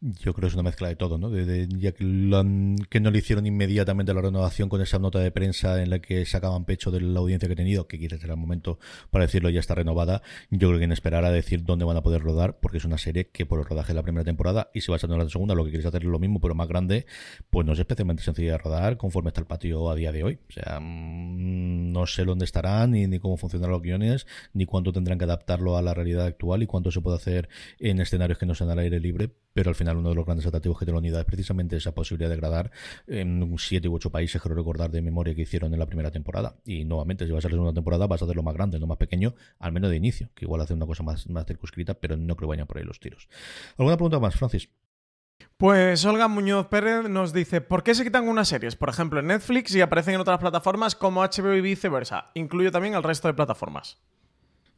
Yo 0.00 0.34
creo 0.34 0.42
que 0.42 0.46
es 0.48 0.54
una 0.54 0.62
mezcla 0.62 0.88
de 0.88 0.96
todo, 0.96 1.18
¿no? 1.18 1.30
De, 1.30 1.66
ya 1.68 1.92
que, 1.92 2.04
no 2.04 3.10
le 3.10 3.18
hicieron 3.18 3.46
inmediatamente 3.46 4.12
la 4.12 4.20
renovación 4.20 4.68
con 4.68 4.80
esa 4.82 4.98
nota 4.98 5.18
de 5.18 5.30
prensa 5.30 5.82
en 5.82 5.90
la 5.90 6.00
que 6.00 6.24
sacaban 6.26 6.64
pecho 6.64 6.90
de 6.90 7.00
la 7.00 7.20
audiencia 7.20 7.48
que 7.48 7.54
ha 7.54 7.56
tenido, 7.56 7.86
que 7.86 7.98
quizás 7.98 8.22
era 8.22 8.34
el 8.34 8.40
momento 8.40 8.78
para 9.10 9.24
decirlo 9.24 9.50
ya 9.50 9.60
está 9.60 9.74
renovada. 9.74 10.22
Yo 10.50 10.68
creo 10.68 10.78
que 10.78 10.84
en 10.84 10.92
esperar 10.92 11.24
a 11.24 11.30
decir 11.30 11.64
dónde 11.64 11.84
van 11.84 11.96
a 11.96 12.02
poder 12.02 12.22
rodar, 12.22 12.58
porque 12.60 12.78
es 12.78 12.84
una 12.84 12.98
serie 12.98 13.28
que 13.28 13.46
por 13.46 13.58
el 13.60 13.64
rodaje 13.64 13.88
de 13.88 13.94
la 13.94 14.02
primera 14.02 14.24
temporada 14.24 14.70
y 14.74 14.82
si 14.82 14.90
vas 14.90 15.02
a 15.04 15.06
tener 15.06 15.22
la 15.22 15.30
segunda, 15.30 15.54
lo 15.54 15.64
que 15.64 15.70
quieres 15.70 15.86
hacer 15.86 16.02
es 16.02 16.08
lo 16.08 16.18
mismo, 16.18 16.40
pero 16.40 16.54
más 16.54 16.68
grande, 16.68 17.06
pues 17.50 17.66
no 17.66 17.72
es 17.72 17.78
especialmente 17.78 18.22
sencilla 18.22 18.52
de 18.52 18.58
rodar 18.58 18.96
conforme 18.96 19.28
está 19.28 19.40
el 19.40 19.46
patio 19.46 19.90
a 19.90 19.94
día 19.94 20.12
de 20.12 20.24
hoy. 20.24 20.38
O 20.48 20.52
sea, 20.52 20.80
mm, 20.80 21.92
no 21.92 22.06
sé 22.06 22.24
dónde 22.24 22.44
estarán, 22.44 22.90
ni, 22.92 23.06
ni 23.06 23.18
cómo 23.18 23.36
funcionan 23.36 23.70
los 23.70 23.82
guiones, 23.82 24.26
ni 24.52 24.66
cuánto 24.66 24.92
tendrán 24.92 25.18
que 25.18 25.24
adaptarlo 25.24 25.76
a 25.76 25.82
la 25.82 25.94
realidad 25.94 26.26
actual 26.26 26.62
y 26.62 26.66
cuánto 26.66 26.90
se 26.90 27.00
puede 27.00 27.16
hacer 27.16 27.48
en 27.78 28.00
escenarios 28.00 28.38
que 28.38 28.46
no 28.46 28.54
sean 28.54 28.70
al 28.70 28.78
aire 28.78 29.00
libre, 29.00 29.30
pero 29.52 29.70
al 29.70 29.76
final 29.76 29.93
uno 29.96 30.10
de 30.10 30.14
los 30.14 30.24
grandes 30.24 30.46
atractivos 30.46 30.78
que 30.78 30.84
tiene 30.84 30.96
la 30.96 31.00
unidad 31.00 31.20
es 31.20 31.26
precisamente 31.26 31.76
esa 31.76 31.92
posibilidad 31.92 32.30
de 32.30 32.36
gradar 32.36 32.70
en 33.06 33.54
siete 33.58 33.88
u 33.88 33.94
ocho 33.94 34.10
países, 34.10 34.40
quiero 34.40 34.54
recordar 34.54 34.90
de 34.90 35.02
memoria 35.02 35.34
que 35.34 35.42
hicieron 35.42 35.72
en 35.72 35.80
la 35.80 35.86
primera 35.86 36.10
temporada. 36.10 36.56
Y 36.64 36.84
nuevamente, 36.84 37.26
si 37.26 37.32
vas 37.32 37.44
a 37.44 37.48
hacer 37.48 37.58
una 37.58 37.72
temporada, 37.72 38.06
vas 38.06 38.22
a 38.22 38.24
hacer 38.24 38.36
lo 38.36 38.42
más 38.42 38.54
grande, 38.54 38.78
no 38.78 38.86
más 38.86 38.98
pequeño, 38.98 39.34
al 39.58 39.72
menos 39.72 39.90
de 39.90 39.96
inicio, 39.96 40.30
que 40.34 40.44
igual 40.44 40.60
hace 40.60 40.74
una 40.74 40.86
cosa 40.86 41.02
más, 41.02 41.28
más 41.28 41.46
circunscrita, 41.46 41.94
pero 41.94 42.16
no 42.16 42.36
creo 42.36 42.48
que 42.48 42.56
vayan 42.56 42.66
por 42.66 42.78
ahí 42.78 42.84
los 42.84 43.00
tiros. 43.00 43.28
¿Alguna 43.78 43.96
pregunta 43.96 44.18
más, 44.18 44.36
Francis? 44.36 44.68
Pues 45.56 46.04
Olga 46.04 46.28
Muñoz 46.28 46.66
Pérez 46.66 47.08
nos 47.08 47.32
dice, 47.32 47.60
¿por 47.60 47.82
qué 47.82 47.94
se 47.94 48.04
quitan 48.04 48.28
unas 48.28 48.48
series, 48.48 48.76
por 48.76 48.88
ejemplo, 48.88 49.20
en 49.20 49.28
Netflix 49.28 49.74
y 49.74 49.80
aparecen 49.80 50.14
en 50.14 50.20
otras 50.20 50.38
plataformas 50.38 50.94
como 50.94 51.22
HBO 51.22 51.54
y 51.54 51.60
viceversa? 51.60 52.30
Incluyo 52.34 52.72
también 52.72 52.94
al 52.94 53.02
resto 53.02 53.28
de 53.28 53.34
plataformas. 53.34 53.98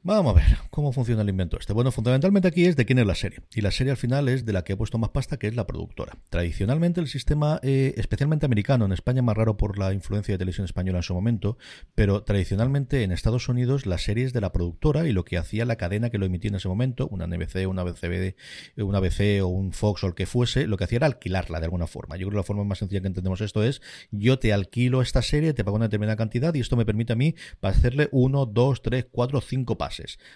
Vamos 0.07 0.36
a 0.36 0.38
ver 0.38 0.59
cómo 0.70 0.92
funciona 0.92 1.22
el 1.22 1.28
invento 1.28 1.59
este. 1.59 1.72
Bueno, 1.72 1.90
fundamentalmente 1.90 2.46
aquí 2.46 2.64
es 2.64 2.76
de 2.76 2.86
quién 2.86 3.00
es 3.00 3.07
la 3.07 3.16
serie. 3.16 3.40
Y 3.52 3.61
la 3.61 3.72
serie 3.72 3.90
al 3.90 3.96
final 3.96 4.28
es 4.28 4.44
de 4.44 4.52
la 4.52 4.62
que 4.62 4.74
he 4.74 4.76
puesto 4.76 4.98
más 4.98 5.11
pasta, 5.11 5.36
que 5.36 5.48
es 5.48 5.57
la 5.57 5.66
productora. 5.66 6.16
Tradicionalmente 6.30 7.00
el 7.00 7.09
sistema, 7.09 7.59
eh, 7.64 7.92
especialmente 7.96 8.46
americano, 8.46 8.84
en 8.84 8.92
España 8.92 9.20
más 9.22 9.36
raro 9.36 9.57
por 9.57 9.78
la 9.78 9.92
influencia 9.92 10.32
de 10.32 10.38
televisión 10.38 10.64
española 10.64 11.00
en 11.00 11.02
su 11.02 11.12
momento, 11.12 11.59
pero 11.96 12.22
tradicionalmente 12.22 13.02
en 13.02 13.11
Estados 13.11 13.48
Unidos 13.48 13.84
la 13.84 13.98
serie 13.98 14.24
es 14.24 14.32
de 14.32 14.40
la 14.40 14.52
productora 14.52 15.09
y 15.09 15.12
lo 15.12 15.24
que 15.24 15.38
hacía 15.38 15.64
la 15.64 15.74
cadena 15.74 16.09
que 16.09 16.18
lo 16.18 16.26
emitía 16.26 16.50
en 16.50 16.54
ese 16.54 16.68
momento, 16.68 17.09
una 17.09 17.26
NBC, 17.26 17.66
una 17.66 17.82
BCBD, 17.82 18.36
una 18.76 19.00
BC 19.00 19.42
o 19.42 19.48
un 19.48 19.72
Fox 19.72 20.04
o 20.04 20.07
el 20.07 20.14
que 20.14 20.26
fuese, 20.26 20.68
lo 20.68 20.76
que 20.76 20.84
hacía 20.84 20.98
era 20.98 21.07
alquilarla 21.09 21.59
de 21.59 21.64
alguna 21.64 21.88
forma. 21.88 22.14
Yo 22.14 22.28
creo 22.28 22.30
que 22.30 22.36
la 22.36 22.42
forma 22.44 22.62
más 22.62 22.78
sencilla 22.78 23.00
que 23.00 23.09
entendemos 23.09 23.40
esto 23.40 23.64
es 23.64 23.82
yo 24.12 24.38
te 24.38 24.52
alquilo 24.52 25.02
esta 25.02 25.20
serie, 25.20 25.52
te 25.52 25.64
pago 25.64 25.74
una 25.74 25.86
determinada 25.86 26.16
cantidad 26.16 26.54
y 26.54 26.61
esto 26.61 26.76
me 26.76 26.86
permite 26.86 27.14
a 27.14 27.16
mí 27.16 27.34
hacerle 27.61 28.09
uno, 28.12 28.46
dos, 28.46 28.82
tres, 28.82 29.04
cuatro, 29.11 29.40
cinco 29.40 29.76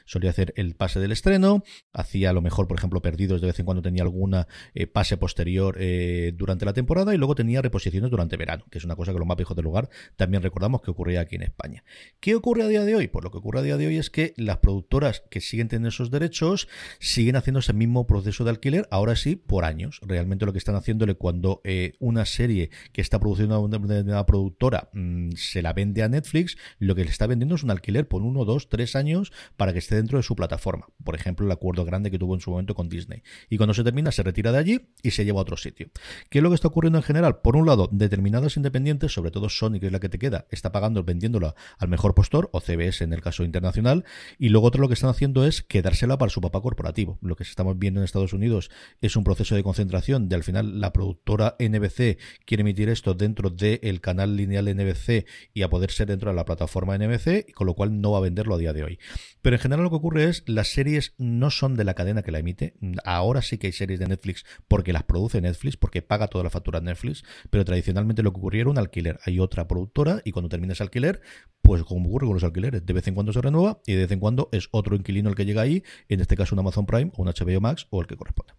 Solía 0.04 0.30
hacer 0.30 0.52
el 0.56 0.74
pase 0.74 1.00
del 1.00 1.12
estreno, 1.12 1.62
hacía 1.92 2.30
a 2.30 2.32
lo 2.32 2.42
mejor, 2.42 2.68
por 2.68 2.78
ejemplo, 2.78 3.02
perdidos 3.02 3.40
de 3.40 3.46
vez 3.46 3.58
en 3.58 3.66
cuando 3.66 3.82
tenía 3.82 4.02
alguna 4.02 4.46
eh, 4.74 4.86
pase 4.86 5.16
posterior 5.16 5.76
eh, 5.78 6.32
durante 6.36 6.64
la 6.64 6.72
temporada 6.72 7.14
y 7.14 7.18
luego 7.18 7.34
tenía 7.34 7.62
reposiciones 7.62 8.10
durante 8.10 8.36
verano, 8.36 8.64
que 8.70 8.78
es 8.78 8.84
una 8.84 8.96
cosa 8.96 9.12
que 9.12 9.18
los 9.18 9.26
más 9.26 9.36
viejos 9.36 9.56
del 9.56 9.64
lugar 9.64 9.88
también 10.16 10.42
recordamos 10.42 10.82
que 10.82 10.90
ocurría 10.90 11.20
aquí 11.20 11.36
en 11.36 11.42
España. 11.42 11.84
¿Qué 12.20 12.34
ocurre 12.34 12.62
a 12.62 12.68
día 12.68 12.84
de 12.84 12.94
hoy? 12.94 13.08
Pues 13.08 13.24
lo 13.24 13.30
que 13.30 13.38
ocurre 13.38 13.60
a 13.60 13.62
día 13.62 13.76
de 13.76 13.86
hoy 13.86 13.96
es 13.96 14.10
que 14.10 14.34
las 14.36 14.58
productoras 14.58 15.22
que 15.30 15.40
siguen 15.40 15.68
teniendo 15.68 15.88
esos 15.88 16.10
derechos 16.10 16.68
siguen 16.98 17.36
haciendo 17.36 17.60
ese 17.60 17.72
mismo 17.72 18.06
proceso 18.06 18.44
de 18.44 18.50
alquiler, 18.50 18.86
ahora 18.90 19.16
sí, 19.16 19.36
por 19.36 19.64
años. 19.64 20.00
Realmente 20.02 20.46
lo 20.46 20.52
que 20.52 20.58
están 20.58 20.74
haciéndole 20.74 21.14
cuando 21.14 21.60
eh, 21.64 21.94
una 21.98 22.24
serie 22.24 22.70
que 22.92 23.00
está 23.00 23.18
produciendo 23.18 23.60
una, 23.60 23.78
una 23.78 24.26
productora 24.26 24.90
mm, 24.92 25.32
se 25.32 25.62
la 25.62 25.72
vende 25.72 26.02
a 26.02 26.08
Netflix, 26.08 26.56
lo 26.78 26.94
que 26.94 27.04
le 27.04 27.10
está 27.10 27.26
vendiendo 27.26 27.54
es 27.54 27.62
un 27.62 27.70
alquiler 27.70 28.08
por 28.08 28.22
uno, 28.22 28.44
dos, 28.44 28.68
tres 28.68 28.96
años 28.96 29.32
para 29.56 29.72
que 29.72 29.78
esté 29.78 29.96
dentro 29.96 30.18
de 30.18 30.22
su 30.22 30.36
plataforma. 30.36 30.86
Por 31.04 31.14
ejemplo, 31.14 31.46
el 31.46 31.52
acuerdo 31.52 31.84
grande 31.84 32.10
que 32.10 32.18
tuvo 32.18 32.34
en 32.34 32.40
su 32.40 32.50
momento 32.50 32.74
con 32.74 32.88
Disney. 32.88 33.22
Y 33.48 33.56
cuando 33.56 33.74
se 33.74 33.84
termina, 33.84 34.12
se 34.12 34.22
retira 34.22 34.52
de 34.52 34.58
allí 34.58 34.80
y 35.02 35.10
se 35.10 35.24
lleva 35.24 35.40
a 35.40 35.42
otro 35.42 35.56
sitio. 35.56 35.90
¿Qué 36.28 36.38
es 36.38 36.42
lo 36.42 36.50
que 36.50 36.54
está 36.54 36.68
ocurriendo 36.68 36.98
en 36.98 37.02
general? 37.02 37.40
Por 37.40 37.56
un 37.56 37.66
lado, 37.66 37.88
determinadas 37.92 38.56
independientes, 38.56 39.12
sobre 39.12 39.30
todo 39.30 39.48
Sony, 39.48 39.80
que 39.80 39.86
es 39.86 39.92
la 39.92 40.00
que 40.00 40.08
te 40.08 40.18
queda, 40.18 40.46
está 40.50 40.72
pagando, 40.72 41.04
vendiéndola 41.04 41.54
al 41.78 41.88
mejor 41.88 42.14
postor, 42.14 42.48
o 42.52 42.60
CBS 42.60 43.04
en 43.04 43.12
el 43.12 43.20
caso 43.20 43.44
internacional, 43.44 44.04
y 44.38 44.48
luego 44.48 44.66
otro 44.66 44.80
lo 44.80 44.88
que 44.88 44.94
están 44.94 45.10
haciendo 45.10 45.44
es 45.44 45.62
quedársela 45.62 46.18
para 46.18 46.30
su 46.30 46.40
papá 46.40 46.60
corporativo. 46.60 47.18
Lo 47.22 47.36
que 47.36 47.42
estamos 47.42 47.78
viendo 47.78 48.00
en 48.00 48.04
Estados 48.04 48.32
Unidos 48.32 48.70
es 49.00 49.16
un 49.16 49.24
proceso 49.24 49.54
de 49.54 49.62
concentración 49.62 50.28
de 50.28 50.36
al 50.36 50.44
final 50.44 50.80
la 50.80 50.92
productora 50.92 51.56
NBC 51.58 52.18
quiere 52.44 52.62
emitir 52.62 52.88
esto 52.88 53.14
dentro 53.14 53.50
del 53.50 54.00
canal 54.00 54.36
lineal 54.36 54.74
NBC 54.74 55.26
y 55.54 55.62
a 55.62 55.70
poder 55.70 55.90
ser 55.90 56.08
dentro 56.08 56.30
de 56.30 56.36
la 56.36 56.44
plataforma 56.44 56.96
NBC, 56.96 57.52
con 57.54 57.66
lo 57.66 57.74
cual 57.74 58.00
no 58.00 58.12
va 58.12 58.18
a 58.18 58.22
venderlo 58.22 58.54
a 58.54 58.58
día 58.58 58.72
de 58.72 58.84
hoy. 58.84 58.98
Pero 59.42 59.56
en 59.56 59.62
general 59.62 59.84
lo 59.84 59.90
que 59.90 59.96
ocurre 59.96 60.24
es, 60.24 60.42
las 60.46 60.68
series 60.68 61.14
no 61.18 61.50
son 61.50 61.76
de 61.76 61.84
la 61.84 61.94
cadena 61.94 62.22
que 62.22 62.30
la 62.30 62.38
emite. 62.38 62.74
Ahora 63.04 63.42
sí 63.42 63.58
que 63.58 63.68
hay 63.68 63.72
series 63.72 63.98
de 63.98 64.06
Netflix 64.06 64.44
porque 64.68 64.92
las 64.92 65.04
produce 65.04 65.40
Netflix, 65.40 65.76
porque 65.76 66.02
paga 66.02 66.28
toda 66.28 66.44
la 66.44 66.50
factura 66.50 66.80
Netflix, 66.80 67.24
pero 67.50 67.64
tradicionalmente 67.64 68.22
lo 68.22 68.32
que 68.32 68.38
ocurría 68.38 68.62
era 68.62 68.70
un 68.70 68.78
alquiler. 68.78 69.18
Hay 69.24 69.40
otra 69.40 69.66
productora 69.66 70.22
y 70.24 70.32
cuando 70.32 70.48
termina 70.48 70.72
ese 70.72 70.82
alquiler, 70.82 71.20
pues 71.62 71.82
como 71.84 72.08
ocurre 72.08 72.26
con 72.26 72.34
los 72.34 72.44
alquileres, 72.44 72.84
de 72.84 72.92
vez 72.92 73.06
en 73.08 73.14
cuando 73.14 73.32
se 73.32 73.40
renueva 73.40 73.80
y 73.86 73.94
de 73.94 74.00
vez 74.00 74.12
en 74.12 74.20
cuando 74.20 74.48
es 74.52 74.68
otro 74.72 74.96
inquilino 74.96 75.28
el 75.28 75.34
que 75.34 75.44
llega 75.44 75.62
ahí, 75.62 75.82
en 76.08 76.20
este 76.20 76.36
caso 76.36 76.54
un 76.54 76.60
Amazon 76.60 76.86
Prime 76.86 77.10
o 77.16 77.22
un 77.22 77.28
HBO 77.28 77.60
Max 77.60 77.86
o 77.90 78.00
el 78.00 78.06
que 78.06 78.16
corresponde. 78.16 78.54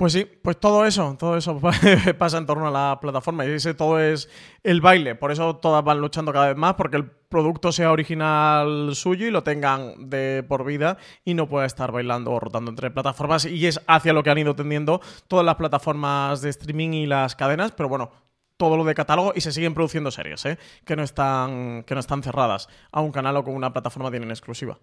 Pues 0.00 0.14
sí, 0.14 0.24
pues 0.24 0.58
todo 0.58 0.86
eso, 0.86 1.14
todo 1.18 1.36
eso 1.36 1.60
pasa 2.18 2.38
en 2.38 2.46
torno 2.46 2.68
a 2.68 2.70
la 2.70 2.98
plataforma 3.02 3.44
y 3.44 3.50
ese 3.50 3.74
todo 3.74 4.00
es 4.00 4.30
el 4.62 4.80
baile. 4.80 5.14
Por 5.14 5.30
eso 5.30 5.56
todas 5.56 5.84
van 5.84 6.00
luchando 6.00 6.32
cada 6.32 6.48
vez 6.48 6.56
más 6.56 6.72
porque 6.72 6.96
el 6.96 7.04
producto 7.04 7.70
sea 7.70 7.92
original 7.92 8.94
suyo 8.94 9.26
y 9.26 9.30
lo 9.30 9.42
tengan 9.42 10.08
de 10.08 10.42
por 10.48 10.64
vida 10.64 10.96
y 11.22 11.34
no 11.34 11.50
pueda 11.50 11.66
estar 11.66 11.92
bailando 11.92 12.32
o 12.32 12.40
rotando 12.40 12.70
entre 12.70 12.90
plataformas. 12.90 13.44
Y 13.44 13.66
es 13.66 13.78
hacia 13.86 14.14
lo 14.14 14.22
que 14.22 14.30
han 14.30 14.38
ido 14.38 14.56
tendiendo 14.56 15.02
todas 15.28 15.44
las 15.44 15.56
plataformas 15.56 16.40
de 16.40 16.48
streaming 16.48 16.94
y 16.94 17.04
las 17.04 17.36
cadenas, 17.36 17.72
pero 17.72 17.90
bueno, 17.90 18.10
todo 18.56 18.78
lo 18.78 18.84
de 18.84 18.94
catálogo 18.94 19.34
y 19.36 19.42
se 19.42 19.52
siguen 19.52 19.74
produciendo 19.74 20.10
series, 20.10 20.46
¿eh? 20.46 20.58
que, 20.86 20.96
no 20.96 21.02
están, 21.02 21.82
que 21.82 21.92
no 21.92 22.00
están 22.00 22.22
cerradas 22.22 22.70
a 22.90 23.02
un 23.02 23.12
canal 23.12 23.36
o 23.36 23.44
con 23.44 23.54
una 23.54 23.74
plataforma 23.74 24.10
tienen 24.10 24.30
exclusiva. 24.30 24.78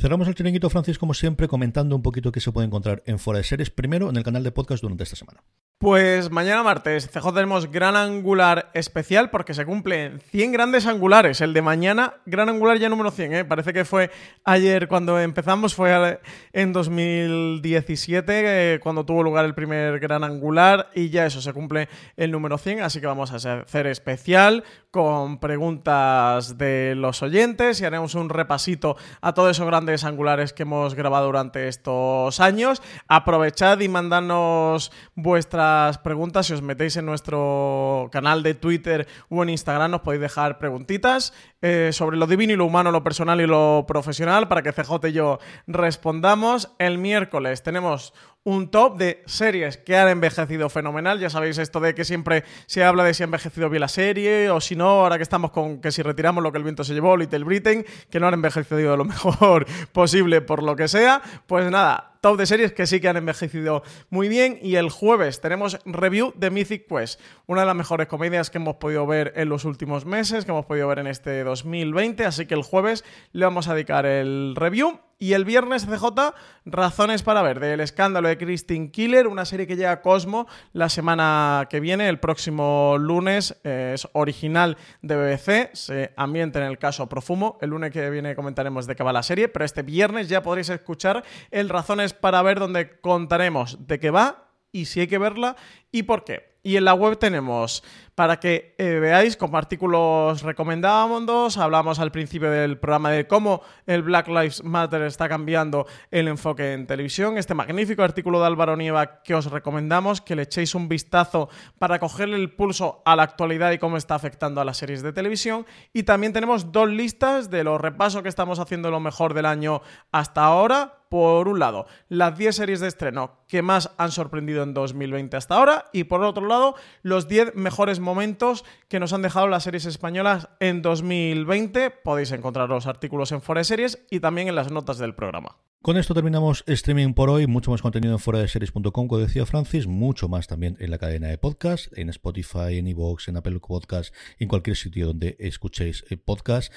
Cerramos 0.00 0.26
el 0.28 0.34
chiringuito, 0.34 0.70
Francis, 0.70 0.98
como 0.98 1.12
siempre, 1.12 1.46
comentando 1.46 1.94
un 1.94 2.00
poquito 2.00 2.32
qué 2.32 2.40
se 2.40 2.52
puede 2.52 2.66
encontrar 2.66 3.02
en 3.04 3.18
Fuera 3.18 3.36
de 3.36 3.44
Series, 3.44 3.68
primero 3.68 4.08
en 4.08 4.16
el 4.16 4.24
canal 4.24 4.42
de 4.42 4.50
podcast 4.50 4.82
durante 4.82 5.04
esta 5.04 5.16
semana. 5.16 5.42
Pues 5.76 6.30
mañana 6.30 6.62
martes, 6.62 7.08
CJ 7.08 7.32
tenemos 7.32 7.70
gran 7.70 7.96
angular 7.96 8.70
especial 8.74 9.30
porque 9.30 9.54
se 9.54 9.64
cumplen 9.64 10.20
100 10.30 10.52
grandes 10.52 10.86
angulares. 10.86 11.40
El 11.40 11.54
de 11.54 11.62
mañana, 11.62 12.14
gran 12.26 12.50
angular 12.50 12.78
ya 12.78 12.90
número 12.90 13.10
100, 13.10 13.32
¿eh? 13.32 13.44
Parece 13.46 13.72
que 13.72 13.86
fue 13.86 14.10
ayer 14.44 14.88
cuando 14.88 15.18
empezamos, 15.18 15.74
fue 15.74 16.20
en 16.52 16.72
2017 16.74 18.74
eh, 18.74 18.80
cuando 18.80 19.06
tuvo 19.06 19.22
lugar 19.22 19.46
el 19.46 19.54
primer 19.54 20.00
gran 20.00 20.22
angular 20.22 20.90
y 20.94 21.08
ya 21.08 21.24
eso, 21.24 21.40
se 21.40 21.54
cumple 21.54 21.88
el 22.16 22.30
número 22.30 22.58
100, 22.58 22.82
así 22.82 23.00
que 23.00 23.06
vamos 23.06 23.32
a 23.32 23.36
hacer 23.36 23.86
especial 23.86 24.64
con 24.90 25.38
preguntas 25.38 26.58
de 26.58 26.94
los 26.94 27.22
oyentes 27.22 27.80
y 27.80 27.86
haremos 27.86 28.14
un 28.14 28.28
repasito 28.28 28.96
a 29.22 29.32
todos 29.32 29.52
esos 29.52 29.66
grandes 29.66 29.89
angulares 30.04 30.52
que 30.52 30.62
hemos 30.62 30.94
grabado 30.94 31.26
durante 31.26 31.68
estos 31.68 32.40
años. 32.40 32.82
Aprovechad 33.08 33.80
y 33.80 33.88
mandadnos 33.88 34.92
vuestras 35.14 35.98
preguntas. 35.98 36.46
Si 36.46 36.52
os 36.52 36.62
metéis 36.62 36.96
en 36.96 37.06
nuestro 37.06 38.08
canal 38.12 38.42
de 38.42 38.54
Twitter 38.54 39.06
o 39.28 39.42
en 39.42 39.50
Instagram, 39.50 39.90
nos 39.90 40.00
podéis 40.02 40.22
dejar 40.22 40.58
preguntitas 40.58 41.32
eh, 41.62 41.90
sobre 41.92 42.16
lo 42.16 42.26
divino 42.26 42.52
y 42.52 42.56
lo 42.56 42.64
humano, 42.64 42.90
lo 42.90 43.04
personal 43.04 43.40
y 43.40 43.46
lo 43.46 43.84
profesional 43.86 44.48
para 44.48 44.62
que 44.62 44.72
CJ 44.72 45.08
y 45.08 45.12
yo 45.12 45.38
respondamos. 45.66 46.74
El 46.78 46.98
miércoles 46.98 47.62
tenemos 47.62 48.14
un 48.42 48.70
top 48.70 48.96
de 48.96 49.22
series 49.26 49.76
que 49.76 49.96
han 49.96 50.08
envejecido 50.08 50.70
fenomenal. 50.70 51.18
Ya 51.20 51.28
sabéis 51.28 51.58
esto 51.58 51.80
de 51.80 51.94
que 51.94 52.04
siempre 52.04 52.44
se 52.66 52.82
habla 52.82 53.04
de 53.04 53.12
si 53.12 53.22
ha 53.22 53.24
envejecido 53.24 53.68
bien 53.68 53.80
la 53.80 53.88
serie 53.88 54.50
o 54.50 54.60
si 54.60 54.76
no, 54.76 54.88
ahora 54.88 55.16
que 55.16 55.22
estamos 55.22 55.50
con 55.50 55.80
que 55.80 55.92
si 55.92 56.02
retiramos 56.02 56.42
lo 56.42 56.50
que 56.50 56.58
el 56.58 56.64
viento 56.64 56.84
se 56.84 56.94
llevó, 56.94 57.16
Little 57.16 57.44
Britain, 57.44 57.84
que 58.08 58.20
no 58.20 58.28
han 58.28 58.34
envejecido 58.34 58.96
lo 58.96 59.04
mejor 59.04 59.66
posible 59.92 60.40
por 60.40 60.62
lo 60.62 60.76
que 60.76 60.88
sea. 60.88 61.20
Pues 61.46 61.70
nada, 61.70 62.12
top 62.20 62.36
de 62.36 62.46
series 62.46 62.72
que 62.72 62.86
sí 62.86 63.00
que 63.00 63.08
han 63.08 63.16
envejecido 63.16 63.82
muy 64.08 64.28
bien. 64.28 64.58
Y 64.62 64.76
el 64.76 64.90
jueves 64.90 65.40
tenemos 65.40 65.78
review 65.84 66.32
de 66.36 66.50
Mythic 66.50 66.86
Quest, 66.86 67.20
una 67.46 67.62
de 67.62 67.66
las 67.66 67.76
mejores 67.76 68.06
comedias 68.06 68.50
que 68.50 68.58
hemos 68.58 68.76
podido 68.76 69.06
ver 69.06 69.32
en 69.36 69.48
los 69.48 69.64
últimos 69.64 70.04
meses, 70.04 70.44
que 70.44 70.50
hemos 70.50 70.66
podido 70.66 70.88
ver 70.88 71.00
en 71.00 71.06
este 71.06 71.42
2020. 71.44 72.24
Así 72.24 72.46
que 72.46 72.54
el 72.54 72.62
jueves 72.62 73.04
le 73.32 73.44
vamos 73.44 73.68
a 73.68 73.74
dedicar 73.74 74.06
el 74.06 74.54
review. 74.56 75.00
Y 75.22 75.34
el 75.34 75.44
viernes 75.44 75.84
CJ, 75.84 76.32
Razones 76.64 77.22
para 77.22 77.42
ver, 77.42 77.60
del 77.60 77.80
escándalo 77.80 78.26
de 78.26 78.38
Christine 78.38 78.90
Killer, 78.90 79.26
una 79.26 79.44
serie 79.44 79.66
que 79.66 79.76
llega 79.76 79.92
a 79.92 80.00
Cosmo 80.00 80.48
la 80.72 80.88
semana 80.88 81.68
que 81.68 81.78
viene, 81.78 82.08
el 82.08 82.18
próximo 82.18 82.96
lunes, 82.98 83.60
eh, 83.62 83.92
es 83.94 84.08
original 84.14 84.78
de 85.02 85.16
BBC, 85.16 85.76
se 85.76 86.14
ambienta 86.16 86.60
en 86.60 86.64
el 86.64 86.78
caso 86.78 87.06
Profumo, 87.06 87.58
el 87.60 87.68
lunes 87.68 87.90
que 87.90 88.08
viene 88.08 88.34
comentaremos 88.34 88.86
de 88.86 88.96
qué 88.96 89.02
va 89.02 89.12
la 89.12 89.22
serie, 89.22 89.48
pero 89.48 89.66
este 89.66 89.82
viernes 89.82 90.30
ya 90.30 90.42
podréis 90.42 90.70
escuchar 90.70 91.22
el 91.50 91.68
Razones 91.68 92.14
para 92.14 92.40
ver 92.40 92.58
donde 92.58 92.98
contaremos 93.00 93.86
de 93.86 94.00
qué 94.00 94.10
va 94.10 94.48
y 94.72 94.86
si 94.86 95.00
hay 95.00 95.06
que 95.06 95.18
verla 95.18 95.54
y 95.92 96.04
por 96.04 96.24
qué. 96.24 96.50
Y 96.62 96.76
en 96.76 96.86
la 96.86 96.94
web 96.94 97.18
tenemos 97.18 97.82
para 98.20 98.38
que 98.38 98.74
eh, 98.76 98.98
veáis 99.00 99.34
como 99.34 99.56
artículos 99.56 100.42
recomendados. 100.42 101.56
Hablamos 101.56 102.00
al 102.00 102.12
principio 102.12 102.50
del 102.50 102.76
programa 102.76 103.10
de 103.10 103.26
cómo 103.26 103.62
el 103.86 104.02
Black 104.02 104.28
Lives 104.28 104.62
Matter 104.62 105.00
está 105.04 105.26
cambiando 105.26 105.86
el 106.10 106.28
enfoque 106.28 106.74
en 106.74 106.86
televisión. 106.86 107.38
Este 107.38 107.54
magnífico 107.54 108.02
artículo 108.02 108.38
de 108.38 108.46
Álvaro 108.46 108.76
Nieva 108.76 109.22
que 109.22 109.34
os 109.34 109.46
recomendamos 109.46 110.20
que 110.20 110.36
le 110.36 110.42
echéis 110.42 110.74
un 110.74 110.86
vistazo 110.86 111.48
para 111.78 111.98
cogerle 111.98 112.36
el 112.36 112.52
pulso 112.52 113.00
a 113.06 113.16
la 113.16 113.22
actualidad 113.22 113.72
y 113.72 113.78
cómo 113.78 113.96
está 113.96 114.16
afectando 114.16 114.60
a 114.60 114.66
las 114.66 114.76
series 114.76 115.02
de 115.02 115.14
televisión. 115.14 115.64
Y 115.94 116.02
también 116.02 116.34
tenemos 116.34 116.72
dos 116.72 116.90
listas 116.90 117.48
de 117.48 117.64
los 117.64 117.80
repasos 117.80 118.22
que 118.22 118.28
estamos 118.28 118.58
haciendo 118.58 118.90
lo 118.90 119.00
mejor 119.00 119.32
del 119.32 119.46
año 119.46 119.80
hasta 120.12 120.44
ahora 120.44 121.00
por 121.10 121.48
un 121.48 121.58
lado, 121.58 121.86
las 122.08 122.38
10 122.38 122.54
series 122.54 122.78
de 122.78 122.86
estreno 122.86 123.40
que 123.48 123.62
más 123.62 123.90
han 123.98 124.12
sorprendido 124.12 124.62
en 124.62 124.74
2020 124.74 125.36
hasta 125.36 125.56
ahora 125.56 125.86
y 125.92 126.04
por 126.04 126.22
otro 126.22 126.46
lado, 126.46 126.76
los 127.02 127.26
10 127.26 127.56
mejores 127.56 127.98
momentos 128.10 128.64
que 128.88 128.98
nos 128.98 129.12
han 129.12 129.22
dejado 129.22 129.46
las 129.46 129.62
series 129.62 129.86
españolas 129.86 130.48
en 130.58 130.82
2020. 130.82 131.90
Podéis 131.90 132.32
encontrar 132.32 132.68
los 132.68 132.86
artículos 132.86 133.30
en 133.30 133.40
Fora 133.40 133.62
Series 133.62 134.04
y 134.10 134.18
también 134.18 134.48
en 134.48 134.56
las 134.56 134.72
notas 134.72 134.98
del 134.98 135.14
programa. 135.14 135.56
Con 135.80 135.96
esto 135.96 136.12
terminamos 136.12 136.64
streaming 136.66 137.14
por 137.14 137.30
hoy. 137.30 137.46
Mucho 137.46 137.70
más 137.70 137.80
contenido 137.80 138.12
en 138.12 138.18
fuera 138.18 138.40
de 138.40 138.48
series.com, 138.48 138.90
como 138.90 139.18
decía 139.18 139.46
Francis. 139.46 139.86
Mucho 139.86 140.28
más 140.28 140.48
también 140.48 140.76
en 140.80 140.90
la 140.90 140.98
cadena 140.98 141.28
de 141.28 141.38
podcast, 141.38 141.96
en 141.96 142.10
Spotify, 142.10 142.78
en 142.78 142.88
Evox, 142.88 143.28
en 143.28 143.36
Apple 143.36 143.60
Podcast, 143.60 144.12
en 144.38 144.48
cualquier 144.48 144.76
sitio 144.76 145.06
donde 145.06 145.36
escuchéis 145.38 146.04
eh, 146.10 146.16
podcast. 146.16 146.72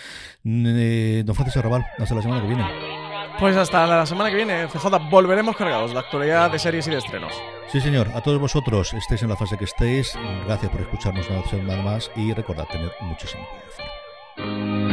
Eh, 0.45 1.23
don 1.25 1.35
Francis 1.35 1.57
Arrabal, 1.57 1.83
hasta 1.97 2.15
la 2.15 2.21
semana 2.21 2.41
que 2.43 2.47
viene. 2.47 3.02
Pues 3.39 3.57
hasta 3.57 3.85
la 3.87 4.05
semana 4.05 4.29
que 4.29 4.35
viene, 4.35 4.67
CJ, 4.67 5.09
volveremos 5.09 5.55
cargados 5.55 5.91
de 5.91 5.99
actualidad 5.99 6.51
de 6.51 6.59
series 6.59 6.87
y 6.87 6.91
de 6.91 6.97
estrenos. 6.97 7.33
Sí, 7.67 7.81
señor. 7.81 8.09
A 8.13 8.21
todos 8.21 8.39
vosotros, 8.39 8.93
estéis 8.93 9.23
en 9.23 9.29
la 9.29 9.35
fase 9.35 9.57
que 9.57 9.65
estéis. 9.65 10.17
Gracias 10.45 10.71
por 10.71 10.81
escucharnos 10.81 11.27
una 11.29 11.41
vez 11.41 11.83
más 11.83 12.11
y 12.15 12.33
recordad 12.33 12.65
tener 12.67 12.91
muchísimo 13.01 13.45
cuidado. 14.37 14.92